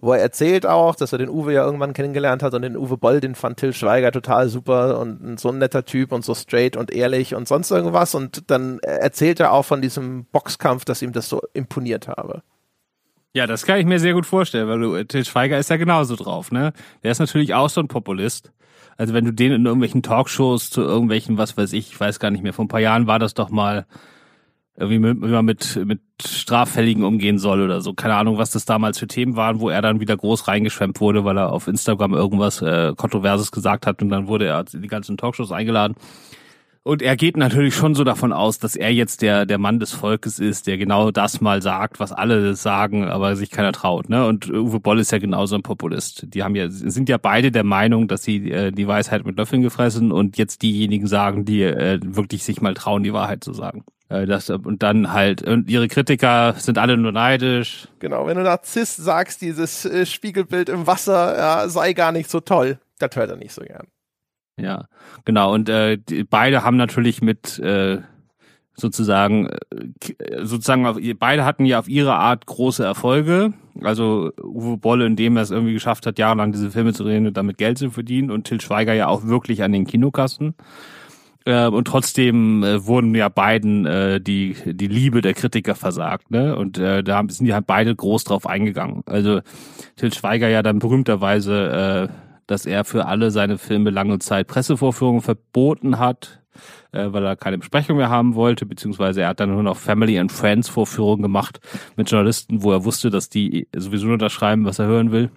wo 0.00 0.14
er 0.14 0.22
erzählt 0.22 0.64
auch, 0.64 0.94
dass 0.94 1.12
er 1.12 1.18
den 1.18 1.28
Uwe 1.28 1.52
ja 1.52 1.66
irgendwann 1.66 1.92
kennengelernt 1.92 2.42
hat 2.42 2.54
und 2.54 2.62
den 2.62 2.78
Uwe 2.78 2.96
Boll, 2.96 3.20
den 3.20 3.34
fand 3.34 3.58
Till 3.58 3.74
Schweiger 3.74 4.10
total 4.10 4.48
super 4.48 4.98
und 4.98 5.38
so 5.38 5.50
ein 5.50 5.58
netter 5.58 5.84
Typ 5.84 6.12
und 6.12 6.24
so 6.24 6.34
straight 6.34 6.78
und 6.78 6.90
ehrlich 6.90 7.34
und 7.34 7.46
sonst 7.46 7.72
irgendwas 7.72 8.14
und 8.14 8.50
dann 8.50 8.78
erzählt 8.78 9.38
er 9.38 9.52
auch 9.52 9.66
von 9.66 9.82
diesem 9.82 10.24
Boxkampf, 10.32 10.86
dass 10.86 11.02
ihm 11.02 11.12
das 11.12 11.28
so 11.28 11.42
imponiert 11.52 12.08
habe. 12.08 12.42
Ja, 13.34 13.48
das 13.48 13.66
kann 13.66 13.80
ich 13.80 13.86
mir 13.86 13.98
sehr 13.98 14.14
gut 14.14 14.26
vorstellen, 14.26 14.68
weil 14.68 14.78
du, 14.78 15.04
Til 15.04 15.24
Schweiger 15.24 15.58
ist 15.58 15.68
ja 15.68 15.76
genauso 15.76 16.14
drauf, 16.14 16.52
ne? 16.52 16.72
Der 17.02 17.10
ist 17.10 17.18
natürlich 17.18 17.52
auch 17.54 17.68
so 17.68 17.80
ein 17.80 17.88
Populist. 17.88 18.52
Also 18.96 19.12
wenn 19.12 19.24
du 19.24 19.32
den 19.32 19.50
in 19.50 19.66
irgendwelchen 19.66 20.02
Talkshows 20.02 20.70
zu 20.70 20.82
irgendwelchen, 20.82 21.36
was 21.36 21.56
weiß 21.56 21.72
ich, 21.72 21.90
ich 21.90 21.98
weiß 21.98 22.20
gar 22.20 22.30
nicht 22.30 22.44
mehr, 22.44 22.52
vor 22.52 22.64
ein 22.64 22.68
paar 22.68 22.80
Jahren 22.80 23.08
war 23.08 23.18
das 23.18 23.34
doch 23.34 23.50
mal 23.50 23.86
irgendwie 24.76 25.02
wie 25.22 25.30
man 25.30 25.44
mit, 25.44 25.80
mit 25.84 26.00
Straffälligen 26.24 27.04
umgehen 27.04 27.38
soll 27.38 27.62
oder 27.62 27.80
so. 27.80 27.94
Keine 27.94 28.14
Ahnung, 28.14 28.38
was 28.38 28.50
das 28.50 28.64
damals 28.64 28.98
für 28.98 29.06
Themen 29.06 29.36
waren, 29.36 29.60
wo 29.60 29.68
er 29.68 29.82
dann 29.82 30.00
wieder 30.00 30.16
groß 30.16 30.48
reingeschwemmt 30.48 31.00
wurde, 31.00 31.24
weil 31.24 31.38
er 31.38 31.52
auf 31.52 31.68
Instagram 31.68 32.14
irgendwas 32.14 32.60
äh, 32.62 32.92
Kontroverses 32.96 33.52
gesagt 33.52 33.86
hat 33.86 34.02
und 34.02 34.10
dann 34.10 34.26
wurde 34.26 34.46
er 34.46 34.64
in 34.72 34.82
die 34.82 34.88
ganzen 34.88 35.16
Talkshows 35.16 35.52
eingeladen. 35.52 35.94
Und 36.86 37.00
er 37.00 37.16
geht 37.16 37.38
natürlich 37.38 37.74
schon 37.74 37.94
so 37.94 38.04
davon 38.04 38.34
aus, 38.34 38.58
dass 38.58 38.76
er 38.76 38.92
jetzt 38.92 39.22
der, 39.22 39.46
der 39.46 39.56
Mann 39.56 39.80
des 39.80 39.92
Volkes 39.92 40.38
ist, 40.38 40.66
der 40.66 40.76
genau 40.76 41.10
das 41.10 41.40
mal 41.40 41.62
sagt, 41.62 41.98
was 41.98 42.12
alle 42.12 42.54
sagen, 42.56 43.08
aber 43.08 43.36
sich 43.36 43.50
keiner 43.50 43.72
traut. 43.72 44.10
Ne? 44.10 44.26
Und 44.26 44.50
Uwe 44.50 44.80
Boll 44.80 45.00
ist 45.00 45.10
ja 45.10 45.16
genauso 45.16 45.54
ein 45.54 45.62
Populist. 45.62 46.26
Die 46.34 46.42
haben 46.42 46.54
ja, 46.54 46.68
sind 46.68 47.08
ja 47.08 47.16
beide 47.16 47.50
der 47.50 47.64
Meinung, 47.64 48.06
dass 48.06 48.22
sie 48.22 48.50
äh, 48.50 48.70
die 48.70 48.86
Weisheit 48.86 49.24
mit 49.24 49.38
Löffeln 49.38 49.62
gefressen 49.62 50.12
und 50.12 50.36
jetzt 50.36 50.60
diejenigen 50.60 51.06
sagen, 51.06 51.46
die 51.46 51.62
äh, 51.62 52.00
wirklich 52.04 52.44
sich 52.44 52.60
mal 52.60 52.74
trauen, 52.74 53.02
die 53.02 53.14
Wahrheit 53.14 53.42
zu 53.42 53.54
sagen. 53.54 53.86
Äh, 54.10 54.26
das, 54.26 54.50
und 54.50 54.82
dann 54.82 55.10
halt, 55.10 55.40
und 55.40 55.70
ihre 55.70 55.88
Kritiker 55.88 56.52
sind 56.58 56.76
alle 56.76 56.98
nur 56.98 57.12
neidisch. 57.12 57.88
Genau, 57.98 58.26
wenn 58.26 58.36
du 58.36 58.42
Narzisst 58.42 58.98
sagst, 58.98 59.40
dieses 59.40 59.86
äh, 59.86 60.04
Spiegelbild 60.04 60.68
im 60.68 60.86
Wasser 60.86 61.34
ja, 61.34 61.68
sei 61.70 61.94
gar 61.94 62.12
nicht 62.12 62.30
so 62.30 62.40
toll, 62.40 62.78
das 62.98 63.16
hört 63.16 63.30
er 63.30 63.36
nicht 63.36 63.52
so 63.54 63.62
gern. 63.62 63.86
Ja, 64.56 64.86
genau. 65.24 65.52
Und 65.52 65.68
äh, 65.68 65.98
die, 65.98 66.24
beide 66.24 66.64
haben 66.64 66.76
natürlich 66.76 67.22
mit 67.22 67.58
äh, 67.58 67.98
sozusagen 68.74 69.48
äh, 69.48 70.44
sozusagen 70.44 70.86
auf, 70.86 70.98
beide 71.18 71.44
hatten 71.44 71.64
ja 71.64 71.78
auf 71.78 71.88
ihre 71.88 72.14
Art 72.14 72.46
große 72.46 72.84
Erfolge. 72.84 73.52
Also 73.82 74.30
Uwe 74.42 74.76
Bolle, 74.76 75.06
indem 75.06 75.36
er 75.36 75.42
es 75.42 75.50
irgendwie 75.50 75.72
geschafft 75.72 76.06
hat, 76.06 76.18
jahrelang 76.18 76.52
diese 76.52 76.70
Filme 76.70 76.92
zu 76.92 77.02
drehen 77.02 77.26
und 77.26 77.36
damit 77.36 77.58
Geld 77.58 77.78
zu 77.78 77.90
verdienen 77.90 78.30
und 78.30 78.44
Till 78.44 78.60
Schweiger 78.60 78.92
ja 78.92 79.08
auch 79.08 79.24
wirklich 79.24 79.62
an 79.62 79.72
den 79.72 79.86
Kinokassen. 79.86 80.54
Äh, 81.44 81.66
und 81.66 81.86
trotzdem 81.86 82.62
äh, 82.62 82.86
wurden 82.86 83.14
ja 83.14 83.28
beiden 83.28 83.84
äh, 83.86 84.20
die 84.20 84.56
die 84.64 84.86
Liebe 84.86 85.20
der 85.20 85.34
Kritiker 85.34 85.74
versagt, 85.74 86.30
ne? 86.30 86.56
Und 86.56 86.78
äh, 86.78 87.02
da 87.02 87.22
sind 87.28 87.46
die 87.46 87.54
halt 87.54 87.66
beide 87.66 87.94
groß 87.94 88.24
drauf 88.24 88.46
eingegangen. 88.46 89.02
Also 89.06 89.40
Till 89.96 90.12
Schweiger 90.14 90.48
ja 90.48 90.62
dann 90.62 90.78
berühmterweise 90.78 92.08
äh, 92.10 92.33
dass 92.46 92.66
er 92.66 92.84
für 92.84 93.06
alle 93.06 93.30
seine 93.30 93.58
Filme 93.58 93.90
lange 93.90 94.18
Zeit 94.18 94.46
Pressevorführungen 94.46 95.22
verboten 95.22 95.98
hat, 95.98 96.42
äh, 96.92 97.12
weil 97.12 97.24
er 97.24 97.36
keine 97.36 97.58
Besprechung 97.58 97.96
mehr 97.96 98.10
haben 98.10 98.34
wollte, 98.34 98.66
beziehungsweise 98.66 99.22
er 99.22 99.28
hat 99.28 99.40
dann 99.40 99.50
nur 99.50 99.62
noch 99.62 99.76
Family 99.76 100.18
and 100.18 100.32
Friends 100.32 100.68
Vorführungen 100.68 101.22
gemacht 101.22 101.60
mit 101.96 102.10
Journalisten, 102.10 102.62
wo 102.62 102.72
er 102.72 102.84
wusste, 102.84 103.10
dass 103.10 103.28
die 103.28 103.68
sowieso 103.74 104.06
nur 104.06 104.18
das 104.18 104.32
schreiben, 104.32 104.64
was 104.64 104.78
er 104.78 104.86
hören 104.86 105.12
will. 105.12 105.30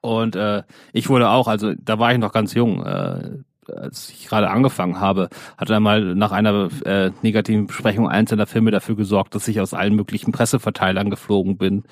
Und 0.00 0.36
äh, 0.36 0.62
ich 0.92 1.08
wurde 1.08 1.28
auch, 1.28 1.48
also 1.48 1.74
da 1.78 1.98
war 1.98 2.12
ich 2.12 2.18
noch 2.18 2.32
ganz 2.32 2.54
jung, 2.54 2.84
äh, 2.84 3.38
als 3.76 4.10
ich 4.10 4.26
gerade 4.26 4.50
angefangen 4.50 5.00
habe, 5.00 5.28
hat 5.56 5.70
er 5.70 5.80
mal 5.80 6.14
nach 6.14 6.32
einer 6.32 6.68
äh, 6.84 7.10
negativen 7.22 7.66
Besprechung 7.66 8.08
einzelner 8.08 8.46
Filme 8.46 8.70
dafür 8.70 8.96
gesorgt, 8.96 9.34
dass 9.34 9.46
ich 9.48 9.60
aus 9.60 9.74
allen 9.74 9.94
möglichen 9.94 10.32
Presseverteilern 10.32 11.10
geflogen 11.10 11.56
bin. 11.56 11.84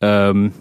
Ähm, 0.00 0.52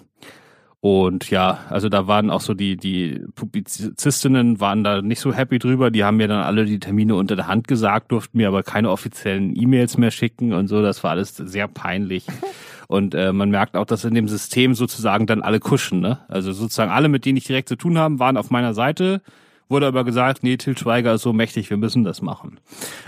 und 0.85 1.31
ja, 1.31 1.61
also 1.71 1.89
da 1.89 2.05
waren 2.05 2.29
auch 2.29 2.41
so 2.41 2.53
die, 2.53 2.77
die 2.77 3.19
Publizistinnen 3.33 4.59
waren 4.59 4.83
da 4.83 5.01
nicht 5.01 5.19
so 5.19 5.33
happy 5.33 5.57
drüber. 5.57 5.89
Die 5.89 6.03
haben 6.03 6.17
mir 6.17 6.27
dann 6.27 6.43
alle 6.43 6.65
die 6.65 6.77
Termine 6.77 7.15
unter 7.15 7.35
der 7.35 7.47
Hand 7.47 7.67
gesagt, 7.67 8.11
durften 8.11 8.37
mir 8.37 8.47
aber 8.47 8.61
keine 8.61 8.91
offiziellen 8.91 9.59
E-Mails 9.59 9.97
mehr 9.97 10.11
schicken 10.11 10.53
und 10.53 10.67
so. 10.67 10.83
Das 10.83 11.03
war 11.03 11.09
alles 11.09 11.35
sehr 11.37 11.67
peinlich. 11.67 12.27
Und 12.87 13.15
äh, 13.15 13.33
man 13.33 13.49
merkt 13.49 13.75
auch, 13.75 13.85
dass 13.85 14.05
in 14.05 14.13
dem 14.13 14.27
System 14.27 14.75
sozusagen 14.75 15.25
dann 15.25 15.41
alle 15.41 15.59
kuschen. 15.59 16.01
Ne? 16.01 16.19
Also 16.27 16.51
sozusagen 16.51 16.91
alle, 16.91 17.09
mit 17.09 17.25
denen 17.25 17.39
ich 17.39 17.45
direkt 17.45 17.67
zu 17.67 17.77
tun 17.77 17.97
haben, 17.97 18.19
waren 18.19 18.37
auf 18.37 18.51
meiner 18.51 18.75
Seite 18.75 19.23
wurde 19.69 19.87
aber 19.87 20.03
gesagt, 20.03 20.43
nee, 20.43 20.57
Til 20.57 20.77
Schweiger 20.77 21.13
ist 21.13 21.23
so 21.23 21.33
mächtig, 21.33 21.69
wir 21.69 21.77
müssen 21.77 22.03
das 22.03 22.21
machen. 22.21 22.59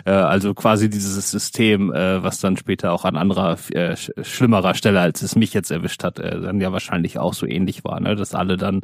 Äh, 0.05 0.11
also 0.11 0.53
quasi 0.53 0.89
dieses 0.89 1.29
System, 1.29 1.93
äh, 1.93 2.23
was 2.23 2.39
dann 2.39 2.57
später 2.57 2.91
auch 2.91 3.05
an 3.05 3.15
anderer, 3.15 3.57
äh, 3.71 3.95
schlimmerer 3.95 4.73
Stelle, 4.73 4.99
als 4.99 5.21
es 5.21 5.35
mich 5.35 5.53
jetzt 5.53 5.71
erwischt 5.71 6.03
hat, 6.03 6.19
äh, 6.19 6.41
dann 6.41 6.59
ja 6.59 6.71
wahrscheinlich 6.71 7.19
auch 7.19 7.33
so 7.33 7.45
ähnlich 7.45 7.83
war, 7.83 7.99
ne? 7.99 8.15
dass 8.15 8.33
alle 8.33 8.57
dann 8.57 8.81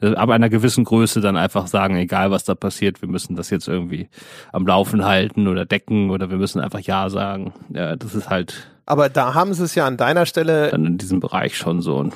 äh, 0.00 0.14
ab 0.14 0.30
einer 0.30 0.48
gewissen 0.48 0.84
Größe 0.84 1.20
dann 1.20 1.36
einfach 1.36 1.66
sagen, 1.66 1.96
egal 1.96 2.30
was 2.30 2.44
da 2.44 2.54
passiert, 2.54 3.02
wir 3.02 3.08
müssen 3.08 3.36
das 3.36 3.50
jetzt 3.50 3.68
irgendwie 3.68 4.08
am 4.52 4.66
Laufen 4.66 5.04
halten 5.04 5.48
oder 5.48 5.64
decken 5.64 6.10
oder 6.10 6.30
wir 6.30 6.36
müssen 6.36 6.60
einfach 6.60 6.80
Ja 6.80 7.08
sagen. 7.08 7.52
Ja, 7.72 7.96
das 7.96 8.14
ist 8.14 8.28
halt. 8.28 8.68
Aber 8.84 9.08
da 9.08 9.34
haben 9.34 9.54
sie 9.54 9.62
es 9.62 9.74
ja 9.74 9.86
an 9.86 9.96
deiner 9.96 10.26
Stelle. 10.26 10.70
Dann 10.70 10.84
in 10.84 10.98
diesem 10.98 11.20
Bereich 11.20 11.56
schon 11.56 11.80
so 11.80 12.10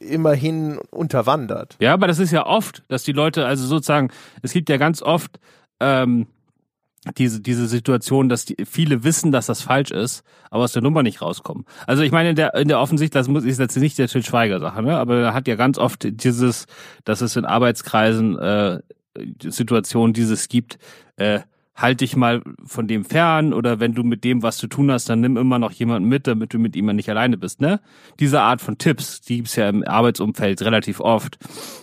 immerhin 0.00 0.78
unterwandert. 0.90 1.76
Ja, 1.80 1.92
aber 1.92 2.06
das 2.06 2.18
ist 2.18 2.30
ja 2.30 2.46
oft, 2.46 2.82
dass 2.88 3.02
die 3.02 3.12
Leute, 3.12 3.46
also 3.46 3.66
sozusagen, 3.66 4.10
es 4.42 4.52
gibt 4.52 4.68
ja 4.68 4.76
ganz 4.76 5.02
oft 5.02 5.38
ähm, 5.80 6.26
diese, 7.18 7.40
diese 7.40 7.66
Situation, 7.66 8.28
dass 8.28 8.46
die, 8.46 8.56
viele 8.64 9.04
wissen, 9.04 9.30
dass 9.30 9.46
das 9.46 9.60
falsch 9.60 9.90
ist, 9.90 10.24
aber 10.50 10.64
aus 10.64 10.72
der 10.72 10.82
Nummer 10.82 11.02
nicht 11.02 11.20
rauskommen. 11.20 11.64
Also 11.86 12.02
ich 12.02 12.12
meine, 12.12 12.30
in 12.30 12.36
der, 12.36 12.54
in 12.54 12.68
der 12.68 12.80
Offensicht, 12.80 13.14
das 13.14 13.28
muss, 13.28 13.44
ist 13.44 13.60
jetzt 13.60 13.76
nicht 13.76 13.98
der 13.98 14.08
Til 14.08 14.24
Schweiger 14.24 14.60
Sache, 14.60 14.82
ne? 14.82 14.96
aber 14.96 15.16
er 15.18 15.34
hat 15.34 15.46
ja 15.46 15.56
ganz 15.56 15.78
oft 15.78 16.06
dieses, 16.08 16.66
dass 17.04 17.20
es 17.20 17.36
in 17.36 17.44
Arbeitskreisen 17.44 18.38
äh, 18.38 18.80
Situationen 19.42 20.14
dieses 20.14 20.48
gibt, 20.48 20.78
äh, 21.16 21.40
halt 21.76 22.00
dich 22.00 22.14
mal 22.14 22.42
von 22.64 22.86
dem 22.86 23.04
fern 23.04 23.52
oder 23.52 23.80
wenn 23.80 23.94
du 23.94 24.04
mit 24.04 24.22
dem 24.22 24.42
was 24.42 24.58
zu 24.58 24.68
tun 24.68 24.92
hast, 24.92 25.08
dann 25.08 25.20
nimm 25.20 25.36
immer 25.36 25.58
noch 25.58 25.72
jemanden 25.72 26.08
mit, 26.08 26.26
damit 26.26 26.54
du 26.54 26.58
mit 26.58 26.76
ihm 26.76 26.86
nicht 26.86 27.08
alleine 27.08 27.36
bist. 27.36 27.60
Ne? 27.60 27.80
Diese 28.20 28.40
Art 28.40 28.60
von 28.60 28.78
Tipps, 28.78 29.20
die 29.22 29.38
gibt's 29.38 29.56
ja 29.56 29.68
im 29.68 29.82
Arbeitsumfeld 29.82 30.62
relativ 30.62 31.00
oft 31.00 31.36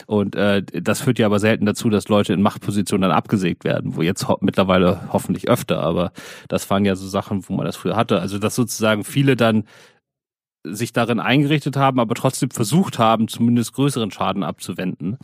und 0.07 0.35
äh, 0.35 0.63
das 0.63 1.01
führt 1.01 1.19
ja 1.19 1.25
aber 1.25 1.39
selten 1.39 1.65
dazu, 1.65 1.89
dass 1.89 2.07
Leute 2.07 2.33
in 2.33 2.41
Machtpositionen 2.41 3.09
dann 3.09 3.17
abgesägt 3.17 3.65
werden, 3.65 3.95
wo 3.95 4.01
jetzt 4.01 4.27
ho 4.27 4.37
mittlerweile 4.39 5.09
hoffentlich 5.11 5.49
öfter, 5.49 5.81
aber 5.81 6.13
das 6.47 6.69
waren 6.69 6.85
ja 6.85 6.95
so 6.95 7.07
Sachen, 7.07 7.47
wo 7.49 7.53
man 7.53 7.65
das 7.65 7.75
früher 7.75 7.97
hatte. 7.97 8.19
Also 8.21 8.37
dass 8.37 8.55
sozusagen 8.55 9.03
viele 9.03 9.35
dann 9.35 9.65
sich 10.63 10.93
darin 10.93 11.19
eingerichtet 11.19 11.75
haben, 11.75 11.99
aber 11.99 12.15
trotzdem 12.15 12.51
versucht 12.51 12.99
haben, 12.99 13.27
zumindest 13.27 13.73
größeren 13.73 14.11
Schaden 14.11 14.43
abzuwenden. 14.43 15.17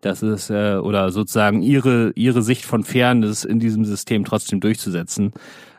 Das 0.00 0.22
ist, 0.22 0.50
äh, 0.50 0.76
oder 0.76 1.10
sozusagen 1.10 1.62
ihre, 1.62 2.12
ihre 2.14 2.42
Sicht 2.42 2.64
von 2.64 2.84
Fairness 2.84 3.44
in 3.44 3.60
diesem 3.60 3.84
System 3.84 4.24
trotzdem 4.24 4.60
durchzusetzen. 4.60 5.32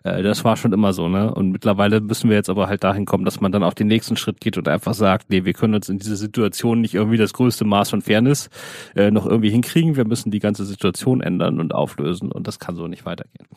Äh, 0.03 0.24
das 0.24 0.43
war 0.43 0.57
schon 0.57 0.74
immer 0.74 0.93
so, 0.93 1.07
ne? 1.07 1.34
Und 1.34 1.51
mittlerweile 1.51 2.01
müssen 2.01 2.30
wir 2.30 2.36
jetzt 2.36 2.49
aber 2.49 2.68
halt 2.68 2.84
dahin 2.84 3.05
kommen, 3.05 3.26
dass 3.26 3.41
man 3.41 3.51
dann 3.51 3.63
auch 3.63 3.74
den 3.74 3.88
nächsten 3.88 4.18
Schritt 4.18 4.41
geht 4.41 4.57
und 4.57 4.68
einfach 4.68 4.93
sagt, 4.93 5.30
nee, 5.30 5.45
wir 5.45 5.53
können 5.53 5.76
uns 5.76 5.89
in 5.89 5.99
dieser 5.99 6.15
Situation 6.15 6.82
nicht 6.82 6.95
irgendwie 6.95 7.18
das 7.18 7.34
größte 7.34 7.65
Maß 7.65 7.89
von 7.91 8.01
Fairness 8.01 8.49
äh, 8.95 9.11
noch 9.11 9.26
irgendwie 9.26 9.51
hinkriegen. 9.51 9.95
Wir 9.95 10.05
müssen 10.05 10.32
die 10.32 10.39
ganze 10.39 10.65
Situation 10.65 11.22
ändern 11.22 11.59
und 11.59 11.74
auflösen 11.74 12.32
und 12.32 12.47
das 12.47 12.59
kann 12.59 12.76
so 12.76 12.88
nicht 12.88 13.05
weitergehen. 13.05 13.47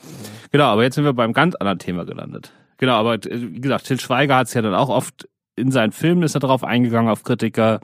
Genau, 0.52 0.64
aber 0.64 0.82
jetzt 0.82 0.94
sind 0.94 1.04
wir 1.04 1.14
beim 1.14 1.32
ganz 1.32 1.54
anderen 1.54 1.78
Thema 1.78 2.04
gelandet. 2.04 2.52
Genau, 2.76 2.94
aber 2.94 3.14
äh, 3.14 3.20
wie 3.30 3.60
gesagt, 3.60 3.86
Till 3.86 4.00
Schweiger 4.00 4.36
hat 4.36 4.48
es 4.48 4.54
ja 4.54 4.62
dann 4.62 4.74
auch 4.74 4.88
oft 4.88 5.26
in 5.56 5.70
seinen 5.70 5.92
Filmen 5.92 6.22
ist 6.22 6.34
er 6.34 6.40
darauf 6.40 6.64
eingegangen, 6.64 7.10
auf 7.10 7.22
Kritiker. 7.22 7.80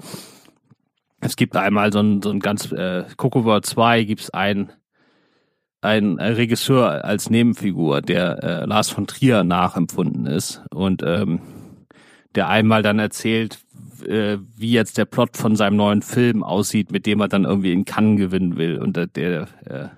Es 1.21 1.37
gibt 1.37 1.57
einmal 1.57 1.93
so 1.93 2.01
ein, 2.01 2.23
so 2.23 2.31
ein 2.31 2.41
ganz, 2.41 2.71
äh, 2.73 3.05
Cocover 3.17 3.63
2 3.63 4.05
gibt 4.05 4.23
es 4.23 4.31
ein, 4.31 4.73
ein 5.81 6.19
Regisseur 6.19 7.05
als 7.05 7.31
Nebenfigur, 7.31 8.03
der 8.03 8.43
äh, 8.43 8.65
Lars 8.67 8.91
von 8.91 9.07
Trier 9.07 9.45
nachempfunden 9.45 10.27
ist. 10.27 10.63
Und 10.71 11.03
ähm, 11.05 11.41
der 12.35 12.49
einmal 12.49 12.83
dann 12.83 12.99
erzählt, 12.99 13.59
äh, 14.07 14.39
wie 14.57 14.73
jetzt 14.73 14.99
der 14.99 15.07
Plot 15.07 15.37
von 15.37 15.57
seinem 15.57 15.77
neuen 15.77 16.03
Film 16.03 16.43
aussieht, 16.43 16.93
mit 16.93 17.07
dem 17.07 17.21
er 17.21 17.29
dann 17.29 17.45
irgendwie 17.45 17.73
in 17.73 17.85
Cannes 17.85 18.19
gewinnen 18.19 18.57
will. 18.57 18.79
Und 18.79 18.97
der, 18.97 19.07
der 19.07 19.49
äh, 19.65 19.89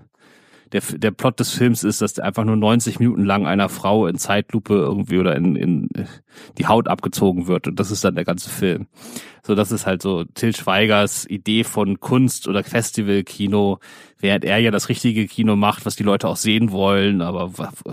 der, 0.72 0.80
der 0.80 1.10
Plot 1.10 1.40
des 1.40 1.52
Films 1.52 1.84
ist, 1.84 2.02
dass 2.02 2.18
einfach 2.18 2.44
nur 2.44 2.56
90 2.56 2.98
Minuten 2.98 3.24
lang 3.24 3.46
einer 3.46 3.68
Frau 3.68 4.06
in 4.06 4.16
Zeitlupe 4.16 4.74
irgendwie 4.74 5.18
oder 5.18 5.36
in, 5.36 5.56
in 5.56 5.88
die 6.58 6.66
Haut 6.66 6.88
abgezogen 6.88 7.46
wird 7.46 7.66
und 7.66 7.78
das 7.80 7.90
ist 7.90 8.04
dann 8.04 8.14
der 8.14 8.24
ganze 8.24 8.50
Film. 8.50 8.86
So, 9.42 9.54
das 9.54 9.72
ist 9.72 9.86
halt 9.86 10.02
so 10.02 10.24
Till 10.24 10.54
Schweigers 10.54 11.24
Idee 11.26 11.64
von 11.64 12.00
Kunst 12.00 12.48
oder 12.48 12.62
Festivalkino, 12.62 13.78
während 14.18 14.44
er 14.44 14.58
ja 14.58 14.70
das 14.70 14.90
richtige 14.90 15.26
Kino 15.26 15.56
macht, 15.56 15.86
was 15.86 15.96
die 15.96 16.02
Leute 16.02 16.28
auch 16.28 16.36
sehen 16.36 16.70
wollen, 16.70 17.22
aber 17.22 17.52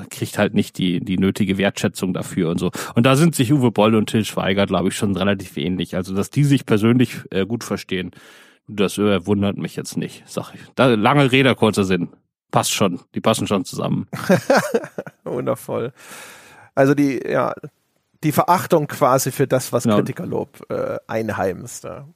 kriegt 0.10 0.38
halt 0.38 0.54
nicht 0.54 0.78
die, 0.78 1.00
die 1.00 1.18
nötige 1.18 1.58
Wertschätzung 1.58 2.14
dafür 2.14 2.50
und 2.50 2.60
so. 2.60 2.72
Und 2.96 3.06
da 3.06 3.16
sind 3.16 3.36
sich 3.36 3.54
Uwe 3.54 3.72
Boll 3.72 3.96
und 3.96 4.10
Till 4.10 4.26
Schweiger, 4.26 4.66
glaube 4.66 4.90
ich, 4.90 4.96
schon 4.96 5.16
relativ 5.16 5.56
ähnlich. 5.56 5.96
Also, 5.96 6.14
dass 6.14 6.30
die 6.30 6.44
sich 6.44 6.66
persönlich 6.66 7.20
äh, 7.32 7.46
gut 7.46 7.64
verstehen, 7.64 8.12
das 8.68 8.98
äh, 8.98 9.26
wundert 9.26 9.58
mich 9.58 9.76
jetzt 9.76 9.96
nicht, 9.96 10.24
sag 10.26 10.54
ich. 10.54 10.62
Da, 10.76 10.88
lange 10.88 11.32
Rede, 11.32 11.56
kurzer 11.56 11.86
Sinn 11.86 12.10
passt 12.52 12.72
schon. 12.72 13.00
Die 13.14 13.22
passen 13.22 13.48
schon 13.48 13.66
zusammen. 13.66 14.08
Wundervoll. 15.24 15.94
Also 16.74 16.94
die, 16.94 17.22
ja, 17.28 17.54
die 18.24 18.32
Verachtung 18.32 18.88
quasi 18.88 19.32
für 19.32 19.48
das, 19.48 19.72
was 19.72 19.84
genau. 19.84 19.98
Kritikerlob 19.98 20.70
äh, 20.70 20.98
einheimst. 21.08 21.84
Ja. 21.84 22.08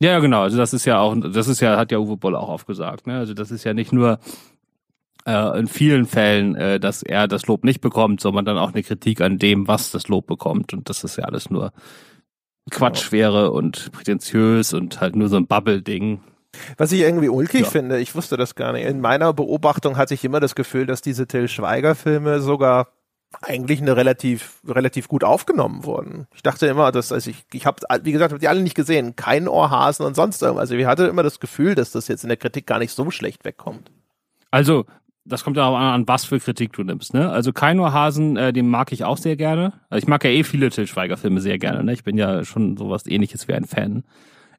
ja, 0.00 0.18
genau. 0.18 0.42
Also 0.42 0.56
das 0.56 0.72
ist 0.72 0.84
ja 0.84 1.00
auch, 1.00 1.14
das 1.16 1.48
ist 1.48 1.60
ja, 1.60 1.76
hat 1.76 1.92
ja 1.92 1.98
Uwe 1.98 2.16
Boll 2.16 2.36
auch 2.36 2.48
aufgesagt. 2.48 3.06
Ne? 3.06 3.18
Also 3.18 3.34
das 3.34 3.50
ist 3.50 3.64
ja 3.64 3.74
nicht 3.74 3.92
nur 3.92 4.18
äh, 5.26 5.58
in 5.58 5.68
vielen 5.68 6.06
Fällen, 6.06 6.54
äh, 6.54 6.80
dass 6.80 7.02
er 7.02 7.28
das 7.28 7.46
Lob 7.46 7.64
nicht 7.64 7.80
bekommt, 7.80 8.20
sondern 8.20 8.44
dann 8.44 8.58
auch 8.58 8.72
eine 8.72 8.82
Kritik 8.82 9.20
an 9.20 9.38
dem, 9.38 9.68
was 9.68 9.90
das 9.90 10.08
Lob 10.08 10.26
bekommt. 10.26 10.72
Und 10.72 10.88
das 10.88 11.04
ist 11.04 11.16
ja 11.16 11.24
alles 11.24 11.50
nur 11.50 11.72
Quatsch 12.70 13.10
genau. 13.10 13.12
wäre 13.12 13.50
und 13.50 13.92
prätentiös 13.92 14.74
und 14.74 15.00
halt 15.00 15.16
nur 15.16 15.28
so 15.28 15.36
ein 15.36 15.46
Bubble-Ding. 15.46 16.20
Was 16.76 16.92
ich 16.92 17.00
irgendwie 17.00 17.28
ulkig 17.28 17.62
ja. 17.62 17.66
finde, 17.68 17.98
ich 17.98 18.14
wusste 18.14 18.36
das 18.36 18.54
gar 18.54 18.72
nicht. 18.72 18.86
In 18.86 19.00
meiner 19.00 19.32
Beobachtung 19.32 19.96
hatte 19.96 20.14
ich 20.14 20.24
immer 20.24 20.40
das 20.40 20.54
Gefühl, 20.54 20.86
dass 20.86 21.02
diese 21.02 21.26
Till 21.26 21.48
Schweiger 21.48 21.94
Filme 21.94 22.40
sogar 22.40 22.88
eigentlich 23.42 23.80
eine 23.82 23.96
relativ 23.96 24.62
relativ 24.66 25.08
gut 25.08 25.22
aufgenommen 25.22 25.84
wurden. 25.84 26.26
Ich 26.34 26.42
dachte 26.42 26.66
immer, 26.66 26.92
dass 26.92 27.12
also 27.12 27.28
ich 27.30 27.44
ich 27.52 27.66
habe 27.66 27.82
wie 28.02 28.12
gesagt, 28.12 28.32
habe 28.32 28.40
die 28.40 28.48
alle 28.48 28.62
nicht 28.62 28.74
gesehen, 28.74 29.16
kein 29.16 29.48
Ohrhasen 29.48 30.06
und 30.06 30.16
sonst 30.16 30.42
irgendwas. 30.42 30.62
Also 30.62 30.76
ich 30.76 30.86
hatte 30.86 31.06
immer 31.06 31.22
das 31.22 31.38
Gefühl, 31.38 31.74
dass 31.74 31.92
das 31.92 32.08
jetzt 32.08 32.22
in 32.22 32.28
der 32.28 32.38
Kritik 32.38 32.66
gar 32.66 32.78
nicht 32.78 32.92
so 32.92 33.10
schlecht 33.10 33.44
wegkommt. 33.44 33.90
Also 34.50 34.86
das 35.26 35.44
kommt 35.44 35.58
ja 35.58 35.66
auch 35.66 35.76
an, 35.76 35.94
an 35.94 36.08
was 36.08 36.24
für 36.24 36.40
Kritik 36.40 36.72
du 36.72 36.82
nimmst, 36.82 37.12
ne? 37.12 37.30
Also 37.30 37.52
Kein 37.52 37.78
Ohrhasen, 37.80 38.38
äh, 38.38 38.52
den 38.52 38.68
mag 38.68 38.92
ich 38.92 39.04
auch 39.04 39.18
sehr 39.18 39.36
gerne. 39.36 39.74
Also 39.90 40.02
ich 40.02 40.08
mag 40.08 40.24
ja 40.24 40.30
eh 40.30 40.42
viele 40.42 40.70
Till 40.70 40.86
Schweiger 40.86 41.18
Filme 41.18 41.42
sehr 41.42 41.58
gerne, 41.58 41.84
ne? 41.84 41.92
Ich 41.92 42.04
bin 42.04 42.16
ja 42.16 42.44
schon 42.44 42.78
sowas 42.78 43.06
ähnliches 43.06 43.46
wie 43.46 43.52
ein 43.52 43.66
Fan 43.66 44.04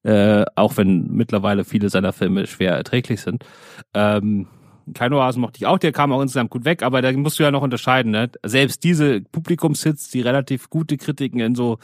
äh, 0.04 0.46
auch 0.56 0.78
wenn 0.78 1.08
mittlerweile 1.12 1.66
viele 1.66 1.90
seiner 1.90 2.14
Filme 2.14 2.48
schwer 2.48 2.74
erträglich 2.74 3.22
sind. 3.22 3.46
Ähm, 3.94 4.48
kein 4.94 5.14
Oasen 5.14 5.42
mochte 5.42 5.58
ich 5.58 5.66
auch, 5.66 5.78
der 5.78 5.92
kam 5.92 6.12
auch 6.12 6.22
insgesamt 6.22 6.50
gut 6.50 6.66
weg, 6.66 6.84
aber 6.84 7.02
da 7.02 7.12
musst 7.12 7.40
du 7.40 7.44
ja 7.44 7.52
noch 7.52 7.62
unterscheiden. 7.62 8.12
Ne? 8.12 8.32
Selbst 8.44 8.84
diese 8.84 9.22
Publikumshits, 9.22 10.10
die 10.10 10.22
relativ 10.22 10.70
gute 10.70 10.98
Kritiken 10.98 11.40
in 11.40 11.56
so 11.56 11.78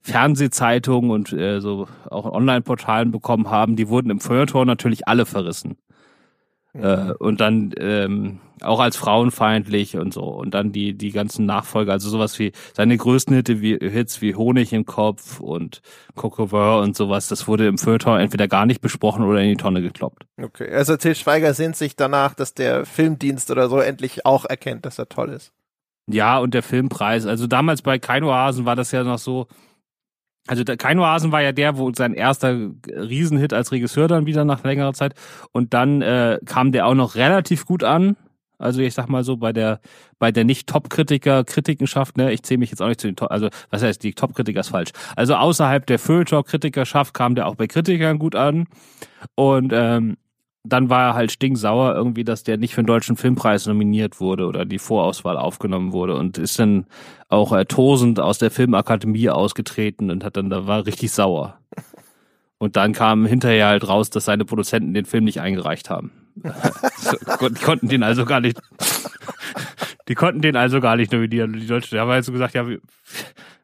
Fernsehzeitungen 0.00 1.10
und 1.10 1.32
äh, 1.32 1.60
so 1.60 1.88
auch 2.10 2.26
Online-Portalen 2.26 3.10
bekommen 3.10 3.50
haben, 3.50 3.76
die 3.76 3.88
wurden 3.88 4.10
im 4.10 4.20
Feuertor 4.20 4.64
natürlich 4.64 5.08
alle 5.08 5.26
verrissen. 5.26 5.76
Äh, 6.74 7.12
und 7.18 7.40
dann 7.40 7.72
ähm, 7.78 8.40
auch 8.60 8.80
als 8.80 8.96
frauenfeindlich 8.96 9.96
und 9.96 10.12
so. 10.12 10.24
Und 10.24 10.54
dann 10.54 10.72
die, 10.72 10.94
die 10.94 11.12
ganzen 11.12 11.46
Nachfolger, 11.46 11.92
also 11.92 12.08
sowas 12.08 12.38
wie 12.38 12.52
seine 12.72 12.96
größten 12.96 13.34
Hits 13.34 13.60
wie, 13.60 13.78
Hits 13.78 14.20
wie 14.20 14.34
Honig 14.34 14.72
im 14.72 14.84
Kopf 14.84 15.40
und 15.40 15.82
Cocover 16.16 16.80
und 16.80 16.96
sowas, 16.96 17.28
das 17.28 17.46
wurde 17.46 17.66
im 17.66 17.78
Feuilleton 17.78 18.20
entweder 18.20 18.48
gar 18.48 18.66
nicht 18.66 18.80
besprochen 18.80 19.24
oder 19.24 19.40
in 19.40 19.50
die 19.50 19.56
Tonne 19.56 19.82
gekloppt. 19.82 20.26
Okay, 20.40 20.70
also 20.72 20.96
Til 20.96 21.14
Schweiger 21.14 21.54
sehnt 21.54 21.76
sich 21.76 21.96
danach, 21.96 22.34
dass 22.34 22.54
der 22.54 22.84
Filmdienst 22.84 23.50
oder 23.50 23.68
so 23.68 23.78
endlich 23.78 24.26
auch 24.26 24.44
erkennt, 24.44 24.84
dass 24.86 24.98
er 24.98 25.08
toll 25.08 25.30
ist. 25.30 25.52
Ja, 26.06 26.38
und 26.38 26.54
der 26.54 26.62
Filmpreis. 26.62 27.24
Also 27.26 27.46
damals 27.46 27.82
bei 27.82 27.98
Keino 27.98 28.32
Hasen 28.32 28.66
war 28.66 28.76
das 28.76 28.92
ja 28.92 29.04
noch 29.04 29.18
so, 29.18 29.46
also 30.46 30.62
der 30.62 30.76
Kein 30.76 30.98
Oasen 30.98 31.32
war 31.32 31.42
ja 31.42 31.52
der, 31.52 31.78
wo 31.78 31.90
sein 31.92 32.14
erster 32.14 32.70
Riesenhit 32.86 33.52
als 33.52 33.72
Regisseur 33.72 34.08
dann 34.08 34.26
wieder 34.26 34.44
nach 34.44 34.62
längerer 34.62 34.92
Zeit. 34.92 35.14
Und 35.52 35.72
dann 35.72 36.02
äh, 36.02 36.38
kam 36.44 36.72
der 36.72 36.86
auch 36.86 36.94
noch 36.94 37.14
relativ 37.14 37.64
gut 37.64 37.82
an. 37.82 38.16
Also 38.58 38.80
ich 38.80 38.94
sag 38.94 39.08
mal 39.08 39.24
so, 39.24 39.36
bei 39.36 39.52
der, 39.52 39.80
bei 40.18 40.30
der 40.30 40.44
Nicht-Top-Kritiker 40.44 41.44
Kritikenschaft, 41.44 42.16
ne, 42.16 42.32
ich 42.32 42.42
zähle 42.42 42.58
mich 42.58 42.70
jetzt 42.70 42.80
auch 42.80 42.88
nicht 42.88 43.00
zu 43.00 43.08
den 43.08 43.16
Top, 43.16 43.30
also 43.30 43.48
was 43.70 43.82
heißt, 43.82 44.02
die 44.02 44.14
Top-Kritiker 44.14 44.60
ist 44.60 44.68
falsch. 44.68 44.90
Also 45.16 45.34
außerhalb 45.34 45.86
der 45.86 45.98
Feuilleton-Kritikerschaft 45.98 47.14
kam 47.14 47.34
der 47.34 47.46
auch 47.46 47.56
bei 47.56 47.66
Kritikern 47.66 48.18
gut 48.18 48.36
an. 48.36 48.66
Und 49.34 49.72
ähm, 49.74 50.16
dann 50.66 50.88
war 50.88 51.08
er 51.08 51.14
halt 51.14 51.30
stinksauer 51.30 51.94
irgendwie, 51.94 52.24
dass 52.24 52.42
der 52.42 52.56
nicht 52.56 52.74
für 52.74 52.82
den 52.82 52.86
Deutschen 52.86 53.16
Filmpreis 53.16 53.66
nominiert 53.66 54.18
wurde 54.18 54.46
oder 54.46 54.64
die 54.64 54.78
Vorauswahl 54.78 55.36
aufgenommen 55.36 55.92
wurde 55.92 56.16
und 56.16 56.38
ist 56.38 56.58
dann 56.58 56.86
auch 57.28 57.52
äh, 57.52 57.66
tosend 57.66 58.18
aus 58.18 58.38
der 58.38 58.50
Filmakademie 58.50 59.28
ausgetreten 59.28 60.10
und 60.10 60.24
hat 60.24 60.38
dann, 60.38 60.48
da 60.48 60.66
war 60.66 60.86
richtig 60.86 61.12
sauer. 61.12 61.58
Und 62.56 62.76
dann 62.76 62.94
kam 62.94 63.26
hinterher 63.26 63.66
halt 63.66 63.86
raus, 63.86 64.08
dass 64.08 64.24
seine 64.24 64.46
Produzenten 64.46 64.94
den 64.94 65.04
Film 65.04 65.24
nicht 65.24 65.40
eingereicht 65.40 65.90
haben. 65.90 66.12
die 66.36 67.62
konnten 67.62 67.88
den 67.88 68.02
also 68.02 68.24
gar 68.24 68.40
nicht, 68.40 68.58
die 70.08 70.14
konnten 70.14 70.40
den 70.40 70.56
also 70.56 70.80
gar 70.80 70.96
nicht 70.96 71.12
nominieren. 71.12 71.52
Die 71.52 71.66
Deutschen 71.66 71.98
haben 71.98 72.10
halt 72.10 72.24
so 72.24 72.32
gesagt, 72.32 72.54
ja, 72.54 72.64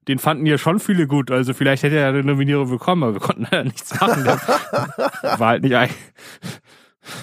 den 0.07 0.19
fanden 0.19 0.45
ja 0.45 0.59
schon 0.59 0.81
viele 0.81 1.07
gut. 1.07 1.31
Also 1.31 1.55
vielleicht 1.55 1.83
hätte 1.83 1.97
er 1.97 2.09
eine 2.09 2.25
Nominierung 2.25 2.69
bekommen, 2.69 3.05
aber 3.05 3.15
wir 3.15 3.21
konnten 3.21 3.45
leider 3.45 3.65
nichts 3.65 3.99
machen. 3.99 4.25
war 5.39 5.49
halt 5.49 5.63
nicht 5.63 5.77
ein, 5.77 5.91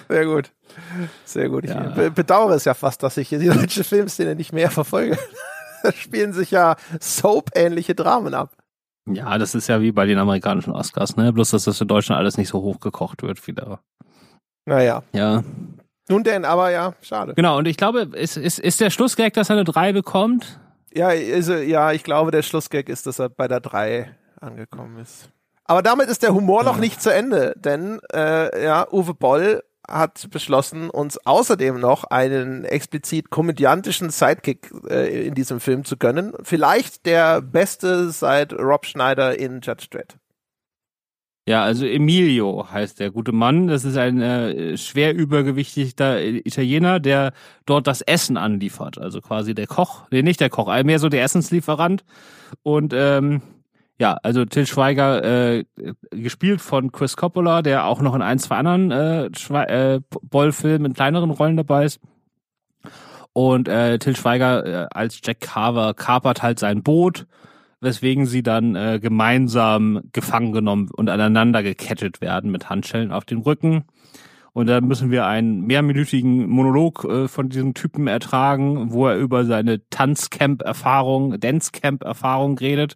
sehr 0.07 0.25
gut. 0.25 0.51
Sehr 1.25 1.49
gut. 1.49 1.65
Ja. 1.65 1.95
Ich 1.97 2.13
bedauere 2.13 2.55
es 2.55 2.65
ja 2.65 2.73
fast, 2.73 3.03
dass 3.03 3.17
ich 3.17 3.29
hier 3.29 3.39
die 3.39 3.47
deutsche 3.59 3.83
Filmszene 3.83 4.35
nicht 4.35 4.53
mehr 4.53 4.71
verfolge. 4.71 5.17
da 5.83 5.91
spielen 5.91 6.33
sich 6.33 6.51
ja 6.51 6.75
Soap-ähnliche 6.99 7.95
Dramen 7.95 8.33
ab. 8.33 8.55
Ja, 9.09 9.37
das 9.37 9.55
ist 9.55 9.67
ja 9.67 9.81
wie 9.81 9.91
bei 9.91 10.05
den 10.05 10.17
amerikanischen 10.17 10.73
Oscars, 10.73 11.15
ne? 11.15 11.31
Bloß, 11.31 11.51
dass 11.51 11.63
das 11.63 11.79
in 11.79 11.87
Deutschland 11.87 12.19
alles 12.19 12.37
nicht 12.37 12.49
so 12.49 12.61
hochgekocht 12.61 13.23
wird 13.23 13.45
wie 13.47 13.53
da. 13.53 13.79
Naja. 14.65 15.03
Ja. 15.13 15.43
Nun 16.09 16.23
denn, 16.23 16.43
aber 16.45 16.71
ja, 16.71 16.93
schade. 17.01 17.33
Genau, 17.35 17.57
und 17.57 17.67
ich 17.67 17.77
glaube, 17.77 18.01
ist, 18.13 18.37
ist, 18.37 18.59
ist 18.59 18.81
der 18.81 18.89
Schlussgag, 18.89 19.33
dass 19.33 19.49
er 19.49 19.55
eine 19.55 19.63
3 19.63 19.93
bekommt? 19.93 20.59
Ja, 20.93 21.07
also, 21.07 21.53
ja, 21.55 21.91
ich 21.91 22.03
glaube, 22.03 22.31
der 22.31 22.43
Schlussgag 22.43 22.89
ist, 22.89 23.07
dass 23.07 23.19
er 23.19 23.29
bei 23.29 23.47
der 23.47 23.59
3 23.59 24.13
angekommen 24.39 24.99
ist. 24.99 25.29
Aber 25.67 25.81
damit 25.83 26.07
ist 26.07 26.23
der 26.23 26.33
Humor 26.33 26.63
noch 26.63 26.77
nicht 26.77 27.01
zu 27.01 27.13
Ende, 27.13 27.53
denn 27.57 27.99
äh, 28.13 28.63
ja, 28.63 28.87
Uwe 28.91 29.13
Boll 29.13 29.63
hat 29.87 30.29
beschlossen, 30.31 30.89
uns 30.89 31.17
außerdem 31.25 31.79
noch 31.79 32.03
einen 32.05 32.65
explizit 32.65 33.29
komödiantischen 33.29 34.09
Sidekick 34.09 34.71
äh, 34.89 35.27
in 35.27 35.33
diesem 35.33 35.59
Film 35.59 35.85
zu 35.85 35.97
gönnen. 35.97 36.33
Vielleicht 36.43 37.05
der 37.05 37.41
beste 37.41 38.09
seit 38.11 38.53
Rob 38.53 38.85
Schneider 38.85 39.39
in 39.39 39.61
Judge 39.61 39.87
Dredd. 39.89 40.17
Ja, 41.47 41.63
also 41.63 41.85
Emilio 41.85 42.67
heißt 42.69 42.99
der 42.99 43.11
gute 43.11 43.31
Mann. 43.31 43.67
Das 43.67 43.85
ist 43.85 43.95
ein 43.95 44.21
äh, 44.21 44.77
schwer 44.77 45.15
übergewichtiger 45.15 46.21
Italiener, 46.21 46.99
der 46.99 47.31
dort 47.65 47.87
das 47.87 48.01
Essen 48.01 48.35
anliefert. 48.35 48.97
Also 48.97 49.21
quasi 49.21 49.55
der 49.55 49.67
Koch, 49.67 50.07
nee, 50.11 50.21
nicht 50.21 50.41
der 50.41 50.49
Koch, 50.49 50.67
mehr 50.83 50.99
so 50.99 51.07
der 51.07 51.23
Essenslieferant. 51.23 52.03
Und 52.63 52.93
ähm, 52.93 53.41
ja, 53.99 54.17
also 54.23 54.45
Till 54.45 54.67
Schweiger, 54.67 55.23
äh, 55.23 55.63
gespielt 56.11 56.61
von 56.61 56.91
Chris 56.91 57.17
Coppola, 57.17 57.61
der 57.61 57.85
auch 57.85 58.01
noch 58.01 58.15
in 58.15 58.21
ein, 58.21 58.39
zwei 58.39 58.57
anderen 58.57 58.91
äh, 58.91 59.25
äh, 59.25 60.01
Boll-Filmen 60.21 60.85
in 60.85 60.93
kleineren 60.93 61.31
Rollen 61.31 61.57
dabei 61.57 61.85
ist. 61.85 61.99
Und 63.33 63.67
äh, 63.67 63.99
Till 63.99 64.15
Schweiger 64.15 64.65
äh, 64.65 64.87
als 64.91 65.19
Jack 65.23 65.41
Carver 65.41 65.93
kapert 65.93 66.41
halt 66.43 66.59
sein 66.59 66.83
Boot 66.83 67.25
weswegen 67.79 68.25
sie 68.25 68.43
dann 68.43 68.75
äh, 68.75 68.99
gemeinsam 69.01 70.01
gefangen 70.11 70.51
genommen 70.51 70.89
und 70.95 71.09
aneinander 71.09 71.63
gekettet 71.63 72.21
werden 72.21 72.51
mit 72.51 72.69
Handschellen 72.69 73.11
auf 73.11 73.25
dem 73.25 73.41
Rücken. 73.41 73.83
Und 74.53 74.65
dann 74.67 74.87
müssen 74.87 75.11
wir 75.11 75.27
einen 75.27 75.61
mehrminütigen 75.61 76.49
Monolog 76.49 77.03
äh, 77.05 77.27
von 77.27 77.49
diesem 77.49 77.75
Typen 77.75 78.07
ertragen, 78.07 78.91
wo 78.91 79.07
er 79.07 79.17
über 79.17 79.45
seine 79.45 79.87
Tanzcamp-Erfahrung, 79.89 81.39
Dancecamp-Erfahrung 81.39 82.57
redet 82.57 82.95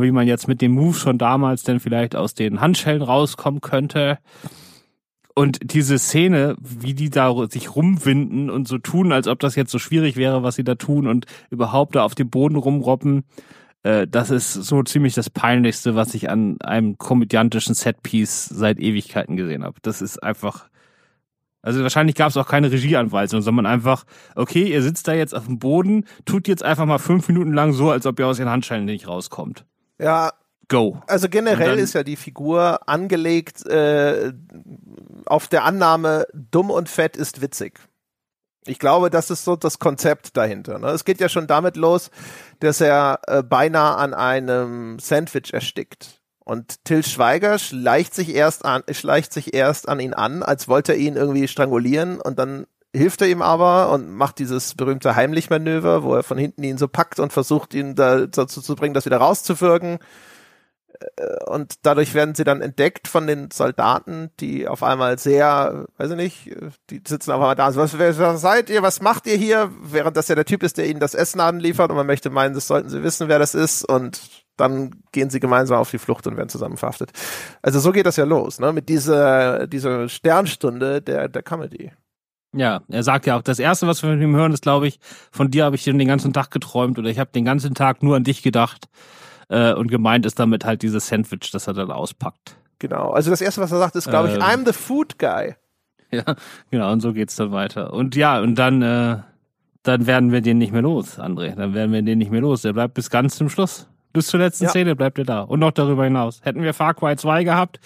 wie 0.00 0.12
man 0.12 0.26
jetzt 0.26 0.48
mit 0.48 0.62
dem 0.62 0.72
Move 0.72 0.94
schon 0.94 1.18
damals 1.18 1.64
denn 1.64 1.80
vielleicht 1.80 2.16
aus 2.16 2.34
den 2.34 2.60
Handschellen 2.60 3.02
rauskommen 3.02 3.60
könnte. 3.60 4.18
Und 5.34 5.58
diese 5.62 5.98
Szene, 5.98 6.56
wie 6.60 6.94
die 6.94 7.10
da 7.10 7.34
sich 7.48 7.74
rumwinden 7.74 8.50
und 8.50 8.68
so 8.68 8.78
tun, 8.78 9.12
als 9.12 9.26
ob 9.28 9.40
das 9.40 9.56
jetzt 9.56 9.70
so 9.70 9.78
schwierig 9.78 10.16
wäre, 10.16 10.42
was 10.42 10.56
sie 10.56 10.64
da 10.64 10.74
tun 10.74 11.06
und 11.06 11.26
überhaupt 11.50 11.94
da 11.94 12.04
auf 12.04 12.14
dem 12.14 12.30
Boden 12.30 12.56
rumroppen, 12.56 13.24
äh, 13.82 14.06
das 14.06 14.30
ist 14.30 14.52
so 14.52 14.82
ziemlich 14.82 15.14
das 15.14 15.30
Peinlichste, 15.30 15.94
was 15.94 16.14
ich 16.14 16.30
an 16.30 16.60
einem 16.60 16.98
komödiantischen 16.98 17.74
Setpiece 17.74 18.46
seit 18.46 18.78
Ewigkeiten 18.78 19.36
gesehen 19.36 19.64
habe. 19.64 19.78
Das 19.82 20.02
ist 20.02 20.22
einfach. 20.22 20.68
Also 21.64 21.80
wahrscheinlich 21.82 22.16
gab 22.16 22.28
es 22.28 22.36
auch 22.36 22.48
keine 22.48 22.72
Regieanweisung, 22.72 23.40
sondern 23.40 23.66
einfach, 23.66 24.04
okay, 24.34 24.64
ihr 24.72 24.82
sitzt 24.82 25.06
da 25.06 25.12
jetzt 25.12 25.32
auf 25.32 25.46
dem 25.46 25.60
Boden, 25.60 26.06
tut 26.24 26.48
jetzt 26.48 26.64
einfach 26.64 26.86
mal 26.86 26.98
fünf 26.98 27.28
Minuten 27.28 27.52
lang 27.52 27.72
so, 27.72 27.90
als 27.92 28.04
ob 28.04 28.18
ihr 28.18 28.26
aus 28.26 28.38
den 28.38 28.48
Handschellen 28.48 28.84
nicht 28.84 29.06
rauskommt. 29.06 29.64
Ja. 30.02 30.32
Go. 30.68 31.02
Also 31.06 31.28
generell 31.28 31.78
ist 31.78 31.92
ja 31.92 32.02
die 32.02 32.16
Figur 32.16 32.88
angelegt 32.88 33.66
äh, 33.66 34.32
auf 35.26 35.48
der 35.48 35.64
Annahme, 35.64 36.26
dumm 36.32 36.70
und 36.70 36.88
fett 36.88 37.14
ist 37.14 37.42
witzig. 37.42 37.78
Ich 38.64 38.78
glaube, 38.78 39.10
das 39.10 39.30
ist 39.30 39.44
so 39.44 39.56
das 39.56 39.78
Konzept 39.78 40.36
dahinter. 40.36 40.78
Ne? 40.78 40.88
Es 40.88 41.04
geht 41.04 41.20
ja 41.20 41.28
schon 41.28 41.46
damit 41.46 41.76
los, 41.76 42.10
dass 42.60 42.80
er 42.80 43.20
äh, 43.26 43.42
beinahe 43.42 43.96
an 43.96 44.14
einem 44.14 44.98
Sandwich 44.98 45.52
erstickt. 45.52 46.22
Und 46.44 46.84
Till 46.84 47.04
Schweiger 47.04 47.58
schleicht 47.58 48.14
sich 48.14 48.34
erst 48.34 48.64
an, 48.64 48.82
schleicht 48.92 49.32
sich 49.32 49.54
erst 49.54 49.88
an 49.88 50.00
ihn 50.00 50.14
an, 50.14 50.42
als 50.42 50.68
wollte 50.68 50.92
er 50.92 50.98
ihn 50.98 51.16
irgendwie 51.16 51.48
strangulieren 51.48 52.20
und 52.20 52.38
dann 52.38 52.66
hilft 52.94 53.22
er 53.22 53.28
ihm 53.28 53.42
aber 53.42 53.90
und 53.90 54.10
macht 54.10 54.38
dieses 54.38 54.74
berühmte 54.74 55.16
Heimlich-Manöver, 55.16 56.02
wo 56.02 56.14
er 56.14 56.22
von 56.22 56.38
hinten 56.38 56.62
ihn 56.62 56.78
so 56.78 56.88
packt 56.88 57.20
und 57.20 57.32
versucht, 57.32 57.74
ihn 57.74 57.94
da 57.94 58.26
dazu 58.26 58.60
zu 58.60 58.76
bringen, 58.76 58.94
das 58.94 59.06
wieder 59.06 59.18
rauszuwirken. 59.18 59.98
Äh, 61.16 61.44
und 61.46 61.74
dadurch 61.82 62.14
werden 62.14 62.34
sie 62.34 62.44
dann 62.44 62.60
entdeckt 62.60 63.08
von 63.08 63.26
den 63.26 63.50
Soldaten, 63.50 64.30
die 64.40 64.68
auf 64.68 64.82
einmal 64.82 65.18
sehr, 65.18 65.86
weiß 65.96 66.10
ich 66.10 66.16
nicht, 66.16 66.56
die 66.90 67.02
sitzen 67.06 67.30
auf 67.30 67.40
einmal 67.40 67.56
da, 67.56 67.74
was, 67.74 67.98
wer 67.98 68.36
seid 68.36 68.70
ihr, 68.70 68.82
was 68.82 69.00
macht 69.00 69.26
ihr 69.26 69.36
hier? 69.36 69.70
Während 69.80 70.16
das 70.16 70.28
ja 70.28 70.34
der 70.34 70.44
Typ 70.44 70.62
ist, 70.62 70.78
der 70.78 70.86
ihnen 70.88 71.00
das 71.00 71.14
Essen 71.14 71.40
anliefert 71.40 71.90
und 71.90 71.96
man 71.96 72.06
möchte 72.06 72.30
meinen, 72.30 72.54
das 72.54 72.66
sollten 72.66 72.90
sie 72.90 73.02
wissen, 73.02 73.28
wer 73.28 73.38
das 73.38 73.54
ist 73.54 73.84
und 73.88 74.20
dann 74.58 75.02
gehen 75.12 75.30
sie 75.30 75.40
gemeinsam 75.40 75.78
auf 75.78 75.90
die 75.90 75.98
Flucht 75.98 76.26
und 76.26 76.36
werden 76.36 76.50
zusammen 76.50 76.76
verhaftet. 76.76 77.10
Also 77.62 77.80
so 77.80 77.90
geht 77.90 78.04
das 78.04 78.16
ja 78.16 78.24
los, 78.24 78.60
ne, 78.60 78.72
mit 78.72 78.90
dieser, 78.90 79.66
dieser 79.66 80.10
Sternstunde 80.10 81.00
der, 81.00 81.28
der 81.28 81.42
Comedy. 81.42 81.90
Ja, 82.54 82.82
er 82.88 83.02
sagt 83.02 83.26
ja 83.26 83.38
auch, 83.38 83.42
das 83.42 83.58
erste, 83.58 83.86
was 83.86 84.02
wir 84.02 84.10
von 84.10 84.20
ihm 84.20 84.36
hören, 84.36 84.52
ist, 84.52 84.62
glaube 84.62 84.86
ich, 84.86 84.98
von 85.30 85.50
dir 85.50 85.64
habe 85.64 85.76
ich 85.76 85.84
den 85.84 85.98
ganzen 86.06 86.32
Tag 86.32 86.50
geträumt 86.50 86.98
oder 86.98 87.08
ich 87.08 87.18
habe 87.18 87.30
den 87.32 87.44
ganzen 87.44 87.74
Tag 87.74 88.02
nur 88.02 88.16
an 88.16 88.24
dich 88.24 88.42
gedacht. 88.42 88.88
Äh, 89.48 89.74
und 89.74 89.88
gemeint 89.88 90.26
ist 90.26 90.38
damit 90.38 90.64
halt 90.64 90.82
dieses 90.82 91.08
Sandwich, 91.08 91.50
das 91.50 91.66
er 91.66 91.74
dann 91.74 91.90
auspackt. 91.90 92.56
Genau. 92.78 93.10
Also 93.10 93.30
das 93.30 93.40
erste, 93.40 93.60
was 93.60 93.70
er 93.72 93.78
sagt, 93.78 93.96
ist, 93.96 94.08
glaube 94.08 94.28
ich, 94.28 94.34
ähm, 94.34 94.42
I'm 94.42 94.66
the 94.66 94.72
food 94.72 95.18
guy. 95.18 95.54
Ja, 96.14 96.36
genau. 96.70 96.92
Und 96.92 97.00
so 97.00 97.14
geht's 97.14 97.36
dann 97.36 97.52
weiter. 97.52 97.94
Und 97.94 98.16
ja, 98.16 98.38
und 98.38 98.56
dann, 98.56 98.82
äh, 98.82 99.16
dann 99.82 100.06
werden 100.06 100.30
wir 100.30 100.42
den 100.42 100.58
nicht 100.58 100.70
mehr 100.70 100.82
los, 100.82 101.18
André. 101.18 101.54
Dann 101.54 101.72
werden 101.72 101.90
wir 101.90 102.02
den 102.02 102.18
nicht 102.18 102.30
mehr 102.30 102.42
los. 102.42 102.60
Der 102.60 102.74
bleibt 102.74 102.92
bis 102.92 103.08
ganz 103.08 103.36
zum 103.36 103.48
Schluss. 103.48 103.88
Bis 104.12 104.26
zur 104.26 104.40
letzten 104.40 104.64
ja. 104.64 104.70
Szene 104.70 104.94
bleibt 104.94 105.16
er 105.16 105.24
da. 105.24 105.40
Und 105.40 105.60
noch 105.60 105.70
darüber 105.70 106.04
hinaus. 106.04 106.40
Hätten 106.42 106.62
wir 106.62 106.74
Far 106.74 106.92
Cry 106.92 107.16
2 107.16 107.44
gehabt, 107.44 107.80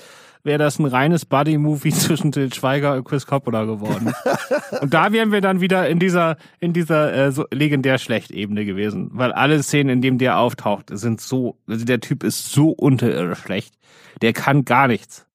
wäre 0.47 0.59
das 0.59 0.79
ein 0.79 0.87
reines 0.87 1.27
Buddy-Movie 1.27 1.91
zwischen 1.93 2.33
Til 2.33 2.53
Schweiger 2.55 2.95
und 2.95 3.05
Chris 3.05 3.27
Coppola 3.27 3.65
geworden. 3.65 4.15
und 4.81 4.95
da 4.95 5.13
wären 5.13 5.33
wir 5.33 5.43
dann 5.43 5.61
wieder 5.61 5.89
in 5.89 5.99
dieser, 5.99 6.39
in 6.61 6.73
dieser 6.73 7.13
äh, 7.13 7.33
so 7.33 7.45
legendär 7.51 7.99
schlecht 7.99 8.31
Ebene 8.31 8.65
gewesen. 8.65 9.11
Weil 9.13 9.33
alle 9.33 9.63
Szenen, 9.63 9.91
in 9.91 10.01
denen 10.01 10.19
der 10.19 10.39
auftaucht, 10.39 10.91
sind 10.91 11.21
so, 11.21 11.59
also 11.67 11.85
der 11.85 12.01
Typ 12.01 12.25
ist 12.25 12.51
so 12.51 12.71
unterirdisch 12.71 13.41
schlecht. 13.41 13.75
Der 14.23 14.33
kann 14.33 14.65
gar 14.65 14.89
nichts. 14.89 15.27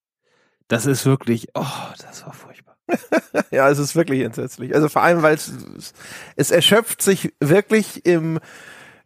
Das 0.68 0.86
ist 0.86 1.06
wirklich, 1.06 1.50
oh, 1.54 1.66
das 2.02 2.26
war 2.26 2.34
furchtbar. 2.34 2.78
ja, 3.52 3.70
es 3.70 3.78
ist 3.78 3.96
wirklich 3.96 4.22
entsetzlich. 4.22 4.74
Also 4.74 4.88
vor 4.90 5.04
allem, 5.04 5.22
weil 5.22 5.36
es, 5.36 5.94
es 6.36 6.52
erschöpft 6.52 7.02
sich 7.02 7.34
wirklich 7.40 8.06
im 8.06 8.40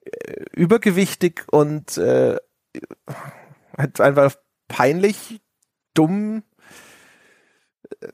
äh, 0.05 0.43
übergewichtig 0.53 1.43
und 1.51 1.97
äh, 1.97 2.37
halt 3.77 3.99
einfach 3.99 4.35
peinlich 4.67 5.41
dumm, 5.95 6.43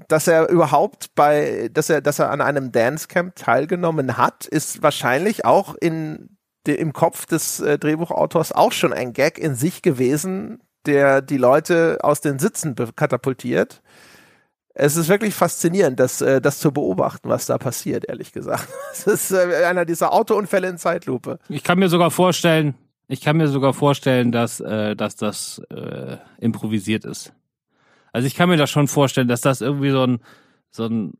dass 0.08 0.28
er 0.28 0.50
überhaupt 0.50 1.14
bei, 1.16 1.70
dass 1.74 1.90
er, 1.90 2.02
dass 2.02 2.20
er 2.20 2.30
an 2.32 2.42
einem 2.42 2.72
Dancecamp 2.72 3.36
teilgenommen 3.36 4.18
hat, 4.18 4.46
ist 4.46 4.82
wahrscheinlich 4.82 5.46
auch 5.46 5.76
in 5.76 6.38
de, 6.68 6.76
im 6.76 6.94
Kopf 6.94 7.26
des 7.26 7.60
äh, 7.60 7.78
Drehbuchautors 7.78 8.52
auch 8.52 8.72
schon 8.72 8.94
ein 8.94 9.14
Gag 9.14 9.38
in 9.38 9.56
sich 9.56 9.82
gewesen, 9.82 10.60
der 10.86 11.22
die 11.22 11.38
Leute 11.38 12.00
aus 12.02 12.22
den 12.22 12.40
Sitzen 12.40 12.76
katapultiert. 12.96 13.82
Es 14.74 14.96
ist 14.96 15.10
wirklich 15.10 15.34
faszinierend, 15.34 16.00
das, 16.00 16.22
äh, 16.22 16.42
das 16.42 16.60
zu 16.60 16.72
beobachten, 16.72 17.30
was 17.30 17.46
da 17.46 17.58
passiert, 17.58 18.08
ehrlich 18.08 18.32
gesagt. 18.32 18.68
Es 18.94 19.08
ist 19.08 19.32
äh, 19.32 19.66
einer 19.66 19.86
dieser 19.86 20.14
Autounfälle 20.14 20.68
in 20.68 20.78
Zeitlupe. 20.78 21.40
Ich 21.50 21.64
kann 21.64 21.80
mir 21.80 21.90
sogar 21.90 22.12
vorstellen, 22.12 22.76
ich 23.08 23.22
kann 23.22 23.38
mir 23.38 23.48
sogar 23.48 23.74
vorstellen, 23.74 24.32
dass, 24.32 24.60
äh, 24.60 24.96
dass 24.96 25.16
das 25.16 25.62
improvisiert 26.40 27.06
ist. 27.06 27.34
Also 28.12 28.28
ich 28.28 28.36
kann 28.36 28.50
mir 28.50 28.58
das 28.58 28.70
schon 28.70 28.88
vorstellen, 28.88 29.28
dass 29.28 29.42
das 29.42 29.62
irgendwie 29.62 29.92
so 29.92 30.04
ein, 30.04 30.20
so 30.70 30.86
ein 30.86 31.14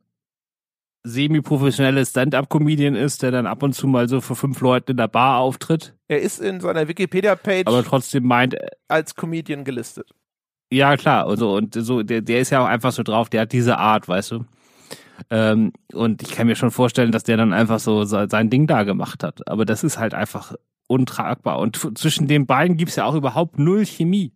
semi-professionelles 1.04 2.10
Stand-up-Comedian 2.10 2.94
ist, 2.94 3.22
der 3.22 3.30
dann 3.30 3.46
ab 3.46 3.62
und 3.62 3.72
zu 3.72 3.86
mal 3.86 4.08
so 4.08 4.20
für 4.20 4.36
fünf 4.36 4.60
Leute 4.60 4.92
in 4.92 4.98
der 4.98 5.08
Bar 5.08 5.38
auftritt. 5.38 5.94
Er 6.08 6.20
ist 6.20 6.40
in 6.40 6.60
seiner 6.60 6.86
Wikipedia-Page 6.86 7.66
aber 7.66 7.82
trotzdem 7.82 8.24
meint 8.24 8.56
als 8.88 9.14
Comedian 9.14 9.64
gelistet. 9.64 10.10
Ja, 10.70 10.96
klar. 10.96 11.26
Also, 11.26 11.54
und 11.54 11.74
so, 11.74 12.02
der, 12.02 12.22
der 12.22 12.40
ist 12.40 12.50
ja 12.50 12.62
auch 12.62 12.68
einfach 12.68 12.92
so 12.92 13.02
drauf, 13.02 13.28
der 13.28 13.42
hat 13.42 13.52
diese 13.52 13.78
Art, 13.78 14.08
weißt 14.08 14.30
du. 14.30 14.44
Ähm, 15.30 15.72
und 15.92 16.22
ich 16.22 16.30
kann 16.30 16.46
mir 16.46 16.56
schon 16.56 16.70
vorstellen, 16.70 17.12
dass 17.12 17.24
der 17.24 17.36
dann 17.36 17.52
einfach 17.52 17.78
so 17.78 18.04
sein 18.04 18.48
Ding 18.48 18.66
da 18.66 18.84
gemacht 18.84 19.22
hat. 19.22 19.46
Aber 19.48 19.64
das 19.64 19.84
ist 19.84 19.98
halt 19.98 20.14
einfach 20.14 20.54
untragbar. 20.86 21.58
Und 21.58 21.98
zwischen 21.98 22.26
den 22.26 22.46
beiden 22.46 22.76
gibt's 22.76 22.96
ja 22.96 23.04
auch 23.04 23.14
überhaupt 23.14 23.58
null 23.58 23.84
Chemie. 23.84 24.32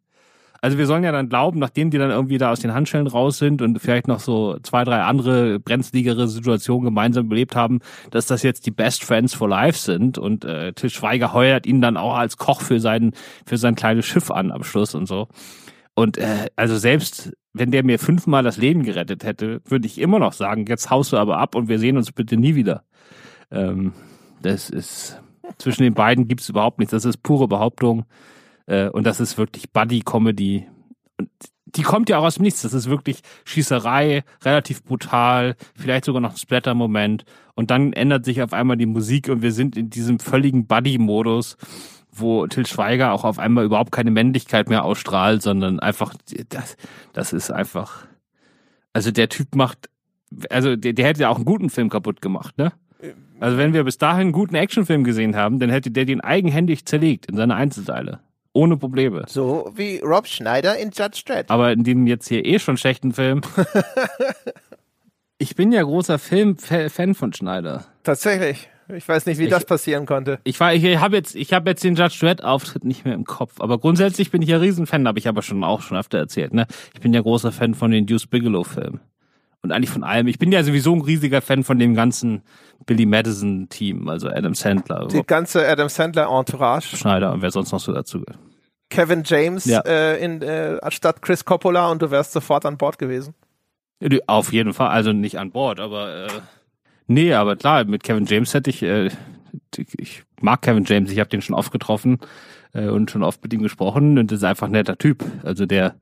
Also 0.67 0.79
wir 0.79 0.87
sollen 0.87 1.05
ja 1.05 1.13
dann 1.13 1.29
glauben, 1.29 1.61
nachdem 1.61 1.93
die 1.93 1.99
dann 1.99 2.11
irgendwie 2.11 2.39
da 2.39 2.51
aus 2.51 2.59
den 2.59 2.75
Handschellen 2.75 3.07
raus 3.07 3.39
sind 3.39 3.63
und 3.63 3.79
vielleicht 3.79 4.09
noch 4.09 4.19
so 4.19 4.59
zwei, 4.65 4.83
drei 4.83 5.01
andere 5.01 5.61
brenzligere 5.61 6.27
Situationen 6.27 6.87
gemeinsam 6.87 7.29
belebt 7.29 7.55
haben, 7.55 7.79
dass 8.11 8.27
das 8.27 8.43
jetzt 8.43 8.67
die 8.67 8.73
Best 8.73 9.05
Friends 9.05 9.33
for 9.33 9.49
Life 9.49 9.79
sind 9.79 10.19
und 10.19 10.45
äh, 10.45 10.73
Til 10.73 10.91
Schweiger 10.91 11.33
heuert 11.33 11.67
ihn 11.67 11.81
dann 11.81 11.97
auch 11.97 12.17
als 12.17 12.37
Koch 12.37 12.63
für 12.63 12.81
sein, 12.81 13.13
für 13.47 13.59
sein 13.59 13.77
kleines 13.77 14.07
Schiff 14.07 14.33
an 14.33 14.51
am 14.51 14.65
Schluss 14.65 14.97
und 14.97 15.07
so. 15.07 15.29
Und 15.95 16.19
äh, 16.19 16.49
also 16.57 16.77
selbst 16.77 17.33
wenn 17.53 17.71
der 17.71 17.85
mir 17.85 18.01
fünfmal 18.01 18.43
das 18.43 18.57
Leben 18.57 18.83
gerettet 18.83 19.23
hätte, 19.23 19.61
würde 19.67 19.87
ich 19.87 20.01
immer 20.01 20.19
noch 20.19 20.33
sagen, 20.33 20.67
jetzt 20.67 20.91
haust 20.91 21.13
du 21.13 21.17
aber 21.17 21.39
ab 21.39 21.55
und 21.55 21.69
wir 21.69 21.79
sehen 21.79 21.97
uns 21.97 22.11
bitte 22.11 22.37
nie 22.37 22.57
wieder. 22.57 22.83
Ähm, 23.53 23.93
das 24.43 24.69
ist 24.69 25.23
zwischen 25.59 25.85
den 25.85 25.95
beiden 25.95 26.27
gibt's 26.27 26.49
überhaupt 26.49 26.81
nichts. 26.81 26.91
Das 26.91 27.05
ist 27.05 27.23
pure 27.23 27.47
Behauptung. 27.47 28.05
Äh, 28.67 28.89
und 28.89 29.05
das 29.05 29.21
ist 29.21 29.39
wirklich 29.39 29.73
Buddy-Comedy. 29.73 30.67
Und 31.19 31.31
die 31.65 31.83
kommt 31.83 32.09
ja 32.09 32.19
auch 32.19 32.25
aus 32.25 32.37
dem 32.37 32.43
Nichts. 32.43 32.63
Das 32.63 32.73
ist 32.73 32.89
wirklich 32.89 33.21
Schießerei, 33.45 34.25
relativ 34.45 34.85
brutal, 34.85 35.57
vielleicht 35.75 36.05
sogar 36.05 36.21
noch 36.21 36.33
ein 36.33 36.37
Splatter-Moment. 36.37 37.25
Und 37.55 37.71
dann 37.71 37.93
ändert 37.93 38.25
sich 38.25 38.43
auf 38.43 38.53
einmal 38.53 38.77
die 38.77 38.87
Musik 38.87 39.29
und 39.29 39.43
wir 39.43 39.53
sind 39.53 39.77
in 39.77 39.91
diesem 39.91 40.19
völligen 40.19 40.67
Buddy-Modus, 40.67 41.57
wo 42.11 42.47
Till 42.47 42.67
Schweiger 42.67 43.13
auch 43.13 43.25
auf 43.25 43.39
einmal 43.39 43.65
überhaupt 43.65 43.93
keine 43.93 44.11
Männlichkeit 44.11 44.69
mehr 44.69 44.85
ausstrahlt, 44.85 45.43
sondern 45.43 45.81
einfach, 45.81 46.15
das, 46.49 46.77
das 47.13 47.33
ist 47.33 47.51
einfach, 47.51 48.07
also 48.93 49.11
der 49.11 49.29
Typ 49.29 49.55
macht, 49.55 49.91
also 50.51 50.77
der, 50.77 50.93
der 50.93 51.07
hätte 51.07 51.23
ja 51.23 51.29
auch 51.29 51.37
einen 51.37 51.45
guten 51.45 51.71
Film 51.71 51.89
kaputt 51.89 52.21
gemacht, 52.21 52.57
ne? 52.59 52.73
Also 53.39 53.59
wenn 53.59 53.75
wir 53.75 53.85
bis 53.85 53.99
dahin 53.99 54.23
einen 54.23 54.33
guten 54.33 54.55
Actionfilm 54.55 55.05
gesehen 55.05 55.37
haben, 55.37 55.59
dann 55.59 55.69
hätte 55.69 55.91
der 55.91 56.07
den 56.07 56.23
eigenhändig 56.23 56.87
zerlegt 56.87 57.27
in 57.27 57.37
seine 57.37 57.55
Einzelteile 57.55 58.21
Ohne 58.57 58.79
Probleme. 58.79 59.25
So 59.29 59.71
wie 59.77 59.99
Rob 59.99 60.27
Schneider 60.27 60.79
in 60.79 60.91
Judge 60.91 61.23
Dredd. 61.27 61.51
Aber 61.51 61.73
in 61.73 61.85
dem 61.85 62.07
jetzt 62.07 62.27
hier 62.27 62.43
eh 62.47 62.59
schon 62.59 62.79
schlechten 62.79 63.13
Film. 63.13 63.43
ich 65.39 65.57
bin 65.57 65.73
ja 65.73 65.83
großer 65.83 66.19
Film-Fan 66.19 67.15
von 67.15 67.35
Schneider. 67.35 67.85
Tatsächlich. 68.03 68.71
Ich 68.89 69.07
weiß 69.07 69.27
nicht, 69.27 69.39
wie 69.39 69.45
ich, 69.45 69.51
das 69.51 69.67
passieren 69.67 70.07
konnte. 70.07 70.39
Ich 70.45 70.59
war, 70.59 70.73
ich 70.73 70.97
habe 70.97 71.17
jetzt, 71.17 71.35
ich 71.35 71.53
habe 71.53 71.69
jetzt 71.69 71.85
den 71.85 71.97
Judge 71.97 72.17
Dredd 72.19 72.43
Auftritt 72.43 72.85
nicht 72.87 73.05
mehr 73.05 73.13
im 73.13 73.25
Kopf. 73.25 73.61
Aber 73.61 73.77
grundsätzlich 73.77 74.31
bin 74.31 74.41
ich 74.41 74.49
ja 74.49 74.57
Riesenfan, 74.57 75.07
habe 75.07 75.19
ich 75.19 75.29
aber 75.29 75.43
schon 75.43 75.63
auch 75.63 75.83
schon 75.83 75.99
öfter 75.99 76.17
erzählt. 76.17 76.55
Ne, 76.55 76.67
ich 76.95 77.01
bin 77.01 77.13
ja 77.13 77.21
großer 77.21 77.53
Fan 77.53 77.75
von 77.75 77.91
den 77.91 78.07
Deuce 78.07 78.27
Bigelow 78.27 78.65
Filmen 78.65 79.01
und 79.63 79.73
eigentlich 79.73 79.91
von 79.91 80.05
allem. 80.05 80.27
Ich 80.27 80.39
bin 80.39 80.53
ja 80.53 80.63
sowieso 80.63 80.95
ein 80.95 81.01
riesiger 81.01 81.41
Fan 81.41 81.65
von 81.65 81.79
dem 81.79 81.95
ganzen 81.95 82.43
Billy 82.85 83.07
Madison 83.07 83.69
Team, 83.69 84.09
also 84.09 84.29
Adam 84.29 84.55
Sandler. 84.55 85.09
Die 85.09 85.23
ganze 85.25 85.67
Adam 85.67 85.89
Sandler 85.89 86.29
Entourage. 86.29 86.97
Schneider 86.97 87.33
und 87.33 87.43
wer 87.43 87.51
sonst 87.51 87.73
noch 87.73 87.81
so 87.81 87.93
dazu 87.93 88.21
gehört. 88.21 88.39
Kevin 88.91 89.23
James 89.25 89.65
ja. 89.65 89.81
äh, 89.81 90.23
in, 90.23 90.43
äh, 90.43 90.79
anstatt 90.81 91.23
Chris 91.23 91.45
Coppola 91.45 91.91
und 91.91 92.03
du 92.03 92.11
wärst 92.11 92.33
sofort 92.33 92.65
an 92.65 92.77
Bord 92.77 92.99
gewesen. 92.99 93.35
Auf 94.27 94.53
jeden 94.53 94.75
Fall, 94.75 94.89
also 94.89 95.13
nicht 95.13 95.39
an 95.39 95.51
Bord, 95.51 95.81
aber 95.81 96.27
äh, 96.27 96.29
nee, 97.07 97.33
aber 97.33 97.57
klar, 97.57 97.85
mit 97.85 98.03
Kevin 98.05 98.27
James 98.27 98.53
hätte 98.55 98.71
ich, 98.71 98.83
äh, 98.83 99.11
ich 99.77 100.23
mag 100.41 100.63
Kevin 100.63 100.85
James, 100.85 101.11
ich 101.11 101.19
habe 101.19 101.31
den 101.31 101.43
schon 101.43 101.57
oft 101.57 101.73
getroffen 101.73 102.19
äh, 102.75 102.89
und 102.89 103.11
schon 103.11 103.23
oft 103.23 103.43
mit 103.43 103.53
ihm 103.53 103.63
gesprochen 103.63 104.19
und 104.19 104.31
ist 104.31 104.45
einfach 104.45 104.67
ein 104.67 104.73
netter 104.73 104.99
Typ. 104.99 105.25
Also 105.43 105.67
der 105.67 105.97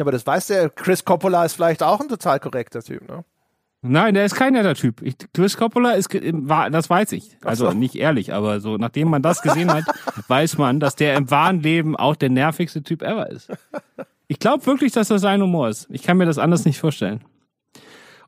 ja, 0.00 0.04
aber 0.04 0.12
das 0.12 0.26
weiß 0.26 0.46
der. 0.46 0.70
Chris 0.70 1.04
Coppola 1.04 1.44
ist 1.44 1.52
vielleicht 1.52 1.82
auch 1.82 2.00
ein 2.00 2.08
total 2.08 2.40
korrekter 2.40 2.82
Typ, 2.82 3.06
ne? 3.06 3.22
Nein, 3.82 4.14
der 4.14 4.24
ist 4.24 4.34
kein 4.34 4.54
netter 4.54 4.74
Typ. 4.74 5.02
Ich, 5.02 5.16
Chris 5.34 5.58
Coppola 5.58 5.92
ist, 5.92 6.08
das 6.12 6.90
weiß 6.90 7.12
ich. 7.12 7.36
Also 7.44 7.70
so. 7.70 7.76
nicht 7.76 7.96
ehrlich, 7.96 8.32
aber 8.32 8.60
so, 8.60 8.78
nachdem 8.78 9.08
man 9.08 9.20
das 9.20 9.42
gesehen 9.42 9.70
hat, 9.70 9.84
weiß 10.28 10.56
man, 10.56 10.80
dass 10.80 10.96
der 10.96 11.16
im 11.16 11.30
wahren 11.30 11.60
Leben 11.60 11.96
auch 11.96 12.16
der 12.16 12.30
nervigste 12.30 12.82
Typ 12.82 13.02
ever 13.02 13.28
ist. 13.28 13.50
Ich 14.26 14.38
glaube 14.38 14.64
wirklich, 14.64 14.92
dass 14.92 15.08
das 15.08 15.20
sein 15.20 15.42
Humor 15.42 15.68
ist. 15.68 15.86
Ich 15.90 16.02
kann 16.02 16.16
mir 16.16 16.26
das 16.26 16.38
anders 16.38 16.64
nicht 16.64 16.78
vorstellen. 16.78 17.20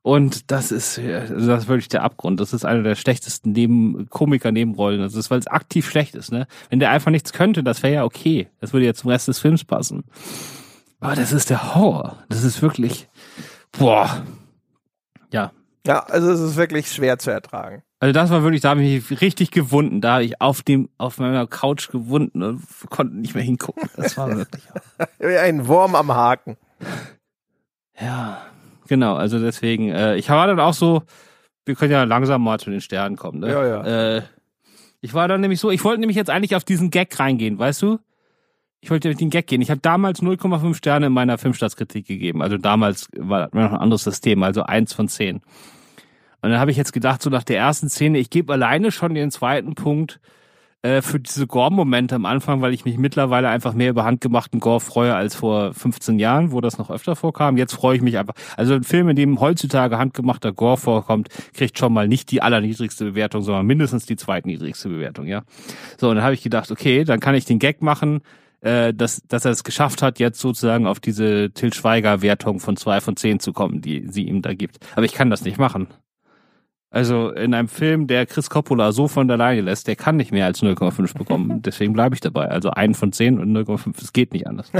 Und 0.03 0.51
das 0.51 0.73
ist, 0.73 0.99
also 0.99 1.47
das 1.47 1.62
ist 1.62 1.69
wirklich 1.69 1.89
der 1.89 2.03
Abgrund. 2.03 2.40
Das 2.40 2.53
ist 2.53 2.66
einer 2.66 2.82
der 2.82 2.97
schlechtesten 2.97 3.53
Neben 3.53 4.09
Komiker-Nebenrollen. 4.11 5.01
Das 5.01 5.15
ist, 5.15 5.31
weil 5.31 5.39
es 5.39 5.47
aktiv 5.47 5.89
schlecht 5.89 6.15
ist, 6.16 6.32
ne? 6.32 6.47
Wenn 6.69 6.81
der 6.81 6.90
einfach 6.90 7.11
nichts 7.11 7.32
könnte, 7.32 7.62
das 7.62 7.82
wäre 7.82 7.94
ja 7.94 8.05
okay. 8.05 8.49
Das 8.61 8.73
würde 8.73 8.86
ja 8.86 8.94
zum 8.94 9.11
Rest 9.11 9.28
des 9.28 9.39
Films 9.39 9.65
passen. 9.65 10.05
Aber 11.03 11.16
das 11.16 11.33
ist 11.33 11.51
der 11.51 11.74
Horror. 11.74 12.16
Das 12.29 12.45
ist 12.45 12.62
wirklich, 12.62 13.09
boah. 13.73 14.24
Ja. 15.33 15.51
Ja, 15.85 16.05
also 16.05 16.31
es 16.31 16.39
ist 16.39 16.57
wirklich 16.57 16.93
schwer 16.93 17.19
zu 17.19 17.33
ertragen. 17.33 17.83
Also 17.99 18.12
das 18.12 18.31
war 18.31 18.45
wirklich, 18.45 18.61
da 18.61 18.70
habe 18.70 18.83
ich 18.83 19.11
mich 19.11 19.20
richtig 19.20 19.51
gewunden. 19.51 20.01
Da 20.01 20.15
habe 20.15 20.24
ich 20.24 20.41
auf 20.41 20.62
dem, 20.62 20.89
auf 20.99 21.19
meiner 21.19 21.49
Couch 21.49 21.89
gewunden 21.91 22.45
und 22.45 22.62
konnte 22.89 23.16
nicht 23.16 23.35
mehr 23.35 23.43
hingucken. 23.43 23.91
Das 23.97 24.16
war 24.16 24.37
wirklich. 24.37 24.62
Wie 25.19 25.37
ein 25.37 25.66
Wurm 25.66 25.97
am 25.97 26.15
Haken. 26.15 26.57
Ja, 28.01 28.41
genau. 28.87 29.16
Also 29.16 29.41
deswegen, 29.41 29.89
äh, 29.89 30.15
ich 30.16 30.31
war 30.31 30.47
dann 30.47 30.61
auch 30.61 30.74
so, 30.74 31.03
wir 31.65 31.74
können 31.74 31.91
ja 31.91 32.05
langsam 32.05 32.45
mal 32.45 32.61
zu 32.61 32.70
den 32.70 32.81
Sternen 32.81 33.16
kommen. 33.16 33.41
Ne? 33.41 33.51
Ja, 33.51 33.66
ja. 33.66 34.16
Äh, 34.19 34.23
ich 35.01 35.15
war 35.15 35.27
dann 35.27 35.41
nämlich 35.41 35.59
so, 35.59 35.73
ich 35.73 35.83
wollte 35.83 35.99
nämlich 35.99 36.16
jetzt 36.16 36.31
eigentlich 36.31 36.55
auf 36.55 36.62
diesen 36.62 36.91
Gag 36.91 37.19
reingehen, 37.19 37.59
weißt 37.59 37.83
du? 37.83 37.99
Ich 38.82 38.90
wollte 38.90 39.09
mit 39.09 39.20
den 39.20 39.30
Gag 39.30 39.46
gehen. 39.46 39.62
Ich 39.62 39.70
habe 39.70 39.80
damals 39.80 40.22
0,5 40.22 40.74
Sterne 40.74 41.06
in 41.06 41.12
meiner 41.12 41.38
Filmstartskritik 41.38 42.04
gegeben. 42.04 42.42
Also 42.42 42.59
damals 42.59 43.09
war 43.16 43.48
noch 43.52 43.72
ein 43.72 43.78
anderes 43.78 44.02
System, 44.02 44.42
also 44.42 44.64
eins 44.64 44.92
von 44.92 45.06
zehn. 45.06 45.36
Und 46.42 46.50
dann 46.50 46.59
habe 46.59 46.72
ich 46.72 46.76
jetzt 46.76 46.92
gedacht, 46.92 47.22
so 47.22 47.30
nach 47.30 47.44
der 47.44 47.59
ersten 47.59 47.88
Szene, 47.88 48.18
ich 48.18 48.28
gebe 48.28 48.52
alleine 48.52 48.90
schon 48.90 49.14
den 49.14 49.30
zweiten 49.30 49.76
Punkt 49.76 50.18
äh, 50.82 51.00
für 51.00 51.20
diese 51.20 51.46
Gore-Momente 51.46 52.16
am 52.16 52.26
Anfang, 52.26 52.60
weil 52.60 52.74
ich 52.74 52.84
mich 52.84 52.98
mittlerweile 52.98 53.48
einfach 53.50 53.72
mehr 53.72 53.90
über 53.90 54.04
handgemachten 54.04 54.59
Gore 54.59 54.80
freue 54.80 55.14
als 55.14 55.36
vor 55.36 55.72
15 55.72 56.18
Jahren, 56.18 56.50
wo 56.50 56.60
das 56.60 56.76
noch 56.76 56.90
öfter 56.90 57.14
vorkam. 57.14 57.56
Jetzt 57.56 57.74
freue 57.74 57.94
ich 57.94 58.02
mich 58.02 58.18
einfach. 58.18 58.34
Also 58.56 58.74
ein 58.74 58.82
Film, 58.82 59.09
in 59.09 59.14
dem 59.14 59.38
heutzutage 59.38 59.96
handgemachter 59.96 60.52
Gore 60.52 60.76
vorkommt, 60.76 61.28
kriegt 61.54 61.78
schon 61.78 61.92
mal 61.92 62.09
nicht 62.09 62.32
die 62.32 62.42
allerniedrigste 62.42 63.04
Bewertung, 63.04 63.42
sondern 63.42 63.64
mindestens 63.64 64.06
die 64.06 64.16
zweitniedrigste 64.16 64.88
Bewertung, 64.88 65.26
ja. 65.26 65.44
So, 66.00 66.09
und 66.09 66.16
dann 66.16 66.24
habe 66.24 66.34
ich 66.34 66.42
gedacht, 66.42 66.72
okay, 66.72 67.04
dann 67.04 67.20
kann 67.20 67.36
ich 67.36 67.44
den 67.44 67.60
Gag 67.60 67.80
machen, 67.80 68.22
äh, 68.62 68.94
dass, 68.94 69.22
dass 69.28 69.44
er 69.44 69.51
es 69.51 69.64
geschafft 69.64 70.02
hat, 70.02 70.18
jetzt 70.18 70.40
sozusagen 70.40 70.86
auf 70.86 71.01
diese 71.01 71.51
Til 71.51 71.72
Schweiger-Wertung 71.72 72.60
von 72.60 72.76
zwei 72.76 73.01
von 73.01 73.16
zehn 73.16 73.40
zu 73.40 73.52
kommen, 73.52 73.80
die 73.80 74.06
sie 74.09 74.22
ihm 74.22 74.40
da 74.40 74.55
gibt. 74.55 74.78
Aber 74.94 75.05
ich 75.05 75.12
kann 75.12 75.30
das 75.30 75.43
nicht 75.43 75.59
machen. 75.59 75.89
Also 76.90 77.30
in 77.30 77.55
einem 77.55 77.68
Film, 77.68 78.06
der 78.06 78.26
Chris 78.26 78.51
Coppola 78.51 78.93
so 78.93 79.09
von 79.09 79.26
der 79.26 79.39
Leine 79.39 79.62
lässt, 79.62 79.89
der 79.89 79.97
kann 79.97 80.16
nicht 80.16 80.30
mehr 80.30 80.44
als 80.44 80.62
0,5 80.62 81.16
bekommen. 81.16 81.62
Deswegen 81.64 81.94
bleibe 81.94 82.14
ich 82.14 82.20
dabei. 82.20 82.48
Also 82.48 82.70
einen 82.70 82.94
von 82.94 83.12
zehn 83.12 83.40
und 83.40 83.51
0,5. 83.52 83.94
Es 84.01 84.12
geht 84.12 84.32
nicht 84.32 84.47
anders. 84.47 84.70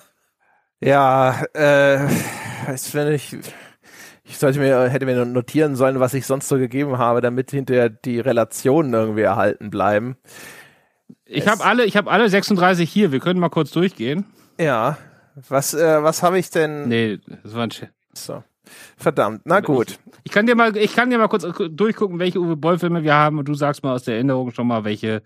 ja, 0.80 1.44
äh, 1.54 2.06
ich, 3.14 3.36
ich 4.24 4.36
sollte 4.36 4.58
mir, 4.58 4.88
hätte 4.88 5.06
mir 5.06 5.24
notieren 5.24 5.76
sollen, 5.76 6.00
was 6.00 6.12
ich 6.12 6.26
sonst 6.26 6.48
so 6.48 6.58
gegeben 6.58 6.98
habe, 6.98 7.20
damit 7.20 7.52
hinterher 7.52 7.88
die 7.88 8.18
Relationen 8.18 8.92
irgendwie 8.92 9.22
erhalten 9.22 9.70
bleiben. 9.70 10.16
Ich 11.28 11.46
habe 11.46 11.64
alle, 11.64 11.84
ich 11.84 11.96
habe 11.96 12.10
alle 12.10 12.28
36 12.28 12.90
hier. 12.90 13.12
Wir 13.12 13.20
können 13.20 13.38
mal 13.38 13.50
kurz 13.50 13.70
durchgehen. 13.70 14.24
Ja. 14.58 14.96
Was, 15.48 15.74
äh, 15.74 16.02
was 16.02 16.22
habe 16.22 16.38
ich 16.38 16.50
denn? 16.50 16.88
Nee, 16.88 17.20
das 17.44 17.54
war 17.54 17.62
ein 17.64 17.70
Sch 17.70 17.84
So. 18.14 18.42
Verdammt. 18.96 19.42
Na 19.44 19.60
gut. 19.60 19.90
Ich, 19.90 19.98
ich, 20.24 20.32
kann 20.32 20.46
dir 20.46 20.54
mal, 20.54 20.76
ich 20.76 20.94
kann 20.94 21.10
dir 21.10 21.18
mal 21.18 21.28
kurz 21.28 21.46
durchgucken, 21.70 22.18
welche 22.18 22.38
Uwe 22.38 22.56
Boll 22.56 22.78
Filme 22.78 23.02
wir 23.02 23.14
haben 23.14 23.38
und 23.38 23.46
du 23.46 23.54
sagst 23.54 23.82
mal 23.82 23.94
aus 23.94 24.04
der 24.04 24.14
Erinnerung 24.14 24.52
schon 24.52 24.66
mal, 24.66 24.84
welche, 24.84 25.22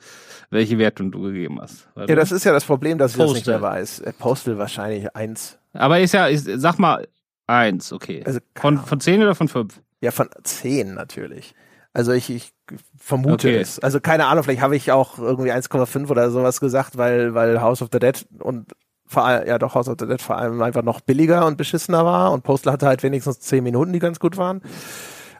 welche 0.50 0.78
Wertung 0.78 1.10
du 1.10 1.22
gegeben 1.22 1.60
hast. 1.60 1.88
Warte. 1.94 2.12
Ja, 2.12 2.16
das 2.16 2.30
ist 2.30 2.44
ja 2.44 2.52
das 2.52 2.64
Problem, 2.64 2.98
dass 2.98 3.12
Postal. 3.12 3.26
ich 3.26 3.32
das 3.32 3.38
nicht 3.38 3.46
mehr 3.48 3.62
weiß. 3.62 4.00
Äh, 4.00 4.12
Postal 4.12 4.58
wahrscheinlich 4.58 5.14
eins. 5.16 5.58
Aber 5.72 5.98
ist 6.00 6.12
ja, 6.12 6.26
ist, 6.26 6.48
sag 6.56 6.78
mal 6.78 7.08
eins, 7.46 7.92
okay. 7.92 8.22
Also, 8.24 8.40
von, 8.56 8.78
von 8.78 9.00
zehn 9.00 9.22
oder 9.22 9.34
von 9.34 9.48
fünf? 9.48 9.80
Ja, 10.00 10.10
von 10.10 10.28
zehn 10.44 10.94
natürlich. 10.94 11.54
Also 11.92 12.12
ich, 12.12 12.30
ich 12.30 12.52
vermute 12.96 13.48
okay. 13.48 13.58
es. 13.58 13.78
Also 13.78 14.00
keine 14.00 14.26
Ahnung, 14.26 14.44
vielleicht 14.44 14.62
habe 14.62 14.76
ich 14.76 14.92
auch 14.92 15.18
irgendwie 15.18 15.52
1,5 15.52 16.08
oder 16.08 16.30
sowas 16.30 16.60
gesagt, 16.60 16.96
weil, 16.96 17.34
weil 17.34 17.60
House 17.60 17.82
of 17.82 17.88
the 17.92 17.98
Dead 17.98 18.26
und 18.38 18.72
vor 19.06 19.24
allem, 19.26 19.46
ja 19.46 19.58
doch, 19.58 19.74
House 19.74 19.88
of 19.88 19.96
the 19.98 20.06
Dead 20.06 20.20
vor 20.20 20.36
allem 20.36 20.60
einfach 20.62 20.82
noch 20.82 21.00
billiger 21.00 21.46
und 21.46 21.56
beschissener 21.56 22.04
war 22.04 22.32
und 22.32 22.42
Postal 22.42 22.72
hatte 22.72 22.86
halt 22.86 23.02
wenigstens 23.02 23.40
10 23.40 23.62
Minuten, 23.62 23.92
die 23.92 23.98
ganz 23.98 24.18
gut 24.18 24.36
waren. 24.36 24.62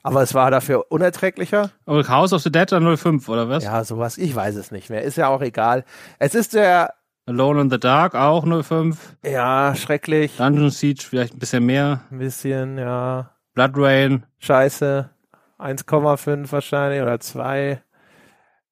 Aber 0.03 0.23
es 0.23 0.35
war 0.35 0.51
dafür 0.51 0.91
unerträglicher. 0.91 1.71
Und 1.85 2.09
House 2.09 2.33
of 2.33 2.43
the 2.43 2.51
Dead 2.51 2.71
dann 2.71 2.97
05 2.97 3.29
oder 3.29 3.49
was? 3.49 3.65
Ja, 3.65 3.85
sowas. 3.85 4.19
Ich 4.19 4.35
weiß 4.35 4.57
es 4.57 4.73
nicht 4.73 4.91
mehr. 4.91 5.03
Ist 5.03 5.17
ja 5.17 5.29
auch 5.29 5.43
egal. 5.43 5.85
Es 6.19 6.35
ist 6.35 6.55
der 6.55 6.95
Alone 7.27 7.61
in 7.63 7.71
the 7.71 7.79
Dark 7.79 8.17
auch 8.17 8.45
05. 8.45 9.17
Ja, 9.25 9.75
schrecklich. 9.77 10.37
Dungeon 10.39 10.71
Siege 10.71 11.05
vielleicht 11.09 11.35
ein 11.35 11.39
bisschen 11.39 11.65
mehr. 11.65 12.01
Ein 12.11 12.19
bisschen, 12.19 12.79
ja. 12.79 13.31
Blood 13.55 13.73
Rain. 13.77 14.27
Scheiße. 14.41 15.09
1,5 15.62 16.51
wahrscheinlich 16.52 17.02
oder 17.02 17.20
2. 17.20 17.82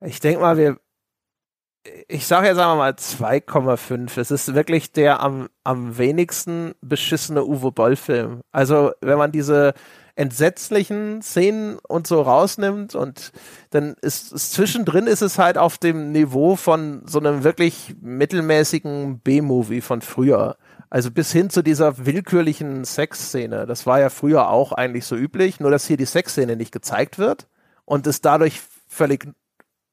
Ich 0.02 0.20
denke 0.20 0.40
mal, 0.40 0.56
wir, 0.56 0.78
ich 2.08 2.26
sage 2.26 2.48
jetzt 2.48 2.58
einfach 2.58 2.76
mal 2.76 2.92
2,5. 2.92 4.20
Es 4.20 4.30
ist 4.30 4.54
wirklich 4.54 4.92
der 4.92 5.20
am, 5.20 5.48
am 5.64 5.98
wenigsten 5.98 6.74
beschissene 6.80 7.44
Uwe 7.44 7.72
Boll-Film. 7.72 8.42
Also, 8.52 8.92
wenn 9.00 9.18
man 9.18 9.32
diese 9.32 9.74
entsetzlichen 10.16 11.22
Szenen 11.22 11.78
und 11.78 12.06
so 12.06 12.20
rausnimmt 12.20 12.94
und 12.94 13.32
dann 13.70 13.94
ist, 14.02 14.32
ist 14.32 14.52
zwischendrin 14.52 15.06
ist 15.06 15.22
es 15.22 15.38
halt 15.38 15.56
auf 15.56 15.78
dem 15.78 16.12
Niveau 16.12 16.56
von 16.56 17.02
so 17.06 17.20
einem 17.20 17.44
wirklich 17.44 17.94
mittelmäßigen 18.02 19.20
B-Movie 19.20 19.80
von 19.80 20.02
früher. 20.02 20.56
Also 20.90 21.12
bis 21.12 21.30
hin 21.30 21.50
zu 21.50 21.62
dieser 21.62 22.04
willkürlichen 22.04 22.84
Sexszene. 22.84 23.64
Das 23.64 23.86
war 23.86 24.00
ja 24.00 24.10
früher 24.10 24.50
auch 24.50 24.72
eigentlich 24.72 25.04
so 25.04 25.14
üblich, 25.14 25.60
nur 25.60 25.70
dass 25.70 25.86
hier 25.86 25.96
die 25.96 26.04
Sexszene 26.04 26.56
nicht 26.56 26.72
gezeigt 26.72 27.16
wird 27.16 27.46
und 27.84 28.08
es 28.08 28.20
dadurch 28.20 28.60
völlig, 28.88 29.28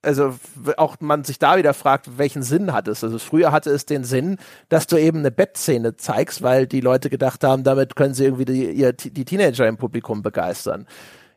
also 0.02 0.34
auch 0.78 0.98
man 1.00 1.24
sich 1.24 1.38
da 1.38 1.58
wieder 1.58 1.76
fragt, 1.76 2.18
welchen 2.18 2.42
Sinn 2.42 2.74
hat 2.74 2.88
es? 2.88 3.04
Also 3.04 3.20
früher 3.20 3.52
hatte 3.52 3.70
es 3.70 3.86
den 3.86 4.04
Sinn, 4.04 4.38
dass 4.70 4.88
du 4.88 4.98
eben 4.98 5.20
eine 5.20 5.30
Bettszene 5.30 5.98
zeigst, 5.98 6.42
weil 6.42 6.66
die 6.66 6.82
Leute 6.82 7.12
gedacht 7.12 7.44
haben, 7.44 7.64
damit 7.64 7.96
können 7.96 8.16
sie 8.16 8.26
irgendwie 8.26 8.46
die, 8.46 8.72
ihr, 8.72 8.94
die 8.94 9.26
Teenager 9.26 9.68
im 9.68 9.78
Publikum 9.78 10.24
begeistern. 10.24 10.88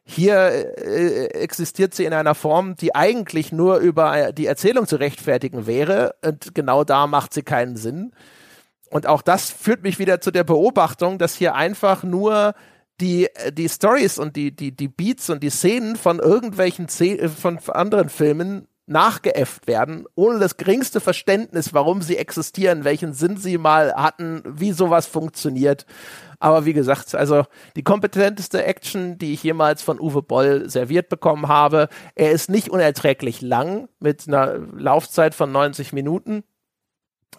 Hier 0.04 0.38
äh, 0.78 1.26
existiert 1.34 1.94
sie 1.94 2.06
in 2.06 2.14
einer 2.14 2.34
Form, 2.34 2.76
die 2.76 2.94
eigentlich 2.94 3.52
nur 3.52 3.76
über 3.76 4.32
die 4.32 4.46
Erzählung 4.46 4.86
zu 4.86 4.96
rechtfertigen 4.96 5.66
wäre 5.66 6.14
und 6.24 6.54
genau 6.54 6.82
da 6.82 7.06
macht 7.06 7.34
sie 7.34 7.42
keinen 7.42 7.76
Sinn. 7.76 8.12
Und 8.90 9.06
auch 9.06 9.22
das 9.22 9.50
führt 9.50 9.82
mich 9.82 9.98
wieder 9.98 10.20
zu 10.20 10.30
der 10.30 10.44
Beobachtung, 10.44 11.18
dass 11.18 11.36
hier 11.36 11.54
einfach 11.54 12.02
nur 12.02 12.54
die, 13.00 13.28
die 13.52 13.68
Stories 13.68 14.18
und 14.18 14.36
die, 14.36 14.54
die, 14.54 14.72
die 14.76 14.88
Beats 14.88 15.30
und 15.30 15.42
die 15.42 15.50
Szenen 15.50 15.96
von 15.96 16.18
irgendwelchen 16.18 16.88
Szenen, 16.88 17.30
von 17.30 17.58
anderen 17.68 18.08
Filmen 18.08 18.66
nachgeäfft 18.86 19.68
werden, 19.68 20.04
ohne 20.16 20.40
das 20.40 20.56
geringste 20.56 21.00
Verständnis, 21.00 21.72
warum 21.72 22.02
sie 22.02 22.16
existieren, 22.16 22.84
welchen 22.84 23.12
Sinn 23.12 23.36
sie 23.36 23.56
mal 23.56 23.94
hatten, 23.94 24.42
wie 24.44 24.72
sowas 24.72 25.06
funktioniert. 25.06 25.86
Aber 26.40 26.64
wie 26.64 26.72
gesagt, 26.72 27.14
also 27.14 27.44
die 27.76 27.84
kompetenteste 27.84 28.64
Action, 28.64 29.16
die 29.16 29.32
ich 29.32 29.44
jemals 29.44 29.82
von 29.82 30.00
Uwe 30.00 30.22
Boll 30.22 30.68
serviert 30.68 31.08
bekommen 31.08 31.46
habe. 31.46 31.88
Er 32.16 32.32
ist 32.32 32.50
nicht 32.50 32.70
unerträglich 32.70 33.42
lang 33.42 33.88
mit 34.00 34.26
einer 34.26 34.58
Laufzeit 34.58 35.34
von 35.34 35.52
90 35.52 35.92
Minuten 35.92 36.42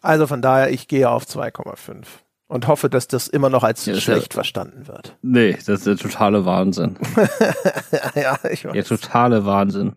Also 0.01 0.27
von 0.27 0.41
daher, 0.41 0.71
ich 0.71 0.87
gehe 0.87 1.09
auf 1.09 1.25
2,5 1.25 2.05
und 2.47 2.67
hoffe, 2.67 2.89
dass 2.89 3.07
das 3.07 3.27
immer 3.27 3.49
noch 3.49 3.63
als 3.63 3.85
Ja, 3.85 3.93
das 3.93 4.03
schlecht 4.03 4.33
ja- 4.33 4.35
verstanden 4.35 4.87
wird. 4.87 5.17
Nee, 5.21 5.53
das 5.53 5.67
ist 5.67 5.87
der 5.87 5.97
totale 5.97 6.45
Wahnsinn. 6.45 6.97
ja, 8.15 8.37
ich 8.49 8.61
Der 8.63 8.73
weiß. 8.75 8.87
totale 8.87 9.45
Wahnsinn. 9.45 9.93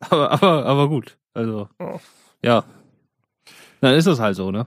Aber, 0.00 0.30
aber, 0.32 0.64
aber 0.66 0.88
gut. 0.88 1.16
Also, 1.34 1.68
Oh. 1.78 1.98
ja. 2.42 2.64
Dann 3.80 3.94
ist 3.94 4.06
es 4.06 4.18
halt 4.20 4.36
so, 4.36 4.50
ne? 4.50 4.66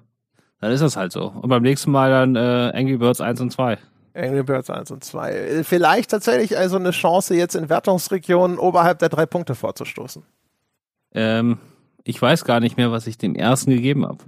Dann 0.62 0.72
ist 0.72 0.82
es 0.82 0.96
halt 0.96 1.12
so. 1.12 1.28
Und 1.28 1.50
beim 1.50 1.64
nächsten 1.64 1.90
Mal 1.92 2.12
dann 2.12 2.36
äh, 2.36 2.72
Angry 2.76 2.98
Birds 2.98 3.22
1 3.22 3.42
und 3.42 3.52
2. 3.52 3.78
Angry 4.14 4.44
Birds 4.44 4.70
1 4.70 4.92
und 4.92 5.04
2. 5.04 5.32
Äh, 5.34 5.64
Vielleicht 5.64 6.12
tatsächlich 6.12 6.58
also 6.58 6.76
eine 6.78 6.92
Chance, 6.92 7.34
jetzt 7.36 7.56
in 7.56 7.70
Wertungsregionen 7.70 8.58
oberhalb 8.60 9.00
der 9.00 9.10
drei 9.10 9.26
Punkte 9.26 9.56
vorzustoßen. 9.56 10.24
Ähm, 11.14 11.58
ich 12.04 12.22
weiß 12.22 12.46
gar 12.46 12.60
nicht 12.60 12.78
mehr, 12.78 12.92
was 12.92 13.08
ich 13.08 13.18
dem 13.18 13.36
ersten 13.36 13.72
gegeben 13.72 14.06
habe. 14.06 14.24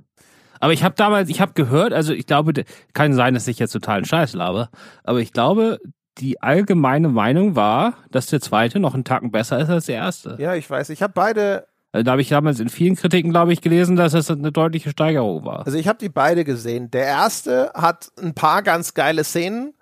Aber 0.59 0.73
ich 0.73 0.83
habe 0.83 0.95
damals, 0.95 1.29
ich 1.29 1.41
habe 1.41 1.53
gehört, 1.53 1.91
also 1.91 2.13
ich 2.13 2.27
glaube, 2.27 2.53
kann 2.93 3.13
sein, 3.13 3.33
dass 3.33 3.47
ich 3.47 3.57
jetzt 3.59 3.71
totalen 3.71 4.05
Scheiß 4.05 4.33
laber, 4.33 4.69
aber 5.03 5.19
ich 5.19 5.33
glaube, 5.33 5.79
die 6.17 6.41
allgemeine 6.41 7.07
Meinung 7.07 7.55
war, 7.55 7.93
dass 8.11 8.27
der 8.27 8.41
zweite 8.41 8.79
noch 8.79 8.93
einen 8.93 9.03
Tacken 9.05 9.31
besser 9.31 9.59
ist 9.59 9.69
als 9.69 9.85
der 9.85 9.95
erste. 9.95 10.35
Ja, 10.39 10.53
ich 10.55 10.69
weiß. 10.69 10.89
Ich 10.89 11.01
habe 11.01 11.13
beide, 11.15 11.65
Also 11.93 12.03
da 12.03 12.11
habe 12.11 12.21
ich 12.21 12.29
damals 12.29 12.59
in 12.59 12.69
vielen 12.69 12.95
Kritiken, 12.95 13.31
glaube 13.31 13.53
ich, 13.53 13.61
gelesen, 13.61 13.95
dass 13.95 14.13
es 14.13 14.29
eine 14.29 14.51
deutliche 14.51 14.91
Steigerung 14.91 15.45
war. 15.45 15.65
also 15.65 15.77
ich 15.77 15.87
habe 15.87 15.97
die 15.99 16.09
beide 16.09 16.43
gesehen. 16.43 16.91
Der 16.91 17.05
erste 17.05 17.71
hat 17.73 18.09
ein 18.21 18.35
paar 18.35 18.61
ganz 18.61 18.93
geile 18.93 19.23
Szenen, 19.23 19.73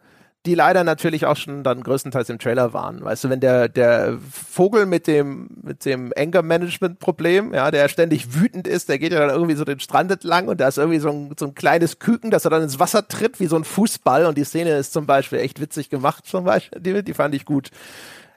die 0.46 0.56
leider 0.56 0.86
natürlich 0.86 1.26
auch 1.26 1.36
schon 1.36 1.64
dann 1.64 1.84
größtenteils 1.84 2.30
im 2.30 2.40
Trailer 2.40 2.72
waren. 2.72 3.04
Weißt 3.04 3.26
du, 3.26 3.30
wenn 3.30 3.42
der, 3.42 3.68
der 3.68 4.18
Vogel 4.32 4.86
mit 4.86 5.06
dem, 5.06 5.50
mit 5.62 5.84
dem 5.84 6.14
Anger-Management-Problem, 6.16 7.54
ja, 7.54 7.72
der 7.72 7.90
ständig 7.90 8.34
wütend 8.36 8.66
ist, 8.66 8.88
der 8.88 9.00
geht 9.00 9.12
ja 9.12 9.20
dann 9.20 9.32
irgendwie 9.32 9.56
so 9.56 9.66
den 9.66 9.82
Strand 9.82 10.12
entlang 10.12 10.48
und 10.48 10.62
da 10.62 10.70
ist 10.70 10.78
irgendwie 10.78 11.00
so 11.00 11.10
ein, 11.10 11.32
so 11.38 11.48
ein 11.48 11.56
kleines 11.56 12.00
Küken, 12.00 12.32
das 12.32 12.46
er 12.46 12.52
dann 12.52 12.64
ins 12.64 12.80
Wasser 12.80 13.08
tritt, 13.08 13.40
wie 13.42 13.48
so 13.48 13.58
ein 13.58 13.66
Fußball 13.66 14.26
und 14.26 14.38
die 14.38 14.46
Szene 14.46 14.78
ist 14.78 14.94
zum 14.94 15.06
Beispiel 15.06 15.40
echt 15.40 15.60
witzig 15.60 15.90
gemacht, 15.90 16.26
zum 16.26 16.46
Beispiel, 16.46 16.80
die, 16.80 17.04
die 17.04 17.14
fand 17.14 17.36
ich 17.36 17.44
gut. 17.44 17.70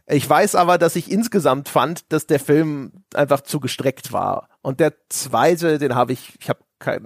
Ich 0.07 0.29
weiß 0.29 0.57
aber, 0.57 0.79
dass 0.79 0.97
ich 0.97 1.11
insgesamt 1.11 1.69
fand, 1.69 2.13
dass 2.13 2.27
der 2.27 2.41
Film 2.41 3.05
einfach 3.15 3.43
zu 3.43 3.61
gestreckt 3.61 4.13
war. 4.13 4.49
Und 4.61 4.81
der 4.81 4.95
zweite, 5.09 5.79
den 5.79 5.95
habe 5.95 6.13
ich, 6.13 6.35
ich 6.41 6.49
habe 6.49 6.61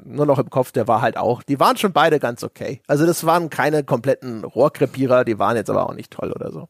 nur 0.05 0.27
noch 0.27 0.39
im 0.39 0.51
Kopf, 0.51 0.73
der 0.73 0.89
war 0.89 1.03
halt 1.03 1.17
auch, 1.17 1.43
die 1.43 1.61
waren 1.61 1.77
schon 1.77 1.93
beide 1.93 2.19
ganz 2.19 2.43
okay. 2.45 2.83
Also 2.87 3.07
das 3.07 3.25
waren 3.25 3.51
keine 3.51 3.85
kompletten 3.85 4.45
Rohrkrepierer, 4.45 5.25
die 5.25 5.39
waren 5.39 5.57
jetzt 5.57 5.71
aber 5.71 5.89
auch 5.89 5.95
nicht 5.95 6.11
toll 6.11 6.33
oder 6.33 6.51
so. 6.53 6.69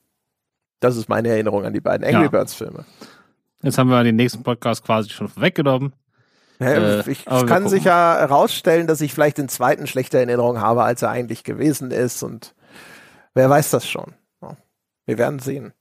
Das 0.80 0.96
ist 0.96 1.08
meine 1.08 1.28
Erinnerung 1.28 1.64
an 1.64 1.72
die 1.72 1.80
beiden 1.80 2.06
Angry 2.06 2.24
Ja. 2.24 2.28
Birds 2.28 2.54
Filme. 2.54 2.84
Jetzt 3.62 3.78
haben 3.78 3.88
wir 3.88 4.02
den 4.04 4.16
nächsten 4.16 4.42
Podcast 4.42 4.84
quasi 4.84 5.10
schon 5.10 5.28
vorweggenommen. 5.28 5.92
Äh, 6.60 7.10
ich, 7.10 7.26
es 7.26 7.46
kann 7.46 7.68
sich 7.68 7.84
ja 7.84 8.16
herausstellen, 8.18 8.86
dass 8.86 9.00
ich 9.00 9.12
vielleicht 9.12 9.38
den 9.38 9.48
zweiten 9.48 9.86
schlechter 9.86 10.22
in 10.22 10.28
Erinnerung 10.28 10.60
habe, 10.60 10.84
als 10.84 11.02
er 11.02 11.10
eigentlich 11.10 11.44
gewesen 11.44 11.90
ist 11.90 12.22
und 12.22 12.54
wer 13.34 13.50
weiß 13.50 13.70
das 13.70 13.86
schon. 13.88 14.14
Ja. 14.40 14.56
Wir 15.04 15.18
werden 15.18 15.38
sehen. 15.38 15.72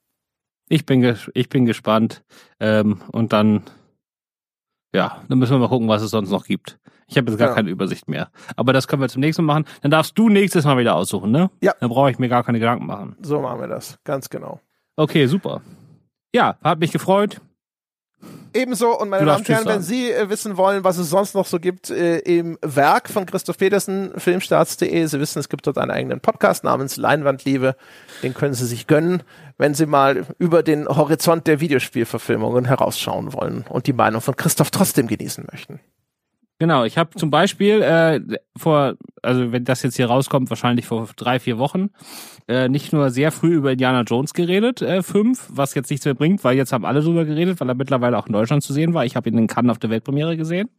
Ich 0.68 0.86
bin, 0.86 1.18
ich 1.34 1.50
bin 1.50 1.66
gespannt. 1.66 2.24
Ähm, 2.60 3.02
und 3.12 3.34
dann, 3.34 3.64
ja, 4.94 5.22
dann 5.30 5.38
müssen 5.38 5.54
wir 5.54 5.60
mal 5.60 5.70
gucken, 5.70 5.88
was 5.88 6.02
es 6.02 6.12
sonst 6.12 6.32
noch 6.32 6.46
gibt. 6.46 6.80
Ich 7.08 7.18
habe 7.18 7.30
jetzt 7.30 7.38
gar 7.40 7.50
Ja. 7.50 7.54
keine 7.56 7.70
Übersicht 7.70 8.08
mehr. 8.08 8.30
Aber 8.56 8.74
das 8.74 8.88
können 8.88 9.02
wir 9.02 9.10
zum 9.10 9.22
nächsten 9.22 9.44
Mal 9.44 9.54
machen. 9.62 9.66
Dann 9.82 9.92
darfst 9.92 10.18
du 10.18 10.30
nächstes 10.30 10.66
Mal 10.66 10.78
wieder 10.78 10.96
aussuchen, 10.96 11.32
ne? 11.32 11.50
Ja. 11.62 11.74
Dann 11.80 11.90
brauche 11.90 12.10
ich 12.12 12.18
mir 12.20 12.30
gar 12.30 12.44
keine 12.44 12.60
Gedanken 12.60 12.86
machen. 12.88 13.16
So 13.22 13.40
machen 13.42 13.60
wir 13.62 13.68
das, 13.68 14.00
ganz 14.04 14.30
genau. 14.30 14.60
Okay, 14.96 15.28
super. 15.28 15.62
Ja, 16.34 16.58
hat 16.64 16.80
mich 16.80 16.92
gefreut. 16.92 17.40
Ebenso, 18.54 18.98
und 18.98 19.10
meine 19.10 19.26
Damen 19.26 19.40
und 19.40 19.50
Herren, 19.50 19.66
wenn 19.66 19.82
Sie 19.82 20.10
äh, 20.10 20.30
wissen 20.30 20.56
wollen, 20.58 20.84
was 20.86 20.98
es 20.98 21.10
sonst 21.10 21.36
noch 21.36 21.46
so 21.46 21.60
gibt 21.60 21.90
äh, 21.90 22.20
im 22.20 22.58
Werk 22.62 23.10
von 23.10 23.26
Christoph 23.26 23.58
Petersen, 23.58 24.14
filmstarts.de, 24.18 25.06
Sie 25.06 25.20
wissen, 25.20 25.40
es 25.40 25.50
gibt 25.50 25.68
dort 25.68 25.78
einen 25.78 25.92
eigenen 25.92 26.22
Podcast 26.22 26.64
namens 26.64 26.96
Leinwandliebe. 26.96 27.76
Den 28.24 28.34
können 28.34 28.54
Sie 28.54 28.66
sich 28.66 28.88
gönnen, 28.88 29.22
wenn 29.58 29.74
Sie 29.74 29.86
mal 29.86 30.26
über 30.40 30.64
den 30.64 30.88
Horizont 30.88 31.46
der 31.48 31.60
Videospielverfilmungen 31.60 32.66
herausschauen 32.66 33.34
wollen 33.34 33.66
und 33.70 33.86
die 33.88 33.94
Meinung 33.94 34.22
von 34.22 34.36
Christoph 34.38 34.72
trotzdem 34.72 35.08
genießen 35.08 35.46
möchten. 35.52 35.80
Genau, 36.58 36.86
ich 36.86 36.98
habe 36.98 37.10
zum 37.18 37.32
Beispiel 37.32 37.82
äh, 37.82 38.22
vor, 38.56 38.96
also 39.22 39.52
wenn 39.52 39.66
das 39.66 39.84
jetzt 39.84 39.98
hier 39.98 40.06
rauskommt, 40.06 40.50
wahrscheinlich 40.50 40.86
vor 40.86 41.10
drei, 41.18 41.38
vier 41.40 41.58
Wochen, 41.58 41.90
äh, 42.48 42.70
nicht 42.70 42.94
nur 42.94 43.10
sehr 43.10 43.34
früh 43.34 43.56
über 43.56 43.74
Indiana 43.74 44.04
Jones 44.04 44.34
geredet, 44.34 44.82
äh, 44.82 45.04
fünf, 45.04 45.50
was 45.50 45.74
jetzt 45.74 45.90
nichts 45.90 46.06
mehr 46.06 46.14
bringt, 46.14 46.46
weil 46.46 46.56
jetzt 46.56 46.72
haben 46.72 46.86
alle 46.86 47.02
drüber 47.02 47.26
geredet, 47.26 47.60
weil 47.60 47.68
er 47.68 47.76
mittlerweile 47.76 48.18
auch 48.18 48.28
in 48.28 48.34
Deutschland 48.34 48.64
zu 48.64 48.72
sehen 48.72 48.94
war. 48.94 49.04
Ich 49.04 49.18
habe 49.18 49.28
ihn 49.30 49.38
in 49.38 49.48
Cannes 49.48 49.72
auf 49.72 49.80
der 49.80 49.90
Weltpremiere 49.90 50.38
gesehen. 50.38 50.70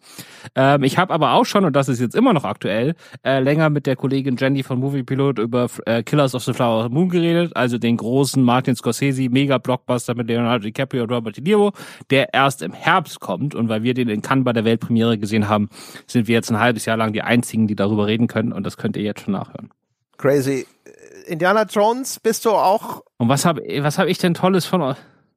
Ähm, 0.55 0.83
ich 0.83 0.97
habe 0.97 1.13
aber 1.13 1.33
auch 1.33 1.45
schon, 1.45 1.67
und 1.67 1.77
das 1.77 1.91
ist 1.91 2.01
jetzt 2.01 2.15
immer 2.15 2.33
noch 2.33 2.45
aktuell, 2.45 2.95
äh, 3.23 3.41
länger 3.41 3.69
mit 3.69 3.87
der 3.87 3.97
Kollegin 3.97 4.37
Jenny 4.37 4.63
von 4.63 4.79
Movie 4.79 5.03
Pilot 5.03 5.39
über 5.39 5.67
äh, 5.85 6.03
Killers 6.03 6.35
of 6.35 6.45
the 6.45 6.55
Flower 6.55 6.89
Moon 6.89 7.11
geredet, 7.11 7.55
also 7.55 7.77
den 7.77 7.99
großen 7.99 8.43
Martin 8.43 8.77
Scorsese 8.77 9.29
Mega-Blockbuster 9.29 10.15
mit 10.15 10.29
Leonardo 10.29 10.63
DiCaprio 10.65 11.03
und 11.03 11.13
Robert 11.13 11.37
De 11.37 11.45
Niro, 11.45 11.73
der 12.09 12.33
erst 12.33 12.63
im 12.63 12.73
Herbst 12.73 13.21
kommt. 13.21 13.55
Und 13.55 13.69
weil 13.69 13.83
wir 13.83 13.93
den 13.93 14.09
in 14.09 14.23
Cannes 14.23 14.45
bei 14.45 14.55
der 14.55 14.65
Weltpremiere 14.65 15.19
gesehen 15.19 15.49
haben, 15.49 15.66
sind 16.07 16.29
wir 16.29 16.35
jetzt 16.35 16.51
ein 16.51 16.59
halbes 16.59 16.85
Jahr 16.85 16.97
lang 16.97 17.13
die 17.13 17.23
einzigen, 17.23 17.67
die 17.67 17.77
darüber 17.77 18.07
reden 18.07 18.27
können. 18.27 18.53
Und 18.53 18.65
das 18.65 18.77
könnt 18.77 18.97
ihr 18.97 19.03
jetzt 19.03 19.23
schon 19.23 19.33
nachhören. 19.33 19.71
Crazy. 20.19 20.67
Äh, 20.85 21.33
Indiana 21.33 21.65
Jones, 21.65 22.21
bist 22.21 22.45
du 22.45 22.51
auch, 22.51 23.03
Und 23.19 23.29
was 23.29 23.45
habe 23.45 23.63
was 23.81 23.99
hab 23.99 24.07
ich 24.07 24.19
denn 24.19 24.35
Tolles 24.35 24.65
von 24.65 24.83
euch? 24.83 24.97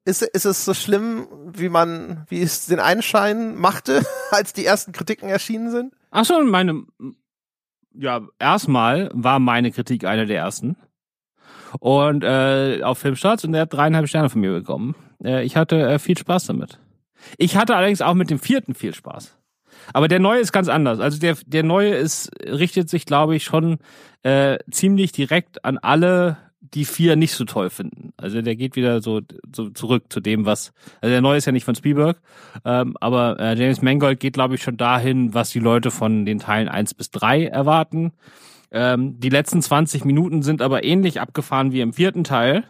ist, 0.09 0.23
ist 0.23 0.45
es 0.45 0.65
so 0.65 0.73
schlimm, 0.73 1.27
wie 1.53 1.69
man, 1.69 2.25
wie 2.29 2.41
es 2.41 2.65
den 2.65 2.79
Einschein 2.79 3.55
machte, 3.55 4.03
als 4.31 4.53
die 4.53 4.65
ersten 4.65 4.91
Kritiken 4.91 5.29
erschienen 5.29 5.71
sind? 5.71 5.93
Ach 6.11 6.25
so, 6.25 6.43
meine, 6.43 6.83
ja, 7.93 8.21
erstmal 8.39 9.09
war 9.13 9.39
meine 9.39 9.71
Kritik 9.71 10.05
eine 10.05 10.25
der 10.25 10.39
ersten. 10.39 10.75
Und 11.79 12.23
äh, 12.23 12.81
auf 12.83 12.97
Filmstarts 12.97 13.45
und 13.45 13.51
der 13.51 13.61
hat 13.61 13.73
dreieinhalb 13.73 14.07
Sterne 14.07 14.29
von 14.29 14.41
mir 14.41 14.51
bekommen. 14.51 14.95
Äh, 15.23 15.43
ich 15.43 15.55
hatte 15.55 15.79
äh, 15.79 15.99
viel 15.99 16.17
Spaß 16.17 16.47
damit. 16.47 16.79
Ich 17.37 17.57
hatte 17.57 17.75
allerdings 17.75 18.01
auch 18.01 18.15
mit 18.15 18.31
dem 18.31 18.39
vierten 18.39 18.73
viel 18.73 18.95
Spaß. 18.95 19.37
Aber 19.93 20.07
der 20.07 20.19
neue 20.19 20.39
ist 20.39 20.51
ganz 20.51 20.67
anders. 20.67 20.99
Also 20.99 21.19
der, 21.19 21.37
der 21.45 21.63
neue 21.63 21.95
ist, 21.95 22.31
richtet 22.45 22.89
sich, 22.89 23.05
glaube 23.05 23.35
ich, 23.35 23.43
schon 23.43 23.79
äh, 24.23 24.57
ziemlich 24.71 25.11
direkt 25.11 25.63
an 25.65 25.77
alle, 25.77 26.37
die 26.61 26.85
vier 26.85 27.15
nicht 27.15 27.33
so 27.33 27.45
toll 27.45 27.69
finden. 27.69 28.13
Also 28.17 28.41
der 28.41 28.55
geht 28.55 28.75
wieder 28.75 29.01
so, 29.01 29.21
so 29.55 29.69
zurück 29.69 30.05
zu 30.09 30.19
dem, 30.19 30.45
was. 30.45 30.73
Also 31.01 31.11
der 31.11 31.21
neue 31.21 31.37
ist 31.37 31.45
ja 31.45 31.51
nicht 31.51 31.65
von 31.65 31.75
Spielberg, 31.75 32.21
ähm, 32.65 32.95
aber 32.99 33.39
äh, 33.39 33.55
James 33.55 33.81
Mangold 33.81 34.19
geht, 34.19 34.33
glaube 34.33 34.55
ich, 34.55 34.63
schon 34.63 34.77
dahin, 34.77 35.33
was 35.33 35.49
die 35.49 35.59
Leute 35.59 35.91
von 35.91 36.25
den 36.25 36.39
Teilen 36.39 36.69
eins 36.69 36.93
bis 36.93 37.11
drei 37.11 37.45
erwarten. 37.45 38.11
Ähm, 38.71 39.19
die 39.19 39.29
letzten 39.29 39.61
20 39.61 40.05
Minuten 40.05 40.43
sind 40.43 40.61
aber 40.61 40.83
ähnlich 40.83 41.19
abgefahren 41.19 41.71
wie 41.71 41.81
im 41.81 41.93
vierten 41.93 42.23
Teil, 42.23 42.65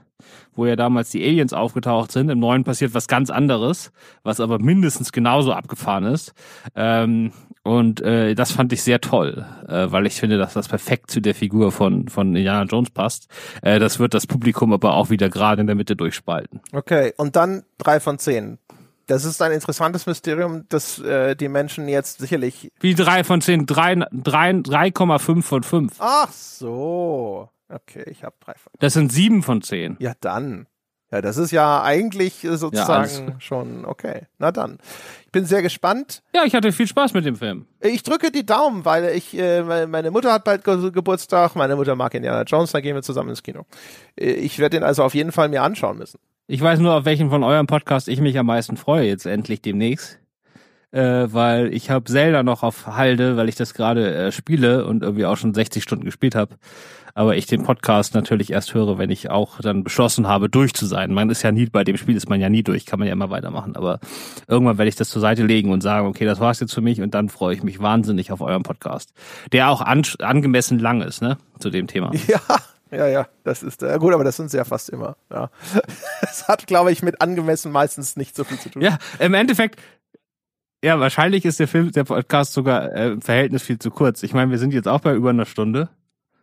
wo 0.53 0.65
ja 0.65 0.75
damals 0.75 1.09
die 1.09 1.23
Aliens 1.23 1.53
aufgetaucht 1.53 2.11
sind. 2.11 2.29
Im 2.29 2.39
neuen 2.39 2.63
passiert 2.63 2.93
was 2.93 3.07
ganz 3.07 3.29
anderes, 3.29 3.91
was 4.23 4.39
aber 4.39 4.59
mindestens 4.59 5.11
genauso 5.11 5.53
abgefahren 5.53 6.05
ist. 6.05 6.33
Ähm, 6.75 7.31
und 7.63 8.01
äh, 8.01 8.35
das 8.35 8.51
fand 8.51 8.73
ich 8.73 8.81
sehr 8.83 9.01
toll, 9.01 9.45
äh, 9.67 9.91
weil 9.91 10.05
ich 10.05 10.15
finde, 10.15 10.37
dass 10.37 10.53
das 10.53 10.67
perfekt 10.67 11.11
zu 11.11 11.21
der 11.21 11.35
Figur 11.35 11.71
von, 11.71 12.07
von 12.07 12.35
Indiana 12.35 12.63
Jones 12.63 12.89
passt. 12.89 13.27
Äh, 13.61 13.79
das 13.79 13.99
wird 13.99 14.13
das 14.13 14.27
Publikum 14.27 14.73
aber 14.73 14.93
auch 14.93 15.09
wieder 15.09 15.29
gerade 15.29 15.61
in 15.61 15.67
der 15.67 15.75
Mitte 15.75 15.95
durchspalten. 15.95 16.61
Okay, 16.71 17.13
und 17.17 17.35
dann 17.35 17.63
drei 17.77 17.99
von 17.99 18.17
zehn. 18.17 18.57
Das 19.09 19.25
ist 19.25 19.41
ein 19.41 19.51
interessantes 19.51 20.05
Mysterium, 20.05 20.65
das 20.69 20.99
äh, 20.99 21.35
die 21.35 21.49
Menschen 21.49 21.89
jetzt 21.89 22.19
sicherlich. 22.19 22.71
Wie 22.79 22.93
drei 22.93 23.23
von 23.23 23.41
zehn, 23.41 23.65
drei, 23.65 23.95
drei, 24.11 24.51
3,5 24.51 25.41
von 25.41 25.63
fünf. 25.63 25.93
Ach 25.97 26.31
so. 26.31 27.49
Okay, 27.69 28.03
ich 28.07 28.23
habe 28.23 28.35
drei 28.39 28.53
von. 28.55 28.71
Das 28.79 28.93
sind 28.93 29.11
sieben 29.11 29.43
von 29.43 29.61
zehn. 29.61 29.95
Ja, 29.99 30.13
dann. 30.19 30.67
Ja, 31.11 31.21
das 31.21 31.37
ist 31.37 31.49
ja 31.51 31.81
eigentlich 31.81 32.43
äh, 32.43 32.55
sozusagen 32.55 32.91
alles. 33.29 33.43
schon 33.43 33.83
okay. 33.85 34.27
Na 34.37 34.51
dann. 34.51 34.77
Ich 35.25 35.31
bin 35.31 35.43
sehr 35.45 35.63
gespannt. 35.63 36.21
Ja, 36.35 36.43
ich 36.45 36.53
hatte 36.53 36.71
viel 36.71 36.85
Spaß 36.85 37.13
mit 37.15 37.25
dem 37.25 37.35
Film. 37.35 37.65
Ich 37.81 38.03
drücke 38.03 38.31
die 38.31 38.45
Daumen, 38.45 38.85
weil 38.85 39.05
ich, 39.15 39.35
äh, 39.35 39.63
meine- 39.87 40.11
Mutter 40.11 40.31
hat 40.31 40.43
bald 40.43 40.63
Ge 40.63 40.91
Geburtstag, 40.91 41.55
meine 41.55 41.75
Mutter 41.75 41.95
mag 41.95 42.13
Indiana 42.13 42.43
Jones, 42.43 42.71
da 42.73 42.79
gehen 42.79 42.93
wir 42.93 43.01
zusammen 43.01 43.29
ins 43.29 43.41
Kino. 43.41 43.65
Äh, 44.19 44.33
Ich 44.33 44.59
werde 44.59 44.77
den 44.77 44.83
also 44.83 45.03
auf 45.03 45.15
jeden 45.15 45.31
Fall 45.31 45.49
mir 45.49 45.63
anschauen 45.63 45.97
müssen. 45.97 46.19
Ich 46.45 46.61
weiß 46.61 46.79
nur, 46.79 46.93
auf 46.95 47.05
welchen 47.05 47.29
von 47.31 47.43
eurem 47.43 47.65
Podcast 47.67 48.07
ich 48.07 48.21
mich 48.21 48.37
am 48.37 48.45
meisten 48.45 48.77
freue, 48.77 49.07
jetzt 49.07 49.25
endlich 49.25 49.61
demnächst. 49.63 50.18
Äh, 50.91 51.27
weil 51.31 51.73
ich 51.73 51.91
habe 51.91 52.05
Zelda 52.05 52.41
noch 52.41 52.63
auf 52.63 52.87
Halde, 52.87 53.37
weil 53.37 53.47
ich 53.47 53.55
das 53.55 53.73
gerade 53.73 54.13
äh, 54.15 54.31
spiele 54.31 54.85
und 54.85 55.03
irgendwie 55.03 55.25
auch 55.25 55.37
schon 55.37 55.53
60 55.53 55.83
Stunden 55.83 56.05
gespielt 56.05 56.33
habe. 56.33 56.55
Aber 57.13 57.35
ich 57.35 57.47
den 57.47 57.63
Podcast 57.63 58.15
natürlich 58.15 58.51
erst 58.51 58.73
höre, 58.73 58.97
wenn 58.97 59.09
ich 59.09 59.29
auch 59.29 59.59
dann 59.59 59.83
beschlossen 59.83 60.27
habe, 60.27 60.49
durch 60.49 60.73
zu 60.73 60.85
sein. 60.85 61.13
Man 61.13 61.29
ist 61.29 61.43
ja 61.43 61.51
nie, 61.51 61.65
bei 61.65 61.83
dem 61.83 61.97
Spiel 61.97 62.15
ist 62.15 62.29
man 62.29 62.39
ja 62.39 62.49
nie 62.49 62.63
durch, 62.63 62.85
kann 62.85 62.99
man 62.99 63.07
ja 63.07 63.13
immer 63.13 63.29
weitermachen. 63.29 63.75
Aber 63.75 63.99
irgendwann 64.47 64.77
werde 64.77 64.89
ich 64.89 64.95
das 64.95 65.09
zur 65.09 65.21
Seite 65.21 65.45
legen 65.45 65.71
und 65.71 65.81
sagen, 65.81 66.07
okay, 66.07 66.25
das 66.25 66.39
war's 66.39 66.59
jetzt 66.59 66.73
für 66.73 66.81
mich 66.81 67.01
und 67.01 67.13
dann 67.13 67.29
freue 67.29 67.53
ich 67.53 67.63
mich 67.63 67.79
wahnsinnig 67.79 68.31
auf 68.31 68.41
euren 68.41 68.63
Podcast. 68.63 69.11
Der 69.51 69.69
auch 69.69 69.81
an, 69.81 70.03
angemessen 70.19 70.79
lang 70.79 71.01
ist, 71.01 71.21
ne, 71.21 71.37
zu 71.59 71.69
dem 71.69 71.87
Thema. 71.87 72.11
Ja, 72.27 72.41
ja, 72.91 73.07
ja, 73.07 73.27
das 73.43 73.61
ist 73.61 73.83
äh, 73.83 73.97
gut, 73.99 74.13
aber 74.13 74.23
das 74.23 74.35
sind 74.35 74.49
sie 74.49 74.57
ja 74.57 74.63
fast 74.63 74.89
immer. 74.89 75.15
Ja. 75.31 75.49
Das 76.21 76.47
hat, 76.47 76.67
glaube 76.67 76.91
ich, 76.91 77.01
mit 77.01 77.21
angemessen 77.21 77.71
meistens 77.71 78.15
nicht 78.15 78.35
so 78.35 78.43
viel 78.43 78.59
zu 78.59 78.69
tun. 78.69 78.81
Ja, 78.81 78.97
im 79.19 79.33
Endeffekt, 79.33 79.79
Ja, 80.83 80.99
wahrscheinlich 80.99 81.43
ist 81.45 81.59
der 81.59 81.67
Film, 81.67 81.91
der 81.91 82.05
Podcast 82.05 82.53
sogar 82.53 82.93
äh, 82.93 83.09
im 83.11 83.21
Verhältnis 83.21 83.63
viel 83.63 83.79
zu 83.79 83.91
kurz. 83.91 84.23
Ich 84.23 84.33
meine, 84.33 84.49
wir 84.51 84.57
sind 84.57 84.73
jetzt 84.73 84.87
auch 84.87 85.01
bei 85.01 85.13
über 85.13 85.29
einer 85.31 85.45
Stunde, 85.45 85.89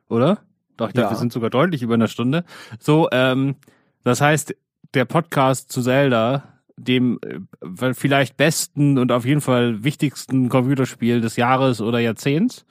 oder? 0.09 0.39
Doch, 0.77 0.89
ich 0.89 0.95
glaube, 0.95 1.07
Ja. 1.07 1.11
wir 1.13 1.17
sind 1.19 1.33
sogar 1.33 1.49
deutlich 1.49 1.83
über 1.83 1.95
einer 1.95 2.09
Stunde. 2.09 2.45
So, 2.79 3.09
ähm, 3.13 3.57
das 4.05 4.21
heißt, 4.21 4.55
der 4.93 5.07
Podcast 5.07 5.73
zu 5.73 5.81
Zelda, 5.83 6.43
dem 6.77 7.19
äh, 7.23 7.95
vielleicht 7.95 8.37
besten 8.37 8.99
und 8.99 9.11
auf 9.11 9.25
jeden 9.25 9.41
Fall 9.41 9.83
wichtigsten 9.85 10.51
Computerspiel 10.51 11.23
des 11.23 11.37
Jahres 11.37 11.81
oder 11.81 11.99
Jahrzehnts, 11.99 12.67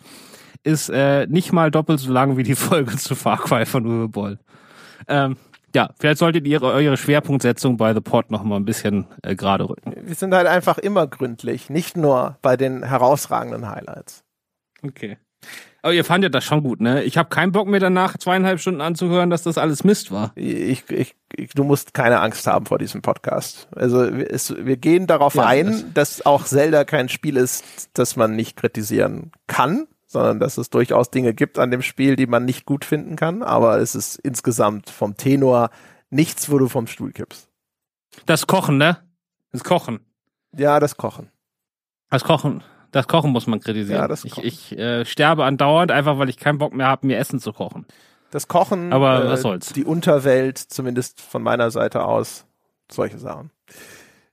ist 0.64 0.90
äh, 0.90 1.26
nicht 1.28 1.52
mal 1.52 1.72
doppelt 1.72 2.00
so 2.00 2.12
lang 2.14 2.38
wie 2.38 2.44
die 2.44 2.56
Folge 2.56 2.96
zu 2.98 3.16
Far 3.16 3.40
Cry 3.40 3.66
von 3.66 3.88
Uwe 3.88 4.08
Boll. 4.08 4.38
Ähm, 5.08 5.38
ja, 5.76 5.90
vielleicht 6.00 6.18
solltet 6.18 6.48
ihr 6.48 6.62
eure 6.64 6.98
Schwerpunktsetzung 6.98 7.78
bei 7.78 7.94
The 7.94 8.02
Pod 8.02 8.32
noch 8.32 8.44
mal 8.44 8.56
ein 8.56 8.66
bisschen 8.66 9.06
äh, 9.22 9.36
gerade 9.36 9.70
rücken. 9.70 9.94
Wir 10.04 10.16
sind 10.16 10.34
halt 10.34 10.48
einfach 10.48 10.78
immer 10.80 11.06
gründlich, 11.06 11.70
nicht 11.70 11.96
nur 11.98 12.38
bei 12.42 12.58
den 12.58 12.84
herausragenden 12.84 13.70
Highlights. 13.70 14.24
Okay. 14.84 15.18
Aber 15.84 15.94
ihr 15.94 16.04
fandet 16.04 16.34
das 16.34 16.44
schon 16.44 16.64
gut, 16.64 16.82
ne? 16.82 17.04
Ich 17.04 17.16
habe 17.20 17.30
keinen 17.30 17.52
Bock 17.52 17.68
mehr 17.68 17.80
danach 17.80 18.18
zweieinhalb 18.18 18.60
Stunden 18.60 18.82
anzuhören, 18.82 19.30
dass 19.30 19.44
das 19.44 19.60
alles 19.60 19.84
Mist 19.84 20.12
war. 20.12 20.32
Ich, 20.34 20.90
ich, 20.90 21.16
ich, 21.36 21.50
du 21.54 21.64
musst 21.64 21.94
keine 21.94 22.22
Angst 22.22 22.48
haben 22.48 22.66
vor 22.66 22.80
diesem 22.80 23.04
Podcast. 23.04 23.68
Also 23.76 24.18
wir- 24.18 24.32
es, 24.34 24.56
wir 24.58 24.78
gehen 24.78 25.06
darauf 25.06 25.36
Ja, 25.36 25.46
ein, 25.46 25.68
das- 25.68 25.86
dass 25.94 26.26
auch 26.26 26.46
Zelda 26.46 26.86
kein 26.86 27.08
Spiel 27.10 27.38
ist, 27.38 27.90
das 27.94 28.16
man 28.16 28.36
nicht 28.36 28.58
kritisieren 28.58 29.32
kann, 29.46 29.86
sondern 30.16 30.40
dass 30.40 30.58
es 30.58 30.70
durchaus 30.70 31.12
Dinge 31.12 31.34
gibt 31.34 31.60
an 31.60 31.72
dem 31.72 31.82
Spiel, 31.82 32.16
die 32.16 32.26
man 32.26 32.46
nicht 32.46 32.66
gut 32.66 32.86
finden 32.86 33.18
kann. 33.18 33.44
Aber 33.44 33.80
es 33.80 33.96
ist 33.96 34.16
insgesamt 34.16 34.90
vom 34.90 35.18
Tenor 35.18 35.72
nichts, 36.10 36.50
wo 36.50 36.58
du 36.58 36.70
vom 36.70 36.88
Stuhl 36.88 37.12
kippst. 37.12 37.50
Das 38.26 38.48
Kochen, 38.48 38.78
ne? 38.78 38.98
Das 39.52 39.66
Kochen. 39.66 40.00
Ja, 40.56 40.80
das 40.80 40.96
Kochen. 40.96 41.30
Das 42.10 42.24
Kochen. 42.24 42.64
Das 42.92 43.10
Kochen 43.10 43.32
muss 43.32 43.46
man 43.46 43.60
kritisieren. 43.60 44.00
Ja, 44.00 44.08
das 44.08 44.24
ich 44.24 44.32
Kochen. 44.36 44.48
ich 44.48 44.72
äh, 44.78 45.04
sterbe 45.04 45.44
andauernd, 45.44 45.92
einfach 45.92 46.18
weil 46.18 46.30
ich 46.30 46.38
keinen 46.38 46.60
Bock 46.60 46.74
mehr 46.74 46.88
habe, 46.88 47.06
mir 47.08 47.18
Essen 47.18 47.42
zu 47.42 47.52
kochen. 47.52 47.86
Das 48.32 48.48
Kochen, 48.48 48.92
äh, 48.92 48.96
Aber 48.96 49.28
was 49.30 49.42
soll's. 49.42 49.74
die 49.74 49.84
Unterwelt, 49.84 50.58
zumindest 50.58 51.20
von 51.20 51.44
meiner 51.44 51.72
Seite 51.72 52.06
aus, 52.06 52.46
solche 52.90 53.18
Sachen. 53.18 53.52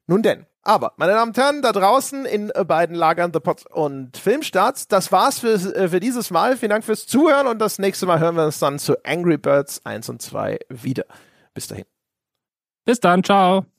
Nun 0.06 0.22
denn, 0.22 0.46
aber, 0.62 0.92
meine 0.96 1.12
Damen 1.12 1.30
und 1.30 1.36
Herren, 1.36 1.62
da 1.62 1.72
draußen 1.72 2.24
in 2.24 2.50
äh, 2.50 2.64
beiden 2.64 2.94
Lagern 2.94 3.32
The 3.32 3.40
Pot 3.40 3.66
und 3.66 4.16
Filmstarts, 4.16 4.86
das 4.86 5.10
war's 5.10 5.40
für, 5.40 5.54
äh, 5.54 5.88
für 5.88 5.98
dieses 5.98 6.30
Mal. 6.30 6.56
Vielen 6.56 6.70
Dank 6.70 6.84
fürs 6.84 7.06
Zuhören 7.06 7.48
und 7.48 7.58
das 7.58 7.78
nächste 7.78 8.06
Mal 8.06 8.20
hören 8.20 8.36
wir 8.36 8.44
uns 8.44 8.60
dann 8.60 8.78
zu 8.78 8.94
Angry 9.04 9.38
Birds 9.38 9.84
1 9.84 10.08
und 10.08 10.22
2 10.22 10.58
wieder. 10.68 11.04
Bis 11.52 11.66
dahin. 11.66 11.84
Bis 12.84 13.00
dann, 13.00 13.24
ciao. 13.24 13.71